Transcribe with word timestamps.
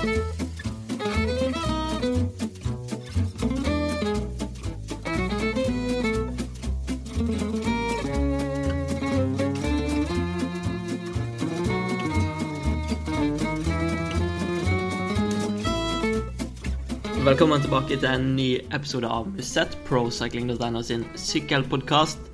Velkommen 0.00 0.16
tilbake 17.60 17.98
til 18.00 18.08
en 18.08 18.36
ny 18.38 18.56
episode 18.72 19.04
av 19.04 19.28
Musett, 19.28 19.76
procycling.no 19.84 20.80
sin 20.80 21.04
sykkelpodkast. 21.12 22.24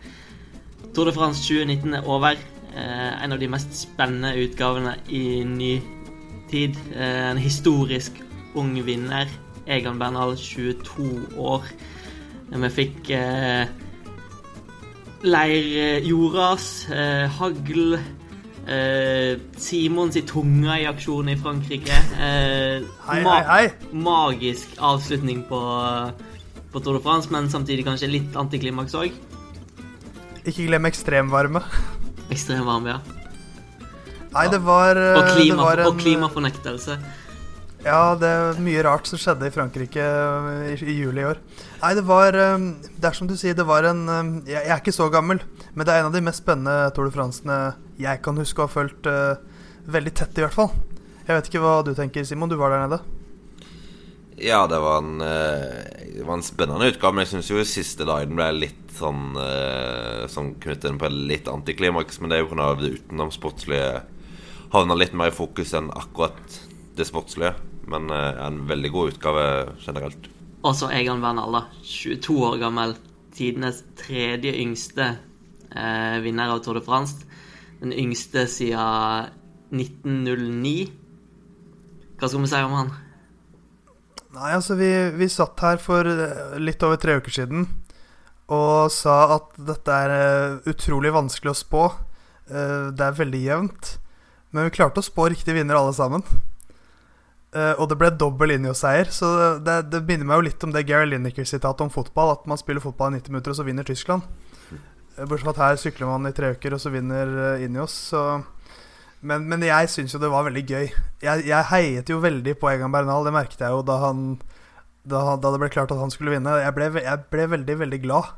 Tour 0.94 1.10
de 1.10 1.16
France 1.18 1.42
2019 1.42 1.98
er 1.98 2.06
over. 2.06 2.38
Eh, 2.78 3.24
en 3.24 3.34
av 3.34 3.42
de 3.42 3.50
mest 3.50 3.74
spennende 3.74 4.36
utgavene 4.38 4.94
i 5.10 5.42
ny 5.42 5.95
tid. 6.50 6.78
Eh, 6.94 7.30
en 7.30 7.40
historisk 7.40 8.20
ung 8.56 8.74
vinner. 8.86 9.28
Egan 9.66 9.98
Bernal, 9.98 10.36
22 10.38 11.26
år. 11.36 11.64
Vi 12.52 12.70
fikk 12.70 13.10
eh, 13.10 13.66
leirjordas, 15.26 16.68
eh, 16.94 17.26
hagl 17.40 17.98
Eh, 18.66 19.38
Simons 19.62 20.16
i 20.18 20.24
tunga 20.26 20.74
i 20.80 20.86
aksjon 20.90 21.28
i 21.30 21.36
Frankrike. 21.38 21.94
Eh, 22.18 22.82
Hei, 23.06 23.20
hei, 23.22 23.42
hei. 23.46 23.66
Magisk 23.94 24.74
avslutning 24.82 25.44
på, 25.46 25.60
på 26.72 26.82
Tour 26.82 26.98
de 26.98 27.02
France, 27.04 27.30
men 27.30 27.46
samtidig 27.52 27.86
kanskje 27.86 28.10
litt 28.10 28.34
antiklimaks 28.38 28.96
òg. 28.98 29.14
Ikke 30.42 30.66
glem 30.66 30.90
ekstremvarme. 30.90 31.62
Ekstremvarme, 32.34 32.96
ja. 32.96 33.15
Nei, 34.36 34.48
det 34.52 34.60
var, 34.64 34.98
eh, 35.00 35.16
Og, 35.16 35.30
klima, 35.32 35.54
det 35.56 35.62
var 35.62 35.80
en, 35.80 35.86
og 35.88 36.00
klimafornektelse. 36.02 36.98
Ja, 37.86 38.16
det 38.18 38.28
er 38.28 38.58
mye 38.60 38.82
rart 38.82 39.06
som 39.08 39.20
skjedde 39.20 39.48
i 39.48 39.54
Frankrike 39.54 40.02
eh, 40.02 40.74
i, 40.74 40.76
i 40.92 40.96
juli 40.98 41.22
i 41.22 41.28
år. 41.28 41.40
Nei, 41.80 41.92
det 41.96 42.04
var 42.08 42.34
Dersom 42.34 42.80
Det 42.96 43.08
er 43.08 43.16
som 43.16 43.30
du 43.30 43.36
sier, 43.38 43.54
det 43.56 43.66
var 43.68 43.86
en 43.88 44.08
eh, 44.08 44.32
Jeg, 44.52 44.60
jeg 44.66 44.74
er 44.74 44.82
ikke 44.82 44.96
så 44.96 45.08
gammel, 45.12 45.40
men 45.72 45.86
det 45.86 45.94
er 45.94 46.02
en 46.02 46.10
av 46.10 46.16
de 46.16 46.24
mest 46.24 46.42
spennende 46.44 46.90
Tour 46.96 47.08
de 47.08 47.14
Francene 47.14 47.60
jeg 47.96 48.20
kan 48.20 48.36
huske 48.36 48.60
å 48.60 48.66
ha 48.66 48.68
fulgt 48.68 49.06
uh, 49.08 49.38
veldig 49.88 50.10
tett, 50.12 50.36
i 50.36 50.42
hvert 50.44 50.52
fall. 50.52 50.68
Jeg 51.24 51.32
vet 51.32 51.46
ikke 51.48 51.62
hva 51.62 51.78
du 51.80 51.94
tenker, 51.96 52.26
Simon. 52.28 52.50
Du 52.52 52.58
var 52.60 52.74
der 52.74 52.82
nede. 52.84 52.98
Ja, 54.36 54.66
det 54.68 54.78
var 54.84 54.98
en, 55.00 55.20
eh, 55.24 56.12
det 56.18 56.26
var 56.26 56.36
en 56.36 56.44
spennende 56.44 56.90
utgave, 56.92 57.14
men 57.16 57.24
jeg 57.24 57.32
syns 57.32 57.48
jo 57.48 57.64
siste 57.64 58.04
dagen 58.04 58.36
ble 58.36 58.50
litt 58.52 58.92
sånn 58.96 59.32
eh, 59.40 60.26
Som 60.28 60.54
knyttet 60.60 60.90
inn 60.90 61.00
på 61.00 61.08
et 61.08 61.16
litt 61.32 61.48
antiklimaks, 61.48 62.20
men 62.20 62.28
det 62.28 62.38
er 62.38 62.44
jo 62.44 62.50
pga. 62.52 62.68
det 62.82 62.92
utenomsportslige 62.98 63.88
havna 64.76 64.96
litt 64.98 65.14
mer 65.16 65.32
i 65.32 65.36
fokus 65.36 65.74
enn 65.76 65.90
akkurat 65.96 66.58
det 66.96 67.06
sportslige. 67.08 67.54
Men 67.90 68.10
eh, 68.10 68.42
en 68.46 68.64
veldig 68.68 68.90
god 68.94 69.14
utgave 69.14 69.46
generelt. 69.84 70.28
Og 70.66 70.74
så 70.74 70.90
Egan 70.90 71.22
Wernal, 71.22 71.60
22 71.86 72.36
år 72.48 72.58
gammel. 72.64 72.96
Tidenes 73.36 73.82
tredje 74.00 74.54
yngste 74.56 75.10
eh, 75.70 76.18
vinner 76.24 76.54
av 76.54 76.62
Tour 76.64 76.80
de 76.80 76.84
France. 76.86 77.26
Den 77.82 77.92
yngste 77.92 78.46
siden 78.50 79.32
1909. 79.74 80.86
Hva 82.16 82.30
skal 82.30 82.42
vi 82.42 82.50
si 82.50 82.62
om 82.64 82.78
han? 82.78 82.94
Nei, 84.36 84.52
altså, 84.52 84.76
vi, 84.76 84.88
vi 85.16 85.28
satt 85.32 85.60
her 85.64 85.80
for 85.80 86.08
eh, 86.08 86.56
litt 86.60 86.82
over 86.84 87.00
tre 87.00 87.18
uker 87.20 87.32
siden 87.32 87.68
og 88.52 88.92
sa 88.94 89.16
at 89.36 89.56
dette 89.58 89.90
er 89.90 90.12
eh, 90.14 90.58
utrolig 90.70 91.10
vanskelig 91.14 91.50
å 91.50 91.58
spå. 91.58 91.84
Eh, 92.46 92.92
det 92.94 93.06
er 93.06 93.18
veldig 93.18 93.40
jevnt. 93.42 93.96
Men 94.54 94.68
vi 94.68 94.76
klarte 94.78 95.02
å 95.02 95.06
spå 95.06 95.28
riktig 95.32 95.56
vinner 95.56 95.78
alle 95.78 95.94
sammen. 95.96 96.24
Uh, 97.56 97.72
og 97.80 97.86
det 97.88 97.96
ble 97.96 98.10
dobbel 98.12 98.50
Linjo-seier, 98.52 99.08
så 99.14 99.28
det, 99.64 99.78
det 99.88 100.02
minner 100.04 100.28
meg 100.28 100.40
jo 100.40 100.46
litt 100.48 100.64
om 100.66 100.74
det 100.74 100.84
Gary 100.88 101.08
Lineker-sitatet 101.08 101.86
om 101.86 101.92
fotball. 101.92 102.34
At 102.34 102.48
man 102.50 102.60
spiller 102.60 102.84
fotball 102.84 103.14
i 103.14 103.20
90 103.20 103.32
minutter, 103.32 103.54
og 103.54 103.60
så 103.60 103.66
vinner 103.66 103.86
Tyskland. 103.86 104.26
Eh, 105.16 105.24
Bortsett 105.24 105.46
fra 105.46 105.54
at 105.54 105.62
her 105.62 105.80
sykler 105.80 106.10
man 106.10 106.28
i 106.28 106.34
tre 106.36 106.52
uker, 106.56 106.76
og 106.76 106.82
så 106.82 106.92
vinner 106.92 107.32
uh. 107.56 107.86
Så 107.90 108.26
men, 109.26 109.46
men 109.48 109.64
jeg 109.64 109.88
syns 109.90 110.12
jo 110.14 110.20
det 110.20 110.30
var 110.30 110.44
veldig 110.46 110.64
gøy. 110.68 110.90
Jeg, 111.24 111.46
jeg 111.48 111.68
heiet 111.72 112.12
jo 112.12 112.20
veldig 112.22 112.58
på 112.60 112.68
Egan 112.70 112.92
Bernal. 112.94 113.24
Det 113.26 113.34
merket 113.34 113.64
jeg 113.64 113.72
jo 113.72 113.82
da, 113.86 113.96
han, 114.04 114.26
da, 115.08 115.22
da 115.40 115.54
det 115.54 115.62
ble 115.62 115.72
klart 115.72 115.94
at 115.94 116.02
han 116.02 116.12
skulle 116.12 116.36
vinne. 116.36 116.58
Jeg 116.60 116.76
ble, 116.76 116.90
jeg 117.00 117.24
ble 117.32 117.48
veldig, 117.56 117.78
veldig 117.86 118.00
glad, 118.04 118.36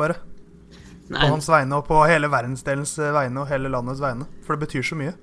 bare. 0.00 0.16
På 1.10 1.32
hans 1.34 1.48
vegne 1.50 1.80
og 1.80 1.88
på 1.88 1.98
hele 2.06 2.30
verdensdelens 2.30 2.94
eh, 3.02 3.12
vegne 3.14 3.42
og 3.42 3.50
hele 3.50 3.72
landets 3.72 4.02
vegne. 4.02 4.28
For 4.46 4.54
det 4.54 4.68
betyr 4.68 4.86
så 4.86 4.98
mye. 4.98 5.16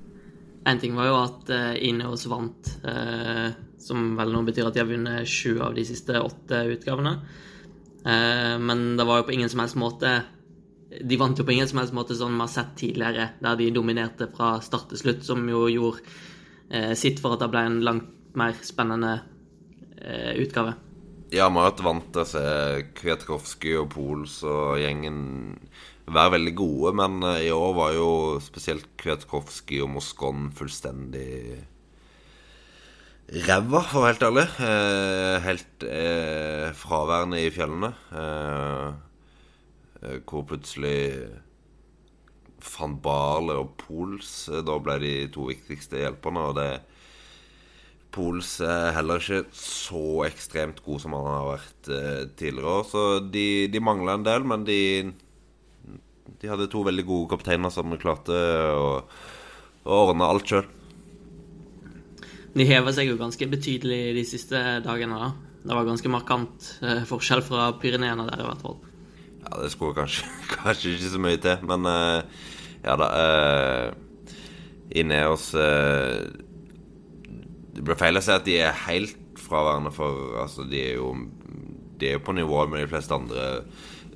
En 0.68 0.82
ting 0.82 0.98
var 0.98 1.08
jo 1.08 1.18
at 1.22 1.52
uh, 1.54 1.76
Ineos 1.80 2.26
vant, 2.28 2.72
eh, 2.84 3.54
som 3.80 4.10
vel 4.18 4.34
nå 4.36 4.42
betyr 4.50 4.68
at 4.68 4.76
de 4.76 4.82
har 4.84 4.90
vunnet 4.90 5.30
sju 5.30 5.62
av 5.64 5.78
de 5.78 5.86
siste 5.88 6.20
åtte 6.20 6.60
utgavene. 6.74 7.14
Eh, 8.08 8.60
men 8.60 8.98
det 8.98 9.04
var 9.04 9.22
jo 9.22 9.28
på 9.28 9.32
ingen 9.36 9.50
som 9.50 9.60
helst 9.60 9.76
måte 9.76 10.12
De 10.88 11.18
vant 11.20 11.40
jo 11.40 11.44
på 11.44 11.52
ingen 11.52 11.68
som 11.68 11.82
helst 11.82 11.96
måte 11.96 12.16
sånn 12.16 12.38
vi 12.38 12.44
har 12.46 12.52
sett 12.52 12.70
tidligere, 12.80 13.26
der 13.44 13.58
de 13.60 13.66
dominerte 13.76 14.30
fra 14.32 14.54
start 14.64 14.88
til 14.94 15.02
slutt, 15.02 15.26
som 15.28 15.42
jo 15.52 15.66
gjorde 15.68 16.06
eh, 16.72 16.94
sitt 16.96 17.20
for 17.20 17.36
at 17.36 17.44
det 17.44 17.50
ble 17.52 17.64
en 17.68 17.82
langt 17.84 18.38
mer 18.40 18.56
spennende 18.64 19.18
eh, 20.00 20.38
utgave. 20.40 20.78
Ja, 21.28 21.50
vi 21.52 21.60
har 21.60 21.66
hatt 21.74 21.82
vant 21.84 22.06
til 22.16 22.22
å 22.24 22.30
se 22.30 22.42
Kwiatkowski 22.96 23.74
og 23.76 23.90
Pols 23.92 24.38
og 24.48 24.78
gjengen 24.80 25.18
være 26.08 26.38
veldig 26.38 26.54
gode, 26.56 26.94
men 26.96 27.18
eh, 27.28 27.48
i 27.50 27.52
år 27.52 27.74
var 27.76 27.96
jo 27.98 28.12
spesielt 28.40 28.88
Kwiatkowski 29.02 29.82
og 29.84 29.92
Moskon 29.98 30.48
fullstendig 30.56 31.66
ræva, 33.44 33.82
for 33.90 34.00
å 34.00 34.06
være 34.06 34.14
helt 34.14 34.26
ærlig. 34.30 34.46
Eh, 34.70 35.36
helt 35.50 35.88
eh, 35.90 36.70
fraværende 36.80 37.44
i 37.44 37.52
fjellene. 37.52 37.92
Eh, 38.24 38.88
eh, 40.00 40.20
hvor 40.24 40.48
plutselig 40.48 41.02
van 42.72 42.96
Barle 43.04 43.60
og 43.66 43.76
Pols 43.84 44.48
eh, 44.48 44.64
Da 44.64 44.80
ble 44.80 44.96
de 45.04 45.16
to 45.36 45.52
viktigste 45.52 46.00
hjelperne, 46.06 46.48
og 46.48 46.56
det 46.62 46.72
Pols 48.18 48.56
er 48.66 48.96
heller 48.98 49.22
ikke 49.22 49.44
så 49.56 50.24
ekstremt 50.26 50.82
god 50.86 51.04
som 51.04 51.14
han 51.14 51.28
har 51.30 51.48
vært 51.52 51.90
eh, 51.94 52.24
tidligere 52.40 52.74
år. 52.80 52.88
Så 52.90 53.04
de, 53.34 53.48
de 53.70 53.84
mangla 53.84 54.18
en 54.18 54.26
del, 54.28 54.48
men 54.48 54.66
de 54.68 54.82
De 56.38 56.50
hadde 56.50 56.68
to 56.70 56.84
veldig 56.86 57.06
gode 57.08 57.30
kapteiner 57.32 57.72
som 57.74 57.94
klarte 57.98 58.36
å, 58.76 58.90
å 59.88 60.02
ordne 60.10 60.28
alt 60.28 60.50
sjøl. 60.50 60.66
De 62.58 62.66
hever 62.66 62.94
seg 62.94 63.12
jo 63.12 63.20
ganske 63.20 63.48
betydelig 63.50 64.16
de 64.18 64.24
siste 64.26 64.60
dagene. 64.86 65.18
da. 65.22 65.32
Det 65.68 65.76
var 65.76 65.88
ganske 65.88 66.12
markant 66.12 66.68
eh, 66.82 67.04
forskjell 67.08 67.42
fra 67.46 67.72
Pyreneene 67.82 68.28
der, 68.30 68.42
i 68.42 68.48
hvert 68.48 68.64
fall. 68.64 68.78
Ja, 69.44 69.58
det 69.62 69.72
skulle 69.74 69.98
kanskje, 69.98 70.28
kanskje 70.56 70.96
ikke 70.96 71.14
så 71.14 71.22
mye 71.22 71.42
til, 71.44 71.66
men 71.70 71.90
eh, 71.92 72.46
ja 72.86 72.96
da 73.00 73.08
uh, 73.14 73.94
hos 75.32 75.50
uh, 75.58 76.24
Det 77.78 77.86
blir 77.86 78.00
feil 78.00 78.18
å 78.18 78.24
si 78.26 78.34
at 78.34 78.48
de 78.48 78.58
er 78.66 78.80
helt 78.88 79.38
fraværende, 79.38 79.94
for 79.94 80.40
altså, 80.42 80.66
de 80.68 80.82
er 80.82 80.98
jo 80.98 81.12
De 81.98 82.10
er 82.10 82.18
jo 82.18 82.26
på 82.26 82.34
nivå 82.38 82.64
med 82.70 82.84
de 82.84 82.90
fleste 82.90 83.14
andre 83.14 83.46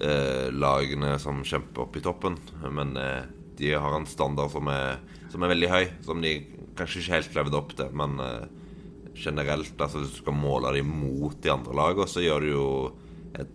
eh, 0.01 0.49
lagene 0.53 1.15
som 1.21 1.43
kjemper 1.45 1.85
opp 1.85 1.95
i 1.97 2.03
toppen, 2.05 2.35
men 2.69 2.97
eh, 2.97 3.23
de 3.57 3.71
har 3.73 3.95
en 3.95 4.05
standard 4.09 4.51
som 4.53 4.69
er, 4.69 4.99
som 5.33 5.41
er 5.41 5.53
veldig 5.53 5.69
høy, 5.71 5.85
som 6.05 6.21
de 6.21 6.35
kanskje 6.77 7.01
ikke 7.01 7.15
helt 7.15 7.39
levde 7.39 7.57
opp 7.57 7.73
til, 7.77 7.89
men 7.97 8.21
eh, 8.21 8.45
generelt, 9.17 9.73
altså 9.77 10.01
hvis 10.01 10.13
du 10.13 10.21
skal 10.21 10.37
måle 10.37 10.75
dem 10.77 10.93
mot 11.01 11.35
de 11.41 11.51
andre 11.53 11.75
lagene, 11.77 12.07
så 12.09 12.23
gjør 12.23 12.45
du 12.45 12.51
jo 12.51 12.67
et 13.41 13.51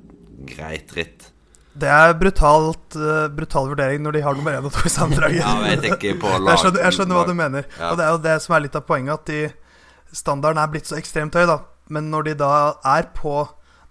greit 0.51 0.95
ritt. 0.99 1.31
Det 1.77 1.89
er 1.93 2.15
brutalt, 2.17 2.97
uh, 2.97 3.27
brutal 3.33 3.67
vurdering 3.69 4.01
når 4.05 4.17
de 4.17 4.23
har 4.25 4.37
nummer 4.37 4.55
én 4.57 4.65
og 4.65 4.73
to 4.73 4.87
i 4.89 4.93
sammendraget. 4.93 5.43
Ja, 5.45 5.55
men 5.61 5.85
jeg 5.85 5.99
jeg, 6.01 6.17
skjønner, 6.23 6.81
jeg 6.81 6.97
skjønner 6.97 7.19
hva 7.19 7.25
du 7.29 7.35
mener. 7.37 7.67
Ja. 7.77 7.91
Og 7.91 7.99
det 7.99 8.07
er 8.07 8.15
jo 8.15 8.23
det 8.25 8.37
som 8.45 8.57
er 8.57 8.65
litt 8.65 8.79
av 8.79 8.87
poenget, 8.89 9.21
at 9.21 9.29
de, 9.29 9.41
standarden 10.13 10.61
er 10.63 10.73
blitt 10.73 10.89
så 10.89 10.99
ekstremt 10.99 11.37
høy, 11.37 11.47
da. 11.49 11.61
Men 11.93 12.11
når 12.11 12.29
de 12.29 12.35
da 12.41 12.51
er 12.85 13.13
på 13.15 13.45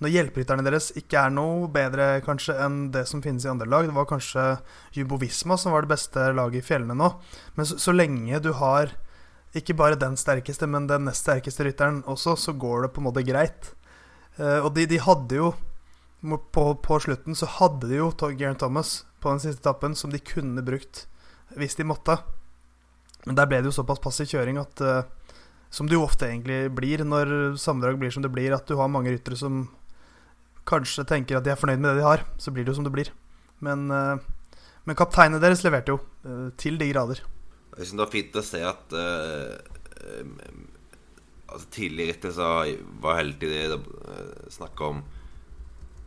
Når 0.03 0.11
hjelperytterne 0.11 0.65
deres 0.65 0.89
ikke 0.99 1.15
er 1.15 1.31
noe 1.31 1.69
bedre 1.71 2.19
kanskje 2.25 2.57
enn 2.59 2.89
det 2.91 3.05
som 3.07 3.21
finnes 3.23 3.45
i 3.45 3.47
andre 3.47 3.69
lag 3.71 3.85
Det 3.87 3.93
var 3.95 4.09
kanskje 4.09 4.43
Jumbo 4.91 5.15
Visma 5.21 5.55
som 5.55 5.71
var 5.71 5.85
det 5.85 5.93
beste 5.93 6.25
laget 6.35 6.59
i 6.59 6.65
fjellene 6.67 6.97
nå. 6.99 7.07
Men 7.55 7.69
så, 7.69 7.77
så 7.79 7.95
lenge 7.95 8.41
du 8.43 8.51
har 8.59 8.91
ikke 9.55 9.77
bare 9.79 9.95
den 9.95 10.17
sterkeste, 10.19 10.67
men 10.67 10.89
den 10.91 11.07
nest 11.07 11.23
sterkeste 11.23 11.63
rytteren 11.63 12.01
også, 12.11 12.35
så 12.35 12.51
går 12.59 12.83
det 12.83 12.91
på 12.91 12.99
en 12.99 13.07
måte 13.07 13.23
greit. 13.23 13.71
Eh, 14.35 14.59
og 14.59 14.73
de, 14.75 14.83
de 14.91 14.99
hadde 14.99 15.39
jo 15.39 15.53
på, 16.51 16.63
på 16.83 16.99
slutten 16.99 17.37
så 17.37 17.47
hadde 17.59 17.87
de 17.87 17.99
jo 17.99 18.09
Geraint 18.33 18.59
Thomas 18.59 19.05
på 19.21 19.31
den 19.31 19.39
siste 19.43 19.61
etappen 19.61 19.95
som 19.95 20.11
de 20.11 20.19
kunne 20.19 20.63
brukt 20.65 21.05
hvis 21.55 21.77
de 21.79 21.85
måtte. 21.87 22.17
Men 23.25 23.37
der 23.37 23.47
ble 23.49 23.61
det 23.61 23.71
jo 23.71 23.77
såpass 23.79 24.01
passiv 24.03 24.27
kjøring 24.33 24.59
at 24.61 24.81
eh, 24.81 25.05
Som 25.73 25.89
det 25.89 25.97
jo 25.97 26.05
ofte 26.05 26.29
egentlig 26.29 26.69
blir 26.75 27.03
når 27.03 27.55
sammendrag 27.59 27.99
blir 27.99 28.13
som 28.13 28.23
det 28.23 28.31
blir, 28.33 28.53
at 28.55 28.67
du 28.67 28.77
har 28.79 28.91
mange 28.91 29.11
ryttere 29.11 29.39
som 29.39 29.65
kanskje 30.65 31.05
tenker 31.07 31.37
at 31.37 31.45
de 31.45 31.53
er 31.53 31.59
fornøyd 31.59 31.81
med 31.81 31.93
det 31.93 32.01
de 32.01 32.07
har. 32.07 32.25
Så 32.41 32.53
blir 32.53 32.65
det 32.65 32.73
jo 32.73 32.79
som 32.79 32.87
det 32.87 32.93
blir. 32.95 33.11
Men, 33.63 33.87
eh, 33.91 34.17
men 34.85 34.97
kapteinet 34.97 35.43
deres 35.43 35.63
leverte 35.65 35.95
jo 35.95 35.99
eh, 36.25 36.49
til 36.59 36.79
de 36.81 36.89
grader. 36.91 37.21
Jeg 37.75 37.89
synes 37.89 37.97
det 37.97 38.05
var 38.05 38.13
fint 38.13 38.39
å 38.39 38.45
se 38.45 38.61
at 38.63 38.93
uh, 38.95 39.51
altså, 41.51 41.65
Tidligere 41.75 42.29
i 42.29 42.31
så 42.31 42.51
var 43.03 43.17
hele 43.19 43.35
tiden 43.41 43.83
uh, 43.83 44.45
snakk 44.53 44.79
om 44.85 45.01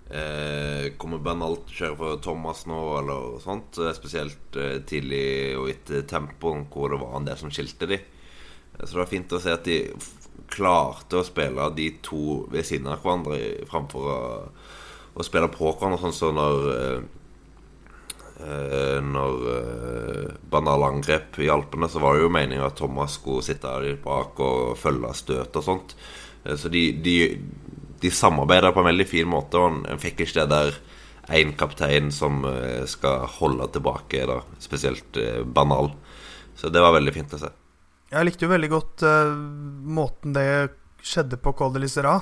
uh, 0.09 0.87
Kommer 0.97 1.21
Bernal 1.21 1.59
til 1.67 1.83
kjøre 1.83 1.99
for 2.01 2.23
Thomas 2.25 2.65
nå, 2.71 2.79
eller 3.03 3.37
sånt? 3.45 3.83
Spesielt 3.99 4.57
uh, 4.57 4.79
tidlig 4.89 5.59
og 5.61 5.69
etter 5.75 6.09
tempoen, 6.09 6.65
hvor 6.73 6.95
det 6.95 7.03
var 7.05 7.19
en 7.19 7.29
del 7.29 7.37
som 7.43 7.53
skilte 7.53 7.91
de. 7.91 8.01
Så 8.79 8.93
det 8.93 9.03
var 9.03 9.11
fint 9.11 9.35
å 9.35 9.43
se 9.43 9.55
at 9.55 9.67
de 9.67 9.81
klarte 10.49 11.19
å 11.19 11.27
spille 11.27 11.69
de 11.77 11.91
to 12.05 12.45
ved 12.53 12.67
siden 12.67 12.89
av 12.91 13.03
hverandre 13.03 13.67
framfor 13.69 14.11
å, 14.11 14.19
å 15.19 15.27
spille 15.27 15.51
på 15.53 15.73
hverandre, 15.73 16.01
sånn 16.07 16.17
som 16.17 16.39
når 16.39 16.69
Eh, 18.39 18.99
når 19.03 19.47
eh, 19.51 20.27
Banal 20.51 20.85
angrep 20.87 21.41
i 21.43 21.49
Alpene, 21.51 21.89
så 21.91 21.99
var 21.99 22.15
det 22.15 22.23
jo 22.23 22.31
meninga 22.31 22.69
at 22.69 22.77
Thomas 22.79 23.17
skulle 23.19 23.43
sitte 23.43 23.67
der 23.67 23.97
bak 23.99 24.39
og 24.39 24.77
følge 24.79 25.11
støt 25.19 25.59
og 25.59 25.65
sånt. 25.67 25.97
Eh, 26.45 26.55
så 26.55 26.71
de, 26.71 26.85
de, 27.03 27.17
de 27.99 28.13
samarbeida 28.15 28.71
på 28.71 28.85
en 28.85 28.93
veldig 28.93 29.09
fin 29.11 29.27
måte, 29.27 29.59
og 29.59 29.83
en 29.91 30.03
fikk 30.03 30.23
ikke 30.23 30.45
det 30.45 30.53
der 30.55 30.79
én 31.35 31.51
kaptein 31.59 32.13
som 32.15 32.41
skal 32.89 33.27
holde 33.35 33.67
tilbake, 33.75 34.23
da, 34.31 34.39
spesielt 34.65 35.19
Banal. 35.45 35.91
Så 36.57 36.71
det 36.73 36.81
var 36.81 36.95
veldig 36.95 37.13
fint 37.13 37.35
å 37.37 37.41
se. 37.43 37.51
Jeg 38.09 38.25
likte 38.25 38.47
jo 38.47 38.53
veldig 38.55 38.69
godt 38.73 39.05
uh, 39.05 39.37
måten 39.85 40.33
det 40.37 40.49
skjedde 41.05 41.39
på 41.45 41.53
Col 41.57 41.75
de 41.75 41.83
Lisera. 41.83 42.17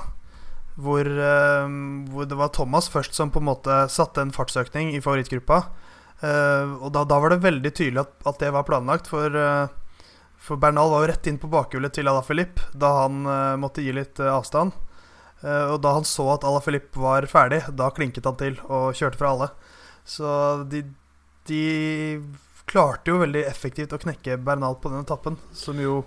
Hvor, 0.77 1.07
uh, 1.07 1.67
hvor, 2.11 2.27
det 2.27 2.37
var 2.37 2.51
Thomas 2.55 2.89
først 2.91 3.15
som 3.17 3.31
på 3.31 3.39
en 3.41 3.47
måte 3.47 3.77
satte 3.91 4.21
en 4.23 4.33
fartsøkning 4.35 4.91
i 4.97 5.03
favorittgruppa. 5.03 5.61
Uh, 6.19 6.75
og 6.81 6.91
da, 6.91 7.05
da, 7.07 7.19
var 7.23 7.31
det 7.31 7.45
veldig 7.45 7.71
tydelig 7.71 8.03
at, 8.03 8.17
at 8.27 8.41
det 8.43 8.51
var 8.51 8.67
planlagt, 8.67 9.07
for, 9.07 9.31
for 10.41 10.59
Bernal 10.59 10.91
var 10.91 11.05
jo 11.05 11.11
rett 11.13 11.29
inn 11.29 11.39
på 11.39 11.49
bakhjulet 11.53 11.95
til 11.95 12.09
Ala 12.09 12.23
Filip 12.25 12.59
da 12.75 12.91
han 13.03 13.21
måtte 13.61 13.85
gi 13.85 13.93
litt 13.95 14.19
avstand. 14.19 14.73
og 15.43 15.77
da 15.83 15.91
han 15.93 16.07
så 16.07 16.25
at 16.33 16.45
Ala 16.47 16.59
Filip 16.65 16.97
var 16.97 17.27
ferdig, 17.29 17.61
da 17.77 17.91
klinket 17.93 18.25
han 18.25 18.39
til 18.39 18.57
og 18.65 18.97
kjørte 18.97 19.21
fra 19.21 19.33
alle. 19.35 19.49
Så 20.07 20.27
de, 20.71 20.81
de 21.49 21.63
klarte 22.67 23.13
jo 23.13 23.21
veldig 23.21 23.45
effektivt 23.47 23.95
å 23.95 24.01
knekke 24.01 24.37
Bernal 24.43 24.75
på 24.81 24.91
den 24.91 25.05
etappen, 25.05 25.37
som 25.55 25.79
jo 25.79 26.01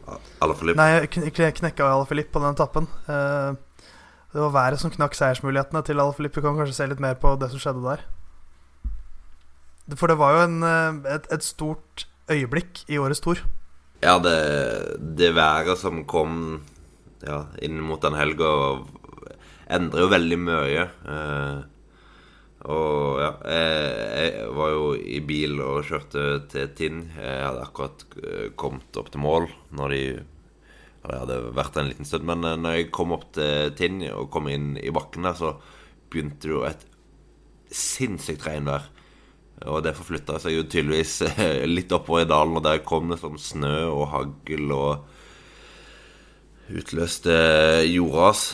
Nei, 0.76 1.06
knekke 1.08 1.86
Ala 1.86 2.04
Filip 2.08 2.30
på 2.34 2.42
den 2.42 2.52
etappen. 2.52 2.88
det 3.06 4.40
var 4.44 4.54
været 4.54 4.82
som 4.82 4.92
knakk 4.92 5.16
seiersmulighetene 5.16 5.82
til 5.86 6.00
Ala 6.02 6.12
Filip. 6.16 6.36
Vi 6.36 6.44
kan 6.44 6.58
kanskje 6.60 6.76
se 6.76 6.90
litt 6.90 7.00
mer 7.02 7.16
på 7.20 7.32
det 7.40 7.48
som 7.52 7.62
skjedde 7.62 7.86
der. 7.86 8.04
For 9.98 10.10
det 10.10 10.18
var 10.20 10.36
jo 10.36 10.44
en, 10.46 10.62
eh, 10.62 11.14
et, 11.16 11.26
et, 11.32 11.44
stort 11.44 12.06
øyeblikk 12.30 12.84
i 12.88 12.98
årets 13.00 13.22
tour. 13.24 13.40
Ja, 14.02 14.18
det, 14.22 14.36
det 15.16 15.34
været 15.36 15.78
som 15.78 16.04
kom 16.08 16.62
ja, 17.26 17.44
inn 17.62 17.80
mot 17.84 18.00
den 18.02 18.16
helga, 18.16 18.80
endrer 19.70 20.06
jo 20.06 20.12
veldig 20.12 20.38
mye. 20.40 20.86
Eh, 20.86 21.56
og 22.68 23.20
ja, 23.22 23.30
jeg, 23.48 24.32
jeg, 24.34 24.48
var 24.52 24.72
jo 24.74 24.88
i 24.98 25.20
bil 25.24 25.60
og 25.64 25.86
kjørte 25.88 26.24
til 26.52 26.68
Tinn. 26.76 27.00
Jeg 27.16 27.40
hadde 27.46 27.64
akkurat 27.64 28.02
eh, 28.20 28.50
kommet 28.60 28.98
opp 29.00 29.08
til 29.12 29.22
mål 29.24 29.48
når 29.76 29.94
de 29.94 30.02
Det 31.00 31.16
hadde 31.22 31.38
vært 31.56 31.78
en 31.80 31.88
liten 31.88 32.04
stund. 32.04 32.26
Men 32.28 32.44
eh, 32.44 32.58
når 32.60 32.76
jeg 32.76 32.90
kom 32.92 33.14
opp 33.16 33.30
til 33.32 33.72
Tinn 33.78 34.02
og 34.12 34.28
kom 34.32 34.50
inn 34.52 34.74
i 34.76 34.92
bakken 34.92 35.24
der, 35.24 35.38
så 35.38 35.54
begynte 36.12 36.44
det 36.44 36.52
jo 36.52 36.64
et 36.68 36.84
sinnssykt 37.72 38.44
regnvær. 38.44 38.90
Og 39.70 39.80
det 39.84 39.96
forflytta 39.96 40.36
seg 40.40 40.58
jo 40.58 40.66
tydeligvis 40.68 41.14
eh, 41.30 41.64
litt 41.64 41.92
oppover 41.96 42.26
i 42.26 42.28
dalen, 42.28 42.58
og 42.60 42.66
der 42.66 42.84
kom 42.84 43.08
det 43.08 43.22
sånn 43.22 43.40
snø 43.40 43.88
og 43.88 44.04
hagl 44.12 44.74
og 44.76 45.16
utløste 46.70 47.32
jordras. 47.88 48.44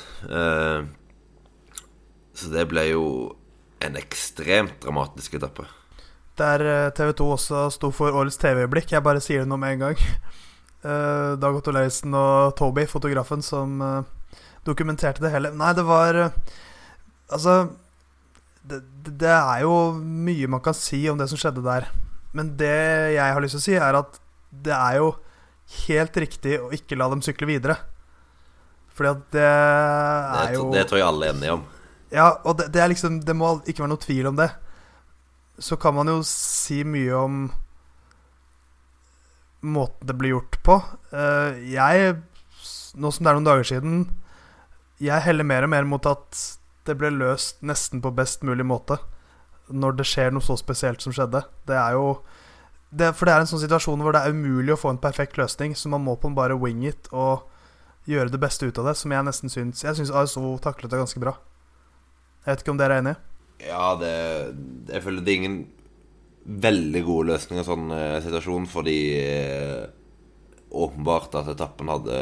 Så 2.37 2.53
det 2.53 2.65
ble 2.71 2.87
jo 2.89 3.05
en 3.85 3.99
ekstremt 3.99 4.79
dramatisk 4.85 5.37
etappe. 5.39 5.67
Der 6.37 6.65
eh, 6.65 6.91
TV 6.97 7.15
2 7.17 7.29
også 7.37 7.63
sto 7.75 7.91
for 7.95 8.15
årets 8.17 8.39
TV-øyeblikk. 8.41 8.93
Jeg 8.93 9.05
bare 9.05 9.23
sier 9.25 9.45
det 9.45 9.51
nå 9.51 9.59
med 9.61 9.77
en 9.77 9.89
gang. 9.89 10.03
Dag 11.43 11.57
Otto 11.57 11.73
Leisen 11.75 12.15
og 12.15 12.53
Toby, 12.55 12.85
fotografen, 12.87 13.41
som 13.43 13.81
dokumenterte 14.63 15.25
det 15.25 15.33
hele. 15.33 15.51
Nei, 15.57 15.73
det 15.75 15.83
var 15.83 16.19
Altså 17.27 17.73
det, 18.63 18.81
det, 19.07 19.31
er 19.31 19.65
jo 19.65 19.75
mye 19.99 20.47
man 20.51 20.63
kan 20.63 20.77
si 20.77 21.01
om 21.11 21.19
det 21.19 21.29
som 21.31 21.41
skjedde 21.41 21.65
der. 21.65 21.89
Men 22.37 22.55
det 22.59 22.77
jeg 23.17 23.35
har 23.35 23.43
lyst 23.43 23.57
til 23.57 23.63
å 23.63 23.67
si, 23.67 23.77
er 23.79 23.99
at 23.99 24.19
det 24.51 24.75
er 24.75 24.99
jo 25.01 25.13
helt 25.87 26.19
riktig 26.23 26.59
å 26.61 26.71
ikke 26.75 26.99
la 26.99 27.09
dem 27.13 27.23
sykle 27.25 27.49
videre. 27.51 27.79
Fordi 28.97 29.13
at 29.13 29.25
det 29.35 29.47
er 29.47 30.55
jo 30.57 30.69
Det 30.73 30.87
tror 30.89 31.03
jeg 31.03 31.09
alle 31.09 31.29
er 31.29 31.35
enige 31.35 31.57
om. 31.59 31.65
Ja, 32.15 32.31
og 32.45 32.59
det, 32.59 32.69
det, 32.75 32.81
er 32.83 32.91
liksom 32.93 33.21
Det 33.27 33.35
må 33.35 33.57
ikke 33.67 33.83
være 33.83 33.93
noe 33.95 34.03
tvil 34.03 34.29
om 34.31 34.37
det. 34.39 34.51
Så 35.59 35.79
kan 35.81 35.97
man 35.97 36.11
jo 36.11 36.21
si 36.27 36.83
mye 36.85 37.17
om 37.17 37.47
måten 39.67 40.07
det 40.07 40.15
blir 40.15 40.37
gjort 40.37 40.61
på. 40.63 40.77
Eh, 41.11 41.59
jeg, 41.73 42.15
nå 42.95 43.11
som 43.11 43.25
det 43.25 43.33
er 43.33 43.39
noen 43.39 43.49
dager 43.49 43.67
siden, 43.67 43.97
jeg 45.03 45.25
heller 45.27 45.49
mer 45.49 45.67
og 45.67 45.73
mer 45.73 45.89
mot 45.89 46.07
at 46.09 46.43
det 46.87 46.95
ble 47.01 47.11
løst 47.13 47.65
nesten 47.67 48.01
på 48.05 48.15
best 48.15 48.47
mulig 48.47 48.65
måte 48.65 49.01
når 49.67 49.97
det 49.99 50.07
skjer 50.07 50.31
noe 50.31 50.45
så 50.45 50.55
spesielt 50.61 51.03
som 51.03 51.15
skjedde. 51.15 51.43
Det 51.67 51.75
er 51.75 51.97
jo 51.97 52.21
det, 52.91 53.11
For 53.19 53.27
det 53.27 53.35
er 53.35 53.43
en 53.43 53.51
sånn 53.51 53.65
situasjon 53.65 54.01
hvor 54.01 54.15
det 54.15 54.23
er 54.23 54.33
umulig 54.33 54.77
å 54.77 54.79
få 54.79 54.93
en 54.93 55.03
perfekt 55.03 55.37
løsning, 55.41 55.75
så 55.75 55.91
man 55.91 56.05
må 56.05 56.15
på 56.17 56.31
en 56.31 56.37
bare 56.37 56.57
wing 56.57 56.85
it 56.87 57.11
og 57.11 57.49
gjøre 58.07 58.31
det 58.31 58.41
beste 58.41 58.69
ut 58.69 58.79
av 58.79 58.87
det, 58.87 58.95
som 58.97 59.11
jeg 59.11 59.27
nesten 59.27 59.51
syns 59.51 59.83
Jeg 59.83 59.99
syns 59.99 60.13
ASO 60.15 60.55
taklet 60.63 60.93
det 60.93 61.01
ganske 61.03 61.21
bra. 61.21 61.35
Jeg 62.47 62.53
vet 62.53 62.63
ikke 62.63 62.75
om 62.77 62.79
dere 62.79 62.95
er 62.97 63.03
enige? 63.03 63.19
Ja, 63.67 63.97
det 63.99 64.15
Jeg 64.93 65.03
føler 65.03 65.25
det 65.27 65.33
er 65.33 65.41
ingen 65.43 65.59
veldig 66.47 67.03
gode 67.03 67.33
løsninger 67.33 67.65
i 67.65 67.67
sånn 67.67 67.91
uh, 67.91 68.23
situasjon, 68.23 68.69
fordi 68.71 68.99
uh, 69.19 69.87
åpenbart 70.71 71.35
at 71.41 71.51
etappen 71.57 71.91
hadde 71.91 72.21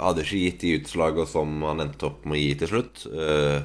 hadde 0.00 0.24
ikke 0.24 0.40
gitt 0.44 0.64
de 0.64 0.72
utslagene 0.78 1.28
som 1.28 1.60
han 1.66 1.84
endte 1.84 2.08
opp 2.08 2.24
med 2.24 2.38
å 2.38 2.40
gi 2.40 2.50
til 2.60 2.72
slutt. 2.72 3.04
Uh, 3.08 3.60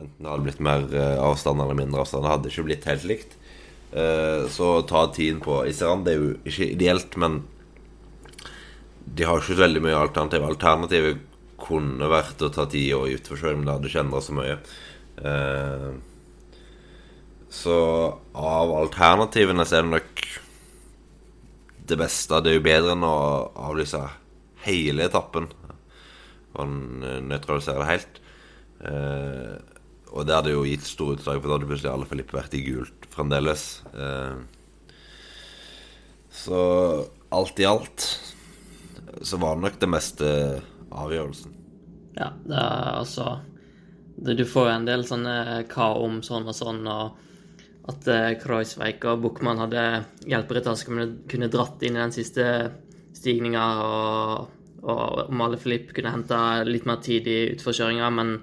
enten 0.00 0.18
det 0.18 0.30
hadde 0.30 0.46
blitt 0.46 0.62
mer 0.64 0.86
uh, 0.94 1.18
avstand 1.30 1.62
eller 1.62 1.78
mindre 1.78 2.02
avstand. 2.02 2.26
Det 2.26 2.34
hadde 2.34 2.52
ikke 2.52 2.66
blitt 2.68 2.88
helt 2.90 3.08
likt. 3.08 3.36
Uh, 3.92 4.48
så 4.52 4.74
ta 4.88 5.04
tiden 5.12 5.42
på 5.44 5.58
Iseran 5.68 6.00
Det 6.06 6.14
er 6.14 6.22
jo 6.22 6.30
ikke 6.48 6.70
ideelt, 6.72 7.18
men 7.20 7.42
de 9.04 9.26
har 9.28 9.42
ikke 9.42 9.60
veldig 9.60 9.82
mye 9.84 9.98
alternativ. 9.98 10.46
Alternativet 10.46 11.28
kunne 11.62 12.08
vært 12.10 12.42
å 12.42 12.50
ta 12.52 12.66
tid 12.70 12.94
og 12.96 13.12
utforkjøre, 13.12 13.58
men 13.58 13.68
det 13.68 13.76
hadde 13.76 13.92
ikke 13.92 14.04
endra 14.06 14.22
så 14.24 14.34
mye. 14.36 14.56
Så 17.52 17.76
av 18.32 18.70
alternativene 18.74 19.66
så 19.68 19.76
er 19.78 19.84
det 19.84 19.92
nok 19.92 20.22
det 21.90 21.98
beste. 22.00 22.40
Det 22.40 22.52
er 22.52 22.58
jo 22.58 22.64
bedre 22.64 22.94
enn 22.96 23.04
å 23.06 23.18
avlyse 23.68 24.00
hele 24.66 25.06
etappen. 25.08 25.50
Og 26.52 26.64
eh, 26.64 27.20
nøytralisere 27.24 27.82
det 27.82 27.90
helt. 27.90 28.20
Eh, 28.88 29.54
og 30.12 30.26
det 30.28 30.36
hadde 30.36 30.52
jo 30.52 30.66
gitt 30.68 30.84
store 30.84 31.16
utslag, 31.16 31.40
for 31.40 31.48
da 31.48 31.56
hadde 31.56 31.70
plutselig 31.70 31.92
alle 31.92 32.08
Filippe 32.08 32.36
vært 32.36 32.56
i 32.58 32.64
gult 32.66 33.06
fremdeles. 33.12 33.64
Eh, 33.92 34.42
så 36.32 36.60
alt 37.32 37.60
i 37.60 37.68
alt 37.68 38.06
så 39.22 39.38
var 39.40 39.56
det 39.56 39.66
nok 39.66 39.80
det 39.80 39.90
meste 39.92 40.28
avgjørelsen. 40.92 41.56
Ja, 42.16 42.32
det 42.44 42.58
er 42.58 42.92
altså 42.98 43.26
Du 44.22 44.44
får 44.46 44.68
jo 44.68 44.72
en 44.76 44.86
del 44.86 45.02
sånne 45.06 45.34
hva 45.72 45.88
om 45.98 46.20
sånn 46.22 46.46
og 46.46 46.54
sånn, 46.54 46.84
og 46.86 47.90
at 47.90 48.08
eh, 48.10 48.32
Kreuzweig 48.38 49.02
og 49.10 49.24
Buchmann 49.24 49.58
hadde 49.58 49.82
hjelperyttere 50.30 50.78
som 50.78 50.92
kunne, 50.92 51.06
kunne 51.30 51.50
dratt 51.50 51.82
inn 51.82 51.96
i 51.98 52.02
den 52.02 52.14
siste 52.14 52.44
stigninga, 53.18 53.64
og, 53.82 54.84
og 54.86 55.24
om 55.26 55.42
alle 55.42 55.58
Filip 55.58 55.90
kunne 55.96 56.14
henta 56.14 56.62
litt 56.68 56.86
mer 56.86 57.02
tid 57.02 57.26
i 57.26 57.38
utforkjøringa, 57.56 58.10
men 58.14 58.36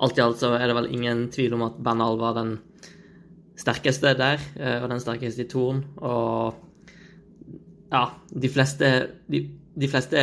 alt 0.00 0.20
i 0.20 0.24
alt 0.24 0.40
så 0.42 0.52
er 0.58 0.68
det 0.68 0.76
vel 0.76 0.90
ingen 0.92 1.28
tvil 1.32 1.56
om 1.56 1.64
at 1.70 1.80
Bernal 1.80 2.20
var 2.20 2.36
den 2.36 2.58
sterkeste 3.60 4.14
der, 4.20 4.40
eh, 4.60 4.78
og 4.82 4.90
den 4.92 5.00
sterkeste 5.00 5.46
i 5.46 5.48
Torn. 5.48 5.84
Og 6.04 6.54
ja, 7.90 8.04
de 8.30 8.52
fleste 8.52 8.90
de, 9.32 9.46
de 9.80 9.88
fleste 9.88 10.20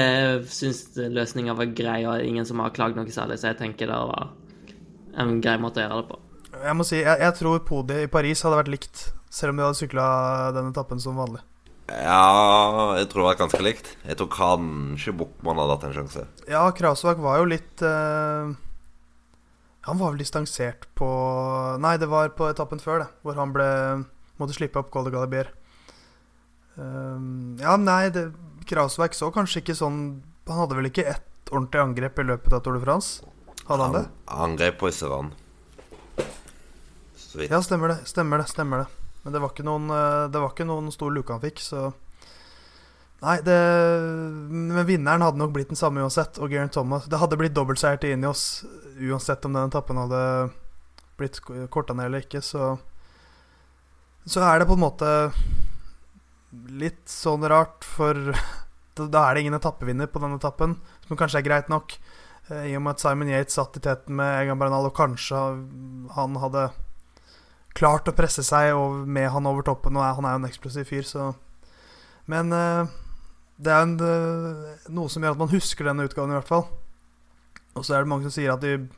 syns 0.53 0.91
løsninga 0.97 1.57
var 1.57 1.73
grei, 1.77 2.03
og 2.05 2.21
ingen 2.21 2.45
som 2.45 2.61
har 2.61 2.75
klagd 2.77 2.97
noe 2.97 3.09
særlig, 3.13 3.41
så 3.41 3.51
jeg 3.51 3.63
tenker 3.65 3.89
det 3.89 4.03
var 4.13 4.35
en 5.17 5.37
grei 5.43 5.57
måte 5.61 5.81
å 5.81 5.87
gjøre 5.87 6.01
det 6.01 6.09
på. 6.11 6.21
Jeg 6.57 6.77
må 6.77 6.85
si, 6.87 6.97
jeg, 7.01 7.19
jeg 7.21 7.35
tror 7.37 7.61
podiet 7.67 8.07
i 8.07 8.11
Paris 8.11 8.41
hadde 8.45 8.59
vært 8.61 8.73
likt, 8.73 9.03
selv 9.33 9.53
om 9.53 9.59
de 9.59 9.65
hadde 9.67 9.79
sykla 9.79 10.07
den 10.55 10.71
etappen 10.71 11.01
som 11.03 11.19
vanlig. 11.19 11.43
Ja, 11.87 12.95
jeg 12.99 13.07
tror 13.07 13.21
det 13.21 13.27
var 13.29 13.37
ganske 13.39 13.63
likt. 13.63 13.93
Jeg 14.03 14.19
tror 14.19 14.29
kanskje 14.33 15.13
Buchmann 15.15 15.59
hadde 15.61 15.75
hatt 15.77 15.85
en 15.87 15.95
sjanse. 15.95 16.25
Ja, 16.49 16.65
Krasovak 16.75 17.21
var 17.23 17.39
jo 17.39 17.47
litt 17.47 17.83
uh, 17.83 18.51
Han 19.87 20.01
var 20.01 20.11
vel 20.11 20.19
distansert 20.19 20.89
på 20.99 21.07
Nei, 21.79 21.95
det 22.01 22.09
var 22.11 22.33
på 22.35 22.49
etappen 22.51 22.83
før, 22.83 23.05
det. 23.05 23.09
Hvor 23.23 23.39
han 23.39 23.55
ble 23.55 23.69
måtte 24.37 24.57
slippe 24.57 24.81
opp 24.81 24.91
Golde 24.91 25.13
Galibier. 25.15 25.53
Uh, 26.75 27.55
ja, 27.63 27.77
nei, 27.79 28.09
det, 28.11 28.27
Krasovak 28.67 29.15
så 29.15 29.31
kanskje 29.33 29.63
ikke 29.63 29.77
sånn 29.79 30.01
Han 30.49 30.59
hadde 30.59 30.75
vel 30.77 30.91
ikke 30.91 31.07
ett 31.07 31.53
ordentlig 31.53 31.85
angrep 31.85 32.19
i 32.19 32.27
løpet 32.33 32.53
av 32.53 32.65
Tour 32.65 32.75
de 32.75 32.83
France? 32.83 33.23
Hadde 33.67 33.83
han 33.83 33.95
det? 33.97 34.05
Angrep 34.25 34.79
på 34.79 34.89
Iseran. 34.89 35.33
Ja, 37.49 37.61
stemmer 37.61 37.87
det. 37.87 37.97
Stemmer 38.05 38.37
det. 38.37 38.47
stemmer 38.47 38.77
det 38.77 38.87
Men 39.23 39.33
det 39.33 39.41
var 39.43 39.51
ikke 39.51 39.65
noen, 39.67 39.89
eh, 39.91 40.27
det 40.31 40.39
var 40.39 40.53
ikke 40.53 40.65
noen 40.65 40.91
stor 40.91 41.11
luke 41.11 41.33
han 41.33 41.43
fikk, 41.43 41.59
så 41.61 41.91
Nei, 43.17 43.39
det 43.41 43.57
Men 44.53 44.85
vinneren 44.85 45.23
hadde 45.25 45.41
nok 45.41 45.51
blitt 45.55 45.71
den 45.71 45.79
samme 45.79 46.03
uansett. 46.05 46.37
Og 46.37 46.51
Garen 46.53 46.69
Thomas 46.69 47.07
Det 47.09 47.17
hadde 47.17 47.39
blitt 47.39 47.55
dobbeltseier 47.57 47.97
til 47.97 48.13
Inios 48.13 48.63
uansett 49.01 49.45
om 49.45 49.57
den 49.57 49.71
etappen 49.71 49.97
hadde 49.97 50.51
blitt 51.17 51.41
korta 51.73 51.95
ned 51.97 52.11
eller 52.11 52.21
ikke, 52.21 52.41
så 52.45 52.77
Så 54.27 54.41
er 54.43 54.59
det 54.59 54.67
på 54.67 54.77
en 54.77 54.85
måte 54.85 55.31
litt 56.69 57.09
sånn 57.09 57.43
rart, 57.47 57.83
for 57.83 58.13
da 58.95 59.23
er 59.23 59.33
det 59.35 59.41
ingen 59.41 59.57
etappevinner 59.57 60.07
på 60.07 60.19
denne 60.19 60.37
etappen, 60.37 60.75
som 61.07 61.17
kanskje 61.17 61.41
er 61.41 61.45
greit 61.45 61.69
nok. 61.69 61.97
Eh, 62.51 62.67
I 62.71 62.75
og 62.77 62.83
med 62.85 62.95
at 62.95 63.03
Simon 63.03 63.31
Yates 63.31 63.57
satt 63.57 63.77
i 63.79 63.83
teten 63.83 64.17
med 64.19 64.43
Egan 64.43 64.59
Bernal, 64.59 64.89
og 64.89 64.95
kanskje 64.97 65.39
han 66.15 66.37
hadde 66.41 66.69
klart 67.77 68.09
å 68.09 68.15
presse 68.17 68.43
seg 68.45 68.73
med 69.05 69.29
han 69.33 69.49
over 69.49 69.65
toppen. 69.67 69.97
Og 69.97 70.05
han 70.19 70.25
er 70.27 70.35
jo 70.35 70.41
en 70.41 70.49
eksplosiv 70.49 70.87
fyr, 70.89 71.05
så 71.07 71.33
Men 72.27 72.51
eh, 72.51 72.89
det 73.57 73.71
er 73.71 73.85
en, 73.85 73.93
eh, 74.03 74.79
noe 74.91 75.09
som 75.09 75.23
gjør 75.23 75.37
at 75.37 75.41
man 75.41 75.53
husker 75.53 75.87
denne 75.87 76.03
utgaven, 76.07 76.33
i 76.33 76.39
hvert 76.39 76.49
fall. 76.49 76.65
Og 77.77 77.85
så 77.85 77.95
er 77.95 78.03
det 78.03 78.11
mange 78.11 78.27
som 78.27 78.35
sier 78.35 78.51
at 78.51 78.63
de 78.65 78.89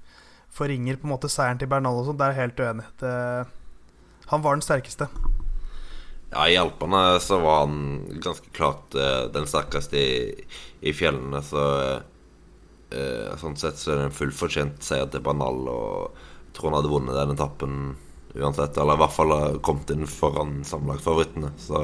forringer 0.50 0.98
på 0.98 1.06
en 1.06 1.14
måte 1.14 1.30
seieren 1.30 1.60
til 1.62 1.70
Bernal 1.70 2.00
og 2.00 2.08
sånn. 2.08 2.18
Det 2.18 2.26
er 2.26 2.34
jeg 2.34 2.42
helt 2.42 2.64
uenig. 2.64 2.88
Det, 3.04 3.14
han 4.32 4.42
var 4.42 4.58
den 4.58 4.66
sterkeste. 4.66 5.10
Ja, 6.32 6.48
i 6.50 6.58
Alpene 6.58 7.20
så 7.22 7.38
var 7.44 7.68
han 7.68 7.78
ganske 8.24 8.50
klart 8.54 8.98
den 9.34 9.48
sterkeste 9.50 10.02
i, 10.02 10.48
i 10.82 10.94
fjellene, 10.94 11.42
så 11.46 11.64
eh, 12.92 13.38
Sånn 13.40 13.58
sett 13.60 13.80
så 13.80 13.94
er 13.94 14.02
det 14.02 14.10
en 14.10 14.18
fullfortjent 14.18 14.84
seier 14.86 15.10
til 15.12 15.24
Banal, 15.26 15.64
og 15.72 16.20
jeg 16.48 16.58
tror 16.58 16.70
han 16.70 16.80
hadde 16.80 16.94
vunnet 16.94 17.18
den 17.18 17.36
etappen 17.36 17.80
uansett. 18.36 18.78
Eller 18.78 18.98
i 18.98 19.04
hvert 19.04 19.16
fall 19.16 19.36
kommet 19.66 19.94
inn 19.94 20.10
foran 20.10 20.60
sammenlagtfavorittene, 20.68 21.54
så 21.62 21.84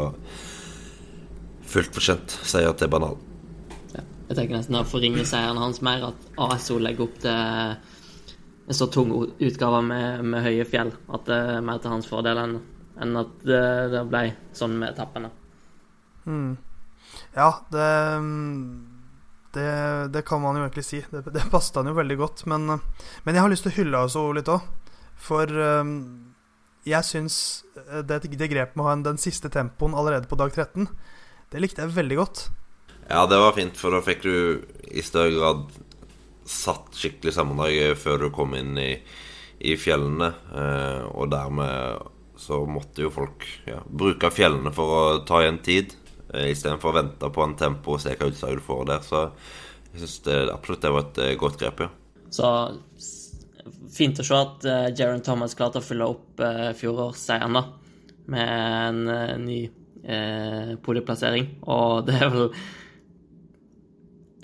fullt 1.65 1.95
fortjent 1.95 2.38
seier 2.45 2.75
til 2.77 2.91
Banal. 2.93 3.17
Jeg 3.95 4.39
tenker 4.39 4.57
nesten 4.57 4.79
å 4.79 4.88
forringe 4.89 5.25
seieren 5.29 5.62
hans 5.62 5.83
mer 5.85 6.07
at 6.07 6.29
ASO 6.41 6.79
legger 6.81 7.05
opp 7.05 7.19
til 7.21 7.75
en 8.65 8.74
så 8.74 8.88
tung 8.89 9.12
utgave 9.13 9.81
med, 9.85 10.24
med 10.25 10.41
høye 10.41 10.65
fjell. 10.65 10.89
At 11.13 11.27
det 11.29 11.38
er 11.38 11.65
mer 11.65 11.77
til 11.81 11.93
hans 11.93 12.09
fordel 12.09 12.41
enn 12.41 12.55
enn 13.01 13.19
at 13.19 13.41
det, 13.43 13.63
det 13.91 14.03
ble 14.07 14.24
sånn 14.55 14.77
med 14.79 14.93
etappene. 14.93 15.31
Mm. 16.25 16.55
Ja, 17.35 17.50
det, 17.71 17.88
det 19.55 19.71
Det 20.13 20.25
kan 20.27 20.43
man 20.43 20.59
jo 20.59 20.65
egentlig 20.65 20.85
si. 20.85 21.01
Det, 21.12 21.24
det 21.33 21.47
passet 21.51 21.79
han 21.79 21.89
jo 21.89 21.97
veldig 21.97 22.17
godt. 22.19 22.45
Men, 22.51 22.67
men 23.24 23.35
jeg 23.35 23.43
har 23.43 23.51
lyst 23.51 23.67
til 23.67 23.74
å 23.74 23.77
hylle 23.79 24.03
Aso 24.05 24.27
litt 24.35 24.51
òg. 24.51 24.67
For 25.25 25.47
um, 25.47 25.95
jeg 26.85 27.07
syns 27.07 27.38
det, 28.05 28.21
det 28.27 28.51
grepet 28.51 28.75
med 28.75 28.83
å 28.83 28.89
ha 28.89 28.95
den 29.00 29.19
siste 29.21 29.50
tempoen 29.50 29.95
allerede 29.97 30.29
på 30.29 30.38
dag 30.38 30.51
13, 30.53 30.85
det 31.53 31.62
likte 31.63 31.81
jeg 31.81 31.95
veldig 31.95 32.19
godt. 32.19 32.43
Ja, 33.07 33.25
det 33.29 33.39
var 33.39 33.55
fint, 33.57 33.77
for 33.77 33.93
da 33.93 34.01
fikk 34.05 34.25
du 34.25 34.35
i 34.89 35.03
større 35.05 35.33
grad 35.33 35.65
satt 36.45 36.93
skikkelig 36.97 37.33
sammendrag 37.35 37.97
før 38.01 38.25
du 38.25 38.31
kom 38.33 38.53
inn 38.57 38.77
i, 38.81 38.91
i 39.65 39.75
fjellene. 39.77 40.31
Eh, 40.53 41.03
og 41.13 41.29
dermed 41.33 42.12
så 42.38 42.62
måtte 42.67 43.05
jo 43.05 43.13
folk 43.13 43.45
ja, 43.65 43.79
bruke 43.85 44.31
fjellene 44.33 44.74
for 44.75 44.95
å 44.95 45.03
ta 45.27 45.41
igjen 45.43 45.62
tid, 45.65 45.93
eh, 45.93 46.04
istedenfor 46.34 46.91
å 46.91 46.98
vente 46.98 47.29
på 47.32 47.44
en 47.46 47.55
tempo 47.60 47.96
og 47.96 48.01
se 48.03 48.15
hva 48.17 48.29
utslag 48.32 48.58
du 48.58 48.63
får 48.65 48.84
der. 48.89 49.05
Så 49.05 49.22
jeg 49.94 50.03
syns 50.03 50.51
absolutt 50.51 50.84
det 50.84 50.94
var 50.96 51.05
et 51.05 51.22
eh, 51.24 51.38
godt 51.39 51.60
grep, 51.62 51.86
ja. 51.86 51.89
Så 52.34 52.51
fint 53.96 54.20
å 54.20 54.25
se 54.25 54.38
at 54.38 54.65
uh, 54.67 54.88
Jaron 54.91 55.24
Thomas 55.24 55.55
klarte 55.55 55.79
å 55.79 55.86
fylle 55.86 56.08
opp 56.15 56.41
uh, 56.44 56.72
fjorårsseieren 56.75 57.55
da, 57.55 57.62
med 58.34 58.50
en 58.50 59.12
eh, 59.13 59.36
ny 59.39 59.60
uh, 59.70 60.74
podieplassering. 60.84 61.48
Og 61.72 62.01
det 62.10 62.17
er 62.20 62.34
vel 62.34 62.50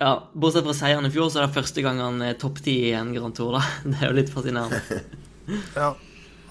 Ja, 0.01 0.13
bortsett 0.33 0.65
fra 0.65 0.77
seieren 0.77 1.05
i 1.05 1.11
fjor, 1.13 1.29
så 1.29 1.41
er 1.41 1.49
det 1.49 1.57
første 1.57 1.83
gang 1.85 1.99
han 2.01 2.21
er 2.25 2.39
topp 2.39 2.63
ti 2.65 2.77
i 2.87 2.95
en 2.97 3.11
Grand 3.13 3.35
Tour, 3.37 3.59
da. 3.59 3.65
Det 3.89 3.99
er 3.99 4.07
jo 4.09 4.21
litt 4.21 4.33
fascinerende. 4.33 5.01
Ja, 5.75 5.95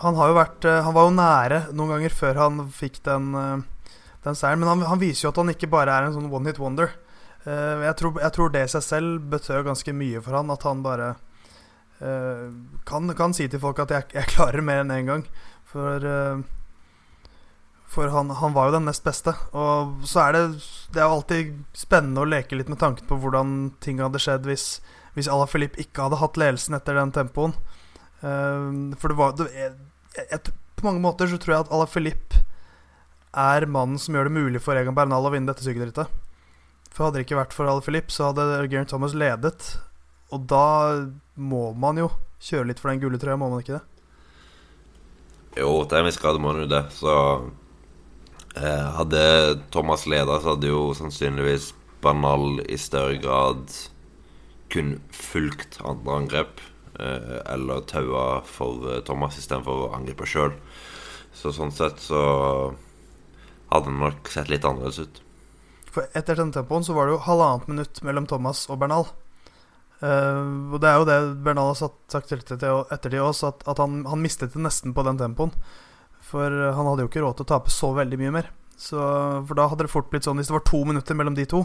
han 0.00 0.16
har 0.18 0.30
jo 0.30 0.36
vært 0.36 0.66
eh, 0.68 0.80
Han 0.84 0.96
var 0.96 1.06
jo 1.06 1.12
nære 1.14 1.60
noen 1.76 1.94
ganger 1.94 2.14
før 2.16 2.40
han 2.40 2.64
fikk 2.74 2.98
den, 3.06 3.30
eh, 3.38 3.62
den 4.24 4.36
seieren. 4.36 4.60
Men 4.62 4.68
han, 4.74 4.84
han 4.90 5.00
viser 5.00 5.26
jo 5.26 5.32
at 5.32 5.40
han 5.40 5.52
ikke 5.54 5.70
bare 5.72 5.94
er 5.94 6.08
en 6.08 6.16
sånn 6.16 6.30
one 6.32 6.50
hit 6.50 6.60
wonder. 6.60 6.92
Uh, 7.46 7.80
Jeg 7.86 7.96
tror, 7.96 8.20
jeg 8.20 8.36
tror 8.36 8.52
det 8.52 8.64
i 8.66 8.72
seg 8.74 8.84
selv 8.84 9.26
betød 9.32 9.66
ganske 9.70 9.94
mye 9.96 10.20
for 10.24 10.36
han. 10.36 10.52
At 10.52 10.66
han 10.68 10.84
bare 10.84 11.10
uh, 12.02 12.46
kan, 12.88 13.12
kan 13.16 13.36
si 13.36 13.48
til 13.48 13.62
folk 13.62 13.80
at 13.84 13.94
jeg, 13.96 14.10
jeg 14.18 14.32
klarer 14.34 14.64
mer 14.64 14.82
enn 14.84 14.92
én 14.92 15.04
en 15.04 15.12
gang. 15.14 15.26
For, 15.70 16.04
uh, 16.04 16.42
for 17.90 18.12
han, 18.12 18.30
han 18.38 18.54
var 18.54 18.68
jo 18.68 18.76
den 18.76 18.88
nest 18.90 19.06
beste. 19.06 19.34
Og 19.56 20.04
så 20.06 20.26
er 20.26 20.36
det 20.36 20.44
Det 20.92 21.00
er 21.00 21.06
jo 21.08 21.16
alltid 21.18 21.54
spennende 21.72 22.22
å 22.22 22.28
leke 22.28 22.58
litt 22.58 22.70
med 22.70 22.80
tanken 22.82 23.08
på 23.08 23.18
hvordan 23.22 23.72
ting 23.80 24.02
hadde 24.02 24.20
skjedd 24.22 24.46
hvis, 24.46 24.80
hvis 25.16 25.30
Ala 25.30 25.48
Filip 25.50 25.78
ikke 25.80 26.06
hadde 26.06 26.20
hatt 26.20 26.38
ledelsen 26.38 26.76
etter 26.76 26.98
den 26.98 27.14
tempoen. 27.14 27.56
For 28.20 29.08
det 29.08 29.16
var 29.16 29.32
det, 29.38 29.46
jeg, 29.56 30.50
På 30.76 30.84
mange 30.84 31.00
måter 31.00 31.30
så 31.30 31.38
tror 31.40 31.54
jeg 31.54 31.64
at 31.64 31.70
Ala 31.72 31.86
Filip 31.88 32.36
er 33.36 33.66
mannen 33.70 34.00
som 34.00 34.16
gjør 34.16 34.28
det 34.28 34.34
mulig 34.34 34.62
for 34.62 34.78
Egan 34.78 34.96
Bernal 34.96 35.26
å 35.26 35.32
vinne 35.32 35.50
dette 35.52 35.64
sykkelrittet. 35.64 36.10
For 36.90 37.06
hadde 37.06 37.20
det 37.20 37.28
ikke 37.28 37.38
vært 37.38 37.54
for 37.54 37.70
alle 37.70 37.84
Filip, 37.84 38.10
så 38.10 38.30
hadde 38.30 38.48
Geraint 38.66 38.90
Thomas 38.90 39.14
ledet. 39.14 39.76
Og 40.34 40.46
da 40.50 41.06
må 41.38 41.70
man 41.78 42.00
jo 42.00 42.10
kjøre 42.42 42.70
litt 42.70 42.82
for 42.82 42.90
den 42.90 43.02
gule 43.02 43.20
trøya, 43.20 43.38
må 43.38 43.50
man 43.52 43.62
ikke 43.62 43.78
det? 43.78 43.84
Jo, 45.58 45.70
til 45.84 45.98
en 45.98 46.06
viss 46.06 46.18
grad 46.22 46.38
må 46.38 46.52
man 46.52 46.64
jo 46.64 46.70
det. 46.70 46.82
Så 46.94 47.14
eh, 48.56 48.88
hadde 48.98 49.22
Thomas 49.74 50.06
leda, 50.10 50.40
så 50.40 50.54
hadde 50.54 50.70
jo 50.70 50.90
sannsynligvis 50.98 51.72
Banal 52.00 52.62
i 52.64 52.78
større 52.80 53.18
grad 53.20 53.66
kun 54.72 54.94
fulgt 55.12 55.80
andre 55.84 56.20
angrep. 56.22 56.62
Eh, 57.00 57.38
eller 57.54 57.82
taua 57.90 58.42
for 58.46 58.86
eh, 58.90 59.02
Thomas 59.06 59.38
istedenfor 59.38 59.86
å 59.86 59.90
angripe 59.98 60.26
sjøl. 60.28 60.54
Så 61.36 61.52
sånn 61.54 61.74
sett 61.74 62.00
så 62.02 62.22
hadde 63.70 63.94
nok 63.96 64.28
sett 64.30 64.50
litt 64.52 64.64
annerledes 64.66 64.98
ut. 65.06 65.20
For 65.90 66.06
etter 66.14 66.38
den 66.38 66.52
tempoen 66.54 66.84
så 66.86 66.94
var 66.94 67.06
det 67.08 67.16
jo 67.16 67.24
halvannet 67.26 67.68
minutt 67.70 68.00
mellom 68.06 68.26
Thomas 68.30 68.64
og 68.70 68.78
Bernal. 68.82 69.08
Uh, 70.00 70.72
og 70.72 70.78
det 70.80 70.88
er 70.88 70.96
jo 71.00 71.08
det 71.08 71.18
Bernal 71.44 71.72
har 71.74 71.78
satt, 71.80 71.96
sagt 72.08 72.30
til 72.30 72.40
ettertid 72.40 73.18
også, 73.20 73.50
at, 73.52 73.66
at 73.68 73.82
han, 73.82 74.04
han 74.08 74.22
mistet 74.22 74.54
det 74.54 74.62
nesten 74.64 74.94
på 74.96 75.04
den 75.04 75.18
tempoen. 75.20 75.52
For 76.30 76.46
eh, 76.46 76.74
han 76.76 76.86
hadde 76.86 77.02
jo 77.02 77.08
ikke 77.10 77.22
råd 77.24 77.40
til 77.40 77.46
å 77.48 77.50
tape 77.50 77.72
så 77.74 77.90
veldig 77.96 78.18
mye 78.20 78.32
mer. 78.36 78.50
Så, 78.78 78.96
for 79.48 79.58
da 79.58 79.66
hadde 79.68 79.84
det 79.84 79.92
fort 79.92 80.06
blitt 80.12 80.24
sånn 80.24 80.38
Hvis 80.40 80.48
det 80.48 80.54
var 80.54 80.62
to 80.64 80.78
minutter 80.88 81.16
mellom 81.18 81.34
de 81.36 81.44
to, 81.48 81.64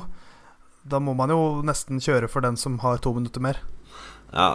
da 0.84 1.00
må 1.00 1.14
man 1.16 1.32
jo 1.32 1.62
nesten 1.64 2.02
kjøre 2.04 2.28
for 2.32 2.44
den 2.44 2.58
som 2.60 2.80
har 2.84 2.98
to 3.04 3.14
minutter 3.16 3.44
mer. 3.46 3.62
Ja, 4.34 4.50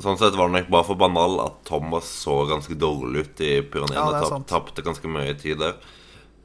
Sånn 0.00 0.16
sett 0.20 0.38
var 0.38 0.48
det 0.48 0.60
nok 0.60 0.70
bare 0.72 0.86
for 0.88 0.96
banal 1.00 1.36
at 1.42 1.58
Thomas 1.68 2.08
så 2.22 2.44
ganske 2.48 2.78
dårlig 2.78 3.26
ut 3.26 3.42
i 3.44 3.50
Ja, 3.58 3.66
Pyreneene. 3.66 4.22
sant. 4.30 4.48
tapte 4.48 4.84
ganske 4.86 5.10
mye 5.10 5.34
tid 5.36 5.58
der. 5.60 5.74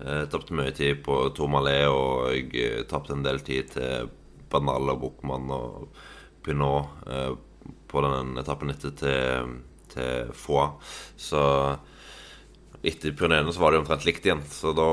Eh, 0.03 0.25
tapte 0.29 0.53
mye 0.53 0.71
tid 0.75 0.99
på 1.03 1.15
Tomalé, 1.35 1.85
og 1.87 2.33
jeg 2.35 2.49
eh, 2.59 2.81
tapte 2.89 3.15
en 3.15 3.23
del 3.23 3.39
tid 3.45 3.69
til 3.71 4.09
Banal 4.51 4.91
og 4.91 4.99
Buchmann 4.99 5.51
og 5.55 6.01
Pinot 6.43 7.05
eh, 7.07 7.29
på 7.87 8.01
den 8.03 8.33
etappen 8.41 8.73
etter 8.73 8.91
til, 8.99 9.53
til 9.93 10.33
Foix. 10.35 10.91
Så 11.15 11.43
etter 12.83 13.15
Pyreneene 13.15 13.53
så 13.55 13.63
var 13.63 13.71
det 13.71 13.79
omtrent 13.79 14.03
likt 14.09 14.27
igjen. 14.27 14.43
Så 14.51 14.75
da 14.75 14.89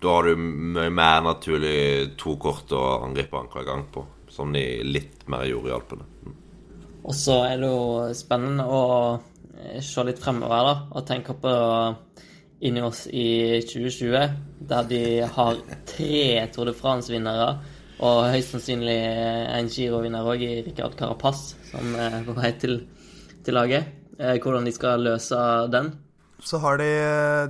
Da 0.00 0.14
har 0.14 0.30
du 0.30 0.36
mye 0.38 0.88
mer 0.88 1.18
naturlig 1.20 2.14
to 2.16 2.36
kort 2.40 2.70
å 2.72 3.02
angripe 3.04 3.36
hver 3.52 3.66
gang 3.66 3.82
på. 3.92 4.06
Som 4.30 4.54
de 4.54 4.62
litt 4.86 5.26
mer 5.28 5.44
gjorde 5.44 5.68
i 5.68 5.74
Alpene. 5.74 6.06
Og 7.02 7.12
så 7.18 7.42
er 7.50 7.58
det 7.58 7.68
jo 7.68 8.14
spennende 8.14 8.64
å 8.64 8.80
se 9.84 10.04
litt 10.06 10.22
fremover 10.22 10.64
da, 10.64 10.74
og 10.94 11.04
tenke 11.08 11.34
på 11.36 11.52
inni 12.60 12.82
oss 12.84 13.06
i 13.06 13.60
2020, 13.64 14.34
der 14.68 14.88
de 14.88 15.02
har 15.36 15.60
tre 15.88 16.46
Tour 16.52 16.68
de 16.68 16.74
France-vinnere, 16.76 17.54
og 18.00 18.20
høyst 18.32 18.54
sannsynlig 18.54 18.96
en 19.52 19.68
Giro-vinner 19.68 20.28
òg, 20.28 20.44
i 20.44 20.60
Ricard 20.64 20.96
Carapaz, 20.96 21.54
som 21.70 21.96
er 22.00 22.20
på 22.26 22.36
vei 22.36 22.52
til, 22.60 22.78
til 23.44 23.56
laget. 23.56 23.90
Eh, 24.20 24.36
Hvordan 24.40 24.68
de 24.68 24.72
skal 24.72 25.04
løse 25.04 25.40
den. 25.72 25.92
Så 26.40 26.60
har 26.60 26.80
de, 26.80 26.88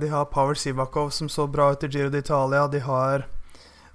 de 0.01 0.09
har 0.11 0.27
Power 0.31 0.55
Sivakov 0.55 1.11
som 1.15 1.29
så 1.31 1.47
bra 1.47 1.71
ut 1.71 1.83
i 1.83 1.91
Giro 1.91 2.11
d'Italia. 2.11 2.67
De 2.71 2.79
har 2.83 3.27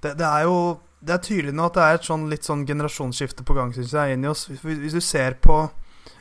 det, 0.01 0.15
det 0.17 0.25
er 0.25 0.43
jo 0.45 0.79
Det 0.97 1.13
er 1.13 1.21
tydelig 1.21 1.53
nå 1.53 1.67
at 1.67 1.75
det 1.77 1.83
er 1.85 1.95
et 1.99 2.07
sånn 2.07 2.23
litt 2.29 2.47
sånn 2.47 2.63
generasjonsskifte 2.65 3.43
på 3.45 3.53
gang, 3.53 3.69
syns 3.69 3.91
jeg, 3.93 4.15
inni 4.15 4.27
oss. 4.27 4.47
Hvis, 4.49 4.63
hvis 4.65 4.95
du 4.97 5.01
ser 5.05 5.35
på 5.37 5.59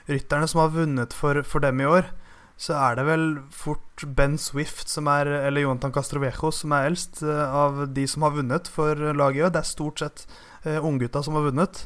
rytterne 0.07 0.47
som 0.47 0.61
har 0.61 0.75
vunnet 0.75 1.17
for, 1.17 1.41
for 1.49 1.65
dem 1.65 1.81
i 1.81 1.87
år, 1.89 2.11
så 2.57 2.73
er 2.73 2.97
det 2.97 3.05
vel 3.05 3.25
fort 3.53 4.05
Ben 4.17 4.39
Swift 4.41 4.89
som 4.89 5.11
er 5.13 5.29
Eller 5.29 5.67
Jonathan 5.67 5.93
Castrovejo 5.93 6.51
som 6.55 6.73
er 6.73 6.89
eldst 6.89 7.21
eh, 7.23 7.57
av 7.63 7.83
de 7.93 8.07
som 8.09 8.25
har 8.25 8.33
vunnet 8.33 8.69
for 8.73 8.97
laget 8.97 9.41
i 9.41 9.45
år. 9.45 9.53
Det 9.53 9.61
er 9.61 9.69
stort 9.69 10.01
sett 10.01 10.25
uh, 10.65 10.81
unggutta 10.81 11.23
som 11.23 11.37
har 11.37 11.45
vunnet. 11.51 11.85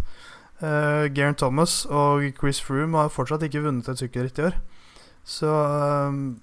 Uh, 0.63 1.11
Garen 1.11 1.35
Thomas 1.35 1.83
og 1.87 2.23
Chris 2.39 2.63
Froome 2.63 3.03
har 3.03 3.11
fortsatt 3.11 3.43
ikke 3.49 3.65
vunnet 3.67 3.91
et 3.91 3.99
sykkelritt 3.99 4.39
i 4.39 4.47
år. 4.51 4.61
Så 5.27 5.51
um, 5.51 6.41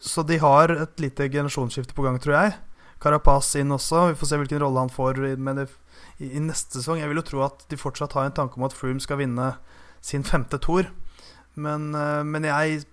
Så 0.00 0.22
de 0.22 0.38
har 0.38 0.70
et 0.70 1.00
lite 1.00 1.28
generasjonsskifte 1.30 1.94
på 1.94 2.02
gang, 2.02 2.18
tror 2.22 2.34
jeg. 2.34 2.58
Carapaz 3.02 3.54
inn 3.58 3.70
også. 3.74 4.08
Vi 4.10 4.18
får 4.18 4.30
se 4.30 4.38
hvilken 4.38 4.62
rolle 4.62 4.82
han 4.82 4.90
får 4.90 5.18
med 5.38 5.62
det, 5.62 5.68
i, 6.18 6.32
i, 6.34 6.42
neste 6.42 6.78
sesong. 6.78 6.98
Jeg 6.98 7.10
vil 7.10 7.22
jo 7.22 7.26
tro 7.30 7.42
at 7.46 7.66
de 7.70 7.78
fortsatt 7.78 8.14
har 8.18 8.26
en 8.26 8.34
tanke 8.34 8.58
om 8.58 8.66
at 8.66 8.74
Froome 8.74 9.02
skal 9.02 9.22
vinne 9.22 9.52
sin 10.02 10.26
femte 10.26 10.58
tour. 10.62 10.90
Men, 11.58 11.90
uh, 11.94 12.22
men 12.26 12.46
jeg 12.46 12.84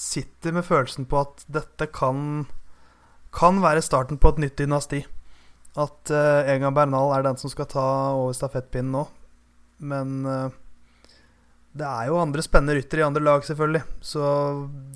sitter 0.00 0.54
med 0.56 0.64
følelsen 0.68 1.08
på 1.10 1.20
at 1.24 1.44
dette 1.50 1.88
kan 1.92 2.46
kan 3.34 3.60
være 3.62 3.82
starten 3.84 4.18
på 4.18 4.34
et 4.34 4.42
nytt 4.44 4.58
dynasti. 4.58 5.04
At 5.78 6.10
uh, 6.10 6.48
Egan 6.50 6.74
Bernal 6.74 7.14
er 7.14 7.26
den 7.26 7.38
som 7.38 7.52
skal 7.52 7.68
ta 7.70 7.86
over 8.16 8.34
stafettpinnen 8.36 8.94
nå. 8.96 9.04
Men 9.86 10.16
uh, 10.26 10.56
det 11.70 11.86
er 11.86 12.10
jo 12.10 12.18
andre 12.20 12.42
spennende 12.42 12.76
ryttere 12.78 13.04
i 13.04 13.06
andre 13.06 13.22
lag, 13.22 13.46
selvfølgelig. 13.46 13.84
Så 14.02 14.24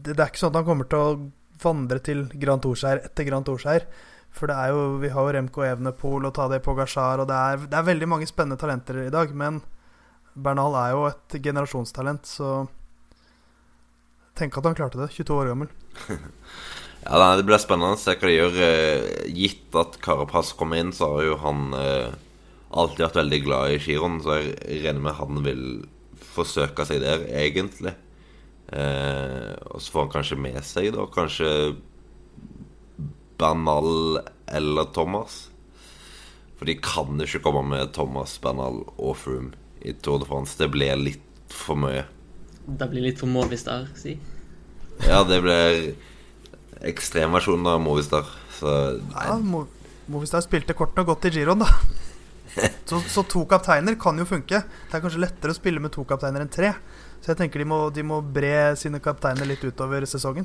det, 0.03 0.17
det, 0.17 0.19
er 0.19 0.33
ikke 0.33 0.43
sånn 0.43 0.55
at 0.55 0.61
han 0.63 0.69
kommer 0.69 0.91
til 0.91 1.05
å 1.05 1.15
vandre 1.63 2.01
til 2.03 2.27
Grand 2.41 2.65
Tour-seier 2.65 3.05
etter 3.07 3.29
Grand 3.29 3.47
Tour-seier. 3.47 3.87
For 4.35 4.51
det 4.51 4.57
er 4.59 4.73
jo, 4.75 4.97
vi 4.99 5.13
har 5.15 5.29
jo 5.29 5.37
Remco 5.37 5.63
Evenepool 5.63 6.27
og 6.27 6.35
Tadej 6.35 6.59
Pogasjar, 6.65 7.23
og 7.23 7.31
det 7.31 7.37
er, 7.39 7.69
det 7.71 7.79
er 7.79 7.87
veldig 7.87 8.09
mange 8.11 8.27
spennende 8.27 8.59
talenter 8.59 9.05
i 9.05 9.13
dag. 9.15 9.31
Men 9.31 9.63
Bernal 10.35 10.75
er 10.79 10.95
jo 10.95 11.05
et 11.11 11.37
generasjonstalent, 11.43 12.27
så 12.27 12.65
Tenk 14.35 14.57
at 14.59 14.67
han 14.67 14.75
klarte 14.75 14.99
det, 14.99 15.13
22 15.15 15.37
år 15.39 15.53
gammel. 15.53 15.75
Ja, 17.05 17.37
Det 17.37 17.45
blir 17.45 17.61
spennende 17.61 17.99
å 17.99 18.01
se 18.01 18.15
hva 18.17 18.29
de 18.31 18.33
gjør. 18.33 18.55
Eh, 18.65 19.33
gitt 19.37 19.77
at 19.77 19.99
Carapaz 20.01 20.55
kommer 20.57 20.81
inn, 20.81 20.93
så 20.97 21.11
har 21.13 21.27
jo 21.27 21.35
han 21.43 21.75
eh, 21.77 22.15
alltid 22.73 23.03
vært 23.05 23.19
veldig 23.19 23.41
glad 23.45 23.75
i 23.75 23.81
giroen, 23.85 24.17
så 24.25 24.39
jeg 24.39 24.55
regner 24.87 25.03
med 25.05 25.19
han 25.19 25.43
vil 25.45 25.65
forsøke 26.33 26.87
seg 26.89 27.03
der, 27.05 27.27
egentlig. 27.29 27.93
Eh, 28.73 29.53
og 29.69 29.85
så 29.85 29.93
får 29.93 30.07
han 30.07 30.15
kanskje 30.15 30.41
med 30.47 30.57
seg, 30.65 30.89
da, 30.97 31.05
kanskje 31.13 31.51
Bernal 33.37 34.23
eller 34.49 34.89
Thomas. 34.97 35.43
For 36.57 36.73
de 36.73 36.79
kan 36.81 37.21
ikke 37.21 37.45
komme 37.45 37.67
med 37.69 37.93
Thomas, 37.93 38.39
Bernal 38.41 38.81
og 38.97 39.13
Froome 39.21 39.64
i 39.85 39.93
Tour 39.93 40.23
de 40.23 40.29
France. 40.29 40.57
Det 40.59 40.71
ble 40.73 40.89
litt 41.01 41.53
for 41.53 41.79
mye. 41.79 42.05
Det 42.65 42.89
blir 42.91 43.05
litt 43.05 43.21
for 43.21 43.31
Movistar, 43.31 43.87
si. 44.01 44.17
Ja, 45.05 45.21
det 45.29 45.41
blir 45.45 45.93
ekstremversjonen 46.89 47.69
av 47.75 47.83
Movistar. 47.85 48.29
Så 48.59 48.75
Ja, 49.13 49.39
Mo 49.39 49.67
Movistar 50.07 50.43
spilte 50.45 50.77
kortene 50.77 51.07
godt 51.09 51.25
i 51.29 51.33
giroen, 51.33 51.65
da. 51.65 51.69
Så, 52.87 53.01
så, 53.11 53.25
to 53.27 53.41
kapteiner 53.51 53.97
kan 53.99 54.19
jo 54.21 54.27
funke. 54.29 54.61
Det 54.63 54.95
er 54.95 55.01
kanskje 55.03 55.23
lettere 55.25 55.51
å 55.51 55.57
spille 55.57 55.81
med 55.83 55.91
to 55.91 56.05
kapteiner 56.07 56.45
enn 56.45 56.51
tre. 56.53 56.69
Så 57.25 57.33
jeg 57.33 57.39
tenker 57.39 57.63
de 57.63 57.65
må, 57.65 57.79
de 57.89 58.03
må 58.05 58.19
bre 58.21 58.75
sine 58.77 58.99
kapteiner 59.01 59.49
litt 59.49 59.63
utover 59.65 60.05
sesongen. 60.05 60.45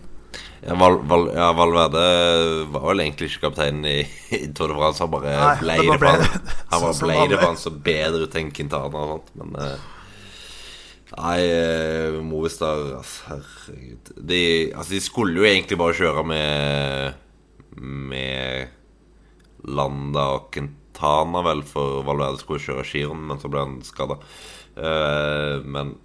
Ja, 0.63 0.77
Val, 0.79 0.95
Val, 1.09 1.25
ja, 1.35 1.49
Valverde 1.57 2.03
var 2.71 2.85
vel 2.85 3.03
egentlig 3.03 3.33
ikke 3.33 3.49
kaptein 3.49 3.81
i, 3.83 3.97
i 4.37 4.45
Tour 4.55 4.71
de 4.71 4.77
France. 4.77 5.03
Han 5.03 5.11
bare 5.11 5.33
Nei, 5.35 5.57
ble 5.59 5.75
det 5.81 5.97
for 5.99 6.07
han. 6.07 6.47
Han 6.71 6.85
bare 6.85 6.95
ble 7.01 7.19
det 7.33 7.41
for 7.41 7.47
han 7.49 7.59
så 7.59 7.73
bedre 7.89 8.23
ut 8.23 8.39
enn 8.39 8.55
Quintana 8.55 9.03
og 9.03 9.11
sånt. 9.11 9.35
Men 9.41 9.59
uh, 9.59 9.85
Nei, 11.17 11.37
eh, 11.51 12.17
Movistar 12.23 12.87
altså, 13.01 13.27
Herregud. 13.27 14.15
De, 14.15 14.41
altså, 14.71 14.95
de 14.95 15.03
skulle 15.03 15.35
jo 15.41 15.51
egentlig 15.51 15.83
bare 15.83 15.99
kjøre 15.99 16.27
med 16.31 17.23
Med 17.75 18.75
Landa 19.67 20.29
og 20.37 20.51
Quintana, 20.55 21.43
vel, 21.43 21.67
for 21.67 22.05
Valverde 22.07 22.39
skulle 22.39 22.63
kjøre 22.63 22.87
skiren, 22.87 23.27
men 23.27 23.43
så 23.43 23.51
ble 23.51 23.67
han 23.67 23.81
skada. 23.83 24.15
Uh, 24.79 24.85
eh, 24.85 25.67
men 25.67 25.97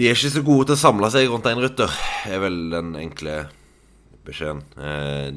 De 0.00 0.06
er 0.08 0.16
ikke 0.16 0.32
så 0.32 0.40
gode 0.40 0.70
til 0.70 0.78
å 0.78 0.80
samle 0.80 1.10
seg 1.12 1.26
rundt 1.28 1.44
en 1.50 1.60
rytter, 1.60 1.96
er 2.24 2.40
vel 2.40 2.54
den 2.72 2.94
enkle 2.96 3.34
beskjeden. 4.24 4.62
Uh, 4.80 5.28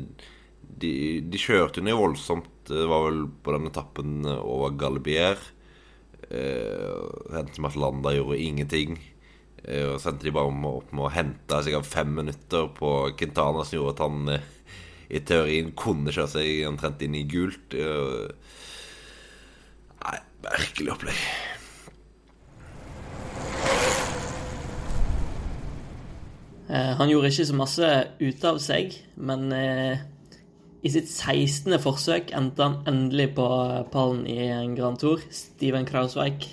de, 0.80 0.94
de 1.28 1.42
kjørte 1.42 1.82
jo 1.82 1.88
ned 1.90 2.00
voldsomt, 2.00 2.48
det 2.70 2.86
var 2.88 3.10
vel 3.10 3.26
på 3.44 3.58
den 3.58 3.68
etappen 3.68 4.24
over 4.32 4.72
Galibier. 4.80 5.42
Eh, 6.30 7.36
at 7.36 7.76
Landa 7.76 8.14
gjorde 8.16 8.40
ingenting. 8.40 8.98
Eh, 9.64 9.86
og 9.92 10.00
så 10.02 10.12
endte 10.12 10.28
de 10.28 10.36
bare 10.36 10.52
opp 10.52 10.92
med 10.96 11.06
å 11.06 11.14
hente 11.14 11.62
sikkert 11.64 11.90
fem 11.90 12.14
minutter 12.16 12.70
på 12.78 12.94
Quintana, 13.20 13.64
som 13.64 13.78
gjorde 13.80 13.96
at 13.96 14.04
han 14.06 14.36
eh, 14.36 14.52
i 15.14 15.22
teorien 15.24 15.74
kunne 15.78 16.14
kjøre 16.14 16.34
seg 16.38 16.68
omtrent 16.70 17.04
inn 17.06 17.18
i 17.20 17.26
gult. 17.30 17.76
Eh, 17.76 18.56
nei, 20.04 20.20
merkelig 20.48 20.96
opplegg. 20.96 21.28
Han 26.74 27.12
gjorde 27.12 27.30
ikke 27.30 27.46
så 27.46 27.54
masse 27.54 27.90
ut 28.18 28.46
av 28.50 28.58
seg, 28.64 28.96
men 29.22 29.52
i 30.84 30.92
sitt 30.92 31.08
16. 31.08 31.78
forsøk 31.80 32.34
endte 32.36 32.66
han 32.66 32.82
endelig 32.90 33.30
på 33.38 33.46
pallen 33.94 34.26
i 34.28 34.50
en 34.52 34.74
Grand 34.76 34.98
Tour. 35.00 35.22
Steven 35.32 35.86
Krausweik. 35.88 36.50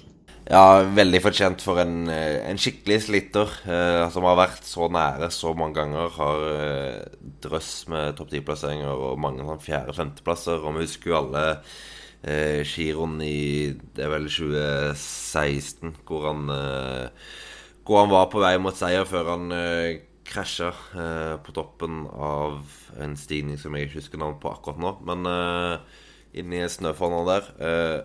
Ja, 0.50 0.83
veldig 0.83 1.20
fortjent 1.22 1.62
for 1.62 1.78
en, 1.83 2.09
en 2.11 2.59
skikkelig 2.59 3.00
sliter 3.04 3.50
eh, 3.70 4.04
som 4.11 4.24
har 4.26 4.38
vært 4.38 4.64
så 4.66 4.88
nære 4.90 5.28
så 5.35 5.52
mange 5.54 5.76
ganger. 5.78 6.09
Har 6.14 6.44
eh, 6.48 7.18
drøss 7.42 7.72
med 7.90 8.16
topp 8.18 8.33
ti-plasseringer 8.33 8.90
og 8.90 9.20
mange 9.22 9.46
sånn 9.46 9.62
fjerde-femteplasser. 9.62 10.62
Og 10.62 10.78
vi 10.78 10.87
husker 10.87 11.12
jo 11.12 11.18
alle 11.20 11.44
eh, 12.22 12.62
giroen 12.66 13.18
i 13.26 13.40
det 13.94 14.06
er 14.06 14.14
vel 14.14 14.30
2016, 14.30 15.98
hvor 16.06 16.30
han, 16.33 16.46
eh, 16.54 17.35
hvor 17.87 18.04
han 18.04 18.14
var 18.14 18.30
på 18.30 18.42
vei 18.42 18.54
mot 18.62 18.78
seier 18.78 19.06
før 19.11 19.35
han 19.35 19.54
eh, 19.54 20.00
krasja 20.30 20.70
eh, 20.70 21.34
på 21.42 21.54
toppen 21.56 22.04
av 22.10 22.60
en 23.02 23.16
stigning 23.18 23.58
som 23.58 23.74
jeg 23.74 23.88
ikke 23.88 24.00
husker 24.00 24.22
navnet 24.22 24.40
på 24.42 24.52
akkurat 24.52 24.80
nå. 24.82 24.94
Men 25.08 25.26
eh, 25.30 25.98
inni 26.40 26.62
snøfonna 26.70 27.24
der. 27.28 27.50
Eh, 27.66 27.98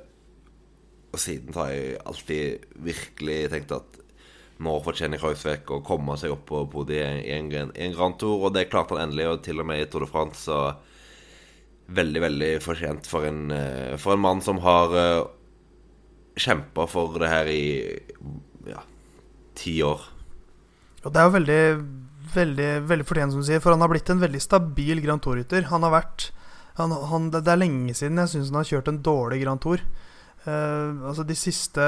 og 1.15 1.21
siden 1.21 1.55
har 1.55 1.71
jeg 1.71 1.99
alltid 2.03 2.65
virkelig 2.83 3.37
tenkt 3.53 3.75
at 3.75 4.01
nå 4.65 4.73
fortjener 4.83 5.19
Kreuzvek 5.19 5.71
å 5.71 5.83
komme 5.83 6.15
seg 6.19 6.31
opp 6.31 6.45
på 6.49 6.61
podiet 6.71 7.25
i 7.25 7.31
en, 7.35 7.51
en 7.51 7.95
Grand 7.95 8.15
Tour, 8.19 8.47
og 8.47 8.55
det 8.55 8.69
klarte 8.71 8.95
han 8.95 9.09
endelig, 9.09 9.27
og 9.29 9.41
til 9.43 9.59
og 9.59 9.67
med 9.67 9.83
i 9.83 9.87
Tour 9.91 10.05
de 10.05 10.11
France. 10.11 10.45
Så 10.47 11.91
veldig, 11.95 12.21
veldig 12.23 12.51
fortjent 12.63 13.07
for 13.09 13.27
en, 13.27 13.49
eh, 13.51 13.95
for 14.01 14.15
en 14.15 14.23
mann 14.23 14.41
som 14.41 14.61
har 14.63 14.95
eh, 14.99 15.27
kjempa 16.39 16.87
for 16.89 17.19
det 17.21 17.31
her 17.31 17.51
i 17.51 17.65
ja, 18.67 18.81
ti 19.55 19.77
år. 19.85 20.07
Og 21.05 21.13
det 21.13 21.21
er 21.21 21.27
jo 21.27 21.35
veldig 21.35 21.61
veldig, 22.35 22.69
veldig 22.89 23.05
fortjent, 23.07 23.33
som 23.33 23.43
du 23.43 23.47
sier. 23.47 23.61
For 23.63 23.75
han 23.75 23.83
har 23.83 23.91
blitt 23.91 24.09
en 24.11 24.23
veldig 24.23 24.41
stabil 24.43 25.01
Grand 25.03 25.23
Tour-rytter. 25.23 25.69
Han 25.71 25.85
har 25.87 25.93
vært 25.95 26.29
han, 26.75 26.91
han, 26.91 27.29
Det 27.31 27.47
er 27.47 27.61
lenge 27.61 27.95
siden 27.95 28.19
jeg 28.19 28.33
syns 28.33 28.51
han 28.51 28.59
har 28.59 28.67
kjørt 28.67 28.91
en 28.91 29.01
dårlig 29.03 29.41
Grand 29.43 29.61
Tour. 29.63 29.83
Uh, 30.45 31.07
altså 31.09 31.23
de 31.25 31.33
siste, 31.33 31.85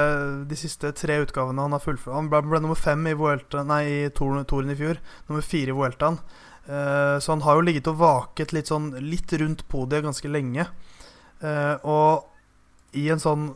de 0.50 0.56
siste, 0.58 0.90
tre 0.98 1.20
utgavene 1.22 1.62
han 1.62 1.76
har 1.76 1.82
fullført 1.84 2.16
Han 2.16 2.26
ble, 2.26 2.40
ble, 2.42 2.58
nummer 2.64 2.78
fem 2.78 3.04
i, 3.06 3.12
Vuelta, 3.14 3.62
nei, 3.62 3.82
i 3.86 4.10
Toren 4.10 4.72
i 4.72 4.78
fjor. 4.78 4.98
Nummer 5.28 5.44
fire 5.46 5.74
i 5.74 5.76
Vueltaen. 5.76 6.18
Uh, 6.68 7.16
så 7.22 7.36
han 7.36 7.44
har 7.46 7.58
jo 7.58 7.66
ligget 7.68 7.90
og 7.92 8.00
vaket 8.00 8.52
litt, 8.56 8.72
sånn, 8.72 8.90
litt 9.04 9.32
rundt 9.40 9.62
podiet 9.70 10.04
ganske 10.04 10.32
lenge. 10.32 10.66
Uh, 11.38 11.76
og 11.86 12.96
i 12.98 13.06
en 13.12 13.20
sånn 13.22 13.50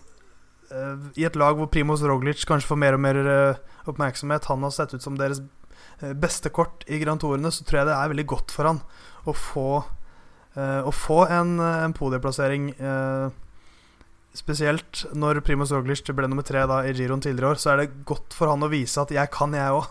I 1.18 1.24
et 1.26 1.36
lag 1.40 1.56
hvor 1.56 1.66
Primoz 1.72 2.04
Roglic 2.06 2.44
kanskje 2.46 2.68
får 2.68 2.78
mer 2.78 2.94
og 2.94 3.00
mer 3.02 3.16
oppmerksomhet 3.90 4.44
Han 4.50 4.62
har 4.62 4.70
sett 4.76 4.92
ut 4.94 5.02
som 5.02 5.16
deres 5.18 5.40
beste 6.18 6.50
kort 6.50 6.84
i 6.90 6.98
Grand 6.98 7.22
Tourene, 7.22 7.50
så 7.54 7.64
tror 7.64 7.82
jeg 7.82 7.90
det 7.90 7.96
er 7.96 8.12
veldig 8.12 8.26
godt 8.34 8.54
for 8.54 8.70
han 8.70 8.80
å 9.28 9.34
få, 9.36 9.68
uh, 10.56 10.82
å 10.82 10.92
få 10.94 11.22
en, 11.30 11.58
eh, 11.60 11.84
en 11.86 11.94
podieplassering. 11.94 12.72
Uh, 12.80 13.30
spesielt 14.34 15.04
når 15.14 15.42
Primoz 15.44 15.72
Roglic 15.74 16.06
ble 16.10 16.28
nummer 16.28 16.46
tre 16.46 16.64
da, 16.66 16.80
i 16.88 16.94
Giroen 16.96 17.22
tidligere 17.22 17.52
år, 17.52 17.60
så 17.60 17.72
er 17.72 17.82
det 17.82 18.04
godt 18.08 18.34
for 18.34 18.50
han 18.50 18.64
å 18.64 18.70
vise 18.72 19.00
at 19.00 19.10
'jeg 19.10 19.30
kan, 19.30 19.52
jeg 19.52 19.70
òg'. 19.70 19.90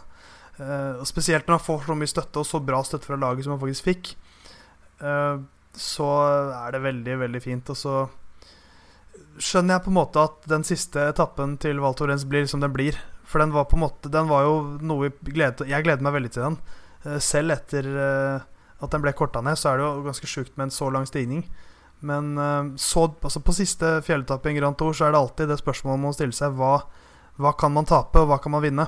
Uh, 0.59 1.03
spesielt 1.05 1.47
når 1.47 1.57
han 1.57 1.65
får 1.65 1.85
så 1.85 1.95
mye 1.95 2.13
støtte, 2.13 2.37
og 2.37 2.45
så 2.45 2.65
bra 2.65 2.83
støtte 2.83 3.05
fra 3.05 3.15
laget 3.15 3.45
som 3.45 3.57
han 3.57 3.61
faktisk 3.61 3.83
fikk. 3.83 4.15
så 5.73 6.07
er 6.67 6.71
det 6.71 6.81
veldig, 6.81 7.17
veldig 7.17 7.41
fint. 7.41 7.69
Og 7.69 7.75
så 7.75 8.09
skjønner 9.39 9.75
jeg 9.75 9.83
på 9.85 9.89
en 9.89 9.97
måte 9.97 10.19
at 10.21 10.43
den 10.45 10.63
siste 10.63 10.99
etappen 10.99 11.57
til 11.57 11.79
Val 11.79 11.95
Thorens 11.95 12.25
blir 12.27 12.45
som 12.45 12.59
den 12.59 12.73
blir. 12.73 12.99
For 13.31 13.39
den 13.39 13.53
var 13.55 13.69
på 13.71 13.77
en 13.77 13.85
måte 13.85 14.11
Den 14.11 14.27
var 14.27 14.43
jo 14.43 14.55
noe 14.83 15.07
vi 15.07 15.31
gledet 15.31 15.69
Jeg 15.69 15.85
gleder 15.85 16.03
meg 16.03 16.17
veldig 16.17 16.31
til 16.35 16.43
den. 16.49 16.57
Eh, 17.05 17.19
selv 17.23 17.55
etter 17.55 17.87
eh, 17.87 18.47
at 18.81 18.93
den 18.93 19.03
ble 19.03 19.13
korta 19.13 19.43
ned, 19.45 19.59
så 19.59 19.71
er 19.71 19.79
det 19.79 19.85
jo 19.85 20.07
ganske 20.07 20.29
sjukt 20.29 20.57
med 20.57 20.67
en 20.67 20.73
så 20.75 20.89
lang 20.93 21.07
stigning. 21.09 21.45
Men 22.05 22.33
eh, 22.37 22.73
så, 22.81 23.07
altså 23.21 23.43
på 23.45 23.55
siste 23.55 23.99
fjelletappe 24.05 24.51
i 24.51 24.57
Grand 24.57 24.77
Tour 24.77 24.97
så 24.97 25.07
er 25.07 25.15
det 25.15 25.21
alltid 25.21 25.53
det 25.53 25.61
spørsmålet 25.61 25.97
man 25.97 26.09
må 26.09 26.13
stille 26.17 26.35
seg. 26.35 26.57
Hva, 26.57 26.81
hva 27.41 27.55
kan 27.57 27.73
man 27.73 27.89
tape, 27.89 28.21
og 28.21 28.29
hva 28.31 28.41
kan 28.41 28.55
man 28.57 28.65
vinne? 28.65 28.87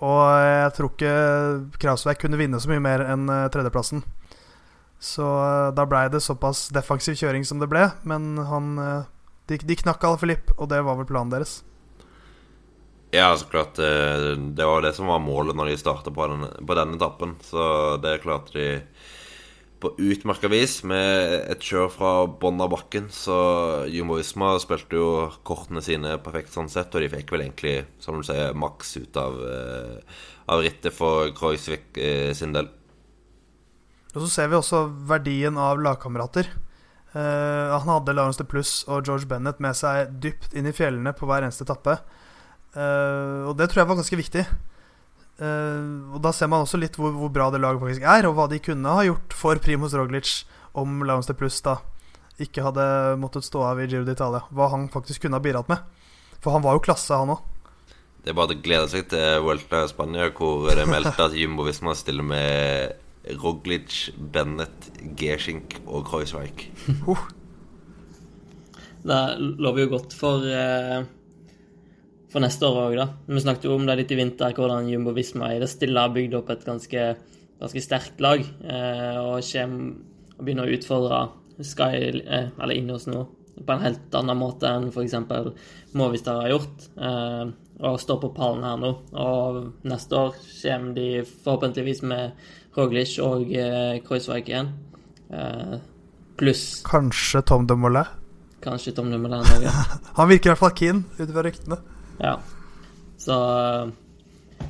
Og 0.00 0.20
jeg 0.40 0.72
tror 0.78 0.94
ikke 0.94 1.14
Krausveig 1.82 2.22
kunne 2.22 2.38
vinne 2.40 2.56
så 2.62 2.70
mye 2.70 2.80
mer 2.80 3.02
enn 3.04 3.26
tredjeplassen. 3.52 4.00
Så 4.96 5.26
da 5.76 5.84
blei 5.88 6.06
det 6.12 6.22
såpass 6.24 6.70
defensiv 6.72 7.18
kjøring 7.20 7.44
som 7.44 7.60
det 7.60 7.68
ble. 7.68 7.90
Men 8.08 8.38
han 8.48 8.78
De, 9.50 9.58
de 9.58 9.76
knakk 9.76 10.04
Alaphilippe, 10.06 10.54
og 10.56 10.70
det 10.72 10.78
var 10.86 10.96
vel 10.96 11.08
planen 11.08 11.34
deres. 11.34 11.58
Ja, 13.10 13.36
så 13.36 13.46
klart. 13.50 13.74
Det, 13.74 14.36
det 14.54 14.66
var 14.66 14.82
det 14.82 14.94
som 14.94 15.10
var 15.10 15.22
målet 15.22 15.58
når 15.58 15.72
de 15.72 15.80
starta 15.80 16.12
på, 16.14 16.28
på 16.66 16.76
denne 16.78 16.98
etappen. 16.98 17.34
Så 17.42 17.62
det 18.02 18.20
klarte 18.22 18.54
de 18.54 18.68
på 19.80 19.94
utmerka 19.96 20.48
vis 20.52 20.82
med 20.84 21.32
et 21.50 21.64
kjør 21.64 21.88
fra 21.90 22.10
bånn 22.42 22.60
av 22.60 22.70
bakken. 22.74 23.08
Så 23.10 23.36
Jumbo 23.90 24.18
Visma 24.18 24.52
spilte 24.60 24.98
jo 24.98 25.08
kortene 25.46 25.82
sine 25.84 26.18
perfekt 26.22 26.52
sånn 26.54 26.68
sett, 26.70 26.92
og 26.92 27.02
de 27.02 27.08
fikk 27.14 27.32
vel 27.32 27.46
egentlig, 27.46 27.78
som 28.02 28.20
du 28.20 28.26
sier, 28.26 28.52
maks 28.52 28.92
ut 29.00 29.16
av, 29.18 29.40
eh, 29.40 30.20
av 30.52 30.62
rittet 30.62 30.94
for 30.94 31.32
Kreuzvik 31.36 31.96
eh, 31.96 32.30
sin 32.36 32.52
del. 32.56 32.68
Og 34.12 34.24
så 34.26 34.28
ser 34.28 34.50
vi 34.50 34.58
også 34.58 34.84
verdien 35.08 35.58
av 35.60 35.80
lagkamerater. 35.80 36.50
Uh, 37.10 37.74
han 37.74 37.88
hadde 37.90 38.12
Lawrence 38.14 38.38
de 38.38 38.46
Pluss 38.46 38.84
og 38.86 39.06
George 39.06 39.26
Bennett 39.26 39.58
med 39.62 39.74
seg 39.74 40.12
dypt 40.22 40.52
inn 40.54 40.68
i 40.70 40.74
fjellene 40.74 41.10
på 41.16 41.26
hver 41.26 41.42
eneste 41.42 41.64
etappe. 41.66 41.96
Eh, 42.74 43.40
og 43.50 43.56
det 43.58 43.70
tror 43.70 43.82
jeg 43.82 43.90
var 43.90 43.98
ganske 43.98 44.20
viktig. 44.20 44.44
Eh, 45.40 45.86
og 46.14 46.20
da 46.22 46.32
ser 46.36 46.50
man 46.52 46.66
også 46.66 46.80
litt 46.80 46.98
hvor, 47.00 47.14
hvor 47.16 47.32
bra 47.32 47.48
det 47.50 47.62
laget 47.62 47.82
faktisk 47.82 48.06
er, 48.06 48.28
og 48.28 48.36
hva 48.38 48.48
de 48.50 48.60
kunne 48.62 48.96
ha 48.98 49.06
gjort 49.08 49.36
for 49.36 49.62
Primoz 49.62 49.96
Roglic 49.96 50.42
om 50.78 51.00
Lawrence 51.02 51.34
Plus 51.34 51.58
da 51.66 51.78
ikke 52.40 52.64
hadde 52.64 52.84
måttet 53.20 53.44
stå 53.44 53.62
av 53.68 53.80
i 53.82 53.88
Giro 53.88 54.06
d'Italia. 54.06 54.46
Hva 54.54 54.70
han 54.72 54.88
faktisk 54.92 55.26
kunne 55.26 55.36
ha 55.36 55.44
bidratt 55.44 55.68
med. 55.68 55.82
For 56.40 56.54
han 56.54 56.64
var 56.64 56.78
jo 56.78 56.84
klasse, 56.86 57.12
han 57.12 57.34
òg. 57.34 57.42
Det 58.20 58.32
er 58.32 58.36
bare 58.36 58.54
å 58.54 58.62
glede 58.64 58.88
seg 58.92 59.06
til 59.12 59.42
Vuelta 59.44 59.82
i 59.84 59.90
Spania, 59.90 60.28
hvor 60.36 60.68
det 60.68 60.82
er 60.84 60.88
meldt 60.88 61.20
at 61.20 61.36
Jumbo 61.36 61.64
Visma 61.64 61.94
stiller 61.96 62.24
med 62.24 63.36
Roglic, 63.40 64.10
Bennett, 64.32 64.90
Gershink 65.20 65.78
og 65.86 66.04
Kreuzweig. 66.08 66.66
Det 69.00 69.20
lover 69.40 69.86
jo 69.86 69.92
godt 69.94 70.16
for, 70.16 70.44
eh, 70.44 71.04
for 72.30 72.42
neste 72.44 72.68
år 72.68 72.78
òg, 72.84 72.96
da. 73.00 73.08
Vi 73.26 73.42
snakket 73.42 73.66
jo 73.66 73.74
om 73.74 73.88
det 73.88 73.98
litt 73.98 74.14
i 74.14 74.18
vinter, 74.20 74.54
hvordan 74.54 74.88
Jumbo 74.90 75.14
Visma 75.16 75.50
i 75.54 75.60
det 75.62 75.70
stille 75.70 76.04
har 76.04 76.14
bygd 76.14 76.36
opp 76.38 76.52
et 76.54 76.64
ganske, 76.66 77.06
ganske 77.60 77.82
sterkt 77.82 78.22
lag. 78.22 78.44
Eh, 78.44 79.18
og 79.18 79.42
kommer 79.46 80.38
og 80.38 80.46
begynner 80.46 80.68
å 80.68 80.76
utfordre 80.76 81.20
Sky, 81.60 82.22
eh, 82.22 82.52
eller 82.56 82.76
Ineos 82.76 83.08
nå, 83.10 83.26
på 83.60 83.74
en 83.74 83.82
helt 83.84 84.14
annen 84.16 84.38
måte 84.40 84.70
enn 84.70 84.88
f.eks. 84.88 85.18
Movistar 85.98 86.44
har 86.44 86.54
gjort. 86.54 86.86
Eh, 86.96 87.50
og 87.80 88.00
står 88.00 88.20
på 88.22 88.32
pallen 88.36 88.64
her 88.64 88.80
nå. 88.80 88.94
Og 89.16 89.60
neste 89.88 90.16
år 90.16 90.34
kommer 90.38 90.96
de 90.96 91.08
forhåpentligvis 91.26 92.02
med 92.08 92.48
Roglic 92.76 93.16
og 93.24 93.50
eh, 93.56 94.00
Kreuzweig 94.06 94.50
igjen. 94.52 94.74
Eh, 95.32 95.78
pluss 96.40 96.82
Kanskje 96.86 97.42
Tom 97.46 97.66
Dumoulin? 97.68 98.18
Kanskje 98.64 98.92
Tom 98.96 99.10
Dumoulin 99.12 99.40
òg. 99.40 99.64
Ja. 99.64 99.74
Han 100.18 100.30
virker 100.30 100.50
i 100.50 100.54
hvert 100.54 100.62
fall 100.62 100.76
keen, 100.76 101.04
ut 101.18 101.26
fra 101.32 101.44
ryktene. 101.46 101.80
Ja. 102.20 102.36
Så, 103.20 103.36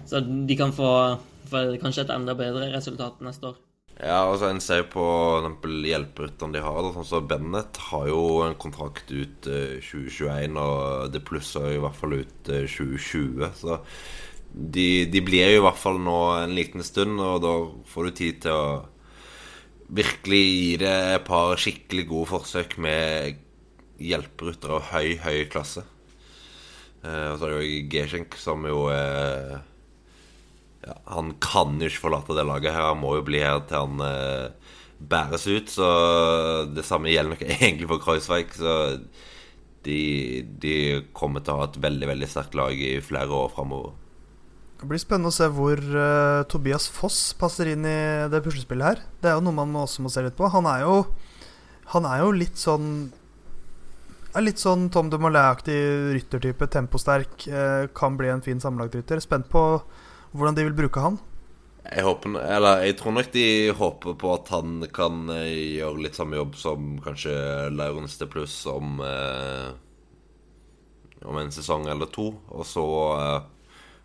så 0.07 0.21
de 0.21 0.57
kan 0.59 0.73
få, 0.75 0.93
få 1.51 1.65
kanskje 1.83 2.07
et 2.07 2.15
enda 2.15 2.35
bedre 2.39 2.71
resultat 2.75 3.21
neste 3.25 3.53
år. 3.53 3.59
Ja, 4.01 4.23
altså 4.25 4.49
En 4.49 4.63
ser 4.65 4.87
på 4.89 5.05
hjelperytterne 5.85 6.57
de 6.57 6.63
har. 6.65 6.79
Da, 6.81 6.93
sånn 6.95 7.09
som 7.09 7.27
Bennett 7.29 7.77
har 7.91 8.09
jo 8.09 8.23
en 8.47 8.57
kontrakt 8.61 9.11
ut 9.13 9.49
eh, 9.51 9.77
2021, 9.85 10.57
og 10.57 11.13
det 11.13 11.25
plusser 11.29 11.75
i 11.75 11.83
hvert 11.83 11.99
fall 11.99 12.17
ut 12.23 12.49
eh, 12.49 12.65
2020. 12.65 13.45
Så 13.61 13.77
de, 14.51 14.89
de 15.13 15.23
blir 15.25 15.53
jo 15.53 15.61
i 15.61 15.67
hvert 15.67 15.79
fall 15.79 16.01
nå 16.01 16.17
en 16.39 16.57
liten 16.57 16.85
stund, 16.87 17.21
og 17.21 17.45
da 17.45 17.53
får 17.93 18.09
du 18.09 18.17
tid 18.23 18.41
til 18.47 18.57
å 18.57 18.65
virkelig 19.91 20.43
gi 20.47 20.75
det 20.81 20.97
et 21.19 21.27
par 21.27 21.61
skikkelig 21.61 22.07
gode 22.09 22.31
forsøk 22.33 22.77
med 22.81 23.41
hjelperyttere 24.01 24.79
av 24.79 24.93
høy, 24.95 25.19
høy 25.21 25.45
klasse. 25.53 25.85
Eh, 27.01 27.27
og 27.33 27.39
så 27.41 27.47
er 27.47 27.53
det 27.55 27.61
jo 27.61 27.85
Geschenk 27.95 28.37
som 28.37 28.67
jo 28.69 28.83
er 28.93 29.55
ja, 30.85 30.97
Han 31.15 31.33
kan 31.41 31.79
jo 31.81 31.89
ikke 31.89 32.05
forlate 32.05 32.37
det 32.37 32.47
laget 32.49 32.77
her. 32.77 32.91
Han 32.93 33.03
må 33.03 33.15
jo 33.19 33.27
bli 33.27 33.41
her 33.45 33.63
til 33.69 33.87
han 33.87 34.05
eh, 34.05 34.77
bæres 35.01 35.47
ut. 35.49 35.73
Så 35.73 35.89
det 36.75 36.85
samme 36.89 37.13
gjelder 37.13 37.37
nok 37.37 37.47
egentlig 37.57 37.89
for 37.91 38.05
Kreuzweig. 38.05 38.53
Så 38.57 38.77
de, 39.87 40.01
de 40.61 40.77
kommer 41.17 41.45
til 41.45 41.57
å 41.57 41.63
ha 41.63 41.71
et 41.71 41.81
veldig 41.81 42.13
veldig 42.13 42.29
sterkt 42.29 42.57
lag 42.59 42.77
i 42.77 42.99
flere 43.05 43.33
år 43.33 43.53
framover. 43.55 43.97
Det 44.81 44.89
blir 44.89 45.01
spennende 45.01 45.29
å 45.29 45.37
se 45.37 45.45
hvor 45.53 45.77
uh, 45.77 46.41
Tobias 46.49 46.87
Foss 46.89 47.35
passer 47.37 47.69
inn 47.75 47.85
i 47.85 48.01
det 48.33 48.41
puslespillet 48.45 48.87
her. 48.87 49.03
Det 49.21 49.29
er 49.29 49.37
jo 49.37 49.45
noe 49.45 49.57
man 49.57 49.77
også 49.83 50.05
må 50.05 50.13
se 50.13 50.25
litt 50.25 50.37
på. 50.39 50.49
Han 50.53 50.69
er 50.69 50.87
jo, 50.87 50.95
han 51.93 52.09
er 52.09 52.23
jo 52.23 52.31
litt 52.33 52.61
sånn 52.61 53.11
er 54.35 54.45
Litt 54.47 54.61
sånn 54.63 54.89
Tom 54.95 55.11
de 55.11 55.19
Molay-aktig 55.21 55.79
ryttertype. 56.15 56.69
Temposterk. 56.71 57.49
eh, 57.49 57.89
kan 57.95 58.17
bli 58.17 58.29
en 58.29 58.43
fin 58.43 58.61
sammenlagtrytter. 58.61 59.21
Spent 59.21 59.49
på 59.49 59.83
hvordan 60.33 60.55
de 60.55 60.65
vil 60.65 60.77
bruke 60.77 61.01
han. 61.01 61.19
Jeg 61.81 62.05
håper, 62.05 62.37
eller 62.45 62.85
jeg 62.85 62.97
tror 62.99 63.13
nok 63.17 63.33
de 63.33 63.73
håper 63.73 64.15
på 64.21 64.35
at 64.35 64.49
han 64.53 64.87
kan 64.93 65.31
eh, 65.31 65.79
gjøre 65.81 66.05
litt 66.05 66.15
samme 66.15 66.37
jobb 66.37 66.55
som 66.61 66.99
kanskje 67.03 67.33
Laurens 67.73 68.19
de 68.21 68.29
Pluss 68.29 68.67
om 68.67 69.01
eh, 69.01 69.71
Om 71.25 71.37
en 71.37 71.53
sesong 71.53 71.89
eller 71.89 72.07
to. 72.07 72.31
Og 72.49 72.67
så 72.67 72.85
eh, 73.17 73.41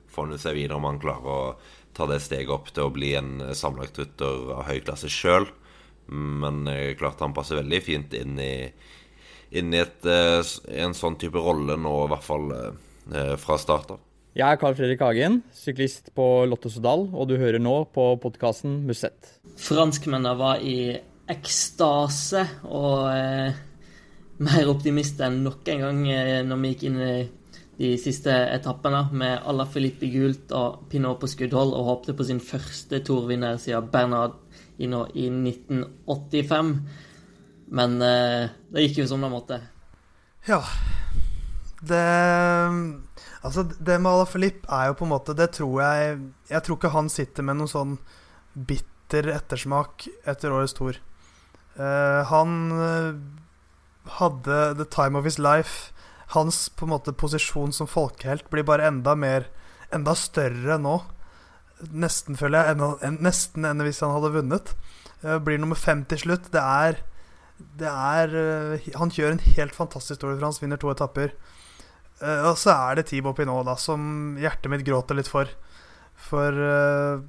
får 0.07 0.27
han 0.31 0.39
se 0.39 0.53
videre 0.55 0.79
om 0.79 0.88
han 0.88 0.99
klarer 0.99 1.29
å 1.29 1.55
ta 1.95 2.07
det 2.07 2.19
steget 2.23 2.51
opp 2.51 2.73
til 2.73 2.88
å 2.88 2.91
bli 2.95 3.13
en 3.15 3.53
sammenlagtrytter 3.55 4.51
av 4.57 4.65
høy 4.67 4.81
klasse 4.81 5.11
sjøl. 5.11 5.45
Men 6.07 6.67
eh, 6.67 6.95
klart 6.97 7.21
han 7.21 7.33
passer 7.33 7.61
veldig 7.61 7.81
fint 7.83 8.13
inn 8.13 8.39
i 8.39 8.55
Inn 9.55 9.71
i 9.73 9.79
et, 9.83 10.03
eh, 10.09 10.41
en 10.83 10.95
sånn 10.97 11.15
type 11.21 11.39
rolle 11.39 11.77
nå, 11.79 11.93
i 12.05 12.11
hvert 12.11 12.25
fall 12.25 12.51
eh, 12.55 13.35
fra 13.39 13.57
start 13.61 13.95
av. 13.95 14.03
Jeg 14.35 14.51
er 14.51 14.59
Carl 14.59 14.75
Fredrik 14.75 14.99
Hagen, 14.99 15.37
syklist 15.55 16.09
på 16.17 16.25
Lotto 16.49 16.67
Sodal, 16.67 17.05
og 17.15 17.29
du 17.29 17.37
hører 17.39 17.61
nå 17.61 17.85
på 17.95 18.09
podkasten 18.19 18.81
Musett. 18.83 19.37
Franskmennene 19.55 20.33
var 20.35 20.59
i 20.59 20.91
ekstase 21.31 22.43
og 22.67 23.07
eh, 23.13 23.55
mer 24.43 24.67
optimist 24.67 25.21
enn 25.23 25.39
nok 25.45 25.71
en 25.71 25.85
gang 25.85 26.03
eh, 26.11 26.41
når 26.43 26.61
vi 26.61 26.73
gikk 26.73 26.85
inn 26.89 26.99
i 26.99 27.15
de 27.75 27.93
siste 27.99 28.31
etappene 28.31 29.01
med 29.15 29.47
Ala 29.47 29.65
Filippi 29.67 30.11
gult 30.13 30.51
og 30.55 30.85
Pinot 30.91 31.19
på 31.19 31.31
skuddhold 31.31 31.73
og 31.75 31.89
håpte 31.89 32.15
på 32.15 32.27
sin 32.27 32.43
første 32.43 33.01
tourvinner 33.07 33.55
siden 33.59 33.89
Bernard 33.91 34.37
Hinault 34.77 35.15
i 35.15 35.29
1985. 35.31 36.71
Men 37.75 37.97
eh, 38.01 38.51
det 38.71 38.88
gikk 38.88 39.01
jo 39.03 39.09
som 39.09 39.23
det 39.23 39.31
måtte. 39.33 39.59
Ja. 40.47 40.61
Det 41.85 42.03
Altså, 43.45 43.61
det 43.63 43.99
med 44.01 44.09
Alaphilippe 44.09 44.69
er 44.73 44.88
jo 44.89 44.95
på 44.97 45.05
en 45.05 45.11
måte 45.11 45.35
Det 45.38 45.51
tror 45.53 45.81
jeg 45.83 46.13
Jeg 46.49 46.63
tror 46.65 46.77
ikke 46.79 46.93
han 46.95 47.11
sitter 47.13 47.45
med 47.45 47.59
noen 47.59 47.69
sånn 47.69 47.97
bitter 48.55 49.27
ettersmak 49.33 50.07
etter 50.23 50.53
årets 50.55 50.73
tour. 50.73 50.95
Uh, 51.75 52.23
han 52.29 52.53
eh, 52.71 53.17
hadde 54.15 54.59
the 54.79 54.85
time 54.88 55.19
of 55.19 55.27
his 55.27 55.35
life. 55.35 55.91
Hans 56.31 56.69
på 56.71 56.88
en 56.88 56.93
måte 56.93 57.11
posisjon 57.11 57.75
som 57.75 57.89
folkehelt 57.91 58.47
blir 58.49 58.63
bare 58.63 58.88
enda 58.88 59.13
mer 59.19 59.49
Enda 59.93 60.15
større 60.17 60.79
nå. 60.81 60.95
Nesten, 61.91 62.39
føler 62.39 62.63
jeg. 62.63 62.77
Enda, 62.77 62.88
en, 63.05 63.19
nesten 63.27 63.67
enn 63.67 63.83
hvis 63.83 63.99
han 64.01 64.15
hadde 64.15 64.31
vunnet. 64.39 64.71
Uh, 65.19 65.35
blir 65.43 65.59
nummer 65.59 65.77
fem 65.77 66.01
til 66.07 66.23
slutt. 66.23 66.47
Det 66.55 66.63
er 66.63 67.03
det 67.55 67.87
er 67.89 68.33
eh, 68.35 68.87
Han 68.99 69.11
kjører 69.13 69.37
en 69.37 69.45
helt 69.57 69.75
fantastisk 69.75 70.21
Tour 70.21 70.33
de 70.33 70.39
France, 70.41 70.61
vinner 70.63 70.79
to 70.81 70.91
etapper. 70.91 71.35
Uh, 72.21 72.51
og 72.51 72.55
så 72.59 72.71
er 72.71 72.99
det 72.99 73.09
Thibaut 73.09 73.35
Pinot, 73.35 73.65
da, 73.67 73.75
som 73.79 74.35
hjertet 74.39 74.71
mitt 74.71 74.85
gråter 74.87 75.17
litt 75.17 75.27
for. 75.27 75.49
For 76.29 76.55
uh, 76.55 77.19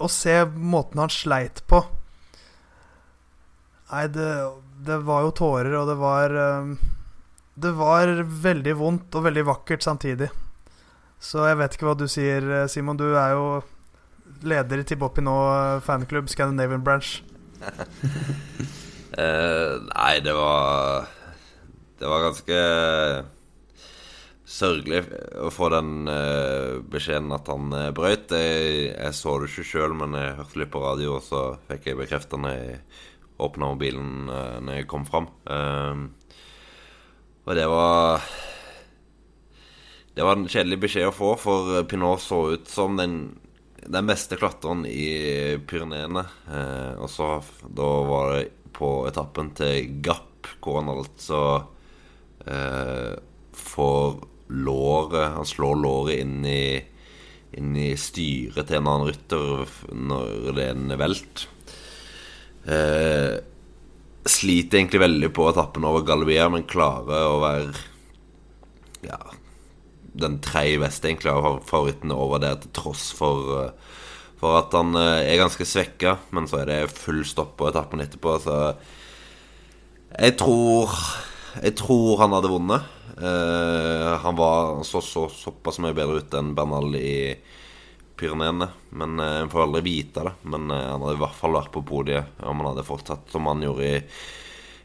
å 0.00 0.08
se 0.12 0.38
måten 0.56 1.00
han 1.00 1.12
sleit 1.12 1.62
på 1.68 1.82
Nei, 3.86 4.06
det, 4.10 4.30
det 4.84 4.96
var 5.06 5.22
jo 5.24 5.34
tårer, 5.38 5.76
og 5.78 5.86
det 5.92 5.94
var 6.00 6.32
uh, 6.34 6.72
Det 7.54 7.70
var 7.76 8.10
veldig 8.48 8.74
vondt 8.80 9.14
og 9.16 9.28
veldig 9.28 9.44
vakkert 9.52 9.84
samtidig. 9.84 10.30
Så 11.22 11.44
jeg 11.46 11.60
vet 11.60 11.76
ikke 11.76 11.88
hva 11.88 11.96
du 11.96 12.08
sier, 12.10 12.48
Simon. 12.68 12.98
Du 12.98 13.06
er 13.16 13.36
jo 13.36 13.46
leder 14.44 14.82
i 14.82 14.88
Thibaut 14.88 15.14
Pinot 15.16 15.84
fanklubb, 15.86 16.28
Scandinavian 16.32 16.84
Branch. 16.84 17.22
Eh, 19.16 19.80
nei, 19.94 20.20
det 20.20 20.34
var 20.36 21.06
Det 21.98 22.04
var 22.04 22.26
ganske 22.26 22.56
sørgelig 24.46 25.00
å 25.42 25.48
få 25.50 25.70
den 25.72 26.06
eh, 26.06 26.76
beskjeden 26.92 27.32
at 27.34 27.48
han 27.50 27.72
eh, 27.74 27.88
brøyt. 27.96 28.30
Jeg, 28.36 28.92
jeg 28.92 29.14
så 29.16 29.32
det 29.40 29.48
ikke 29.50 29.64
sjøl, 29.66 29.94
men 29.98 30.14
jeg 30.14 30.36
hørte 30.36 30.60
litt 30.60 30.70
på 30.74 30.82
radio, 30.84 31.16
og 31.16 31.24
så 31.24 31.40
fikk 31.66 31.88
jeg 31.88 31.98
bekrefta 31.98 32.38
når 32.38 32.54
jeg 32.54 32.76
åpna 33.42 33.72
mobilen 33.72 34.28
eh, 34.30 34.58
når 34.60 34.78
jeg 34.78 34.88
kom 34.92 35.08
fram. 35.08 35.30
Eh, 35.48 36.04
og 37.46 37.56
det 37.56 37.66
var 37.72 38.28
Det 40.16 40.24
var 40.24 40.36
en 40.36 40.48
kjedelig 40.48 40.78
beskjed 40.84 41.08
å 41.08 41.16
få, 41.16 41.32
for 41.40 41.82
Pinot 41.88 42.22
så 42.22 42.44
ut 42.54 42.68
som 42.68 43.00
den 43.00 43.18
den 43.86 44.06
beste 44.08 44.36
klatreren 44.38 44.84
i 44.88 45.56
Pyreneene. 45.68 46.24
Eh, 46.50 46.94
og 46.98 47.10
så 47.10 47.40
da 47.62 47.90
var 48.08 48.32
det 48.34 48.65
på 48.76 48.90
etappen 49.08 49.52
til 49.56 50.00
Gap, 50.04 50.48
hvor 50.62 50.80
han 50.80 50.92
altså 50.92 51.40
eh, 52.46 53.16
får 53.56 54.20
låret 54.46 55.32
Han 55.34 55.48
slår 55.48 55.80
låret 55.82 56.20
inn 56.22 56.44
i, 56.46 56.78
inn 57.58 57.72
i 57.80 57.90
styret 57.98 58.68
til 58.68 58.78
en 58.78 58.90
annen 58.92 59.08
rytter 59.08 59.72
når 59.90 60.52
det 60.54 60.68
er 60.68 60.76
en 60.76 60.96
velt. 61.00 61.46
Eh, 62.66 63.34
sliter 64.26 64.80
egentlig 64.80 65.02
veldig 65.02 65.32
på 65.34 65.48
etappen 65.50 65.86
over 65.86 66.06
Galibier, 66.06 66.50
men 66.52 66.66
klarer 66.68 67.30
å 67.30 67.42
være 67.42 67.74
ja, 69.06 69.20
den 70.18 70.40
tredje 70.42 70.80
beste 70.82 71.10
egentlig 71.10 71.32
av 71.34 71.60
favorittene 71.68 72.16
over 72.16 72.42
der, 72.42 72.58
til 72.62 72.72
tross 72.76 73.08
for, 73.14 73.52
eh, 73.62 73.94
for 74.40 74.58
at 74.60 74.74
han 74.76 74.96
eh, 74.98 75.24
er 75.32 75.40
ganske 75.40 75.66
svekka. 75.66 76.16
Men 76.36 76.48
så 76.50 76.62
er 76.62 76.70
det 76.70 76.96
full 76.96 77.22
stopp 77.28 77.56
på 77.60 77.70
etappen 77.70 78.04
etterpå, 78.04 78.38
så 78.44 78.58
jeg 80.16 80.36
tror 80.40 80.92
Jeg 81.56 81.72
tror 81.76 82.18
han 82.20 82.34
hadde 82.36 82.52
vunnet. 82.52 82.92
Uh, 83.16 84.12
han 84.20 84.36
var 84.36 84.82
så, 84.84 85.00
så, 85.00 85.22
såpass 85.32 85.78
mye 85.80 85.96
bedre 85.96 86.20
ute 86.20 86.36
enn 86.36 86.50
Bernal 86.52 86.92
i 86.98 87.32
Pyreneene. 88.20 88.68
Men 88.92 89.16
uh, 89.16 89.40
En 89.40 89.48
får 89.48 89.62
aldri 89.64 89.80
vite 89.86 90.26
det. 90.26 90.34
Men 90.44 90.68
uh, 90.68 90.76
han 90.76 91.00
hadde 91.00 91.14
i 91.16 91.22
hvert 91.22 91.38
fall 91.38 91.56
vært 91.56 91.72
på 91.72 91.80
podiet 91.88 92.44
om 92.44 92.60
han 92.60 92.74
hadde 92.74 92.84
fortsatt 92.84 93.32
som 93.32 93.48
han 93.48 93.64
gjorde 93.64 93.88
i 93.88 94.02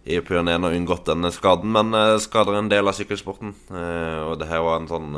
i 0.01 0.15
Pyreneene 0.25 0.65
og 0.65 0.73
unngått 0.73 1.11
denne 1.11 1.29
skaden. 1.29 1.75
Men 1.75 1.93
skader 2.23 2.55
er 2.55 2.63
en 2.63 2.71
del 2.71 2.87
av 2.89 2.95
sykkelsporten. 2.97 3.51
Og 3.69 4.31
det 4.41 4.47
her 4.49 4.63
var 4.65 4.79
en 4.79 4.87
sånn 4.89 5.11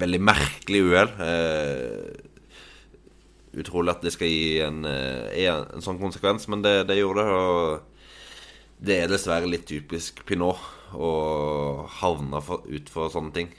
veldig 0.00 0.20
merkelig 0.24 0.80
uhell. 0.88 1.10
utrolig 3.60 3.92
at 3.92 4.04
det 4.06 4.12
skal 4.14 4.30
gi 4.30 4.60
en, 4.64 4.84
en, 4.86 5.64
en 5.74 5.84
sånn 5.84 6.00
konsekvens, 6.00 6.46
men 6.48 6.62
det, 6.64 6.86
det, 6.88 7.00
gjorde 7.00 7.24
det. 7.26 7.38
Og 7.38 8.84
det 8.86 8.96
er 8.96 9.12
dessverre 9.12 9.50
litt 9.50 9.66
typisk 9.68 10.22
Pinot 10.28 10.60
å 10.96 11.10
havne 12.00 12.40
for, 12.42 12.64
utfor 12.66 13.12
sånne 13.12 13.34
ting. 13.36 13.52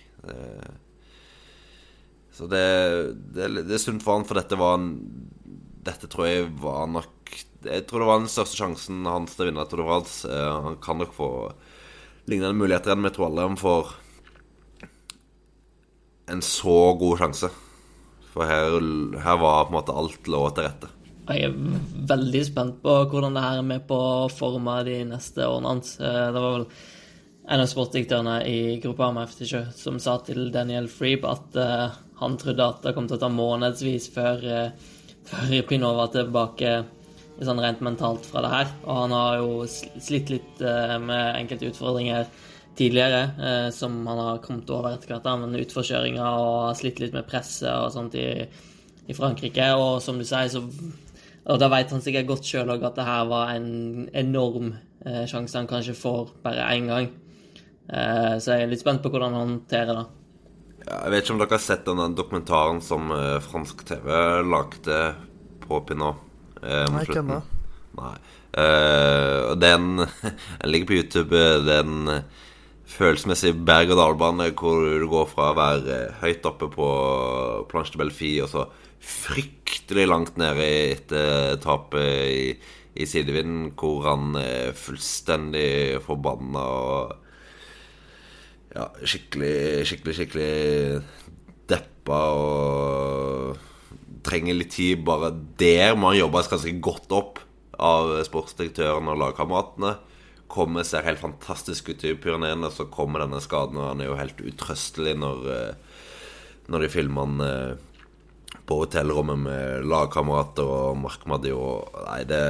så 2.33 2.47
det, 2.49 2.65
det, 3.35 3.51
det 3.61 3.77
er 3.77 3.83
sunt 3.83 4.03
for 4.03 4.17
han, 4.17 4.27
for 4.27 4.41
dette 4.41 4.59
var 4.59 4.79
en 4.79 4.91
Dette 5.81 6.05
tror 6.05 6.27
jeg 6.27 6.49
var 6.61 6.83
nok 6.93 7.21
jeg 7.65 7.85
tror 7.87 8.01
det 8.01 8.07
var 8.09 8.21
den 8.21 8.31
største 8.31 8.57
sjansen 8.57 9.05
hans 9.05 9.35
til 9.35 9.45
å 9.45 9.49
vinne 9.49 9.65
Tour 9.69 9.83
de. 9.85 10.15
Eh, 10.25 10.53
han 10.65 10.79
kan 10.81 10.97
nok 11.01 11.13
få 11.13 11.29
lignende 12.29 12.57
muligheter 12.57 12.93
enn 12.93 13.05
vi 13.05 13.11
tror 13.13 13.29
alle 13.29 13.45
han 13.45 13.59
får 13.59 13.91
en 16.31 16.41
så 16.45 16.79
god 16.99 17.21
sjanse. 17.21 17.51
For 18.31 18.47
her, 18.47 18.77
her, 19.19 19.37
var 19.41 19.65
på 19.67 19.73
en 19.73 19.77
måte 19.77 19.95
alt 19.95 20.29
lå 20.31 20.45
til 20.55 20.67
rette. 20.67 20.91
Jeg 21.31 21.47
er 21.47 21.57
veldig 22.09 22.41
spent 22.47 22.79
på 22.83 22.93
hvordan 23.11 23.35
det 23.35 23.43
her 23.43 23.59
er 23.59 23.67
med 23.67 23.83
på 23.87 23.97
å 23.97 24.31
forme 24.31 24.79
de 24.87 24.97
neste 25.11 25.45
årene 25.45 25.75
hans. 25.75 25.93
Eh, 25.99 26.27
det 26.31 26.43
var 26.43 26.55
vel 26.57 26.65
en 27.51 27.63
av 27.63 27.67
sportsdirektørene 27.67 28.37
i 28.47 28.79
gruppa 28.83 29.11
med 29.15 29.29
FTC 29.31 29.65
som 29.75 29.99
sa 29.99 30.17
til 30.25 30.49
Daniel 30.53 30.87
Freeb 30.91 31.25
at 31.27 31.57
uh, 31.57 31.89
han 32.21 32.35
trodde 32.39 32.67
at 32.69 32.83
det 32.85 32.93
kom 32.95 33.07
til 33.09 33.17
å 33.17 33.21
ta 33.23 33.31
månedsvis 33.33 34.05
før, 34.13 34.45
uh, 34.45 34.99
før 35.27 35.55
Pinot 35.67 35.97
var 35.97 36.11
tilbake 36.13 36.75
sånn 37.41 37.59
rent 37.63 37.81
mentalt 37.83 38.27
fra 38.29 38.45
det 38.45 38.53
her. 38.53 38.71
Og 38.85 38.99
han 39.01 39.15
har 39.17 39.39
jo 39.41 39.65
slitt 39.67 40.29
litt 40.29 40.61
med 40.61 41.39
enkelte 41.39 41.71
utfordringer 41.71 42.29
tidligere, 42.77 43.21
uh, 43.37 43.69
som 43.73 43.99
han 44.07 44.19
har 44.19 44.41
kommet 44.43 44.69
over 44.73 44.93
etter 44.93 45.13
hvert. 45.13 45.29
Men 45.41 45.59
utforkjøringa 45.59 46.25
og 46.25 46.51
har 46.67 46.77
slitt 46.79 47.01
litt 47.03 47.15
med 47.15 47.27
presset 47.29 47.71
og 47.71 47.91
sånt 47.95 48.17
i, 48.19 48.27
i 49.07 49.17
Frankrike. 49.17 49.71
Og 49.77 49.99
som 50.03 50.19
du 50.19 50.27
sier, 50.27 50.51
så 50.51 50.65
Og 51.41 51.57
da 51.57 51.71
vet 51.73 51.89
han 51.89 52.03
sikkert 52.05 52.27
godt 52.29 52.45
sjøl 52.45 52.69
òg 52.69 52.83
at 52.85 52.99
det 52.99 53.05
her 53.07 53.23
var 53.25 53.55
en 53.55 54.07
enorm 54.13 54.75
uh, 55.07 55.23
sjanse 55.25 55.57
han 55.57 55.69
kanskje 55.69 55.97
får 55.97 56.35
bare 56.43 56.69
én 56.75 56.87
gang. 56.91 57.11
så 57.91 58.53
jeg 58.53 58.63
er 58.63 58.69
litt 58.71 58.79
spent 58.79 59.01
på 59.03 59.09
hvordan 59.11 59.33
han 59.35 59.49
håndterer 59.49 59.97
det. 59.97 60.03
Jeg 60.85 61.11
vet 61.11 61.23
ikke 61.25 61.33
om 61.33 61.39
dere 61.41 61.57
har 61.57 61.63
sett 61.65 61.89
den 61.89 62.15
dokumentaren 62.15 62.79
som 62.81 63.09
fransk 63.43 63.81
TV 63.89 64.07
lagde 64.47 64.99
på 65.65 65.81
Pinot. 65.89 66.21
Eh, 66.61 66.85
Nei, 66.93 67.03
ikke 67.05 67.21
ennå. 67.23 67.41
Nei. 67.97 68.15
Uh, 68.51 69.53
den, 69.59 70.03
den 70.61 70.71
ligger 70.71 70.89
på 70.89 70.97
YouTube. 70.99 71.43
Den 71.67 72.09
følelsesmessig 72.89 73.53
berg-og-dal-bane 73.67 74.51
hvor 74.57 74.85
du 75.01 75.07
går 75.11 75.27
fra 75.31 75.51
å 75.51 75.57
være 75.57 75.97
høyt 76.21 76.47
oppe 76.49 76.69
på 76.73 76.87
Planche 77.71 77.95
de 77.95 78.01
Belfi 78.01 78.33
og 78.43 78.51
så 78.51 78.65
fryktelig 79.01 80.05
langt 80.09 80.37
nede 80.37 80.67
etter 80.91 81.57
tapet 81.63 82.29
i, 82.29 82.53
i 83.01 83.07
sidevinden, 83.09 83.71
hvor 83.79 84.05
han 84.05 84.35
er 84.39 84.75
fullstendig 84.77 86.01
forbanna 86.05 86.65
og 86.65 87.15
ja, 88.75 88.87
skikkelig, 89.03 89.83
skikkelig, 89.89 90.15
skikkelig 90.19 91.01
deppa 91.71 92.21
og 92.37 93.57
trenger 94.25 94.57
litt 94.57 94.75
tid. 94.75 95.01
Bare 95.07 95.33
der 95.59 95.97
må 95.97 96.11
han 96.11 96.21
jobbes 96.21 96.51
ganske 96.51 96.77
godt 96.83 97.15
opp 97.15 97.41
av 97.81 98.13
sportsdirektøren 98.27 99.09
og 99.11 99.19
lagkameratene. 99.23 99.95
Kommer, 100.51 100.83
ser 100.83 101.05
helt 101.07 101.21
fantastisk 101.21 101.93
ut 101.93 102.03
i 102.03 102.15
Pyreneene, 102.19 102.71
så 102.73 102.89
kommer 102.91 103.23
denne 103.23 103.39
skaden. 103.43 103.79
Og 103.79 103.87
han 103.93 104.03
er 104.03 104.11
jo 104.11 104.19
helt 104.19 104.41
utrøstelig 104.43 105.15
når, 105.21 105.47
eh, 105.55 106.03
når 106.71 106.85
de 106.85 106.91
filmer 106.91 107.27
han 107.27 107.45
eh, 107.45 108.59
på 108.67 108.81
hotellrommet 108.83 109.39
med 109.45 109.87
lagkamerater 109.87 110.67
og 110.67 110.99
Mark 110.99 111.23
Madio. 111.29 111.61
Nei, 112.03 112.21
det, 112.27 112.43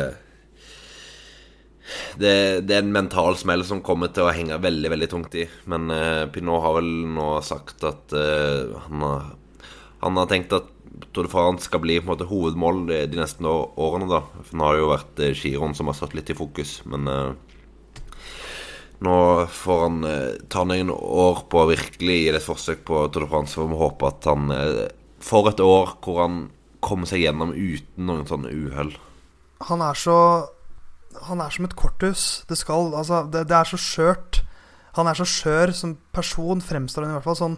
det, 2.17 2.33
det 2.65 2.77
er 2.77 2.83
en 2.83 2.93
mental 2.93 3.37
smell 3.39 3.65
som 3.67 3.83
kommer 3.85 4.11
til 4.13 4.27
å 4.27 4.33
henge 4.33 4.59
veldig 4.61 4.91
veldig 4.95 5.09
tungt 5.11 5.37
i. 5.37 5.45
Men 5.71 5.93
eh, 5.93 6.25
Pinot 6.33 6.65
har 6.65 6.77
vel 6.79 6.91
nå 7.15 7.31
sagt 7.45 7.85
at 7.87 8.17
eh, 8.17 8.73
han, 8.87 9.05
har, 9.05 9.31
han 10.05 10.21
har 10.21 10.31
tenkt 10.31 10.57
at 10.57 10.69
Tour 11.11 11.25
de 11.25 11.31
France 11.31 11.65
skal 11.65 11.81
bli 11.83 11.97
på 11.99 12.05
en 12.05 12.11
måte 12.13 12.27
hovedmål 12.29 12.83
de, 12.89 12.99
de 13.11 13.19
neste 13.19 13.45
årene. 13.45 14.09
da 14.11 14.21
For 14.43 14.57
Nå 14.57 14.67
har 14.67 14.75
det 14.75 14.83
jo 14.83 14.91
vært 14.91 15.23
eh, 15.23 15.37
giroen 15.37 15.77
som 15.77 15.89
har 15.89 15.97
stått 15.97 16.15
litt 16.17 16.31
i 16.31 16.37
fokus, 16.37 16.79
men 16.89 17.09
eh, 17.11 17.50
nå 19.01 19.17
får 19.49 19.79
han 19.81 20.03
eh, 20.05 20.39
ta 20.51 20.63
noen 20.67 20.91
år 20.93 21.45
på 21.49 21.63
å 21.63 21.69
virkelig 21.71 22.17
gi 22.19 22.29
det 22.29 22.41
et 22.41 22.45
forsøk 22.45 22.83
på 22.85 23.03
Tour 23.09 23.25
de 23.25 23.29
France. 23.31 23.57
For 23.57 23.69
vi 23.69 23.79
håper 23.79 24.11
at 24.11 24.27
han 24.29 24.53
eh, 24.53 24.81
får 25.25 25.53
et 25.53 25.63
år 25.65 25.95
hvor 26.05 26.21
han 26.21 26.41
kommer 26.81 27.09
seg 27.09 27.23
gjennom 27.23 27.53
uten 27.53 28.07
noen 28.09 28.27
sånne 28.29 28.53
uhell. 28.53 28.95
Han 29.69 29.83
er 29.85 29.97
så 29.97 30.17
Han 31.27 31.41
er 31.43 31.51
som 31.51 31.65
et 31.65 31.75
korthus. 31.75 32.45
Det 32.47 32.57
skal 32.57 32.93
Altså, 32.95 33.25
det, 33.29 33.47
det 33.49 33.57
er 33.57 33.67
så 33.67 33.77
skjørt. 33.77 34.43
Han 34.95 35.07
er 35.07 35.17
så 35.17 35.25
skjør 35.27 35.73
som 35.75 35.97
person, 36.15 36.61
fremstår 36.61 37.03
han 37.03 37.11
i 37.11 37.17
hvert 37.17 37.27
fall. 37.27 37.39
Sånn 37.39 37.57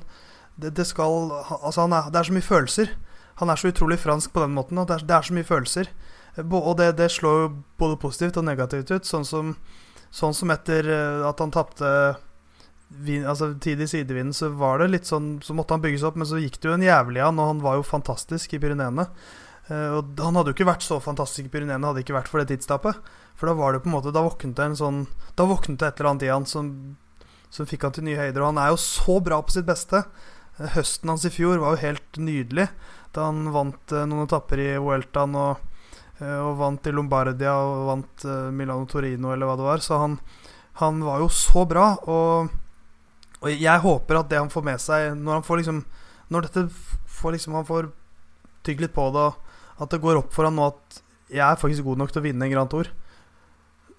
det, 0.56 0.74
det 0.78 0.88
skal 0.90 1.32
Altså, 1.60 1.86
er, 1.86 2.10
det 2.10 2.20
er 2.20 2.30
så 2.30 2.36
mye 2.36 2.50
følelser. 2.50 2.96
Han 3.42 3.50
er 3.50 3.60
så 3.60 3.72
utrolig 3.72 4.00
fransk 4.00 4.34
på 4.34 4.44
den 4.44 4.54
måten. 4.56 4.78
Det 4.78 4.96
er, 4.96 5.06
det 5.08 5.16
er 5.16 5.28
så 5.28 5.36
mye 5.36 5.48
følelser. 5.48 5.90
Og 6.38 6.78
det, 6.78 6.94
det, 6.98 7.12
slår 7.12 7.40
jo 7.42 7.50
både 7.78 7.98
positivt 8.02 8.38
og 8.38 8.46
negativt 8.48 8.92
ut. 8.94 9.06
Sånn 9.06 9.26
som, 9.26 9.56
sånn 10.14 10.36
som 10.38 10.54
etter 10.54 10.88
eh, 10.94 11.26
at 11.26 11.42
han 11.42 11.54
tapte 11.54 11.90
altså, 13.26 13.54
tid 13.62 13.82
i 13.82 13.88
sidevinden, 13.90 14.34
så 14.34 14.52
var 14.54 14.80
det 14.80 14.92
litt 14.92 15.10
sånn 15.10 15.40
Så 15.44 15.56
måtte 15.58 15.74
han 15.74 15.82
bygges 15.82 16.06
opp, 16.06 16.20
men 16.20 16.30
så 16.30 16.42
gikk 16.42 16.60
det 16.62 16.70
jo 16.70 16.76
en 16.78 16.86
jævlig 16.86 17.24
an, 17.26 17.40
og 17.42 17.50
han 17.54 17.64
var 17.64 17.80
jo 17.80 17.88
fantastisk 17.88 18.54
i 18.54 18.62
Pyreneene. 18.62 19.08
Uh, 19.70 19.98
og 19.98 20.20
han 20.20 20.36
hadde 20.36 20.52
jo 20.52 20.58
ikke 20.58 20.68
vært 20.68 20.86
så 20.86 21.00
fantastisk 21.02 21.48
i 21.48 21.54
Pyreneene 21.54 21.88
hadde 21.88 22.04
ikke 22.04 22.18
vært 22.18 22.30
for 22.30 22.42
det 22.42 22.52
tidstapet. 22.52 23.00
For 23.40 23.50
da 23.50 23.58
var 23.58 23.74
det 23.74 23.82
på 23.82 23.90
en 23.90 23.96
måte 23.96 24.12
Da 24.14 24.22
våknet 24.22 24.60
det 24.60 24.68
sånn 24.78 25.08
et 25.08 25.40
eller 25.42 26.10
annet 26.12 26.28
i 26.28 26.30
han 26.30 26.46
som, 26.46 26.68
som 27.50 27.68
fikk 27.68 27.88
han 27.88 27.96
til 27.96 28.06
nye 28.06 28.20
høyder. 28.20 28.44
Og 28.44 28.52
han 28.52 28.62
er 28.62 28.74
jo 28.74 28.82
så 28.84 29.18
bra 29.24 29.40
på 29.42 29.56
sitt 29.56 29.68
beste. 29.70 30.04
Uh, 30.60 30.70
høsten 30.78 31.10
hans 31.10 31.26
i 31.26 31.34
fjor 31.34 31.64
var 31.64 31.74
jo 31.74 31.86
helt 31.88 32.22
nydelig 32.22 32.70
da 33.14 33.28
han 33.28 33.52
vant 33.54 33.92
noen 33.94 34.26
etapper 34.26 34.58
i 34.58 34.72
Vueltaen 34.82 35.36
og, 35.38 35.60
og, 36.24 36.56
vant 36.60 36.88
i 36.90 36.94
Lombardia 36.94 37.54
og 37.60 37.88
vant 37.90 38.26
uh, 38.28 38.50
Milano 38.54 38.88
Torino, 38.90 39.34
eller 39.34 39.50
hva 39.50 39.58
det 39.60 39.68
var. 39.68 39.84
Så 39.84 40.00
han, 40.02 40.18
han 40.82 41.02
var 41.06 41.24
jo 41.24 41.30
så 41.34 41.66
bra. 41.70 41.88
Og, 42.08 42.54
og, 43.42 43.50
jeg 43.52 43.84
håper 43.86 44.20
at 44.22 44.32
det 44.32 44.42
han 44.42 44.54
får 44.54 44.68
med 44.70 44.84
seg 44.84 45.14
når 45.20 45.40
han 45.40 45.48
får 45.48 45.62
liksom 45.62 45.84
Når 46.34 46.46
dette 46.48 46.62
får 47.14 47.36
liksom 47.36 47.58
han 47.60 47.68
får 47.68 47.90
tygge 48.64 48.86
litt 48.86 48.94
på 48.96 49.10
det, 49.14 49.26
at 49.84 49.92
det 49.92 50.00
går 50.02 50.22
opp 50.22 50.32
for 50.34 50.48
han 50.48 50.56
nå 50.56 50.70
at 50.72 51.02
jeg 51.34 51.44
er 51.44 51.60
faktisk 51.60 51.84
god 51.86 52.00
nok 52.00 52.14
til 52.14 52.22
å 52.22 52.26
vinne 52.26 52.48
en 52.48 52.54
Grand 52.54 52.72
Tour. 52.72 52.90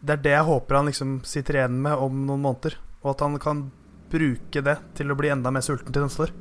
Det 0.00 0.16
er 0.16 0.24
det 0.24 0.34
jeg 0.34 0.48
håper 0.48 0.78
han 0.78 0.88
liksom 0.88 1.14
sitter 1.28 1.60
igjen 1.60 1.78
med 1.84 2.00
om 2.00 2.24
noen 2.26 2.42
måneder. 2.42 2.78
Og 3.04 3.12
at 3.12 3.24
han 3.26 3.36
kan 3.42 3.66
bruke 4.10 4.64
det 4.64 4.76
til 4.96 5.12
å 5.12 5.18
bli 5.18 5.30
enda 5.32 5.52
mer 5.54 5.64
sulten 5.64 5.92
til 5.92 6.06
neste 6.06 6.26
år. 6.26 6.34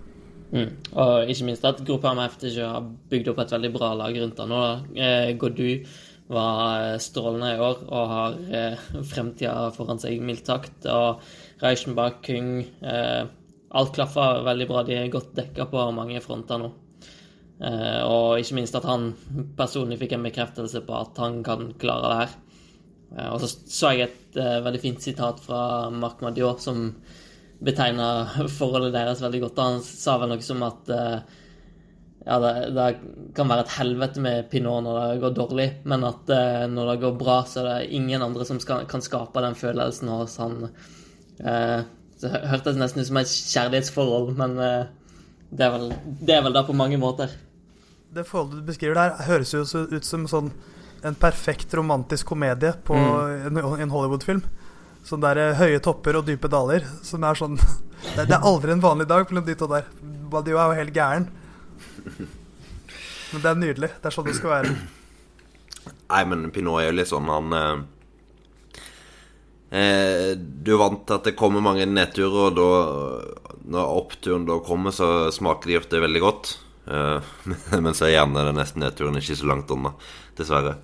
Mm. 0.54 0.70
Og 1.02 1.30
ikke 1.34 1.48
minst 1.48 1.64
at 1.66 1.82
gruppa 1.86 2.14
med 2.14 2.30
FTG 2.36 2.58
har 2.62 2.90
bygd 3.10 3.32
opp 3.32 3.40
et 3.42 3.54
veldig 3.56 3.72
bra 3.74 3.94
lag 3.98 4.18
rundt 4.22 4.42
han 4.44 4.52
nå. 4.54 4.64
Eh, 4.94 5.32
Godu 5.42 5.70
var 6.34 6.92
eh, 6.94 7.00
strålende 7.02 7.56
i 7.56 7.64
år 7.64 7.82
og 7.88 8.12
har 8.12 8.38
eh, 8.54 8.84
fremtida 9.10 9.72
foran 9.74 10.02
seg, 10.02 10.22
mildt 10.22 10.52
sagt. 10.52 10.86
Og 10.94 11.24
Reichenbach, 11.64 12.22
Kung 12.26 12.60
eh, 12.62 13.24
Alt 13.74 13.96
klaffer 13.96 14.44
veldig 14.46 14.68
bra. 14.70 14.84
De 14.86 14.94
er 14.94 15.10
godt 15.10 15.32
dekka 15.34 15.66
på 15.72 15.84
mange 15.98 16.20
fronter 16.22 16.60
nå. 16.62 16.68
Eh, 17.64 18.02
og 18.06 18.38
ikke 18.38 18.60
minst 18.60 18.78
at 18.78 18.86
han 18.86 19.12
personlig 19.58 19.98
fikk 20.02 20.14
en 20.18 20.28
bekreftelse 20.28 20.84
på 20.86 20.94
at 20.94 21.18
han 21.22 21.40
kan 21.46 21.72
klare 21.82 22.12
det 22.12 22.20
her. 22.20 22.36
Eh, 23.18 23.30
og 23.32 23.42
så 23.42 23.50
så 23.50 23.94
jeg 23.96 24.12
et 24.12 24.38
eh, 24.38 24.60
veldig 24.66 24.82
fint 24.84 25.02
sitat 25.02 25.42
fra 25.42 25.90
Marc 25.90 26.22
Madiot 26.22 26.62
som 26.62 26.86
betegna 27.64 28.10
forholdet 28.60 28.94
deres 28.96 29.22
veldig 29.24 29.46
godt. 29.46 29.64
Han 29.64 29.82
sa 29.86 30.18
vel 30.22 30.34
noe 30.34 30.46
som 30.46 30.64
at 30.68 30.92
eh, 30.94 31.40
ja, 32.24 32.40
det, 32.40 32.52
det, 32.76 32.88
kan 33.36 33.50
være 33.52 33.66
et 33.66 33.76
helvete 33.78 34.24
med 34.24 34.50
Pinot 34.52 34.84
når 34.86 35.00
det 35.00 35.22
går 35.24 35.36
dårlig, 35.38 35.68
men 35.90 36.06
at 36.08 36.32
eh, 36.32 36.66
når 36.72 36.94
det 36.94 37.00
går 37.04 37.18
bra, 37.20 37.38
så 37.48 37.64
er 37.64 37.70
det 37.70 37.96
ingen 38.00 38.24
andre 38.24 38.48
som 38.48 38.62
skal, 38.64 38.86
kan 38.90 39.04
skape 39.04 39.44
den 39.44 39.58
følelsen 39.60 40.12
hos 40.14 40.38
han. 40.40 40.70
Eh, 41.40 41.80
så 42.22 42.32
hørtes 42.48 42.80
nesten 42.80 43.04
ut 43.04 43.10
som 43.10 43.20
et 43.20 43.34
kjærlighetsforhold, 43.34 44.32
men 44.40 44.56
eh, 44.64 44.86
det, 45.52 45.66
er 45.66 45.74
vel, 45.76 45.90
det 46.22 46.38
er 46.38 46.46
vel 46.46 46.56
det 46.56 46.68
på 46.70 46.78
mange 46.78 47.00
måter. 47.02 47.34
Det 48.14 48.28
forholdet 48.30 48.62
du 48.62 48.70
beskriver 48.70 49.00
der, 49.00 49.18
høres 49.28 49.52
jo 49.56 49.66
ut 49.66 50.08
som 50.08 50.28
sånn 50.30 50.54
en 51.04 51.16
perfekt 51.20 51.74
romantisk 51.76 52.30
komedie 52.32 52.72
på 52.88 52.96
mm. 52.96 53.50
en, 53.50 53.58
en 53.84 53.92
Hollywood-film. 53.92 54.46
Sånn 55.04 55.24
der 55.24 55.56
høye 55.60 55.82
topper 55.84 56.20
og 56.20 56.28
dype 56.28 56.50
daler. 56.52 56.86
Som 57.04 57.26
er 57.28 57.40
sånn 57.40 57.60
Det, 58.04 58.26
det 58.28 58.36
er 58.36 58.44
aldri 58.44 58.74
en 58.74 58.84
vanlig 58.84 59.08
dag 59.08 59.30
mellom 59.30 59.46
de 59.48 59.56
to 59.56 59.68
der. 59.72 59.86
Badio 60.32 60.58
er 60.60 60.72
jo 60.74 60.80
helt 60.82 60.96
gæren. 60.96 61.30
Men 63.34 63.42
det 63.42 63.50
er 63.50 63.60
nydelig. 63.62 63.90
Det 64.02 64.10
er 64.10 64.16
sånn 64.16 64.28
det 64.28 64.36
skal 64.38 64.52
være. 64.58 64.74
Nei, 65.86 66.24
men 66.30 66.50
Pinot 66.54 66.82
er 66.82 66.90
jo 66.90 66.96
litt 66.96 67.10
sånn 67.10 67.30
Han 67.32 67.56
eh, 67.58 67.80
eh 69.80 70.30
Du 70.38 70.76
er 70.76 70.80
vant 70.80 71.02
til 71.08 71.18
at 71.18 71.26
det 71.28 71.34
kommer 71.40 71.64
mange 71.66 71.88
nedturer, 71.90 72.52
og 72.52 72.60
da 72.60 72.68
når 73.74 73.96
oppturen 73.98 74.46
da 74.48 74.60
kommer, 74.64 74.92
så 74.92 75.32
smaker 75.32 75.72
de 75.72 75.80
ofte 75.80 76.04
veldig 76.04 76.22
godt. 76.24 76.54
Eh, 76.88 77.34
men 77.84 77.96
så 77.96 78.10
er 78.10 78.18
gjerne 78.18 78.48
den 78.50 78.60
neste 78.60 78.84
nedturen 78.84 79.20
ikke 79.20 79.40
så 79.40 79.50
langt 79.50 79.72
unna, 79.74 79.96
dessverre. 80.38 80.78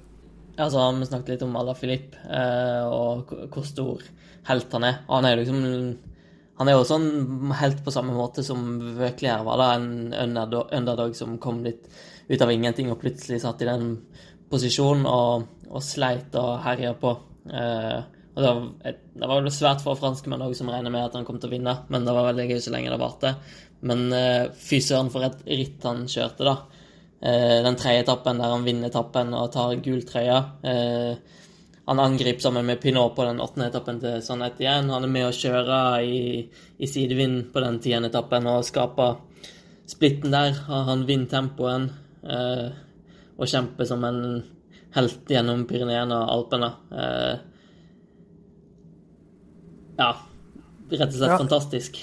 Altså, 0.59 0.83
Vi 0.99 1.07
snakket 1.07 1.33
litt 1.33 1.47
om 1.47 1.55
Ala 1.59 1.75
Filip 1.77 2.15
eh, 2.27 2.85
og 2.85 3.31
hvor 3.53 3.65
stor 3.67 4.03
helt 4.49 4.77
han 4.77 4.87
er. 4.87 5.01
Og 5.07 5.19
han 5.19 5.27
er 5.27 5.35
jo 5.35 5.41
liksom 5.43 5.59
han 6.59 6.67
er 6.67 6.75
jo 6.75 6.83
sånn 6.83 7.51
helt 7.55 7.79
på 7.85 7.91
samme 7.95 8.11
måte 8.11 8.43
som 8.43 8.65
her 8.99 9.43
var 9.47 9.61
da 9.61 9.67
en 9.77 10.11
underdog 10.11 11.13
som 11.15 11.37
kom 11.39 11.61
litt 11.63 11.85
ut 12.27 12.41
av 12.43 12.51
ingenting 12.51 12.89
og 12.91 12.99
plutselig 12.99 13.39
satt 13.45 13.63
i 13.63 13.69
den 13.69 13.93
posisjonen 14.51 15.05
og, 15.07 15.45
og 15.69 15.85
sleit 15.85 16.35
og 16.35 16.57
herja 16.65 16.91
på. 16.99 17.13
Eh, 17.47 17.99
og 18.35 18.43
det 18.43 18.49
var, 18.49 18.67
et, 18.91 18.99
det 19.21 19.29
var 19.31 19.47
svært 19.55 19.85
få 19.85 19.95
franskmenn 19.99 20.43
òg 20.43 20.57
som 20.57 20.69
regner 20.71 20.91
med 20.91 21.07
at 21.07 21.15
han 21.15 21.25
kom 21.27 21.39
til 21.39 21.47
å 21.47 21.53
vinne, 21.55 21.77
men 21.87 22.03
det 22.03 22.15
var 22.17 22.27
veldig 22.29 22.49
gøy 22.51 22.59
så 22.65 22.75
lenge 22.75 22.91
det 22.91 22.99
varte. 23.01 23.33
Men 23.87 24.05
eh, 24.15 24.51
fy 24.59 24.81
søren 24.83 25.13
for 25.13 25.25
et 25.29 25.39
ritt 25.47 25.87
han 25.87 26.05
kjørte, 26.11 26.43
da. 26.43 26.78
Eh, 27.21 27.63
den 27.63 27.75
tredje 27.75 28.05
etappen 28.05 28.39
der 28.39 28.53
han 28.53 28.63
vinner 28.63 28.87
etappen 28.87 29.33
og 29.35 29.51
tar 29.51 29.75
gul 29.83 30.03
trøye. 30.07 30.37
Eh, 30.63 31.39
han 31.89 31.99
angriper 31.99 32.39
sammen 32.39 32.67
med 32.67 32.79
Pinot 32.79 33.15
på 33.15 33.25
den 33.25 33.41
åttende 33.43 33.67
etappen 33.67 33.99
til 33.99 34.21
Sannhet 34.23 34.61
igjen. 34.61 34.91
Han 34.93 35.03
er 35.03 35.11
med 35.11 35.27
å 35.27 35.35
kjøre 35.35 35.79
i, 36.05 36.21
i 36.77 36.87
sidevind 36.87 37.49
på 37.53 37.63
den 37.65 37.81
tiende 37.83 38.11
etappen 38.11 38.47
og 38.47 38.63
skaper 38.67 39.17
splitten 39.89 40.31
der. 40.31 40.55
Han 40.69 41.03
vinner 41.09 41.31
tempoen 41.33 41.89
eh, 42.23 42.69
og 43.35 43.51
kjemper 43.51 43.89
som 43.89 44.05
en 44.07 44.21
helt 44.95 45.33
gjennom 45.33 45.65
Pyreneene 45.67 46.15
og 46.15 46.31
Alpene. 46.37 46.71
Ja, 49.99 50.13
rett 50.93 51.09
og 51.09 51.17
slett 51.17 51.33
ja. 51.33 51.37
fantastisk. 51.41 51.99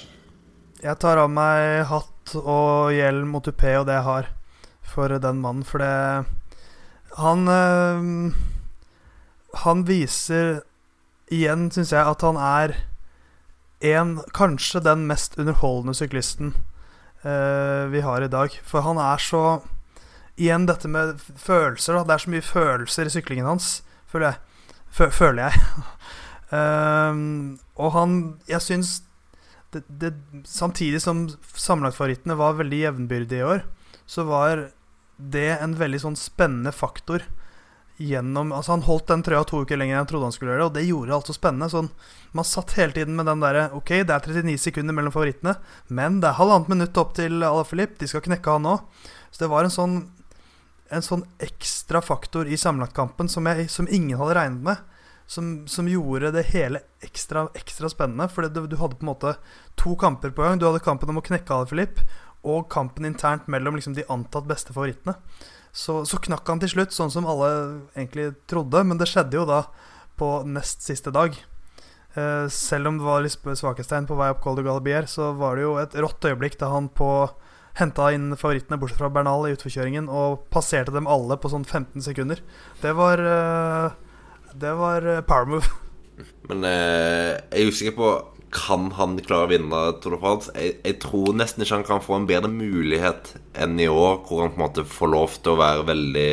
Jeg 0.83 1.01
tar 1.01 1.23
av 1.23 1.31
meg 1.33 1.87
hatt 1.89 2.35
og 2.43 2.93
hjelm 2.93 3.39
og 3.39 3.47
tupé 3.47 3.79
og 3.81 3.87
det 3.89 3.97
jeg 3.97 4.07
har 4.11 4.36
for 4.97 5.13
den 5.21 5.45
mannen, 5.45 5.65
for 5.69 5.85
det 5.85 6.27
Han 7.21 7.49
øh, 7.49 8.35
han 9.63 9.85
viser 9.89 10.61
igjen, 11.33 11.69
syns 11.73 11.93
jeg, 11.95 12.05
at 12.05 12.25
han 12.25 12.39
er 12.41 12.77
en, 13.87 14.19
kanskje 14.37 14.83
den 14.85 15.07
mest 15.09 15.37
underholdende 15.41 15.97
syklisten 15.97 16.53
uh, 17.25 17.87
vi 17.93 18.03
har 18.05 18.25
i 18.25 18.31
dag. 18.33 18.53
For 18.65 18.87
han 18.87 19.01
er 19.03 19.23
så 19.23 19.47
Igjen 20.37 20.67
dette 20.69 20.85
med 20.85 21.15
følelser. 21.41 21.95
Da. 21.97 22.03
Det 22.05 22.13
er 22.13 22.21
så 22.21 22.31
mye 22.35 22.45
følelser 22.45 23.09
i 23.09 23.13
syklingen 23.15 23.47
hans, 23.49 23.79
føler 24.05 24.35
jeg. 24.35 24.75
Fø 24.93 25.07
føler 25.09 25.47
jeg. 25.47 25.63
uh, 26.53 27.57
og 27.83 27.95
han 27.95 28.19
Jeg 28.45 28.61
syns 28.61 28.91
det, 29.73 29.81
det, 29.89 30.13
Samtidig 30.45 31.01
som 31.01 31.25
sammenlagtfavorittene 31.57 32.37
var 32.37 32.59
veldig 32.61 32.83
jevnbyrdige 32.83 33.41
i 33.41 33.49
år, 33.49 33.65
så 34.05 34.27
var 34.29 34.67
det 35.17 35.51
en 35.57 35.77
veldig 35.79 36.01
sånn 36.03 36.19
spennende 36.19 36.73
faktor 36.77 37.25
gjennom 37.97 38.51
Altså, 38.53 38.75
han 38.75 38.85
holdt 38.85 39.09
den 39.09 39.23
trøya 39.25 39.45
to 39.49 39.63
uker 39.65 39.79
lenger 39.81 39.97
enn 39.97 40.03
jeg 40.03 40.11
trodde 40.11 40.29
han 40.29 40.35
skulle 40.35 40.53
gjøre, 40.53 40.65
det, 40.65 40.69
og 40.69 40.75
det 40.77 40.85
gjorde 40.87 41.15
alt 41.17 41.31
så 41.31 41.37
spennende. 41.37 41.69
Sånn, 41.73 41.89
man 42.37 42.49
satt 42.49 42.75
hele 42.77 42.93
tiden 42.97 43.17
med 43.17 43.29
den 43.29 43.45
derre 43.45 43.69
Ok, 43.77 43.95
det 44.05 44.13
er 44.13 44.27
39 44.27 44.59
sekunder 44.67 44.97
mellom 44.97 45.15
favorittene, 45.15 45.57
men 45.89 46.21
det 46.21 46.31
er 46.31 46.41
halvannet 46.41 46.73
minutt 46.73 47.01
opp 47.01 47.15
til 47.17 47.41
Alaphilippe. 47.41 48.01
De 48.03 48.11
skal 48.11 48.25
knekke 48.27 48.59
han 48.59 48.69
òg. 48.75 49.07
Så 49.31 49.45
det 49.45 49.51
var 49.53 49.67
en 49.67 49.75
sånn 49.75 49.97
En 50.87 51.03
sånn 51.03 51.25
ekstra 51.43 51.99
faktor 51.99 52.47
i 52.47 52.55
sammenlagtkampen 52.55 53.27
som, 53.27 53.49
som 53.67 53.89
ingen 53.91 54.21
hadde 54.21 54.37
regnet 54.39 54.63
med. 54.69 54.93
Som, 55.27 55.67
som, 55.67 55.89
gjorde 55.91 56.31
det 56.31 56.45
hele 56.53 56.79
ekstra, 57.03 57.49
ekstra 57.59 57.91
spennende. 57.91 58.29
For 58.31 58.47
du, 58.47 58.61
hadde 58.79 58.95
på 58.95 59.03
en 59.03 59.11
måte 59.11 59.33
to 59.75 59.97
kamper 59.99 60.31
på 60.31 60.45
gang. 60.45 60.61
Du 60.61 60.69
hadde 60.69 60.85
kampen 60.85 61.11
om 61.11 61.19
å 61.19 61.25
knekke 61.27 61.57
Alaphilippe 61.57 62.07
og 62.47 62.69
kampen 62.73 63.07
internt 63.09 63.49
mellom 63.51 63.79
liksom, 63.79 63.95
de 63.97 64.07
antatt 64.13 64.49
beste 64.49 64.75
favorittene. 64.75 65.17
Så, 65.77 66.01
så, 66.09 66.17
knakk 66.25 66.49
han 66.49 66.61
til 66.63 66.73
slutt, 66.73 66.95
sånn 66.97 67.13
som 67.13 67.27
alle 67.29 67.51
egentlig 67.97 68.31
trodde. 68.49 68.81
Men 68.87 69.01
det 69.01 69.11
skjedde 69.11 69.37
jo 69.37 69.45
da 69.49 69.67
på 70.17 70.31
nest 70.49 70.87
siste 70.87 71.13
dag. 71.13 71.37
Eh, 72.17 72.47
selv 72.53 72.89
om 72.89 73.01
det 73.01 73.05
var 73.05 73.25
litt 73.25 73.37
svakhetstegn 73.61 74.09
på 74.09 74.17
vei 74.17 74.31
opp 74.33 74.41
Col 74.45 74.63
Galibier, 74.65 75.09
så 75.11 75.35
var 75.37 75.59
det 75.59 75.67
jo 75.67 75.75
et 75.83 75.97
rått 76.01 76.25
øyeblikk 76.25 76.57
da 76.63 76.71
han 76.73 76.89
på 76.89 77.11
henta 77.77 78.09
inn 78.17 78.31
favorittene 78.41 78.79
bortsett 78.81 79.03
fra 79.03 79.11
Bernal 79.13 79.45
i 79.45 79.53
utforkjøringen 79.53 80.09
og 80.09 80.47
passerte 80.49 80.95
dem 80.95 81.09
alle 81.13 81.37
på 81.37 81.51
sånn 81.53 81.67
15 81.67 82.07
sekunder. 82.07 82.41
Det 82.81 82.95
var 82.97 83.21
eh, 83.21 83.91
Det 84.57 84.73
var 84.79 85.05
power 85.29 85.45
move. 85.45 85.69
Men 86.49 86.65
eh, 86.65 87.37
jeg 87.53 87.67
er 87.67 87.69
usikker 87.75 87.97
på 87.99 88.15
kan 88.57 88.89
han 88.97 89.19
klare 89.21 89.47
å 89.47 89.51
vinne 89.51 89.81
Tour 90.01 90.17
de 90.17 90.21
France? 90.23 90.53
Jeg, 90.57 90.79
jeg, 90.83 90.99
tror 91.03 91.37
nesten 91.37 91.65
ikke 91.65 91.77
han 91.77 91.89
kan 91.89 92.05
få 92.05 92.17
en 92.17 92.29
bedre 92.29 92.51
mulighet 92.53 93.35
enn 93.61 93.77
i 93.81 93.89
år, 93.91 94.23
hvor 94.27 94.45
han 94.45 94.55
på 94.55 94.61
en 94.61 94.65
måte 94.65 94.87
får 94.89 95.13
lov 95.13 95.37
til 95.41 95.53
å 95.53 95.61
være 95.61 95.89
veldig 95.91 96.31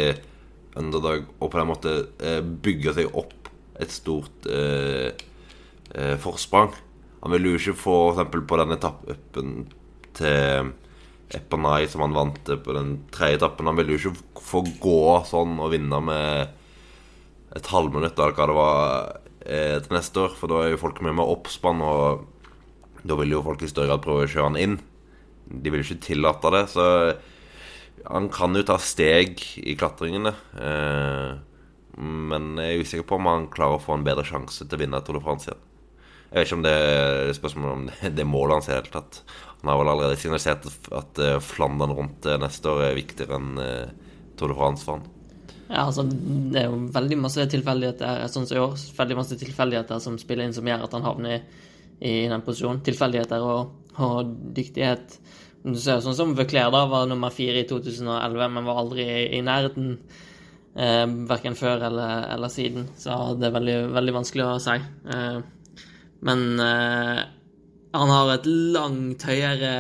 underdog 0.80 1.28
og 1.38 1.52
på 1.52 1.60
den 1.60 1.70
måte 1.70 1.96
eh, 2.24 2.40
bygge 2.42 2.96
seg 2.98 3.18
opp 3.20 3.50
et 3.82 3.94
stort 3.94 4.48
eh, 4.50 5.12
eh, 5.94 6.16
forsprang. 6.22 6.72
Han 7.24 7.36
vil 7.36 7.52
jo 7.52 7.60
ikke 7.60 7.78
få 7.80 7.98
f.eks. 8.16 8.40
på 8.50 8.60
den 8.62 8.76
etappen 8.76 9.54
til 10.18 10.74
Epanai 11.34 11.88
som 11.90 12.04
han 12.06 12.16
vant 12.16 12.52
på 12.66 12.76
den 12.76 12.96
tredje 13.14 13.40
etappen. 13.42 13.70
Han 13.70 13.80
vil 13.80 13.94
jo 13.94 14.00
ikke 14.00 14.44
få 14.44 14.64
gå 14.82 15.06
sånn 15.30 15.58
og 15.62 15.72
vinne 15.74 16.02
med 16.04 16.60
et 17.54 17.70
halvminutt 17.70 18.18
eller 18.18 18.36
hva 18.38 18.50
det 18.50 18.58
var 18.58 19.23
eh, 19.46 19.78
til 19.84 19.96
neste 19.96 20.26
år. 20.26 20.34
For 20.40 20.52
da 20.52 20.64
er 20.64 20.74
jo 20.74 20.82
folk 20.82 21.02
med 21.06 21.18
med 21.20 21.30
oppspann, 21.36 21.84
og 21.84 22.26
da 23.04 23.20
vil 23.20 23.36
jo 23.36 23.44
folk 23.46 23.64
i 23.64 23.72
større 23.72 23.94
grad 23.94 24.04
prøve 24.06 24.26
å 24.26 24.32
kjøre 24.32 24.50
han 24.52 24.60
inn. 24.62 24.80
De 25.48 25.72
vil 25.72 25.84
jo 25.84 25.90
ikke 25.90 26.08
tillate 26.08 26.52
det, 26.56 26.64
så 26.72 26.86
han 28.10 28.30
kan 28.34 28.56
jo 28.56 28.64
ta 28.68 28.78
steg 28.82 29.42
i 29.64 29.76
klatringene. 29.80 30.34
Eh, 30.60 31.34
men 32.00 32.56
jeg 32.58 32.74
er 32.74 32.82
usikker 32.82 33.08
på 33.08 33.20
om 33.20 33.30
han 33.30 33.52
klarer 33.54 33.78
å 33.78 33.84
få 33.84 33.98
en 33.98 34.06
bedre 34.06 34.26
sjanse 34.26 34.66
til 34.66 34.80
å 34.80 34.82
vinne 34.82 35.02
Tour 35.06 35.20
de 35.20 35.24
France 35.24 35.50
igjen. 35.50 35.70
Jeg 36.34 36.40
vet 36.40 36.48
ikke 36.48 36.58
om 36.58 36.64
det 36.66 36.74
er 36.74 37.36
spørsmål 37.38 37.72
om 37.76 37.82
det, 37.92 38.24
er 38.24 38.26
målet 38.26 38.58
hans 38.58 38.68
i 38.68 38.72
det 38.72 38.80
hele 38.80 38.94
tatt. 38.96 39.20
Han 39.62 39.70
har 39.70 39.78
vel 39.80 39.92
allerede 39.92 40.18
signalisert 40.18 40.66
at 40.98 41.22
uh, 41.22 41.36
Flandern 41.46 41.94
rundt 41.94 42.26
neste 42.42 42.72
år 42.72 42.88
er 42.88 42.98
viktigere 42.98 43.38
enn 43.38 43.60
uh, 43.62 44.16
Tour 44.40 44.50
de 44.50 44.58
France 44.58 44.88
for 44.88 44.98
han. 44.98 45.06
Ja, 45.74 45.88
altså, 45.88 46.04
Det 46.06 46.60
er 46.62 46.68
jo 46.70 46.82
veldig 46.94 47.18
masse 47.24 47.46
tilfeldigheter 47.50 48.28
sånn 48.30 48.46
som 48.46 48.58
i 48.58 48.62
år, 48.62 48.76
veldig 48.98 49.16
masse 49.18 49.38
tilfeldigheter 49.42 50.02
som 50.04 50.20
spiller 50.22 50.46
inn, 50.46 50.54
som 50.54 50.68
gjør 50.70 50.84
at 50.86 50.94
han 50.94 51.08
havner 51.08 51.38
i, 51.38 51.40
i 51.98 52.12
den 52.30 52.44
posisjonen. 52.46 52.84
Tilfeldigheter 52.86 53.42
og, 53.42 53.72
og 53.98 54.36
dyktighet. 54.54 55.18
Du 55.64 55.80
ser 55.80 55.98
jo 55.98 56.06
sånn 56.06 56.20
som 56.20 56.36
Vøkler 56.38 56.70
da, 56.76 56.84
var 56.92 57.08
nummer 57.10 57.34
fire 57.34 57.64
i 57.64 57.68
2011, 57.70 58.46
men 58.54 58.70
var 58.70 58.84
aldri 58.84 59.08
i, 59.08 59.24
i 59.40 59.42
nærheten. 59.46 59.96
Eh, 60.74 61.06
verken 61.30 61.58
før 61.58 61.88
eller, 61.90 62.28
eller, 62.36 62.54
siden. 62.54 62.88
Så 63.00 63.18
det 63.40 63.50
er 63.50 63.58
veldig, 63.58 63.78
veldig 63.98 64.16
vanskelig 64.20 64.46
å 64.46 64.62
si. 64.62 64.78
Eh, 65.16 65.40
men 66.30 66.46
eh, 66.62 67.24
han 67.98 68.14
har 68.14 68.36
et 68.36 68.50
langt 68.78 69.26
høyere 69.26 69.74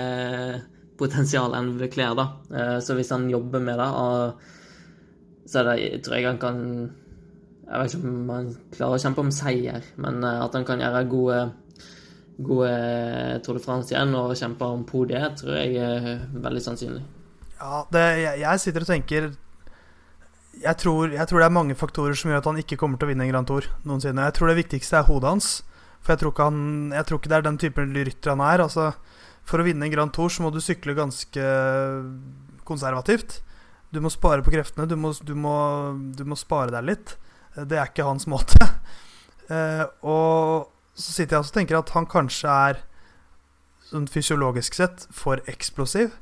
potensial 0.98 1.54
enn 1.58 1.76
Vøkler, 1.78 2.18
da. 2.18 2.28
Eh, 2.50 2.78
så 2.82 2.98
hvis 2.98 3.14
han 3.14 3.30
jobber 3.30 3.62
med 3.62 3.78
det 3.82 3.90
og 4.02 4.50
så 5.54 5.64
det, 5.68 6.02
tror 6.06 6.18
jeg 6.18 6.26
han 6.26 6.40
kan 6.42 6.62
Jeg 7.64 7.80
vet 7.80 7.94
ikke 7.96 8.10
om 8.10 8.32
han 8.34 8.48
klarer 8.74 8.98
å 8.98 9.04
kjempe 9.04 9.24
om 9.24 9.34
seier, 9.34 9.86
men 10.02 10.24
eh, 10.26 10.42
at 10.44 10.58
han 10.58 10.66
kan 10.68 10.82
gjøre 10.84 11.04
gode, 11.12 11.38
gode 12.44 12.74
Tour 13.46 13.60
de 13.60 13.64
France 13.64 13.94
igjen 13.94 14.12
og 14.20 14.36
kjempe 14.38 14.68
om 14.68 14.84
podiet, 14.90 15.38
tror 15.40 15.62
jeg 15.62 15.78
er 15.80 16.26
veldig 16.34 16.64
sannsynlig. 16.66 17.06
Ja, 17.60 17.86
det, 17.94 18.04
jeg, 18.20 18.42
jeg 18.44 18.64
sitter 18.66 18.84
og 18.84 18.92
tenker 18.92 19.32
jeg 20.64 20.78
tror, 20.80 21.10
jeg 21.12 21.28
tror 21.28 21.42
det 21.42 21.46
er 21.48 21.56
mange 21.56 21.76
faktorer 21.76 22.18
som 22.18 22.30
gjør 22.30 22.42
at 22.44 22.50
han 22.52 22.60
ikke 22.62 22.78
kommer 22.80 23.00
til 23.00 23.08
å 23.08 23.12
vinne 23.12 23.26
en 23.26 23.32
Grand 23.32 23.48
Tour 23.50 23.66
noensinne. 23.88 24.28
Jeg 24.28 24.36
tror 24.38 24.52
det 24.52 24.60
viktigste 24.62 25.00
er 25.00 25.08
hodet 25.08 25.32
hans. 25.32 25.48
For 26.04 26.14
jeg 26.14 26.22
tror 26.22 26.34
ikke, 26.34 26.50
han, 26.50 26.60
jeg 26.94 27.08
tror 27.08 27.20
ikke 27.20 27.32
det 27.32 27.38
er 27.38 27.48
den 27.48 27.60
typen 27.62 27.96
rytter 27.96 28.34
han 28.36 28.44
er. 28.46 28.64
Altså, 28.66 28.92
for 29.48 29.60
å 29.60 29.66
vinne 29.66 29.88
en 29.88 29.94
Grand 29.94 30.14
Tour 30.14 30.32
så 30.32 30.46
må 30.46 30.52
du 30.54 30.60
sykle 30.64 30.96
ganske 30.98 31.48
konservativt. 32.68 33.40
Du 33.94 34.02
må 34.02 34.10
spare 34.10 34.42
på 34.42 34.54
kreftene. 34.54 34.88
Du 34.90 34.98
må, 34.98 35.14
du 35.22 35.36
må, 35.38 35.56
du 36.18 36.24
må 36.26 36.38
spare 36.40 36.74
deg 36.74 36.88
litt. 36.90 37.16
Det 37.54 37.78
er 37.78 37.92
ikke 37.92 38.10
hans 38.10 38.30
måte. 38.32 38.60
Eh, 39.52 39.82
og 40.08 40.70
så 40.96 41.12
sitter 41.12 41.36
jeg 41.36 41.44
og 41.44 41.50
tenker 41.52 41.76
at 41.76 41.90
han 41.92 42.06
kanskje 42.08 42.48
er 42.48 42.78
sånn 43.90 44.06
fysiologisk 44.08 44.78
sett 44.78 45.04
for 45.14 45.42
eksplosiv. 45.52 46.14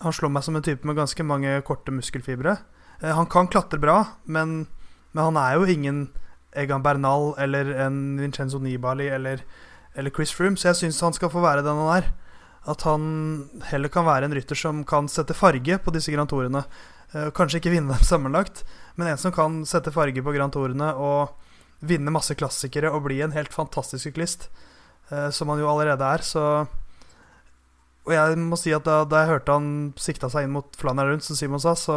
Han 0.00 0.14
slår 0.16 0.32
meg 0.32 0.46
som 0.46 0.56
en 0.56 0.64
type 0.64 0.88
med 0.88 0.96
ganske 0.96 1.26
mange 1.28 1.52
korte 1.68 1.92
muskelfibre. 1.94 2.56
Eh, 3.02 3.12
han 3.14 3.28
kan 3.30 3.50
klatre 3.52 3.78
bra, 3.82 3.98
men, 4.24 4.62
men, 5.12 5.22
han 5.22 5.38
er 5.40 5.58
jo 5.58 5.68
ingen 5.68 6.00
Egan 6.56 6.82
Bernal 6.82 7.34
eller 7.38 7.74
en 7.84 8.16
Vincenzo 8.18 8.58
Nibali 8.64 9.10
eller, 9.12 9.44
eller 9.94 10.14
Chris 10.16 10.32
Froome, 10.34 10.56
så 10.56 10.70
jeg 10.70 10.80
syns 10.82 11.04
han 11.04 11.16
skal 11.20 11.30
få 11.30 11.44
være 11.44 11.66
den 11.66 11.84
han 11.84 11.98
er. 12.00 12.10
At 12.66 12.82
han 12.88 13.48
heller 13.70 13.92
kan 13.92 14.06
være 14.08 14.28
en 14.28 14.34
rytter 14.34 14.58
som 14.58 14.82
kan 14.88 15.08
sette 15.08 15.36
farge 15.36 15.78
på 15.78 15.94
disse 15.94 16.12
Grand 16.12 16.30
Tourene. 16.30 16.64
Eh, 17.14 17.30
kanskje 17.36 17.62
ikke 17.62 17.72
vinne 17.72 17.94
dem 17.94 18.04
sammenlagt, 18.04 18.64
men 18.96 19.08
en 19.08 19.20
som 19.20 19.32
kan 19.32 19.62
sette 19.68 19.92
farge 19.94 20.22
på 20.24 20.34
Grand 20.34 20.52
Tourene 20.52 20.90
og 20.96 21.36
vinne 21.80 22.12
masse 22.12 22.34
klassikere 22.34 22.90
og 22.90 23.06
bli 23.06 23.20
en 23.22 23.32
helt 23.36 23.54
fantastisk 23.54 24.08
syklist, 24.08 24.48
eh, 25.12 25.30
som 25.30 25.48
han 25.48 25.62
jo 25.62 25.70
allerede 25.70 26.04
er. 26.04 26.24
Så 26.26 26.66
Og 28.08 28.14
jeg 28.14 28.38
må 28.40 28.56
si 28.56 28.72
at 28.72 28.86
da, 28.88 29.02
da 29.04 29.18
jeg 29.20 29.28
hørte 29.28 29.52
han 29.52 29.92
sikta 30.00 30.30
seg 30.32 30.46
inn 30.46 30.54
mot 30.54 30.76
Flandern 30.80 31.10
rundt, 31.10 31.24
som 31.26 31.36
Simon 31.36 31.60
sa, 31.60 31.74
så 31.76 31.96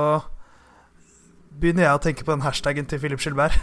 begynner 1.55 1.85
jeg 1.85 1.95
å 1.95 2.01
tenke 2.03 2.25
på 2.27 2.33
den 2.33 2.43
hashtaggen 2.43 2.87
til 2.87 2.99
Philip 2.99 3.21
Gilbert. 3.23 3.55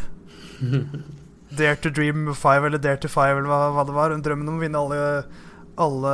Dare 1.58 1.76
to 1.76 1.90
dream 1.90 2.32
five, 2.34 2.64
eller 2.64 2.80
Dare 2.80 2.96
to 2.96 3.08
five, 3.08 3.36
eller 3.36 3.48
hva, 3.48 3.60
hva 3.76 3.84
det 3.84 3.96
var. 3.96 4.16
Drømmen 4.16 4.48
om 4.48 4.56
å 4.56 4.64
vinne 4.64 4.80
alle, 4.80 5.02
alle 5.78 6.12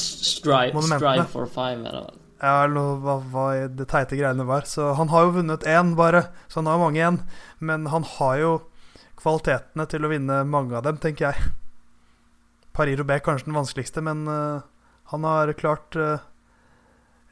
strive, 0.00 0.74
monumentene. 0.76 1.00
Strive 1.00 1.26
for 1.32 1.50
five, 1.50 1.82
er 1.82 1.98
det. 1.98 2.22
Ja, 2.36 2.66
eller 2.66 2.98
hva, 3.00 3.16
hva 3.32 3.44
det 3.72 3.88
teite 3.88 4.18
greiene 4.18 4.44
var. 4.48 4.66
Så 4.68 4.92
han 4.98 5.08
har 5.12 5.26
jo 5.26 5.36
vunnet 5.38 5.64
én, 5.64 5.94
bare. 5.96 6.26
Så 6.48 6.60
han 6.60 6.68
har 6.68 6.76
jo 6.76 6.84
mange 6.84 7.00
igjen. 7.00 7.20
Men 7.58 7.88
han 7.92 8.04
har 8.16 8.40
jo 8.42 8.52
kvalitetene 9.16 9.86
til 9.90 10.04
å 10.04 10.12
vinne 10.12 10.42
mange 10.48 10.76
av 10.76 10.84
dem, 10.86 11.00
tenker 11.00 11.30
jeg. 11.30 11.52
Paris-Roubais 12.76 13.24
kanskje 13.24 13.48
den 13.48 13.56
vanskeligste, 13.56 14.04
men 14.04 14.26
uh, 14.28 14.60
han 15.12 15.24
har 15.24 15.52
klart 15.56 15.96
uh, 15.96 16.18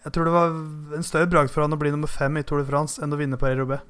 Jeg 0.07 0.15
tror 0.17 0.25
det 0.25 0.33
var 0.33 0.55
en 0.97 1.05
større 1.05 1.29
bragd 1.29 1.53
for 1.53 1.65
han 1.65 1.77
å 1.77 1.81
bli 1.81 1.93
nummer 1.93 2.09
fem 2.09 2.41
i 2.41 2.45
Tour 2.45 2.63
de 2.63 2.69
France 2.69 3.03
enn 3.05 3.13
å 3.13 3.21
vinne 3.21 3.41
Paris-Roubais. 3.41 3.85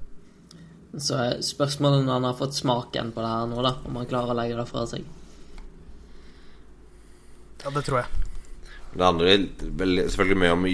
Så 0.99 1.19
er 1.19 1.41
spørsmålet 1.43 2.05
når 2.05 2.19
han 2.19 2.27
har 2.29 2.39
fått 2.39 2.59
smaken 2.59 3.15
på 3.15 3.23
det 3.23 3.31
her 3.31 3.47
nå, 3.51 3.63
da, 3.67 3.77
om 3.87 3.97
han 3.99 4.11
klarer 4.11 4.35
å 4.35 4.39
legge 4.39 4.59
det 4.59 4.67
fra 4.71 4.85
seg. 4.91 5.07
Ja, 7.65 7.73
det 7.73 7.83
tror 7.87 8.03
jeg. 8.03 8.25
Det 8.95 9.03
handler 9.03 10.05
selvfølgelig 10.07 10.39
mye 10.39 10.55
om 10.55 10.67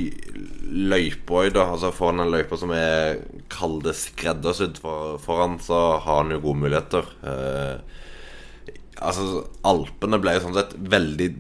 løypa 0.91 1.38
òg, 1.41 1.53
da. 1.55 1.68
Altså 1.72 1.93
Får 1.95 2.11
han 2.12 2.24
en 2.26 2.32
løype 2.34 2.59
som 2.61 2.72
er 2.76 3.22
kall 3.53 3.78
det 3.84 3.95
skreddersydd 3.97 4.80
for, 4.82 5.14
foran, 5.22 5.57
så 5.62 5.78
har 6.03 6.24
han 6.24 6.34
jo 6.34 6.43
gode 6.43 6.64
muligheter. 6.66 7.09
Eh, 7.24 8.74
altså 9.01 9.47
Alpene 9.70 10.20
ble 10.20 10.36
jo 10.36 10.45
sånn 10.45 10.59
sett 10.59 10.74
veldig 10.76 11.30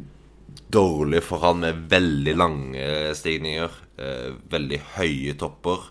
dårlig 0.72 1.20
for 1.26 1.42
han 1.44 1.64
med 1.66 1.84
veldig 1.90 2.34
lange 2.38 2.86
stigninger. 3.18 3.74
Eh, 4.00 4.30
veldig 4.54 4.80
høye 4.94 5.34
topper. 5.40 5.90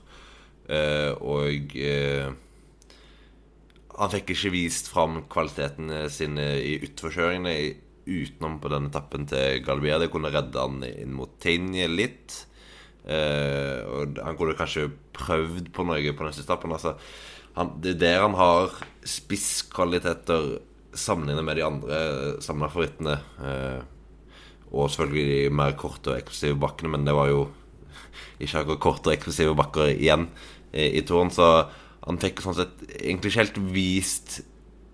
Eh, 0.70 1.12
og 1.22 1.76
eh, 1.78 2.32
han 4.00 4.12
fikk 4.16 4.34
ikke 4.34 4.54
vist 4.56 4.90
fram 4.90 5.22
kvalitetene 5.30 6.06
sine 6.14 6.50
i 6.64 6.80
utforkjøringene 6.88 7.54
utenom 8.10 8.58
på 8.62 8.72
den 8.74 8.90
etappen 8.90 9.28
til 9.30 9.62
Galvia 9.66 10.00
Det 10.02 10.10
kunne 10.14 10.32
redde 10.34 10.62
han 10.62 10.82
inn 10.88 11.14
mot 11.16 11.36
Tinje 11.42 11.88
litt. 11.92 12.38
Eh, 13.10 13.80
og 13.88 14.20
han 14.24 14.38
kunne 14.40 14.58
kanskje 14.58 14.90
prøvd 15.16 15.72
på 15.76 15.86
noe 15.88 16.16
på 16.16 16.26
neste 16.28 16.46
etappen. 16.46 16.74
Altså, 16.76 16.96
han, 17.56 17.76
det 17.84 17.96
er 17.96 18.02
der 18.04 18.26
han 18.26 18.38
har 18.40 18.74
spisskvaliteter 19.08 20.60
sammenlignet 20.98 21.46
med 21.46 21.60
de 21.60 21.66
andre 21.66 22.02
samla 22.44 22.70
favorittene. 22.72 23.18
Eh, 23.46 23.82
og 24.70 24.92
selvfølgelig 24.94 25.28
de 25.50 25.56
mer 25.58 25.74
korte 25.80 26.14
og 26.14 26.20
eksklusive 26.20 26.60
bakkene, 26.62 26.94
men 26.94 27.08
det 27.08 27.16
var 27.18 27.32
jo 27.32 27.48
ikke 28.44 28.64
akkurat 28.64 28.84
korte 28.86 29.10
og 29.12 29.16
eksklusive 29.18 29.58
bakker 29.58 29.94
igjen 29.96 30.28
i, 30.74 30.92
i 31.00 31.06
turen. 31.06 31.34
Så 31.34 31.48
han 32.06 32.22
fikk 32.22 32.44
sånn 32.44 32.58
sett 32.58 32.86
egentlig 33.00 33.34
ikke 33.34 33.44
helt 33.44 33.60
vist 33.74 34.40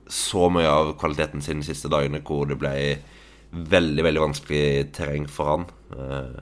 så 0.08 0.50
mye 0.54 0.70
av 0.70 0.94
kvaliteten 1.00 1.42
sin 1.42 1.62
de 1.62 1.68
siste 1.68 1.90
dagene 1.92 2.22
hvor 2.26 2.46
det 2.50 2.60
ble 2.62 2.76
veldig 3.56 4.04
veldig 4.04 4.24
vanskelig 4.24 4.66
terreng 4.96 5.28
for 5.32 5.52
han. 5.52 5.68
Eh, 5.96 6.40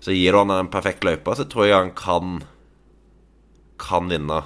så 0.00 0.14
gir 0.14 0.32
du 0.32 0.40
han 0.40 0.54
en 0.54 0.70
perfekt 0.72 1.04
løype, 1.06 1.34
så 1.34 1.46
tror 1.48 1.66
jeg 1.66 1.76
han 1.76 1.96
kan 1.96 2.38
kan 3.78 4.08
vinne. 4.10 4.42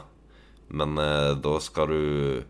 Men 0.73 0.99
eh, 0.99 1.33
da 1.41 1.55
skal 1.61 1.93
du 1.93 2.43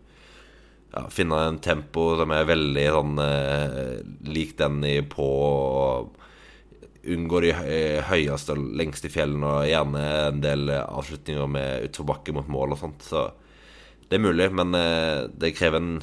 ja, 0.93 1.05
finne 1.11 1.39
en 1.47 1.61
tempo 1.63 2.13
som 2.19 2.33
er 2.35 2.49
veldig 2.49 2.89
sånn 2.97 3.23
eh, 3.23 3.95
lik 4.27 4.57
den 4.59 4.83
i 4.87 4.99
på 5.07 5.29
Unngå 7.03 7.41
de 7.43 7.49
høyeste 8.07 8.53
og 8.55 8.75
lengste 8.79 9.09
fjellene, 9.11 9.43
og 9.43 9.65
gjerne 9.67 10.03
en 10.29 10.37
del 10.39 10.69
avslutninger 10.71 11.49
med 11.51 11.89
utforbakke 11.89 12.31
mot 12.31 12.47
mål 12.47 12.77
og 12.77 12.79
sånt. 12.79 13.03
Så 13.03 13.25
det 14.13 14.19
er 14.19 14.27
mulig, 14.27 14.45
men 14.53 14.75
eh, 14.77 15.25
det 15.41 15.55
krever 15.57 15.81
en 15.81 15.93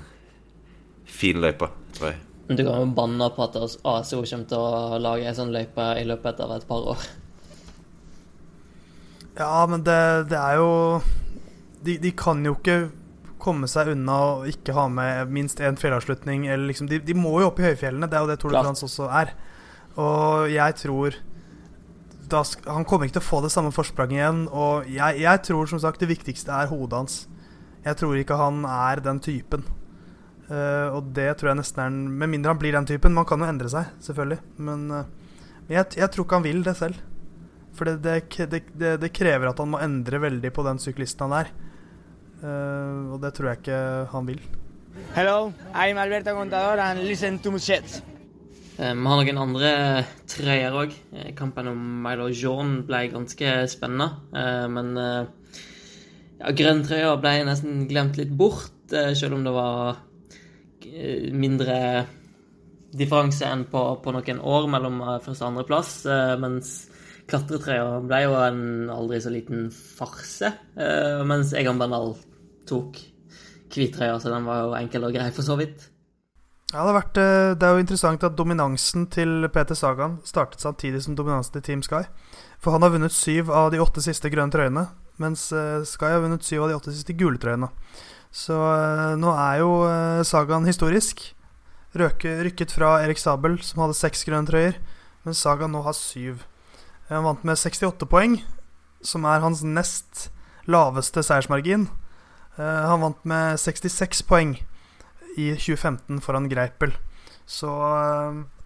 fin 1.06 1.38
løype, 1.38 1.68
tror 1.94 2.10
jeg. 2.10 2.16
Du 2.50 2.64
kan 2.64 2.80
jo 2.82 2.86
banne 2.96 3.28
på 3.30 3.44
at 3.44 3.54
ASO 3.86 4.24
kommer 4.24 4.48
til 4.50 4.58
å 4.58 4.98
lage 4.98 5.28
ei 5.30 5.34
sånn 5.36 5.52
løype 5.54 5.84
i 6.00 6.02
løpet 6.08 6.42
av 6.42 6.56
et 6.56 6.66
par 6.66 6.88
år. 6.90 7.04
Ja, 9.38 9.62
men 9.70 9.86
det, 9.86 10.00
det 10.32 10.40
er 10.40 10.58
jo 10.58 10.72
de, 11.86 12.00
de, 12.02 12.10
kan 12.18 12.42
jo 12.42 12.56
ikke 12.58 12.90
komme 13.40 13.70
seg 13.70 13.92
unna 13.94 14.18
å 14.24 14.34
ikke 14.50 14.74
ha 14.74 14.88
med 14.90 15.30
minst 15.30 15.62
én 15.62 15.78
fjellavslutning. 15.78 16.48
Liksom, 16.66 16.90
de, 16.90 16.98
de, 16.98 17.14
må 17.14 17.38
jo 17.38 17.52
opp 17.52 17.62
i 17.62 17.68
høyfjellene, 17.70 18.10
det 18.10 18.18
er 18.18 18.26
jo 18.26 18.32
det 18.32 18.40
Tour 18.42 18.58
de 18.58 18.66
France 18.66 18.90
også 18.90 19.06
er. 19.22 19.36
Og 20.02 20.50
jeg 20.50 20.80
tror 20.82 21.22
da, 22.30 22.42
Han 22.74 22.86
kommer 22.86 23.06
ikke 23.06 23.20
til 23.20 23.24
å 23.24 23.30
få 23.30 23.40
det 23.46 23.54
samme 23.54 23.70
forspranget 23.74 24.18
igjen. 24.18 24.44
Og 24.50 24.90
jeg, 24.90 25.22
jeg 25.22 25.46
tror 25.46 25.70
som 25.70 25.86
sagt 25.86 26.02
det 26.02 26.10
viktigste 26.10 26.58
er 26.58 26.74
hodet 26.74 27.04
hans. 27.04 27.22
Jeg 27.80 27.96
tror 27.96 28.18
ikke 28.20 28.36
han 28.36 28.64
er 28.68 29.00
den 29.04 29.20
typen. 29.24 29.64
Uh, 30.50 30.98
og 30.98 31.12
det 31.14 31.28
tror 31.38 31.52
jeg 31.52 31.60
nesten 31.60 31.80
er 31.84 31.92
Med 31.94 32.32
mindre 32.32 32.50
han 32.50 32.58
blir 32.58 32.74
den 32.74 32.88
typen. 32.88 33.14
Man 33.14 33.26
kan 33.28 33.40
jo 33.40 33.48
endre 33.48 33.70
seg, 33.72 33.92
selvfølgelig. 34.02 34.40
Men, 34.58 34.84
uh, 34.90 35.38
men 35.68 35.76
jeg, 35.78 35.86
jeg, 36.02 36.10
tror 36.10 36.26
ikke 36.26 36.40
han 36.40 36.48
vil 36.48 36.62
det 36.66 36.76
selv. 36.76 37.00
For 37.78 37.86
det, 37.86 38.16
det, 38.26 38.62
det, 38.74 38.94
det, 39.00 39.12
krever 39.14 39.52
at 39.52 39.62
han 39.62 39.70
må 39.72 39.80
endre 39.80 40.20
veldig 40.20 40.50
på 40.52 40.66
den 40.66 40.82
syklisten 40.82 41.30
han 41.30 41.44
er. 41.44 41.52
Uh, 42.42 43.14
og 43.14 43.20
det 43.22 43.32
tror 43.36 43.52
jeg 43.52 43.62
ikke 43.62 43.80
han 44.12 44.28
vil. 44.28 44.42
Hello, 45.14 45.52
I'm 45.72 46.00
Alberto 46.02 46.34
Contador 46.34 46.82
and 46.82 47.04
listen 47.06 47.38
to 47.38 47.54
Muchet. 47.54 48.00
Vi 48.80 48.86
har 48.88 48.96
noen 48.96 49.38
andre 49.38 49.70
treere 50.28 50.72
òg. 50.82 50.94
Kampen 51.36 51.68
om 51.68 51.80
Milo 52.04 52.30
Jean 52.32 52.80
ble 52.88 53.04
ganske 53.12 53.52
spennende. 53.70 54.08
Men 54.72 54.96
ja, 56.40 56.54
grønntrøya 56.56 57.16
ble 57.20 57.34
nesten 57.48 57.84
glemt 57.90 58.18
litt 58.20 58.32
bort, 58.36 58.72
eh, 58.92 59.12
selv 59.18 59.36
om 59.38 59.44
det 59.44 59.52
var 59.54 60.00
eh, 60.86 61.28
mindre 61.36 62.06
differanse 62.90 63.46
enn 63.46 63.66
på, 63.70 63.82
på 64.02 64.14
noen 64.16 64.40
år 64.40 64.66
mellom 64.72 64.98
eh, 65.04 65.18
første 65.22 65.44
og 65.44 65.52
andreplass. 65.52 65.92
Mens 66.42 66.72
klatretrøya 67.30 68.00
ble 68.08 68.24
jo 68.24 68.34
en 68.40 68.64
aldri 68.90 69.20
så 69.22 69.30
liten 69.30 69.68
farse. 69.70 70.50
Mens 71.28 71.52
Egan 71.54 71.78
Bernal 71.78 72.16
tok 72.66 72.98
hvittrøya, 73.70 74.16
så 74.18 74.32
den 74.32 74.48
var 74.48 74.64
jo 74.64 74.74
enkel 74.80 75.06
og 75.06 75.14
grei 75.14 75.28
for 75.34 75.46
så 75.46 75.54
vidt. 75.60 75.86
Ja, 76.70 76.82
det, 76.86 76.94
vært, 76.94 77.14
det, 77.14 77.66
er 77.66 77.74
jo 77.74 77.82
interessant 77.82 78.24
at 78.26 78.34
dominansen 78.38 79.08
til 79.10 79.46
Peter 79.54 79.78
Sagan 79.78 80.18
startet 80.26 80.62
samtidig 80.62 81.02
som 81.02 81.16
dominansen 81.18 81.56
til 81.56 81.64
Team 81.66 81.86
Sky. 81.86 82.02
For 82.62 82.74
han 82.74 82.82
har 82.82 82.92
vunnet 82.94 83.14
syv 83.14 83.50
av 83.54 83.70
de 83.74 83.80
åtte 83.82 84.02
siste 84.02 84.30
grønne 84.30 84.54
trøyene. 84.54 84.84
Mens 85.20 85.50
uh, 85.52 85.82
Sky 85.84 86.14
har 86.14 86.22
vunnet 86.24 86.44
syv 86.46 86.64
av 86.64 86.70
de 86.70 86.78
åtte 86.78 86.94
siste 86.94 87.14
gule 87.16 87.40
trøyene. 87.40 87.68
Så 88.32 88.56
uh, 88.56 89.18
nå 89.20 89.34
er 89.34 89.60
jo 89.60 89.70
uh, 89.84 90.22
sagaen 90.26 90.68
historisk. 90.68 91.22
Røke, 91.92 92.38
rykket 92.46 92.72
fra 92.72 93.00
Erik 93.04 93.20
Sabel, 93.20 93.58
som 93.66 93.82
hadde 93.84 93.98
seks 93.98 94.22
grønne 94.24 94.46
trøyer, 94.48 94.76
mens 95.26 95.40
Saga 95.42 95.66
nå 95.68 95.82
har 95.82 95.96
syv. 95.98 96.44
Han 97.10 97.26
vant 97.26 97.42
med 97.44 97.58
68 97.58 98.06
poeng, 98.08 98.38
som 99.02 99.26
er 99.26 99.42
hans 99.42 99.64
nest 99.66 100.28
laveste 100.70 101.24
seiersmargin. 101.26 101.88
han 102.54 103.02
vant 103.02 103.24
med 103.26 103.58
66 103.58 104.22
poeng 104.22 104.54
i 105.34 105.48
2015 105.58 106.22
foran 106.22 106.46
Greipel. 106.48 106.94
Så 107.42 107.66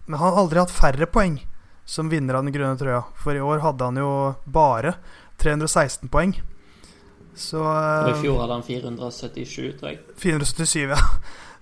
Men 0.05 0.19
han 0.19 0.29
har 0.29 0.37
aldri 0.43 0.61
hatt 0.61 0.69
færre 0.69 1.09
poeng 1.09 1.39
som 1.85 2.09
vinner 2.09 2.37
av 2.37 2.43
den 2.43 2.53
grønne 2.53 2.77
trøya. 2.77 3.03
For 3.21 3.37
i 3.37 3.41
år 3.41 3.61
hadde 3.63 3.89
han 3.89 3.97
jo 4.01 4.11
bare 4.45 4.95
316 5.41 6.11
poeng. 6.11 6.35
Så 7.35 7.59
Og 7.59 8.09
i 8.09 8.13
eh, 8.13 8.21
fjor 8.21 8.39
hadde 8.43 8.55
han 8.55 8.63
477, 8.63 9.73
tror 9.79 9.91
jeg. 9.91 9.99
477, 10.21 10.85
ja. 10.93 11.01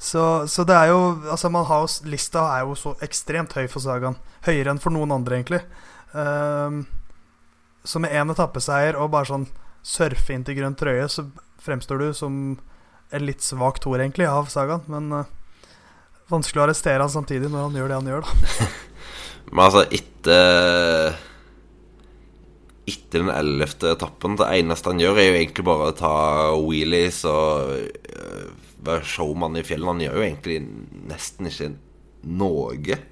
Så, 0.04 0.48
så 0.52 0.66
det 0.68 0.76
er 0.76 0.90
jo 0.92 0.98
Altså, 1.32 1.48
man 1.48 1.64
har 1.64 1.86
jo 1.86 2.10
Lista 2.12 2.42
er 2.58 2.66
jo 2.68 2.74
så 2.76 2.92
ekstremt 3.06 3.54
høy 3.56 3.70
for 3.72 3.80
Sagaen. 3.80 4.18
Høyere 4.44 4.74
enn 4.74 4.82
for 4.84 4.92
noen 4.92 5.14
andre, 5.16 5.38
egentlig. 5.40 5.62
Um, 6.12 6.82
så 7.88 8.02
med 8.04 8.12
én 8.12 8.32
etappeseier 8.34 8.98
og 9.00 9.14
bare 9.14 9.30
sånn 9.30 9.46
surfe 9.84 10.36
inn 10.36 10.44
til 10.44 10.58
grønn 10.60 10.76
trøye, 10.76 11.08
så 11.08 11.24
fremstår 11.64 12.04
du 12.04 12.10
som 12.16 12.36
en 13.14 13.26
litt 13.26 13.44
svak 13.44 13.80
toer, 13.84 14.04
egentlig, 14.04 14.28
av 14.28 14.52
Sagaen. 14.52 14.84
Men 14.92 15.24
uh, 15.24 15.32
vanskelig 16.32 16.62
å 16.62 16.68
arrestere 16.68 17.00
han 17.00 17.14
samtidig 17.14 17.48
når 17.48 17.70
han 17.70 17.80
gjør 17.80 17.94
det 17.94 18.02
han 18.02 18.12
gjør, 18.12 18.28
da. 18.28 18.68
Men 19.54 19.66
altså, 19.70 19.86
etter 19.88 21.16
Etter 22.84 23.22
den 23.24 23.32
ellevte 23.32 23.94
etappen 23.94 24.36
Det 24.36 24.50
eneste 24.58 24.92
han 24.92 25.00
gjør, 25.00 25.20
er 25.22 25.30
jo 25.30 25.40
egentlig 25.40 25.66
bare 25.70 25.90
å 25.92 25.96
ta 25.96 26.14
wheelies 26.60 27.22
og 27.30 27.72
øh, 27.80 28.48
være 28.84 29.08
showman 29.08 29.56
i 29.60 29.64
fjellene. 29.64 29.94
Han 29.94 30.04
gjør 30.04 30.20
jo 30.20 30.26
egentlig 30.28 30.58
nesten 31.12 31.50
ikke 31.50 31.70
noe. 32.28 32.74
Er 32.76 33.06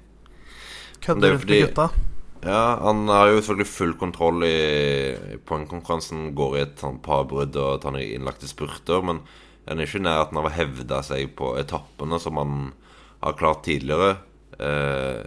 Kødder 1.02 1.36
rundt 1.36 1.48
med 1.48 1.64
gutta. 1.66 1.88
Ja, 2.42 2.78
han 2.82 3.06
har 3.06 3.30
jo 3.30 3.38
selvfølgelig 3.38 3.70
full 3.70 3.92
kontroll 3.98 4.44
i, 4.46 4.56
i 5.34 5.38
poengkonkurransen. 5.46 6.32
Går 6.38 6.56
i 6.56 6.62
et 6.64 6.74
par 6.80 6.98
parbrudd 7.04 7.56
og 7.58 7.82
tar 7.82 7.94
noen 7.94 8.16
innlagte 8.18 8.50
spurter. 8.50 9.02
Men 9.06 9.22
han 9.68 9.78
er 9.78 9.86
ikke 9.86 10.02
nær 10.02 10.24
at 10.24 10.32
han 10.34 10.42
har 10.42 10.56
hevda 10.56 11.02
seg 11.06 11.36
på 11.38 11.54
etappene 11.60 12.18
som 12.22 12.40
han 12.40 12.56
har 13.22 13.38
klart 13.38 13.62
tidligere. 13.68 14.16
Eh, 14.58 15.22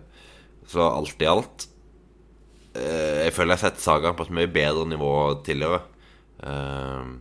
så 0.68 0.90
alt 0.90 1.22
i 1.22 1.30
alt 1.30 1.68
eh, 1.68 1.75
Jeg 2.76 3.32
føler 3.36 3.56
jeg 3.56 3.62
har 3.62 3.70
sett 3.70 3.84
Sagan 3.84 4.18
på 4.18 4.26
et 4.28 4.34
mye 4.36 4.52
bedre 4.52 4.84
nivå 4.90 5.12
tidligere. 5.46 5.80
Eh, 6.44 7.14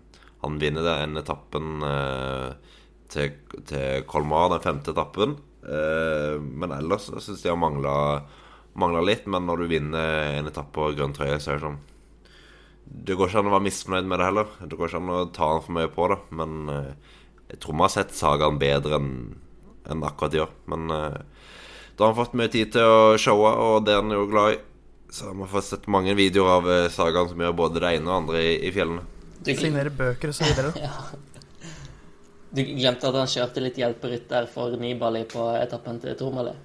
han 0.44 0.58
vinner 0.60 0.84
den 0.84 1.16
etappen 1.20 1.84
eh, 1.86 2.74
til, 3.12 3.36
til 3.68 4.04
Kolmar, 4.10 4.50
den 4.52 4.64
femte 4.64 4.92
etappen. 4.92 5.36
Eh, 5.64 6.36
men 6.40 6.74
ellers 6.76 7.08
syns 7.08 7.44
jeg 7.44 7.54
han 7.54 7.62
mangla 7.62 9.04
litt, 9.06 9.28
men 9.30 9.46
når 9.48 9.62
du 9.62 9.70
vinner 9.70 10.38
en 10.40 10.50
etappe 10.50 10.74
på 10.76 10.90
grønn 10.98 11.14
trøye, 11.16 11.38
så 11.40 11.54
er 11.54 11.60
det 11.60 11.68
sånn 11.68 11.80
Det 13.06 13.16
går 13.16 13.30
ikke 13.30 13.40
an 13.40 13.48
å 13.48 13.54
være 13.54 13.66
misfornøyd 13.68 14.10
med 14.10 14.20
det 14.20 14.28
heller. 14.28 14.52
Det 14.60 14.76
går 14.78 14.90
ikke 14.90 15.00
an 15.00 15.14
å 15.14 15.22
ta 15.32 15.50
han 15.54 15.64
for 15.64 15.78
mye 15.78 15.92
på 15.92 16.10
det. 16.12 16.20
Men 16.36 16.68
eh, 16.72 17.16
jeg 17.54 17.62
tror 17.62 17.78
vi 17.78 17.86
har 17.86 17.94
sett 17.94 18.16
Sagaen 18.16 18.60
bedre 18.60 19.00
enn 19.00 19.10
en 19.92 20.04
akkurat 20.04 20.36
i 20.36 20.44
år. 20.44 20.52
Men 20.72 20.92
eh, 20.92 21.18
da 21.96 22.04
har 22.04 22.12
han 22.12 22.20
fått 22.20 22.36
mye 22.36 22.52
tid 22.52 22.74
til 22.74 22.84
å 22.84 23.16
showe, 23.20 23.50
og 23.64 23.86
det 23.86 23.94
er 23.94 24.02
han 24.02 24.12
jo 24.12 24.28
glad 24.28 24.56
i. 24.56 24.62
Så 25.14 25.28
man 25.30 25.44
har 25.46 25.52
fått 25.52 25.68
sett 25.68 25.84
mange 25.86 26.14
videoer 26.18 26.56
av 26.58 26.64
eh, 26.74 26.88
Sagaen 26.90 27.28
som 27.30 27.38
gjør 27.44 27.52
både 27.54 27.82
det 27.84 27.92
ene 28.00 28.10
og 28.10 28.16
andre 28.24 28.40
i, 28.42 28.54
i 28.66 28.72
fjellene. 28.74 29.04
Du, 29.44 29.52
Signere 29.54 29.92
bøker 29.94 30.32
og 30.32 30.34
så 30.34 30.46
videre. 30.48 30.72
du 32.56 32.62
glemte 32.66 33.08
at 33.10 33.18
han 33.20 33.30
kjørte 33.30 33.62
litt 33.62 33.78
hjelperytter 33.78 34.48
for 34.50 34.74
Nibali 34.80 35.22
på 35.30 35.44
etappen 35.60 36.00
til 36.02 36.16
Tourmalet. 36.18 36.56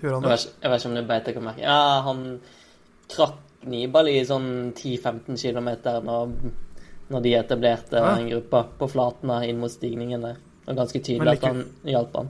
Gjorde 0.00 0.16
han 0.18 0.22
Jeg 0.22 0.30
det? 0.30 0.30
vet, 0.32 0.46
ikke- 0.46 0.62
jeg 0.64 0.70
vet 0.72 0.80
ikke 0.82 0.88
om 0.90 0.96
du 0.96 1.02
beit 1.10 1.24
deg 1.30 1.38
merke 1.46 1.62
Ja, 1.62 1.76
han 2.06 2.24
trakk 3.08 3.36
Nibali 3.66 4.16
i 4.20 4.24
sånn 4.28 4.48
10-15 4.76 5.38
km 5.40 5.70
når, 6.06 6.34
når 7.10 7.22
de 7.22 7.34
etablerte 7.38 8.02
Ja. 8.02 8.16
en 8.16 8.28
gruppe 8.30 8.64
på 8.78 8.90
Flatna 8.90 9.44
inn 9.46 9.58
mot 9.62 9.70
stigningen 9.70 10.22
der. 10.26 10.34
Det 10.66 10.74
var 10.74 10.80
ganske 10.82 11.00
tydelig 11.02 11.26
like, 11.36 11.46
at 11.46 11.54
han 11.54 11.64
hjalp 11.84 12.16
han. 12.18 12.28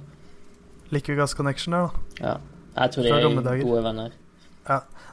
Liker 0.92 1.16
Gas 1.16 1.34
Connection 1.34 1.72
der, 1.72 1.88
da. 1.88 2.28
Ja. 2.28 2.36
Jeg 2.76 2.92
tror 2.92 3.02
de 3.02 3.48
er 3.56 3.64
gode 3.64 3.82
venner. 3.88 4.12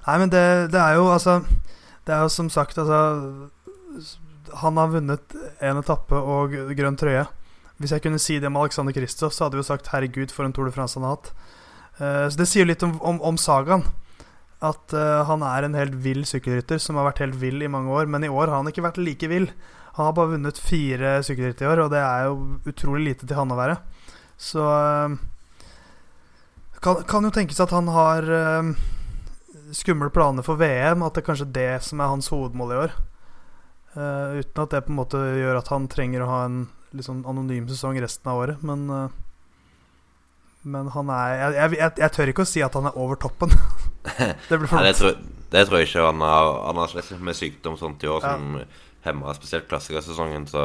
Nei, 0.04 0.18
men 0.20 0.32
det, 0.34 0.44
det 0.74 0.80
er 0.80 0.98
jo 0.98 1.08
altså 1.14 1.38
Det 2.04 2.12
er 2.12 2.26
jo 2.26 2.32
som 2.34 2.50
sagt 2.52 2.80
altså 2.82 3.00
Han 4.60 4.80
har 4.80 4.92
vunnet 4.92 5.36
én 5.64 5.80
etappe 5.80 6.20
og 6.20 6.54
grønn 6.78 7.00
trøye. 7.00 7.24
Hvis 7.82 7.94
jeg 7.96 8.04
kunne 8.04 8.22
si 8.22 8.38
det 8.40 8.52
med 8.52 8.62
Alexander 8.62 8.94
Kristoff, 8.94 9.34
så 9.34 9.46
hadde 9.46 9.58
vi 9.58 9.64
jo 9.64 9.70
sagt 9.72 9.90
'herregud, 9.90 10.32
for 10.32 10.46
en 10.46 10.54
Tour 10.54 10.68
de 10.68 10.74
France 10.76 11.00
han 11.00 11.08
har 11.08 11.16
hatt'. 11.16 11.32
Uh, 11.98 12.28
så 12.30 12.38
det 12.38 12.48
sier 12.52 12.68
litt 12.68 12.84
om, 12.86 12.94
om, 13.02 13.22
om 13.22 13.40
sagaen. 13.40 13.86
At 14.62 14.94
uh, 14.94 15.24
han 15.26 15.42
er 15.42 15.66
en 15.66 15.80
helt 15.80 15.96
vill 16.06 16.22
sykkelrytter 16.28 16.78
som 16.78 17.00
har 17.00 17.10
vært 17.10 17.24
helt 17.24 17.40
vill 17.42 17.64
i 17.64 17.72
mange 17.72 17.90
år. 17.90 18.06
Men 18.06 18.24
i 18.24 18.30
år 18.30 18.52
har 18.52 18.62
han 18.62 18.70
ikke 18.70 18.86
vært 18.86 19.02
like 19.02 19.30
vill. 19.32 19.50
Han 19.98 20.10
har 20.10 20.16
bare 20.18 20.36
vunnet 20.36 20.62
fire 20.62 21.18
sykkelritt 21.26 21.62
i 21.64 21.70
år, 21.70 21.86
og 21.86 21.92
det 21.94 22.04
er 22.04 22.30
jo 22.30 22.38
utrolig 22.70 23.10
lite 23.10 23.26
til 23.26 23.38
han 23.38 23.52
å 23.54 23.58
være. 23.58 23.80
Så 24.38 24.62
uh, 24.62 25.18
kan, 26.84 27.04
kan 27.08 27.26
jo 27.26 27.34
tenkes 27.34 27.62
at 27.64 27.74
han 27.74 27.88
har 27.94 28.28
eh, 28.28 28.72
skumle 29.74 30.12
planer 30.14 30.46
for 30.46 30.60
VM, 30.62 31.04
at 31.06 31.16
det 31.16 31.24
er 31.24 31.28
kanskje 31.32 31.50
det 31.56 31.72
som 31.86 32.02
er 32.02 32.12
hans 32.12 32.30
hovedmål 32.34 32.72
i 32.74 32.80
år. 32.86 32.96
Uh, 33.94 34.40
uten 34.40 34.64
at 34.64 34.72
det 34.74 34.86
på 34.86 34.94
en 34.94 34.98
måte 34.98 35.20
gjør 35.38 35.60
at 35.60 35.70
han 35.74 35.90
trenger 35.92 36.24
å 36.24 36.30
ha 36.32 36.40
en 36.48 36.64
litt 36.94 37.06
sånn 37.06 37.22
anonym 37.30 37.68
sesong 37.70 37.98
resten 38.02 38.30
av 38.32 38.42
året. 38.42 38.64
Men, 38.66 38.86
uh, 38.90 39.10
men 40.64 40.90
han 40.94 41.12
er 41.14 41.34
jeg, 41.34 41.56
jeg, 41.58 41.78
jeg, 41.82 41.96
jeg 42.06 42.16
tør 42.18 42.32
ikke 42.34 42.46
å 42.46 42.52
si 42.54 42.64
at 42.66 42.78
han 42.80 42.90
er 42.90 43.00
over 43.02 43.20
toppen. 43.22 43.54
det 44.50 44.58
blir 44.58 44.70
for 44.70 44.80
Nei, 44.80 44.90
det, 44.90 44.98
tror, 45.02 45.20
det 45.54 45.66
tror 45.68 45.82
jeg 45.82 45.90
ikke. 45.92 46.08
Han 46.10 46.26
har, 46.26 46.54
han 46.70 46.82
har 46.82 46.94
slitt 46.94 47.14
med 47.22 47.38
sykdom 47.38 47.78
sånt 47.82 48.06
i 48.06 48.10
år 48.14 48.26
Ja. 48.26 48.38
som 48.38 48.64
hemmer 49.04 49.38
spesielt 49.38 49.70
klassikersesongen. 49.70 50.48
Så 50.50 50.64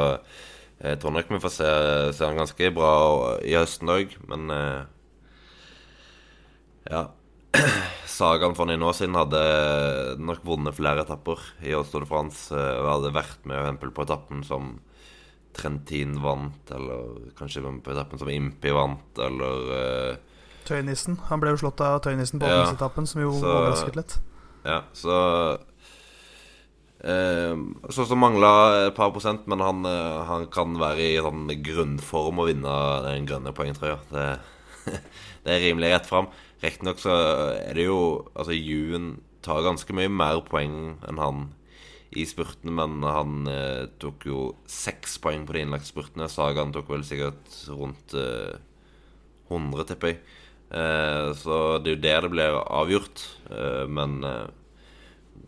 jeg 0.79 1.01
tror 1.01 1.13
nok 1.13 1.29
vi 1.33 1.41
får 1.43 1.53
se, 1.57 1.71
se 2.15 2.25
han 2.25 2.39
ganske 2.39 2.71
bra 2.73 2.93
i 3.43 3.57
høsten 3.57 3.93
òg, 3.93 4.17
men 4.31 4.49
uh, 4.53 4.81
Ja. 6.89 7.07
Sagaen 8.19 8.55
for 8.57 8.67
noen 8.69 8.83
år 8.85 8.93
siden 8.97 9.15
hadde 9.17 9.39
nok 10.21 10.43
vunnet 10.45 10.75
flere 10.77 11.01
etapper 11.05 11.39
i 11.65 11.73
Ås 11.77 11.91
de 11.93 12.05
France. 12.09 12.49
eh, 12.53 12.77
Og 12.81 12.89
hadde 12.93 13.13
vært 13.15 13.45
med 13.49 13.57
eksempel, 13.61 13.91
på 13.95 14.05
etappen 14.05 14.43
som 14.45 14.75
Trentin 15.55 16.19
vant, 16.21 16.71
eller 16.75 17.31
kanskje 17.39 17.63
på 17.83 17.91
etappen 17.91 18.19
som 18.21 18.29
Impi 18.29 18.69
vant, 18.75 19.17
eller 19.17 19.71
uh, 19.73 20.15
Tøynissen. 20.69 21.17
Han 21.31 21.41
ble 21.41 21.55
jo 21.55 21.57
slått 21.63 21.81
av 21.81 21.97
Tøynissen 22.05 22.39
på 22.39 22.45
Ja. 22.47 22.59
åpningsetappen, 22.61 23.07
som 23.09 23.21
jo 23.23 23.31
Så- 23.33 23.49
overrasket 23.49 23.95
litt. 23.97 24.19
Ja, 24.65 24.83
så 24.93 25.57
Uh, 26.99 27.55
Så 27.89 28.03
som 28.05 28.19
mangla 28.19 28.87
et 28.89 28.95
par 28.95 29.11
prosent, 29.15 29.45
men 29.47 29.61
han, 29.63 29.85
eh, 29.87 30.23
han 30.27 30.47
kan 30.51 30.73
være 30.75 30.99
i 30.99 31.21
sånn 31.23 31.47
grunnform 31.63 32.41
og 32.43 32.49
vinne 32.49 32.73
den 33.05 33.25
grønne 33.25 33.53
poengtrøya. 33.55 33.99
Det, 34.11 34.25
det 35.45 35.53
er 35.53 35.63
rimelig 35.63 35.93
rett 35.93 36.09
fram. 36.09 36.27
Riktignok 36.63 36.99
så 36.99 37.15
er 37.55 37.77
det 37.77 37.87
jo 37.87 37.99
Altså, 38.33 38.55
Juen 38.55 39.19
tar 39.45 39.63
ganske 39.63 39.95
mye 39.95 40.11
mer 40.11 40.41
poeng 40.47 40.97
enn 41.07 41.21
han 41.21 41.47
i 42.09 42.25
spurtene, 42.25 42.73
men 42.73 43.03
han 43.05 43.47
eh, 43.49 43.85
tok 44.01 44.25
jo 44.25 44.39
seks 44.69 45.19
poeng 45.21 45.45
på 45.45 45.53
de 45.55 45.61
innlagte 45.63 45.91
spurtene. 45.91 46.25
Sagaen 46.31 46.73
tok 46.73 46.89
vel 46.89 47.05
sikkert 47.05 47.53
rundt 47.69 48.15
eh, 48.17 48.57
100, 49.49 49.85
tipper 49.91 50.11
jeg. 50.11 50.19
Eh, 50.73 51.29
så 51.37 51.77
det 51.81 51.93
er 51.93 51.95
jo 51.95 52.01
der 52.07 52.25
det 52.25 52.31
blir 52.33 52.57
avgjort. 52.65 53.25
Eh, 53.53 53.85
men 53.93 54.17
eh, 54.25 54.47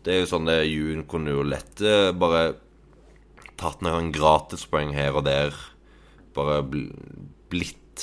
det 0.06 0.14
er 0.14 0.22
jo 0.22 0.30
sånn 0.32 0.48
det 0.48 0.60
Juen 0.70 1.02
kunne 1.10 1.34
jo 1.34 1.42
lett 1.46 1.82
eh, 1.82 2.14
bare 2.14 2.54
tatt 3.60 3.82
noen 3.84 4.12
gratispoeng 4.14 4.94
her 4.94 5.18
og 5.18 5.26
der. 5.26 5.58
Bare 6.38 6.62
bl 6.62 6.86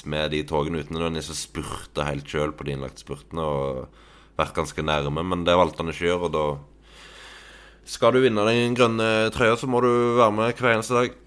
med 0.09 0.31
de 0.33 0.43
togene 0.47 0.83
uten 0.83 0.95
nødvendigvis 0.95 1.33
å 1.33 1.37
spurte 1.37 2.07
helt 2.07 2.29
sjøl 2.29 2.53
på 2.55 2.67
de 2.67 2.75
innlagte 2.75 3.03
spurtene 3.03 3.45
og 3.45 3.99
vært 4.39 4.55
ganske 4.55 4.85
nærme, 4.85 5.23
men 5.25 5.43
det 5.47 5.57
valgte 5.59 5.83
han 5.83 5.91
ikke 5.91 6.05
å 6.05 6.09
gjøre, 6.09 6.29
og 6.29 6.35
da 6.35 7.89
skal 7.89 8.13
du 8.13 8.21
vinne 8.23 8.45
den 8.47 8.77
grønne 8.77 9.09
trøya, 9.33 9.57
så 9.57 9.67
må 9.67 9.81
du 9.83 9.89
være 10.19 10.35
med 10.35 10.53
hver 10.61 10.75
eneste 10.75 10.95
dag. 10.95 11.19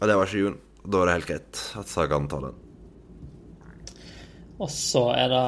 Og 0.00 0.10
det 0.10 0.16
var 0.18 0.28
ikke 0.28 0.42
Jun. 0.42 0.60
Da 0.84 1.00
er 1.00 1.06
det 1.08 1.14
helt 1.14 1.28
greit 1.30 1.60
at 1.80 1.88
Sagan 1.88 2.26
tar 2.28 2.48
den. 2.48 2.56
Og 4.64 4.70
så 4.70 5.04
er 5.14 5.30
det 5.32 5.44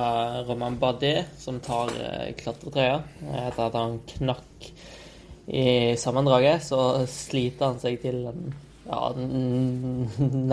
Roman 0.49 0.79
Bardet 0.81 1.27
som 1.39 1.59
tar 1.63 1.93
eh, 1.95 2.31
klatretrøya. 2.39 3.01
Etter 3.47 3.65
at 3.67 3.77
han 3.79 3.99
knakk 4.17 4.71
i 5.47 5.67
sammendraget, 6.01 6.65
så 6.67 7.05
sliter 7.11 7.71
han 7.71 7.83
seg 7.83 8.01
til 8.03 8.25
en 8.31 8.49
ja, 8.87 9.03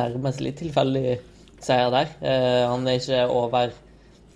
nærmest 0.01 0.41
litt 0.43 0.59
tilfeldig 0.61 1.15
seier 1.67 1.91
der. 1.93 2.11
Uh, 2.21 2.71
han 2.73 2.87
er 2.87 2.99
ikke 2.99 3.23
over 3.29 3.73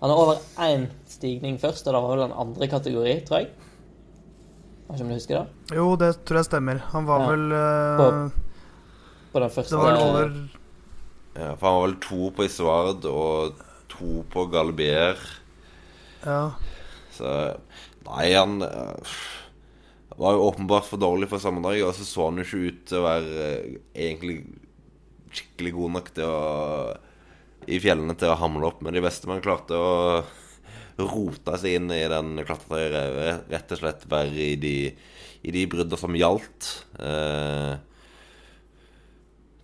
Han 0.01 0.11
er 0.13 0.19
over 0.21 0.35
én 0.61 0.83
stigning 1.09 1.55
først, 1.59 1.87
og 1.87 1.93
det 1.95 2.01
var 2.03 2.11
vel 2.15 2.25
en 2.27 2.35
andre 2.37 2.67
kategori, 2.69 3.15
tror 3.25 3.39
jeg. 3.41 3.47
Vet 4.87 4.99
ikke 4.99 5.03
om 5.03 5.09
du 5.09 5.15
husker 5.17 5.39
det? 5.39 5.75
Jo, 5.75 5.87
det 5.99 6.11
tror 6.25 6.37
jeg 6.37 6.45
stemmer. 6.51 6.77
Han 6.93 7.07
var 7.07 7.23
Ja. 7.23 7.31
vel 7.31 7.45
uh, 7.51 8.29
På 9.33 9.39
den 9.41 9.49
første 9.49 9.75
Det 9.75 9.81
var 9.81 9.91
vel 9.91 10.03
over 10.03 10.35
Ja, 11.37 11.49
for 11.55 11.67
han 11.67 11.75
var 11.79 11.87
vel 11.87 11.97
to 12.01 12.29
på 12.37 12.45
Isoard 12.45 13.05
og 13.05 13.57
to 13.89 14.23
på 14.31 14.45
Galbier. 14.53 15.17
Ja. 16.25 16.51
Så 17.13 17.33
Nei, 18.07 18.29
han 18.33 18.61
uh, 18.61 19.17
var 20.17 20.33
jo 20.37 20.45
åpenbart 20.47 20.85
for 20.87 20.97
dårlig 21.01 21.27
for 21.29 21.37
sammendraget, 21.43 21.83
og 21.85 21.93
så 21.97 22.05
så 22.05 22.29
han 22.29 22.37
jo 22.39 22.45
ikke 22.45 22.67
ut 22.71 22.85
til 22.87 22.97
å 23.01 23.05
være 23.05 23.49
egentlig 23.93 24.37
skikkelig 25.33 25.73
god 25.75 25.91
nok 25.97 26.13
til 26.15 26.23
å 26.31 26.39
i 27.67 27.79
fjellene 27.83 28.15
til 28.19 28.31
å 28.31 28.39
hamle 28.39 28.69
opp 28.69 28.83
med 28.85 28.95
de 28.95 29.03
beste. 29.03 29.27
Man 29.29 29.43
klarte 29.43 29.75
å 29.77 30.23
rota 30.97 31.57
seg 31.61 31.77
inn 31.77 31.91
i 31.93 32.01
den 32.09 32.41
klatretrøya. 32.47 33.41
Rett 33.51 33.73
og 33.75 33.81
slett 33.81 34.07
være 34.09 34.49
i 34.53 34.55
de, 34.61 34.75
i 35.45 35.53
de 35.53 35.65
brudda 35.69 35.99
som 35.99 36.15
gjaldt. 36.17 36.71
Eh, 36.99 37.73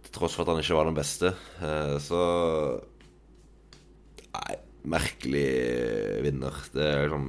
til 0.03 0.15
tross 0.19 0.37
for 0.37 0.45
at 0.45 0.53
han 0.53 0.61
ikke 0.61 0.77
var 0.77 0.89
den 0.89 0.99
beste. 0.99 1.33
Eh, 1.63 1.97
så 2.03 2.23
Nei, 4.33 4.55
merkelig 4.89 5.49
vinner. 6.25 6.55
Det 6.73 6.87
er 6.87 7.03
liksom 7.05 7.27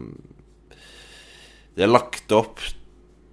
Det 1.74 1.84
er 1.84 1.90
lagt 1.90 2.32
opp 2.32 2.62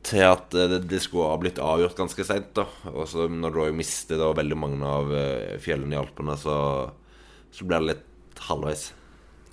til 0.01 0.25
at 0.25 0.49
det, 0.51 0.81
det 0.89 0.99
skulle 1.03 1.29
ha 1.29 1.37
blitt 1.39 1.61
avgjort 1.61 1.99
ganske 1.99 2.25
seint. 2.25 2.57
Og 2.91 3.05
så 3.07 3.27
når 3.31 3.53
du 3.53 3.59
har 3.63 3.75
mistet 3.75 4.19
veldig 4.19 4.57
mange 4.57 4.87
av 4.87 5.13
eh, 5.15 5.59
fjellene 5.61 5.95
i 5.95 6.01
Alpene, 6.01 6.35
så, 6.39 6.55
så 7.51 7.67
blir 7.67 7.81
det 7.81 7.93
litt 7.93 8.43
halvveis. 8.47 8.89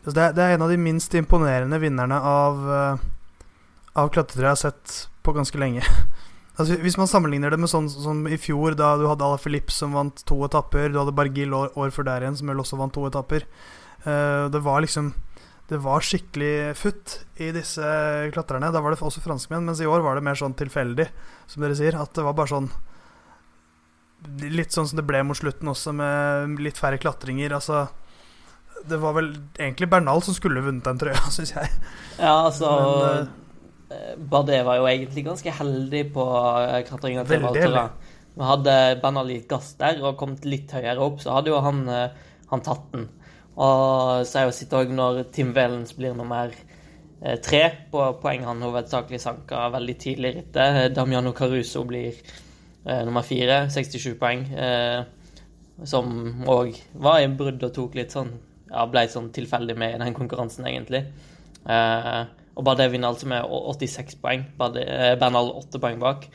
Altså 0.04 0.14
det, 0.16 0.26
det 0.38 0.44
er 0.44 0.56
en 0.56 0.64
av 0.64 0.72
de 0.72 0.78
minst 0.80 1.14
imponerende 1.18 1.80
vinnerne 1.82 2.18
av, 2.24 2.64
uh, 2.64 3.06
av 3.98 4.10
klatretre 4.14 4.46
jeg 4.46 4.54
har 4.54 4.60
sett 4.62 4.96
på 5.26 5.34
ganske 5.36 5.60
lenge. 5.60 5.82
altså 6.56 6.78
Hvis 6.80 6.98
man 7.00 7.10
sammenligner 7.10 7.52
det 7.52 7.60
med 7.60 7.70
sånn 7.72 7.90
som 7.92 8.24
i 8.30 8.38
fjor, 8.40 8.78
da 8.78 8.94
du 8.96 9.08
hadde 9.10 9.26
Ala 9.26 9.40
Filip 9.42 9.72
som 9.74 9.96
vant 9.98 10.22
to 10.28 10.40
etapper, 10.46 10.88
du 10.92 11.00
hadde 11.02 11.16
Bargil 11.18 11.54
år, 11.56 11.74
år 11.76 11.92
før 11.94 12.08
der 12.08 12.24
igjen, 12.24 12.38
som 12.40 12.54
også 12.54 12.80
vant 12.80 12.94
to 12.96 13.04
etapper. 13.10 13.48
Uh, 14.06 14.46
det 14.52 14.62
var 14.64 14.84
liksom 14.86 15.12
det 15.68 15.82
var 15.84 16.00
skikkelig 16.00 16.72
futt 16.80 17.18
i 17.44 17.50
disse 17.52 17.84
klatrerne. 18.32 18.70
Da 18.72 18.80
var 18.80 18.94
det 18.94 19.02
også 19.04 19.20
franskmenn, 19.20 19.66
mens 19.68 19.82
i 19.84 19.88
år 19.88 20.00
var 20.00 20.16
det 20.16 20.24
mer 20.24 20.38
sånn 20.38 20.56
tilfeldig, 20.56 21.04
som 21.44 21.60
dere 21.60 21.76
sier. 21.76 21.98
At 22.00 22.14
det 22.16 22.24
var 22.24 22.36
bare 22.38 22.48
sånn 22.54 22.70
Litt 24.42 24.74
sånn 24.74 24.88
som 24.90 24.98
det 24.98 25.06
ble 25.06 25.22
mot 25.26 25.38
slutten 25.38 25.70
også, 25.70 25.94
med 25.94 26.58
litt 26.62 26.78
færre 26.78 26.98
klatringer. 26.98 27.54
Altså 27.54 27.86
Det 28.88 28.98
var 28.98 29.14
vel 29.14 29.32
egentlig 29.58 29.90
Bernal 29.90 30.22
som 30.26 30.34
skulle 30.34 30.62
vunnet 30.64 30.86
den 30.86 30.98
trøya, 30.98 31.22
syns 31.36 31.54
jeg. 31.54 31.70
Ja, 32.18 32.34
altså 32.48 32.72
Men, 32.72 33.28
uh, 33.92 34.14
Bardet 34.18 34.64
var 34.66 34.80
jo 34.80 34.88
egentlig 34.90 35.26
ganske 35.28 35.54
heldig 35.60 36.08
på 36.14 36.24
klatringen 36.26 37.24
klatringa 37.24 37.26
til 37.28 37.46
Veldig 37.46 37.90
Hadde 38.38 38.74
Bernal 39.02 39.30
gitt 39.32 39.48
gass 39.50 39.72
der 39.80 39.98
og 40.04 40.18
kommet 40.18 40.44
litt 40.46 40.70
høyere 40.70 41.02
opp, 41.02 41.22
så 41.22 41.34
hadde 41.34 41.50
jo 41.50 41.58
han, 41.62 41.80
eh, 41.90 42.34
han 42.52 42.62
tatt 42.62 42.84
den. 42.92 43.08
Og 43.58 44.26
så 44.28 44.38
er 44.38 44.44
jo 44.46 44.54
sitt 44.54 44.74
òg 44.78 44.92
når 44.94 45.24
Tim 45.34 45.50
Velens 45.56 45.96
blir 45.98 46.14
nummer 46.14 46.52
eh, 46.54 47.38
tre 47.42 47.62
på 47.90 48.04
poeng 48.22 48.46
han 48.46 48.62
hovedsakelig 48.62 49.18
sanka 49.24 49.64
veldig 49.74 49.96
tidlig 49.98 50.30
i 50.30 50.36
rittet. 50.36 50.94
Damiano 50.94 51.32
Caruso 51.34 51.82
blir 51.88 52.14
eh, 52.14 52.36
nummer 52.84 53.24
fire, 53.26 53.64
67 53.70 54.14
poeng. 54.20 54.44
Eh, 54.54 55.02
som 55.86 56.44
òg 56.50 56.74
var 56.98 57.20
i 57.22 57.28
brudd 57.30 57.62
og 57.62 57.74
tok 57.74 57.98
litt 57.98 58.14
sånn 58.14 58.32
Ja, 58.68 58.82
ble 58.90 59.06
sånn 59.08 59.30
tilfeldig 59.32 59.78
med 59.80 59.94
i 59.94 60.00
den 60.02 60.12
konkurransen, 60.12 60.66
egentlig. 60.68 61.06
Eh, 61.64 62.24
og 62.52 62.66
bare 62.66 62.82
det 62.82 62.90
vinner 62.92 63.08
altså 63.08 63.28
med 63.30 63.46
86 63.48 64.18
poeng. 64.20 64.42
Eh, 64.60 65.14
Bernal 65.16 65.54
8 65.56 65.80
poeng 65.80 65.96
bak. 66.02 66.26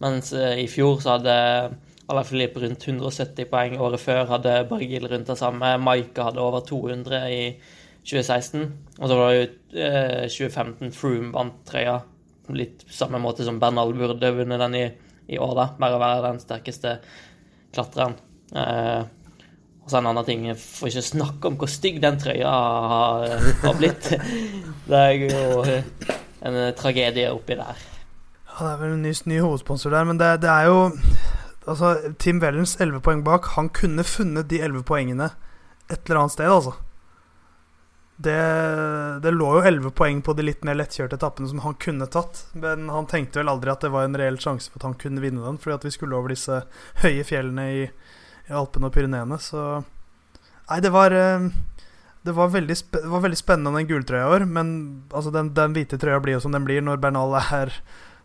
Mens 0.00 0.32
eh, 0.32 0.62
i 0.62 0.70
fjor 0.72 1.02
så 1.04 1.18
hadde 1.18 1.34
Alaphilippe 2.08 2.62
rundt 2.62 2.86
170 2.86 3.50
poeng. 3.50 3.76
Året 3.82 4.00
før 4.00 4.24
hadde 4.30 4.54
Bargil 4.70 5.08
rundt 5.10 5.28
det 5.28 5.36
samme. 5.36 5.74
Maika 5.82 6.30
hadde 6.30 6.40
over 6.40 6.64
200 6.64 7.22
i 7.34 7.42
2016. 8.06 8.64
Og 9.00 9.08
så 9.10 9.18
var 9.18 9.32
det 9.32 9.38
jo 9.38 9.82
eh, 9.84 10.24
2015 10.30 10.94
Froome 10.94 11.32
vant 11.34 11.58
trøya. 11.68 11.98
Litt 12.54 12.86
samme 12.88 13.18
måte 13.20 13.44
som 13.44 13.58
Bernal 13.60 13.92
burde 13.96 14.32
vunnet 14.36 14.62
den 14.62 14.78
i, 14.78 14.86
i 15.28 15.38
år, 15.42 15.52
da. 15.58 15.66
Bare 15.80 15.98
å 15.98 16.02
være 16.02 16.24
den 16.28 16.40
sterkeste 16.42 16.96
klatreren. 17.74 18.16
Eh, 18.54 19.02
og 19.86 19.90
så 19.90 20.00
en 20.00 20.08
annen 20.10 20.26
ting, 20.26 20.46
jeg 20.48 20.58
får 20.58 20.90
ikke 20.90 21.06
snakke 21.08 21.50
om 21.50 21.58
hvor 21.60 21.70
stygg 21.70 22.00
den 22.02 22.18
trøya 22.18 22.50
har, 22.92 23.36
har 23.62 23.76
blitt. 23.78 24.10
Det 24.88 25.02
er 25.02 25.12
jo 25.20 25.62
en 26.46 26.58
tragedie 26.78 27.30
oppi 27.34 27.58
der. 27.58 27.78
Ja, 28.46 28.56
det 28.64 28.70
er 28.70 28.78
vel 28.80 28.92
en 28.94 29.02
ny, 29.04 29.12
ny 29.28 29.40
hovedsponsor 29.42 29.92
der, 29.92 30.06
men 30.08 30.20
det, 30.20 30.30
det 30.44 30.50
er 30.50 30.70
jo 30.70 30.78
Altså, 31.66 32.12
Tim 32.22 32.38
Wellens 32.38 32.76
11 32.78 33.00
poeng 33.02 33.24
bak, 33.26 33.48
han 33.56 33.68
kunne 33.74 34.04
funnet 34.06 34.46
de 34.46 34.60
11 34.62 34.84
poengene 34.86 35.32
et 35.90 35.98
eller 36.06 36.20
annet 36.20 36.34
sted, 36.36 36.46
altså. 36.46 36.76
Det, 38.16 39.20
det 39.20 39.30
lå 39.30 39.48
jo 39.58 39.62
11 39.68 39.90
poeng 39.92 40.22
på 40.24 40.32
de 40.32 40.46
litt 40.46 40.62
mer 40.64 40.78
lettkjørte 40.78 41.18
etappene 41.18 41.50
som 41.50 41.60
han 41.66 41.76
kunne 41.80 42.08
tatt. 42.08 42.46
Men 42.56 42.88
han 42.92 43.08
tenkte 43.10 43.42
vel 43.42 43.52
aldri 43.52 43.72
at 43.72 43.84
det 43.84 43.92
var 43.92 44.08
en 44.08 44.16
reell 44.16 44.40
sjanse 44.40 44.72
for 44.72 44.80
at 44.80 44.88
han 44.88 44.98
kunne 45.00 45.22
vinne 45.24 45.44
den, 45.44 45.60
fordi 45.60 45.76
at 45.76 45.84
vi 45.84 45.92
skulle 45.92 46.16
over 46.16 46.32
disse 46.32 46.62
høye 47.02 47.26
fjellene 47.28 47.66
i, 47.74 47.84
i 48.48 48.56
Alpene 48.56 48.88
og 48.88 48.96
Pyreneene. 48.96 49.40
Så 49.42 49.66
Nei, 50.66 50.80
det 50.82 50.90
var 50.90 51.14
eh, 51.14 51.44
det 52.26 52.32
var, 52.34 52.50
veldig 52.50 52.74
det 52.96 53.06
var 53.06 53.22
veldig 53.22 53.38
spennende 53.38 53.78
den 53.78 53.86
gultrøya 53.86 54.24
i 54.24 54.32
år, 54.34 54.46
men 54.50 54.70
altså, 55.12 55.30
den, 55.30 55.52
den, 55.54 55.76
hvite 55.76 56.00
trøya 56.00 56.18
blir 56.24 56.34
jo 56.34 56.42
som 56.42 56.56
den 56.56 56.64
blir 56.66 56.82
når 56.82 56.98
Bernal 57.04 57.36
er 57.38 57.76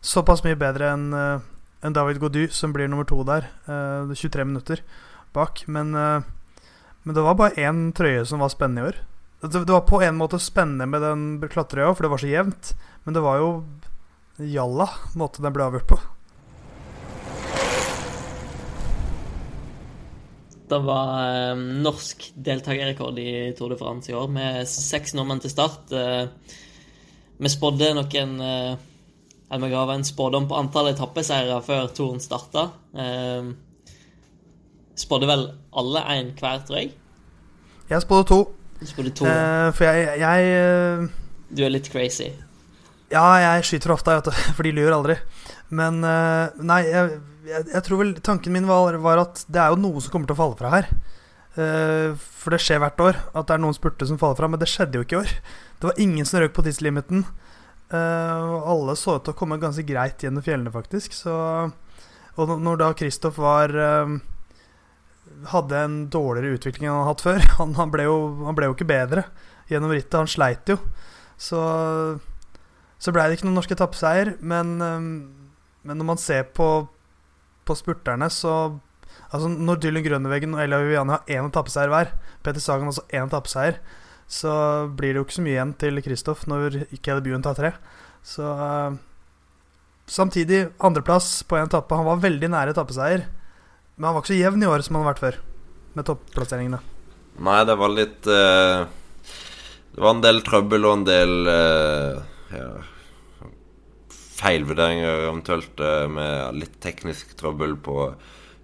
såpass 0.02 0.42
mye 0.42 0.58
bedre 0.58 0.96
enn 0.96 1.12
en 1.14 1.94
David 1.94 2.18
Godu, 2.22 2.48
som 2.54 2.74
blir 2.74 2.90
nummer 2.90 3.06
to 3.10 3.20
der. 3.26 3.46
Uh, 3.68 4.10
23 4.14 4.46
minutter 4.46 4.82
bak. 5.34 5.64
Men, 5.68 5.94
men 5.94 7.16
det 7.16 7.24
var 7.26 7.38
bare 7.38 7.58
én 7.62 7.88
trøye 7.98 8.26
som 8.26 8.42
var 8.42 8.54
spennende 8.54 8.84
i 8.84 8.90
år. 8.90 9.00
Det, 9.42 9.66
det 9.66 9.74
var 9.74 9.82
på 9.90 10.02
en 10.02 10.20
måte 10.20 10.38
spennende 10.40 10.86
med 10.86 11.02
den 11.02 11.50
klatreøya, 11.50 11.96
for 11.96 12.06
det 12.06 12.12
var 12.14 12.22
så 12.22 12.30
jevnt. 12.30 12.74
Men 13.04 13.16
det 13.18 13.24
var 13.26 13.40
jo 13.42 13.54
jalla 14.38 14.88
måte 15.18 15.42
den 15.42 15.54
ble 15.56 15.66
avgjort 15.66 15.90
på. 15.90 15.98
Det 20.72 20.80
var 20.86 21.10
eh, 21.26 21.64
norsk 21.84 22.30
deltakerrekord 22.38 23.18
i 23.20 23.32
Tour 23.58 23.74
de 23.74 23.80
France 23.82 24.12
i 24.12 24.16
år, 24.16 24.30
med 24.32 24.70
seks 24.70 25.18
nordmenn 25.18 25.42
til 25.44 25.52
start. 25.52 25.90
Eh, 25.92 26.30
vi 27.42 27.52
spådde 27.52 27.92
noen 27.98 28.38
eh, 28.46 28.88
vi 29.52 29.74
ga 29.74 29.84
en 29.92 30.08
spådom 30.08 30.48
på 30.48 30.56
antall 30.62 30.94
etappeseiere 30.94 31.60
før 31.66 31.90
touren 31.98 32.24
starta. 32.24 32.70
Eh, 32.94 33.52
spådde 35.02 35.34
vel 35.34 35.46
alle 35.76 36.08
én 36.14 36.34
hver, 36.38 36.64
tror 36.64 36.84
jeg. 36.84 36.94
Jeg 37.90 38.06
spådde 38.06 38.30
to. 38.30 38.44
Spådde 38.82 39.14
to. 39.14 39.28
Uh, 39.28 39.70
for 39.78 39.86
jeg, 39.86 40.22
jeg 40.22 40.54
uh, 40.58 41.06
Du 41.54 41.62
er 41.66 41.74
litt 41.74 41.90
crazy. 41.94 42.32
Ja, 43.12 43.26
jeg 43.44 43.68
skyter 43.68 43.94
ofte, 43.94 44.18
for 44.58 44.66
de 44.66 44.74
lyver 44.74 44.96
aldri. 44.96 45.18
Men 45.70 46.02
uh, 46.06 46.50
nei, 46.58 46.82
jeg, 46.90 47.20
jeg, 47.48 47.68
jeg 47.76 47.86
tror 47.88 48.02
vel 48.02 48.16
tanken 48.24 48.56
min 48.56 48.70
var, 48.70 48.98
var, 49.04 49.22
at 49.28 49.44
det 49.52 49.62
er 49.62 49.74
jo 49.74 49.82
noe 49.84 50.02
som 50.02 50.14
kommer 50.14 50.32
til 50.32 50.38
å 50.38 50.42
falle 50.42 50.60
fra 50.60 50.76
her. 50.78 50.92
For 51.52 52.54
det 52.54 52.62
skjer 52.64 52.80
hvert 52.80 53.02
år 53.04 53.18
at 53.36 53.50
det 53.50 53.58
er 53.58 53.60
noen 53.60 53.76
spurter 53.76 54.08
som 54.08 54.16
faller 54.16 54.38
fra, 54.40 54.48
men 54.48 54.62
det 54.62 54.70
skjedde 54.72 54.96
jo 54.96 55.04
ikke 55.04 55.18
i 55.18 55.20
år. 55.20 55.34
Det 55.82 55.90
var 55.90 56.00
ingen 56.00 56.28
som 56.30 56.40
røk 56.40 56.54
på 56.56 56.64
tidslimiten. 56.64 57.26
Uh, 57.92 58.62
alle 58.72 58.96
så 58.96 59.18
ut 59.18 59.26
til 59.26 59.34
å 59.34 59.38
komme 59.38 59.60
ganske 59.60 59.84
greit 59.84 60.24
gjennom 60.24 60.46
fjellene, 60.46 60.72
faktisk. 60.72 61.12
Så, 61.18 61.34
og 62.40 62.54
når 62.64 62.80
da 62.80 62.94
Kristoff 62.96 63.42
var 63.42 63.76
Hadde 65.50 65.80
en 65.82 65.98
dårligere 66.14 66.60
utvikling 66.60 66.90
enn 66.90 66.94
han 66.94 67.08
hadde 67.08 67.14
hatt 67.16 67.26
før 67.26 67.48
han, 67.60 67.76
han, 67.80 67.94
ble 67.94 68.06
jo, 68.06 68.18
han, 68.46 68.58
ble 68.58 68.70
jo, 68.70 68.78
ikke 68.78 68.90
bedre 68.92 69.26
gjennom 69.72 69.94
rittet. 69.94 70.20
Han 70.20 70.30
sleit 70.30 70.70
jo. 70.70 70.78
Så, 71.42 71.60
så 73.02 73.14
blei 73.16 73.28
det 73.28 73.40
ikke 73.40 73.50
noen 73.50 73.58
norsk 73.58 73.74
etappeseier. 73.74 74.36
Men, 74.42 74.76
men 74.78 75.98
når 75.98 76.10
man 76.14 76.22
ser 76.22 76.50
på 76.54 76.72
på 77.66 77.78
spurterne, 77.78 78.30
så 78.30 78.80
Altså 79.32 79.48
Når 79.48 79.80
Dylan 79.80 80.04
Grønneveggen 80.04 80.56
og 80.56 80.60
Elia 80.60 80.80
Viviani 80.80 81.14
har 81.14 81.30
én 81.32 81.46
etappeseier 81.48 81.88
hver, 81.92 82.10
Peter 82.44 82.60
Sagan 82.60 82.90
også 82.92 83.06
én 83.16 83.30
etappeseier, 83.30 83.78
så 84.28 84.52
blir 84.92 85.14
det 85.14 85.22
jo 85.22 85.24
ikke 85.24 85.36
så 85.38 85.44
mye 85.46 85.54
igjen 85.54 85.72
til 85.80 86.02
Kristoff 86.04 86.44
når 86.52 86.76
Caleb 87.00 87.30
Ewan 87.30 87.44
tar 87.46 87.56
tre. 87.56 87.72
Så 88.28 88.44
uh, 88.44 88.98
Samtidig 90.12 90.66
andreplass 90.84 91.46
på 91.48 91.56
én 91.56 91.70
etappe. 91.70 91.96
Han 91.96 92.10
var 92.10 92.24
veldig 92.24 92.50
nære 92.52 92.74
etappeseier, 92.76 93.24
men 94.02 94.08
han 94.08 94.16
var 94.16 94.24
ikke 94.24 94.34
så 94.34 94.40
jevn 94.40 94.64
i 94.66 94.70
år 94.72 94.82
som 94.82 94.96
han 94.98 95.04
har 95.06 95.12
vært 95.12 95.22
før, 95.22 95.36
med 95.94 96.08
topplasseringene. 96.08 96.80
Nei, 97.46 97.60
det 97.70 97.76
var 97.78 97.92
litt 97.94 98.26
uh, 98.28 98.88
Det 99.94 100.02
var 100.02 100.16
en 100.16 100.24
del 100.26 100.42
trøbbel 100.44 100.88
og 100.90 100.96
en 100.98 101.06
del 101.06 101.36
uh, 101.46 102.18
ja, 102.50 102.72
feilvurderinger 104.42 105.28
eventuelt 105.28 105.86
uh, 105.86 106.10
med 106.10 106.58
litt 106.58 106.80
teknisk 106.82 107.36
trøbbel 107.38 107.78
på 107.86 108.10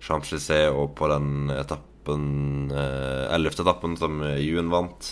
Champs-Élysées 0.02 0.74
og 0.74 0.96
på 0.98 1.10
den 1.12 1.52
etappen 1.54 2.72
eh, 2.72 3.24
ellevte 3.36 3.64
etappen 3.66 3.98
som 4.00 4.22
Juen 4.40 4.70
vant, 4.72 5.10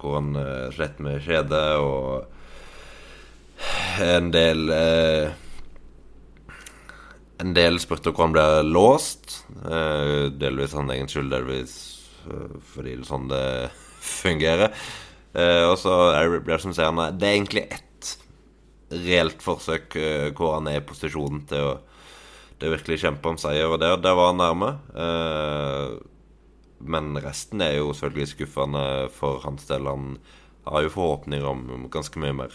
hvor 0.00 0.16
han 0.18 0.32
eh, 0.40 0.68
slet 0.74 0.98
med 1.04 1.20
kjedet 1.22 1.66
og 1.78 2.24
en 4.02 4.32
del 4.34 4.72
En 7.42 7.52
del 7.56 7.80
spurte 7.82 8.12
hvor 8.12 8.28
han 8.28 8.36
ble 8.36 8.46
låst. 8.68 9.42
delvis 10.40 10.76
hans 10.76 10.92
egen 10.94 11.10
skyld, 11.10 11.32
delvis 11.32 11.74
fordi 12.72 12.96
det 12.96 13.04
er 13.04 13.08
sånn 13.08 13.28
det 13.30 13.42
fungerer. 14.22 14.72
og 15.68 15.76
så 15.78 15.92
er 16.16 16.38
det 16.42 16.56
som 16.62 16.72
sier 16.74 16.90
han 16.90 17.18
Det 17.18 17.28
er 17.28 17.36
egentlig 17.36 17.66
ett 17.68 18.16
reelt 18.90 19.42
forsøk 19.42 19.94
hvor 20.38 20.56
han 20.56 20.70
er 20.70 20.80
i 20.80 20.86
posisjonen 20.86 21.44
til 21.50 21.68
å, 21.68 21.76
til 22.58 22.72
virkelig 22.72 23.02
kjempe 23.02 23.30
om 23.30 23.38
seier, 23.38 23.68
og 23.68 23.80
der, 23.82 23.98
der 24.00 24.16
var 24.16 24.32
han 24.32 24.40
nærme. 24.40 24.70
Men 26.78 27.16
resten 27.22 27.62
er 27.64 27.78
jo 27.78 27.92
selvfølgelig 27.96 28.32
skuffende 28.32 28.84
for 29.16 29.40
hans 29.44 29.66
del. 29.68 29.88
Han, 29.90 30.16
har 30.66 30.82
jo 30.82 30.90
forhåpninger 30.90 31.46
om 31.46 31.86
ganske 31.94 32.18
mye 32.18 32.34
mer. 32.34 32.54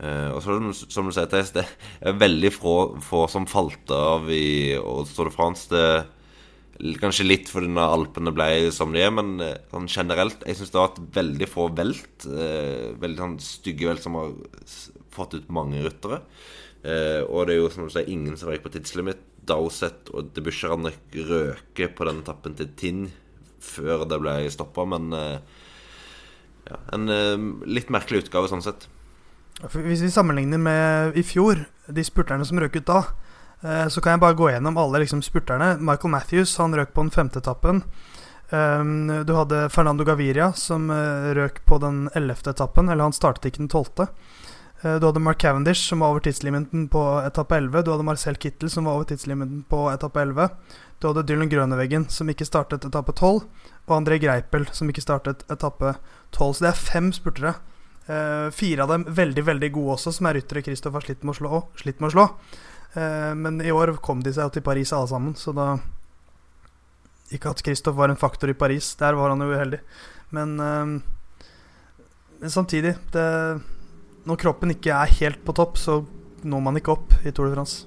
Uh, 0.00 0.32
og 0.32 0.40
så, 0.40 0.56
som 0.88 1.08
du 1.08 1.12
sier, 1.12 1.28
Theis, 1.28 1.52
det 1.52 1.66
er 2.00 2.16
veldig 2.16 2.50
få, 2.54 2.74
få 3.04 3.26
som 3.28 3.44
falt 3.50 3.90
av 3.92 4.30
i 4.32 4.72
Tour 5.12 5.28
de 5.28 5.34
France. 5.34 5.68
Det, 5.68 6.94
kanskje 7.02 7.26
litt 7.26 7.50
fordi 7.52 7.68
Alpene 7.84 8.32
ble 8.32 8.70
som 8.72 8.94
de 8.94 9.02
er, 9.04 9.10
men 9.12 9.34
uh, 9.44 9.58
sånn 9.68 9.90
generelt 9.92 10.46
Jeg 10.48 10.56
syns 10.56 10.72
det 10.72 10.80
har 10.80 10.88
vært 10.88 11.18
veldig 11.18 11.48
få 11.50 11.66
velt. 11.76 12.24
Uh, 12.24 12.96
veldig 13.02 13.20
sånn 13.20 13.36
stygge 13.44 13.90
velt 13.90 14.06
som 14.06 14.16
har 14.16 14.32
fått 15.12 15.36
ut 15.36 15.50
mange 15.52 15.82
ryttere. 15.84 16.22
og 16.80 17.42
det 17.44 17.52
er 17.52 17.58
jo 17.58 17.68
som 17.68 17.84
du 17.84 17.90
sier, 17.92 18.08
ingen 18.08 18.38
som 18.40 18.48
røyk 18.48 18.62
på 18.64 18.72
tidslimit. 18.72 19.18
Dowsett 19.44 20.08
og 20.14 20.30
Debuscherane 20.32 20.94
røker 21.12 21.90
på 21.92 22.06
den 22.08 22.22
etappen 22.22 22.54
til 22.56 22.70
Tinn 22.78 23.02
før 23.60 24.06
det 24.08 24.20
ble 24.22 24.32
stoppa, 24.54 24.86
men 24.88 25.10
ja, 25.12 26.78
en 26.94 27.10
litt 27.68 27.92
merkelig 27.92 28.22
utgave 28.24 28.48
sånn 28.48 28.64
sett. 28.64 28.86
Hvis 29.60 30.00
vi 30.00 30.10
sammenligner 30.10 30.58
med 30.58 31.16
i 31.20 31.22
fjor, 31.26 31.58
de 31.92 32.04
spurterne 32.04 32.44
som 32.48 32.60
røk 32.60 32.78
ut 32.80 32.86
da, 32.88 33.02
eh, 33.60 33.88
så 33.92 34.00
kan 34.00 34.16
jeg 34.16 34.22
bare 34.22 34.38
gå 34.38 34.48
gjennom 34.48 34.78
alle 34.80 35.02
liksom, 35.02 35.20
spurterne. 35.22 35.74
Michael 35.80 36.14
Matthews 36.14 36.56
han 36.56 36.74
røk 36.74 36.94
på 36.94 37.04
den 37.04 37.12
femte 37.12 37.42
etappen. 37.42 37.82
Um, 38.50 39.06
du 39.24 39.34
hadde 39.36 39.68
Fernando 39.70 40.02
Gaviria 40.04 40.48
som 40.58 40.88
uh, 40.90 41.30
røk 41.36 41.60
på 41.64 41.78
den 41.78 42.08
ellevte 42.18 42.50
etappen. 42.50 42.88
Eller 42.88 43.06
han 43.06 43.14
startet 43.14 43.50
ikke 43.50 43.62
den 43.62 43.70
tolvte. 43.70 44.08
Uh, 44.82 44.96
du 44.96 45.06
hadde 45.06 45.22
Mark 45.22 45.38
Cavendish 45.38 45.92
som 45.92 46.00
var 46.00 46.14
over 46.16 46.24
tidslimiten 46.24 46.88
på 46.90 47.04
etappe 47.20 47.60
11. 47.60 47.84
Du 47.84 47.92
hadde 47.92 48.06
Marcel 48.08 48.40
Kittel 48.40 48.72
som 48.72 48.88
var 48.88 48.96
over 48.96 49.12
tidslimiten 49.12 49.62
på 49.68 49.84
etappe 49.92 50.24
11. 50.24 50.48
Du 50.98 51.10
hadde 51.10 51.26
Dylan 51.28 51.52
Grøneveggen 51.52 52.08
som 52.10 52.32
ikke 52.32 52.48
startet 52.48 52.88
etappe 52.88 53.12
12. 53.12 53.44
Og 53.86 53.94
André 53.94 54.18
Greipel 54.24 54.66
som 54.72 54.90
ikke 54.90 55.04
startet 55.04 55.44
etappe 55.52 55.94
12. 56.32 56.54
Så 56.56 56.64
det 56.64 56.72
er 56.72 56.86
fem 56.88 57.12
spurtere 57.14 57.54
Uh, 58.10 58.50
fire 58.50 58.82
av 58.82 58.90
dem 58.90 59.04
veldig 59.06 59.42
veldig 59.46 59.68
gode 59.70 59.94
også, 59.94 60.10
som 60.16 60.26
er 60.26 60.40
ryttere 60.40 60.64
Kristoff 60.66 60.96
har 60.96 61.04
slitt 61.04 61.22
med 61.22 61.30
å 61.34 61.38
slå. 61.38 61.60
Slitt 61.78 62.00
med 62.02 62.10
å 62.10 62.14
slå. 62.16 62.24
Uh, 62.96 63.32
men 63.38 63.60
i 63.62 63.70
år 63.70 63.92
kom 64.02 64.24
de 64.24 64.32
seg 64.34 64.48
jo 64.48 64.54
til 64.56 64.64
Paris 64.66 64.90
alle 64.96 65.10
sammen, 65.12 65.36
så 65.38 65.54
da 65.54 65.76
Ikke 67.30 67.52
at 67.52 67.62
Kristoff 67.62 67.94
var 67.94 68.10
en 68.10 68.18
faktor 68.18 68.50
i 68.50 68.56
Paris, 68.58 68.96
der 68.98 69.14
var 69.14 69.30
han 69.30 69.44
jo 69.44 69.52
uheldig. 69.52 69.78
Men, 70.34 70.56
uh, 70.58 71.44
men 72.40 72.50
samtidig 72.50 72.96
det, 73.14 73.28
Når 74.26 74.42
kroppen 74.42 74.74
ikke 74.74 74.96
er 74.96 75.18
helt 75.20 75.44
på 75.46 75.54
topp, 75.54 75.78
så 75.78 76.00
når 76.42 76.60
man 76.66 76.80
ikke 76.80 76.96
opp 76.96 77.14
i 77.22 77.30
Tour 77.30 77.46
de 77.46 77.54
France. 77.54 77.86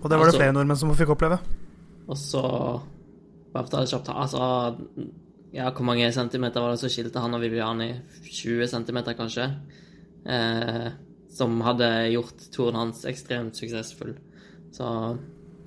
Og 0.00 0.08
det 0.08 0.16
var 0.16 0.24
det 0.24 0.32
altså, 0.32 0.40
flere 0.40 0.54
nordmenn 0.56 0.78
som 0.80 0.94
fikk 0.96 1.12
oppleve. 1.12 1.40
Og 2.08 2.16
så 2.16 2.42
Bare 3.50 3.66
ta 3.66 3.82
det 3.82 3.90
kjapt 3.90 4.08
Altså 4.14 4.44
ja, 5.54 5.70
hvor 5.74 5.86
mange 5.86 6.12
centimeter 6.14 6.62
var 6.62 6.74
det 6.74 6.82
som 6.82 6.92
skilte 6.92 7.22
han 7.22 7.34
og 7.34 7.42
Viviani? 7.42 7.92
20 8.28 8.68
centimeter, 8.70 9.16
kanskje? 9.18 9.48
Eh, 10.24 10.90
som 11.30 11.60
hadde 11.64 11.88
gjort 12.12 12.48
turen 12.54 12.78
hans 12.78 13.04
ekstremt 13.08 13.58
suksessfull. 13.58 14.14
Så 14.74 14.86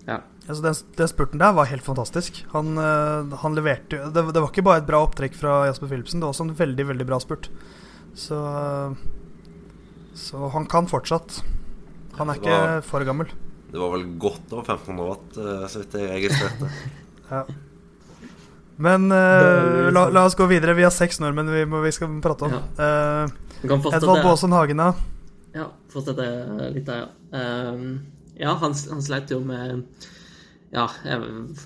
ja. 0.07 0.19
Altså, 0.47 0.59
den, 0.63 0.75
den, 0.97 1.07
spurten 1.07 1.39
der 1.39 1.55
var 1.55 1.69
helt 1.71 1.85
fantastisk. 1.85 2.43
Han, 2.51 2.75
uh, 2.75 3.31
han 3.43 3.55
leverte 3.55 3.99
jo 3.99 4.09
det, 4.11 4.25
det, 4.35 4.41
var 4.43 4.51
ikke 4.51 4.65
bare 4.67 4.83
et 4.83 4.87
bra 4.89 4.99
opptrekk 5.05 5.37
fra 5.39 5.61
Jasper 5.69 5.91
Philipsen, 5.91 6.19
det 6.19 6.27
var 6.27 6.35
også 6.35 6.47
en 6.49 6.57
veldig, 6.59 6.87
veldig 6.91 7.07
bra 7.07 7.19
spurt. 7.23 7.47
Så 8.19 8.37
uh, 8.37 8.95
Så 10.13 10.51
han 10.53 10.67
kan 10.69 10.91
fortsatt. 10.91 11.39
Han 12.19 12.29
er 12.29 12.37
var, 12.37 12.41
ikke 12.43 12.87
for 12.89 13.07
gammel. 13.07 13.31
Det 13.71 13.79
var 13.81 13.95
vel 13.95 14.03
godt 14.21 14.51
over 14.53 14.67
1500 14.67 15.07
watt, 15.07 15.39
uh, 15.39 15.63
så 15.71 15.81
vidt 15.81 15.95
jeg 15.97 16.11
registrerte. 16.11 16.73
ja. 17.33 17.45
Men 18.81 19.11
uh, 19.11 19.91
la, 19.93 20.07
la, 20.09 20.25
oss 20.25 20.37
gå 20.39 20.47
videre. 20.49 20.73
Vi 20.77 20.85
har 20.85 20.93
seks 20.93 21.21
nordmenn 21.21 21.51
vi, 21.53 21.65
vi 21.65 21.91
skal 21.93 22.17
prate 22.23 22.47
om. 22.47 22.55
Ja. 22.55 22.89
Uh, 23.27 23.69
Edvald 23.93 24.23
Baasen 24.25 24.55
Hagen, 24.55 24.81
da? 24.81 24.91
Ja, 25.53 25.69
fortsette 25.93 26.25
litt 26.73 26.87
der, 26.89 27.05
ja. 27.05 27.37
Um, 27.69 28.01
ja, 28.35 28.55
han, 28.57 28.73
han 28.73 29.03
sleit 29.05 29.31
jo 29.31 29.37
med 29.45 29.83
ja, 30.73 30.87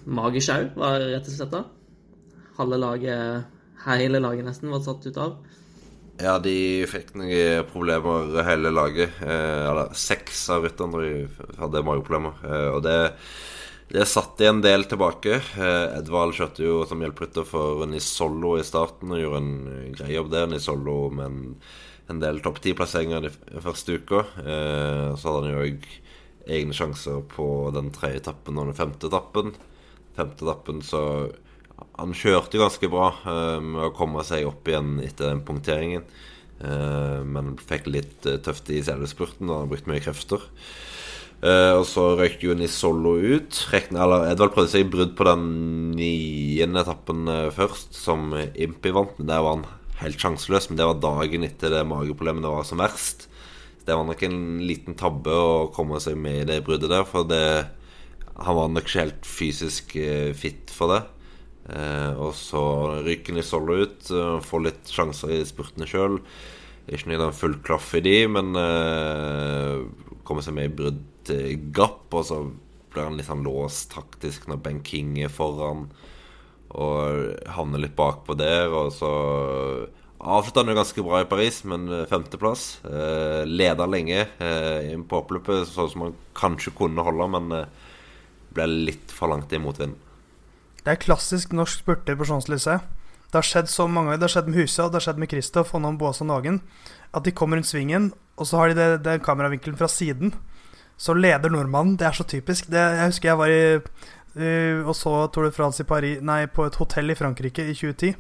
magesjau, 0.04 0.68
var 0.76 1.00
rett 1.00 1.30
og 1.30 1.38
slett 1.38 1.54
da. 1.54 1.64
Halve 2.58 2.80
laget, 2.82 3.54
hele 3.86 4.20
laget 4.20 4.50
nesten, 4.50 4.74
var 4.74 4.84
satt 4.84 5.08
ut 5.08 5.20
av. 5.24 5.38
Ja, 6.18 6.40
de 6.42 6.86
fikk 6.90 7.12
noen 7.18 7.68
problemer, 7.70 8.32
hele 8.48 8.72
laget. 8.74 9.20
Eh, 9.22 9.66
eller 9.70 9.94
seks 9.98 10.48
av 10.54 10.66
rytterne 10.66 11.28
hadde 11.60 11.84
mageproblemer. 11.86 12.40
Eh, 12.42 12.70
og 12.74 12.82
det 12.86 12.98
det 13.88 14.04
satt 14.06 14.42
i 14.44 14.48
en 14.50 14.60
del 14.60 14.84
tilbake. 14.90 15.38
Eh, 15.40 15.98
Edvald 15.98 16.36
kjørte 16.36 16.66
jo 16.66 16.82
som 16.88 17.00
hjelperytter 17.00 17.46
for 17.48 17.86
Nisollo 17.88 18.58
i 18.60 18.66
starten 18.68 19.14
og 19.16 19.22
gjorde 19.22 19.40
en 19.40 19.94
grei 19.96 20.10
jobb 20.18 20.32
der. 20.34 20.50
Nisollo 20.52 20.98
med 21.16 21.30
en, 21.30 21.38
en 22.12 22.20
del 22.20 22.42
topp 22.44 22.60
ti-plasseringer 22.64 23.24
de 23.24 23.32
første 23.64 23.96
uka. 23.96 24.26
Eh, 24.44 25.14
så 25.16 25.32
hadde 25.32 25.46
han 25.46 25.54
jo 25.54 25.64
òg 25.64 25.88
egne 26.58 26.76
sjanser 26.76 27.24
på 27.32 27.48
den 27.76 27.94
tredje 27.96 28.26
etappen 28.26 28.60
og 28.60 28.74
den 28.74 28.80
femte 28.80 29.08
etappen. 29.08 29.54
Femte 30.20 30.44
etappen 30.44 30.84
så 30.84 31.04
Han 31.98 32.14
kjørte 32.14 32.58
jo 32.58 32.64
ganske 32.66 32.90
bra 32.92 33.12
eh, 33.24 33.60
med 33.64 33.88
å 33.88 33.96
komme 33.96 34.26
seg 34.28 34.50
opp 34.50 34.68
igjen 34.68 34.98
etter 35.06 35.32
den 35.32 35.46
punkteringen. 35.48 36.04
men 36.58 37.52
fikk 37.62 37.86
litt 37.86 38.24
tøft 38.42 38.72
i 38.74 38.80
selve 38.82 39.06
spurten 39.06 39.46
og 39.46 39.60
han 39.60 39.70
brukte 39.70 39.92
mye 39.92 40.02
krefter. 40.02 40.42
Uh, 41.38 41.78
og 41.78 41.84
så 41.86 42.16
røyk 42.18 42.42
jo 42.42 42.56
Nisolo 42.58 43.14
ut. 43.22 43.60
Rekne, 43.70 44.02
eller 44.02 44.32
Edvald 44.32 44.56
prøvde 44.56 44.72
seg 44.74 44.86
i 44.86 44.90
brudd 44.90 45.14
på 45.18 45.26
den 45.28 45.44
niende 45.94 46.82
etappen 46.82 47.30
uh, 47.30 47.50
først, 47.54 47.94
som 47.94 48.32
Impi 48.34 48.94
vant. 48.96 49.14
Men 49.20 49.30
der 49.30 49.44
var 49.46 49.58
han 49.60 49.68
helt 50.02 50.22
sjanseløs. 50.22 50.70
Men 50.70 50.80
det 50.80 50.88
var 50.90 51.04
dagen 51.04 51.46
etter 51.46 51.76
det 51.76 51.84
mageproblemet 51.90 52.48
var 52.50 52.66
som 52.66 52.82
verst. 52.82 53.28
det 53.86 53.96
var 53.96 54.04
nok 54.04 54.24
en 54.26 54.40
liten 54.68 54.98
tabbe 55.00 55.32
å 55.32 55.68
komme 55.72 56.02
seg 56.04 56.18
med 56.20 56.42
i 56.42 56.48
det 56.50 56.64
bruddet 56.66 56.90
der. 56.92 57.06
For 57.06 57.28
det, 57.30 57.68
han 58.34 58.58
var 58.58 58.74
nok 58.74 58.90
ikke 58.90 59.06
helt 59.06 59.30
fysisk 59.30 59.94
uh, 60.02 60.34
fit 60.34 60.74
for 60.74 60.96
det. 60.96 61.04
og 62.18 62.32
så 62.32 62.62
ryker 63.04 63.36
Nisolo 63.36 63.76
ut, 63.84 64.08
får 64.48 64.62
litt 64.64 64.88
sjanser 64.88 65.34
i 65.36 65.42
spurtene 65.46 65.84
sjøl. 65.86 66.16
Ikke 66.88 67.12
noe 67.12 67.34
full 67.36 67.58
klaff 67.60 67.92
i 68.00 68.02
de, 68.06 68.22
men 68.32 68.56
kommer 70.24 70.46
seg 70.46 70.56
med 70.56 70.70
i 70.70 70.76
brudd 70.80 71.02
gap, 71.76 72.08
og 72.14 72.26
så 72.28 72.42
blir 72.94 73.08
han 73.10 73.18
litt 73.20 73.28
sånn 73.30 73.46
låst 73.46 73.92
taktisk 73.94 74.48
når 74.50 74.62
Ben 74.66 74.82
King 74.86 75.16
er 75.22 75.34
foran, 75.34 75.88
og 76.78 77.38
havner 77.56 77.84
litt 77.84 77.96
bakpå 77.98 78.36
der, 78.40 78.72
og 78.74 78.92
så 78.96 79.14
Avslutta 80.18 80.64
han 80.64 80.72
jo 80.72 80.78
ganske 80.80 81.04
bra 81.06 81.20
i 81.22 81.28
Paris, 81.30 81.60
men 81.70 81.86
femteplass. 82.10 82.80
Eh, 82.90 83.44
Leda 83.46 83.86
lenge 83.86 84.24
eh, 84.26 84.88
inn 84.90 85.04
på 85.06 85.20
oppløpet, 85.22 85.70
sånn 85.70 85.92
som 85.92 86.06
han 86.08 86.16
kanskje 86.38 86.74
kunne 86.80 87.06
holde, 87.06 87.28
men 87.36 87.54
eh, 87.54 87.92
ble 88.58 88.66
litt 88.90 89.14
for 89.14 89.30
langt 89.30 89.54
i 89.54 89.62
motvind. 89.62 89.94
Det 90.82 90.96
er 90.96 91.04
klassisk 91.04 91.54
norsk 91.54 91.84
spurter 91.84 92.18
på 92.18 92.26
Champs-Élysées. 92.26 92.82
Det 93.28 93.38
har 93.38 93.46
skjedd 93.46 93.70
så 93.70 93.86
mange 93.86 94.10
ganger. 94.10 94.24
Det 94.24 94.26
har 94.26 94.34
skjedd 94.38 94.50
med 94.50 94.60
Husa, 94.64 94.88
det 94.88 94.98
har 94.98 95.06
skjedd 95.06 95.22
med 95.22 95.30
Kristoff 95.30 95.74
og 95.76 95.84
nå 95.84 95.94
Boas 96.02 96.24
og 96.24 96.32
Nagen. 96.32 96.62
At 97.14 97.28
de 97.28 97.36
kommer 97.36 97.60
rundt 97.60 97.70
svingen, 97.70 98.10
og 98.40 98.50
så 98.50 98.62
har 98.62 98.74
de 98.74 98.88
den 99.04 99.22
kameravinkelen 99.24 99.78
fra 99.78 99.90
siden 99.92 100.34
så 100.98 101.14
leder 101.14 101.54
nordmannen. 101.54 101.96
Det 102.00 102.08
er 102.08 102.18
så 102.18 102.26
typisk. 102.28 102.72
Det, 102.74 102.82
jeg 102.82 103.12
husker 103.12 103.30
jeg 103.30 103.40
var 103.40 103.54
i 103.54 103.62
uh, 103.78 104.88
og 104.88 104.96
så 104.98 105.14
Tour 105.34 105.48
de 105.48 105.54
France 105.56 105.84
i 105.84 105.88
Paris, 105.88 106.22
nei, 106.22 106.46
på 106.50 106.66
et 106.68 106.78
hotell 106.82 107.14
i 107.14 107.18
Frankrike 107.18 107.66
i 107.66 107.76
2010. 107.78 108.16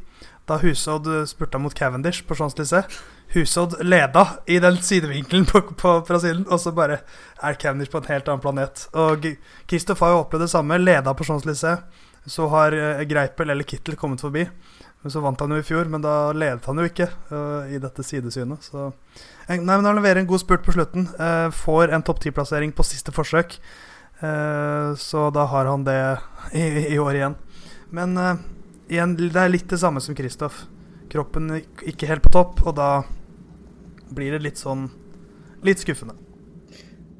Da 0.47 0.57
Husodd 0.61 1.09
spurta 1.27 1.59
mot 1.59 1.73
Cavendish 1.75 2.23
på 2.27 2.35
Champs-Élysées. 2.37 2.87
Husodd 3.33 3.75
leda 3.83 4.23
i 4.47 4.61
den 4.63 4.77
sidevinkelen 4.79 5.45
på, 5.45 5.61
på, 5.75 5.97
fra 6.07 6.19
og 6.47 6.59
så 6.63 6.71
bare 6.71 7.01
er 7.43 7.57
Cavendish 7.59 7.91
på 7.91 7.99
en 7.99 8.07
helt 8.07 8.29
annen 8.29 8.41
planet. 8.41 8.87
Og 8.95 9.27
Kristoff 9.67 9.99
har 9.99 10.13
jo 10.13 10.21
opplevd 10.23 10.47
det 10.47 10.53
samme. 10.53 10.79
Leda 10.79 11.13
på 11.13 11.27
Champs-Élysées. 11.27 11.83
Så 12.27 12.47
har 12.51 12.71
uh, 12.75 13.03
Greipel 13.07 13.49
eller 13.49 13.63
Kittel 13.63 13.95
kommet 13.99 14.23
forbi. 14.23 14.47
Men 15.01 15.11
så 15.11 15.21
vant 15.23 15.39
han 15.39 15.51
jo 15.53 15.59
i 15.59 15.65
fjor, 15.65 15.87
men 15.91 16.01
da 16.03 16.31
ledet 16.35 16.65
han 16.67 16.79
jo 16.81 16.87
ikke 16.87 17.09
uh, 17.29 17.67
i 17.71 17.79
dette 17.79 18.03
sidesynet. 18.03 18.63
Så 18.65 18.89
Nei, 19.47 19.59
men 19.63 19.85
Han 19.85 19.95
leverer 19.95 20.21
en 20.21 20.29
god 20.29 20.43
spurt 20.43 20.65
på 20.65 20.75
slutten. 20.75 21.07
Uh, 21.19 21.49
får 21.55 21.93
en 21.95 22.03
topp 22.03 22.21
ti-plassering 22.23 22.73
på 22.75 22.85
siste 22.87 23.13
forsøk. 23.15 23.57
Uh, 24.19 24.95
så 24.99 25.29
da 25.31 25.45
har 25.47 25.69
han 25.69 25.85
det 25.87 25.99
i, 26.51 26.93
i 26.95 26.99
år 26.99 27.19
igjen. 27.19 27.37
Men 27.95 28.17
igjen, 28.91 29.15
det 29.15 29.39
er 29.39 29.53
litt 29.53 29.69
det 29.71 29.79
samme 29.79 30.03
som 30.03 30.17
Kristoff. 30.17 30.65
Kroppen 31.07 31.61
ikke 31.87 32.09
helt 32.09 32.25
på 32.25 32.33
topp, 32.35 32.65
og 32.67 32.75
da 32.75 32.91
blir 34.11 34.35
det 34.35 34.43
litt 34.43 34.59
sånn 34.59 34.89
Litt 35.65 35.81
skuffende. 35.81 36.13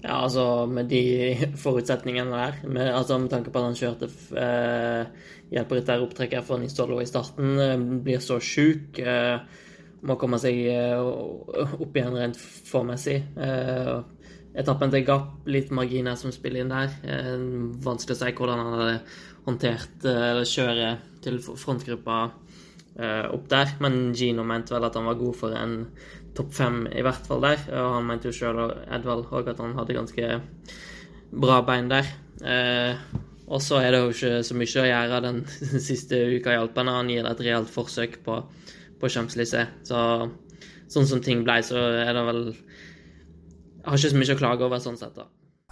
Ja, 0.04 0.22
altså 0.22 0.68
med 0.70 0.92
de 0.92 1.02
forutsetningene 1.64 2.32
der, 2.32 2.60
med, 2.70 2.90
altså 2.94 3.18
med 3.20 3.32
tanke 3.34 3.52
på 3.52 3.60
at 3.60 3.66
han 3.72 3.78
kjørte 3.80 4.10
eh, 4.40 5.32
hjelperytteropptrekker 5.56 6.46
for 6.46 6.62
Nistolo 6.62 7.00
i 7.02 7.08
starten, 7.10 7.98
blir 8.06 8.22
så 8.24 8.38
sjuk, 8.44 9.00
eh, 9.02 9.42
må 10.06 10.18
komme 10.20 10.40
seg 10.42 10.60
eh, 10.70 11.00
opp 11.78 11.98
igjen 11.98 12.18
rent 12.18 12.40
formessig. 12.40 13.18
Eh, 13.40 13.96
etappen 14.58 14.94
til 14.94 15.06
Gap, 15.08 15.32
litt 15.50 15.72
marginer 15.74 16.18
som 16.20 16.34
spiller 16.34 16.64
inn 16.64 16.74
der. 16.74 16.94
Eh, 17.08 17.34
vanskelig 17.86 18.18
å 18.18 18.22
si 18.22 18.36
hvordan 18.38 18.62
han 18.62 18.76
hadde 18.76 19.00
håndtert 19.48 20.04
eller 20.12 20.48
kjøret 20.48 21.22
til 21.24 21.40
frontgruppa 21.40 22.18
opp 22.98 23.44
der. 23.52 23.76
Men 23.80 24.10
Gino 24.18 24.42
mente 24.48 24.74
vel 24.74 24.88
at 24.88 24.96
han 24.98 25.06
var 25.06 25.20
god 25.20 25.36
for 25.38 25.54
en 25.54 25.76
topp 26.36 26.50
fem, 26.58 26.80
i 26.90 27.04
hvert 27.06 27.30
fall 27.30 27.46
der. 27.46 27.62
Og 27.78 27.94
han 27.94 28.08
mente 28.10 28.32
jo 28.32 28.36
sjøl, 28.36 28.60
Edvald, 28.90 29.30
òg 29.32 29.52
at 29.54 29.62
han 29.62 29.78
hadde 29.78 29.96
ganske 29.96 30.40
bra 31.30 31.62
bein 31.68 31.92
der. 31.94 32.10
Og 33.48 33.62
så 33.64 33.80
er 33.80 33.94
det 33.94 34.02
jo 34.02 34.12
ikke 34.12 34.42
så 34.44 34.58
mye 34.58 34.82
å 34.82 34.88
gjøre 34.90 35.22
den 35.24 35.40
siste 35.90 36.20
uka 36.36 36.58
i 36.58 36.60
Alpene. 36.60 36.98
Han 36.98 37.14
gir 37.14 37.24
det 37.24 37.36
et 37.36 37.46
reelt 37.48 37.72
forsøk 37.72 38.20
på, 38.26 38.42
på 39.02 39.10
Champs-Élysées. 39.12 39.72
Så 39.88 39.98
sånn 40.92 41.08
som 41.10 41.24
ting 41.24 41.44
ble, 41.46 41.60
så 41.66 41.78
er 41.78 42.14
det 42.16 42.24
vel 42.30 42.44
Jeg 42.48 43.88
har 43.88 44.00
ikke 44.00 44.12
så 44.14 44.20
mye 44.20 44.36
å 44.36 44.40
klage 44.40 44.68
over 44.68 44.84
sånn 44.84 45.00
sett, 45.00 45.16
da. 45.16 45.28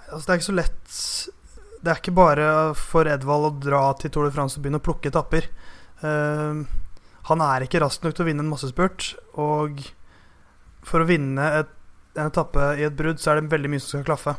Altså, 0.05 0.25
det 0.25 0.31
er 0.31 0.39
ikke 0.39 0.47
så 0.47 0.57
lett 0.59 0.97
Det 1.81 1.91
er 1.91 2.01
ikke 2.01 2.15
bare 2.17 2.49
for 2.79 3.09
Edvald 3.09 3.47
å 3.49 3.53
dra 3.63 3.83
til 3.99 4.13
Tour 4.13 4.27
de 4.27 4.35
France 4.35 4.57
og 4.57 4.65
begynne 4.65 4.81
å 4.81 4.85
plukke 4.85 5.11
etapper. 5.11 5.47
Uh, 6.01 6.65
han 7.29 7.41
er 7.41 7.65
ikke 7.65 7.81
rask 7.81 8.03
nok 8.03 8.15
til 8.15 8.25
å 8.25 8.27
vinne 8.27 8.43
en 8.45 8.49
massespurt, 8.51 9.13
og 9.41 9.81
for 10.85 11.01
å 11.01 11.07
vinne 11.09 11.45
et, 11.61 11.71
en 12.17 12.29
etappe 12.29 12.67
i 12.77 12.85
et 12.85 12.97
brudd, 12.97 13.21
så 13.21 13.31
er 13.31 13.39
det 13.39 13.53
veldig 13.53 13.71
mye 13.73 13.81
som 13.81 13.95
skal 13.95 14.05
klaffe. 14.11 14.35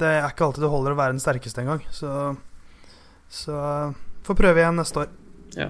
Det 0.00 0.08
er 0.08 0.24
ikke 0.26 0.46
alltid 0.48 0.64
det 0.64 0.70
holder 0.72 0.94
å 0.94 0.98
være 0.98 1.14
den 1.14 1.22
sterkeste 1.22 1.62
engang. 1.62 1.84
Så, 1.92 2.10
så 3.32 3.58
får 4.24 4.38
prøve 4.40 4.62
igjen 4.62 4.80
neste 4.80 5.04
år. 5.04 5.12
Ja. 5.56 5.68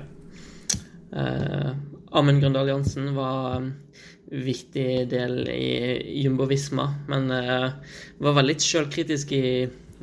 Uh, 1.14 1.74
Amund 2.14 2.38
Grøndal 2.38 2.68
Jansen 2.70 3.08
var 3.16 3.56
en 3.56 3.70
viktig 4.30 5.04
del 5.10 5.40
i 5.50 6.20
Jumbo 6.22 6.46
Visma, 6.46 6.86
men 7.10 7.26
uh, 7.34 7.72
var 8.22 8.36
veldig 8.38 8.54
sjølkritisk 8.62 9.32
i, 9.34 9.46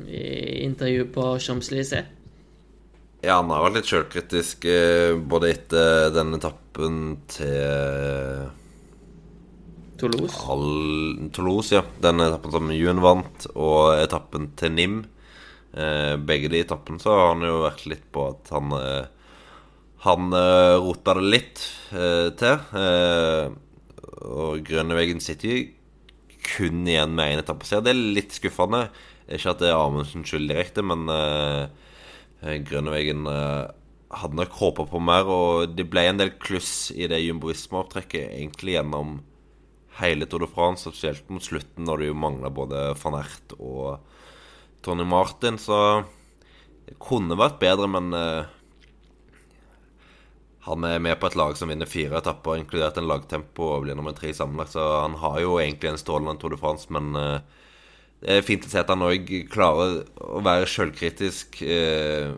i 0.04 0.24
intervjuet 0.66 1.12
på 1.14 1.24
Champs-Élysées. 1.40 2.10
Ja, 3.22 3.38
han 3.38 3.52
har 3.54 3.64
vært 3.64 3.78
litt 3.78 3.88
sjølkritisk 3.88 4.66
uh, 4.68 5.16
både 5.16 5.54
etter 5.54 6.12
den 6.12 6.36
etappen 6.36 7.00
til 7.32 8.44
Toulouse. 10.02 10.44
All, 10.52 10.68
Toulouse, 11.32 11.78
ja. 11.78 11.82
Den 12.04 12.20
etappen 12.26 12.52
som 12.52 12.70
Juen 12.76 13.00
vant, 13.00 13.48
og 13.56 13.96
etappen 13.96 14.52
til 14.60 14.76
Nim. 14.76 15.00
Uh, 15.72 16.20
begge 16.20 16.52
de 16.52 16.60
etappene 16.60 17.00
så 17.00 17.16
har 17.16 17.32
han 17.32 17.48
jo 17.48 17.62
vært 17.64 17.88
litt 17.88 18.04
på 18.12 18.28
at 18.34 18.52
han 18.52 18.76
han 20.02 20.34
uh, 20.34 20.82
rota 20.82 21.14
det 21.18 21.28
litt 21.30 21.62
uh, 21.94 22.32
til. 22.38 22.58
Uh, 22.74 23.54
og 24.22 24.62
Grønneveggen 24.66 25.22
jo 25.22 25.58
kun 26.42 26.82
igjen 26.90 27.14
med 27.14 27.36
én 27.36 27.42
etappe. 27.42 27.66
Det 27.66 27.92
er 27.92 28.00
litt 28.16 28.34
skuffende. 28.34 28.88
Ikke 29.30 29.52
at 29.52 29.60
det 29.62 29.70
er 29.70 29.78
Amundsens 29.78 30.26
skyld 30.26 30.48
direkte, 30.50 30.82
men 30.82 31.06
uh, 31.06 31.70
Grønneveggen 32.42 33.28
hadde 34.12 34.36
nok 34.36 34.56
håpa 34.58 34.86
på 34.90 35.00
mer. 35.02 35.30
Og 35.30 35.76
det 35.76 35.86
ble 35.90 36.08
en 36.10 36.18
del 36.18 36.32
kluss 36.42 36.90
i 36.90 37.06
det 37.10 37.22
jumboisme-opptrekket 37.22 38.34
egentlig 38.34 38.74
gjennom 38.74 39.20
hele 40.00 40.26
Tour 40.26 40.42
de 40.42 40.48
France, 40.50 40.88
spesielt 40.88 41.30
mot 41.30 41.44
slutten, 41.44 41.86
når 41.86 42.02
det 42.02 42.10
jo 42.10 42.18
mangla 42.18 42.50
både 42.50 42.82
van 42.98 43.20
Ert 43.20 43.54
og 43.60 44.02
Tony 44.82 45.06
Martin. 45.06 45.60
Så 45.62 45.78
det 46.88 46.98
kunne 46.98 47.38
vært 47.38 47.62
bedre, 47.62 47.86
men 47.92 48.10
han 50.62 50.84
er 50.86 51.00
med 51.02 51.18
på 51.18 51.26
et 51.26 51.36
lag 51.38 51.56
som 51.58 51.72
vinner 51.72 51.90
fire 51.90 52.20
etapper, 52.20 52.60
inkludert 52.60 52.98
en 53.00 53.08
lagtempo, 53.10 53.66
og 53.74 53.82
blir 53.86 53.98
nummer 53.98 54.14
tre 54.14 54.30
sammenlagt. 54.36 54.76
Så 54.76 54.84
han 55.00 55.16
har 55.18 55.40
jo 55.42 55.56
egentlig 55.58 55.90
en 55.90 55.98
strålende 55.98 56.38
Tour 56.38 56.54
de 56.54 56.60
France, 56.60 56.86
men 56.94 57.16
uh, 57.18 57.40
det 58.22 58.38
er 58.38 58.46
fint 58.46 58.68
å 58.68 58.70
se 58.70 58.78
at 58.78 58.90
han 58.92 59.02
òg 59.02 59.32
klarer 59.50 60.02
å 60.22 60.42
være 60.46 60.68
sjølkritisk 60.70 61.58
uh, 61.66 62.36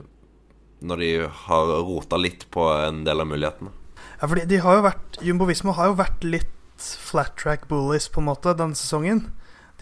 når 0.85 1.05
de 1.05 1.11
har 1.45 1.73
rota 1.85 2.17
litt 2.21 2.47
på 2.53 2.65
en 2.73 3.03
del 3.05 3.21
av 3.21 3.29
mulighetene. 3.29 3.73
Ja, 4.15 4.29
fordi 4.31 4.47
de 4.49 4.61
har 4.65 4.79
jo 4.79 4.85
vært 4.87 5.19
Jumbo 5.25 5.49
Visma 5.49 5.75
har 5.77 5.91
jo 5.91 5.99
vært 6.01 6.25
litt 6.25 6.53
flat 6.81 7.37
track 7.41 7.69
bullies, 7.69 8.09
på 8.09 8.23
en 8.23 8.31
måte, 8.31 8.55
denne 8.57 8.79
sesongen. 8.79 9.27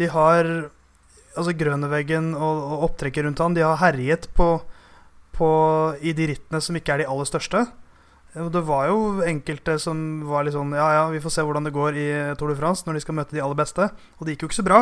De 0.00 0.10
har 0.10 0.48
Altså 1.32 1.54
Grønneveggen 1.56 2.34
og, 2.36 2.58
og 2.60 2.82
opptrekket 2.90 3.24
rundt 3.24 3.40
han, 3.40 3.54
de 3.56 3.62
har 3.64 3.78
herjet 3.80 4.26
på, 4.36 4.48
på, 5.32 5.46
i 6.04 6.12
de 6.12 6.26
rittene 6.28 6.60
som 6.60 6.76
ikke 6.76 6.92
er 6.92 7.00
de 7.00 7.06
aller 7.08 7.30
største. 7.30 7.62
Det 8.32 8.62
var 8.64 8.86
jo 8.88 9.00
enkelte 9.28 9.74
som 9.82 10.22
var 10.24 10.46
litt 10.46 10.54
sånn 10.56 10.70
Ja, 10.72 10.86
ja, 10.96 11.02
vi 11.12 11.20
får 11.20 11.34
se 11.34 11.42
hvordan 11.44 11.66
det 11.68 11.74
går 11.76 11.98
i 12.00 12.06
Tour 12.40 12.48
de 12.48 12.56
France 12.56 12.86
når 12.86 12.96
de 12.96 13.02
skal 13.04 13.16
møte 13.18 13.36
de 13.36 13.42
aller 13.44 13.58
beste. 13.58 13.90
Og 14.16 14.24
det 14.24 14.34
gikk 14.34 14.46
jo 14.46 14.48
ikke 14.48 14.60
så 14.62 14.64
bra. 14.70 14.78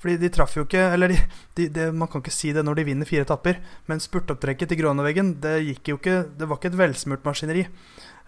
Fordi 0.00 0.16
de 0.20 0.30
traff 0.32 0.56
jo 0.56 0.64
ikke 0.66 0.82
Eller 0.92 1.12
de, 1.12 1.18
de, 1.56 1.68
de, 1.72 1.86
man 1.92 2.08
kan 2.12 2.20
ikke 2.20 2.34
si 2.34 2.52
det 2.56 2.64
når 2.64 2.80
de 2.80 2.86
vinner 2.88 3.08
fire 3.08 3.26
etapper. 3.26 3.60
Men 3.90 4.00
spurtopptrekket 4.00 4.72
til 4.72 4.80
Gråneveggen, 4.80 5.34
det 5.44 5.58
gikk 5.66 5.92
jo 5.92 6.00
ikke 6.00 6.16
Det 6.40 6.48
var 6.48 6.60
ikke 6.60 6.72
et 6.72 6.80
velsmurt 6.80 7.28
maskineri. 7.28 7.66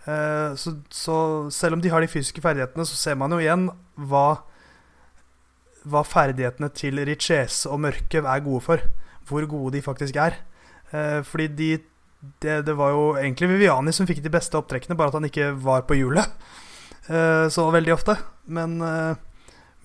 Eh, 0.04 0.52
så, 0.60 0.76
så, 0.92 1.16
selv 1.52 1.78
om 1.78 1.84
de 1.84 1.92
har 1.92 2.04
de 2.04 2.12
fysiske 2.12 2.44
ferdighetene, 2.44 2.86
så 2.88 2.96
ser 2.96 3.18
man 3.20 3.32
jo 3.32 3.40
igjen 3.40 3.68
hva 3.96 4.42
Hva 5.88 6.04
ferdighetene 6.04 6.68
til 6.76 7.00
Richese 7.08 7.70
og 7.72 7.80
Mørke 7.88 8.20
er 8.20 8.44
gode 8.44 8.64
for. 8.68 8.84
Hvor 9.28 9.48
gode 9.48 9.78
de 9.78 9.84
faktisk 9.84 10.20
er. 10.20 10.42
Eh, 10.92 11.22
fordi 11.24 11.48
de 11.56 11.70
det, 12.20 12.62
det, 12.62 12.74
var 12.74 12.90
jo 12.90 13.02
egentlig 13.18 13.52
Viviani 13.52 13.92
som 13.94 14.06
fikk 14.08 14.24
de 14.24 14.32
beste 14.32 14.58
opptrekkene, 14.58 14.96
bare 14.98 15.12
at 15.12 15.18
han 15.20 15.28
ikke 15.28 15.52
var 15.62 15.84
på 15.86 16.00
hjulet 16.00 16.26
uh, 17.10 17.46
så 17.54 17.68
veldig 17.74 17.94
ofte. 17.94 18.18
Men, 18.50 18.78
uh, 18.82 19.14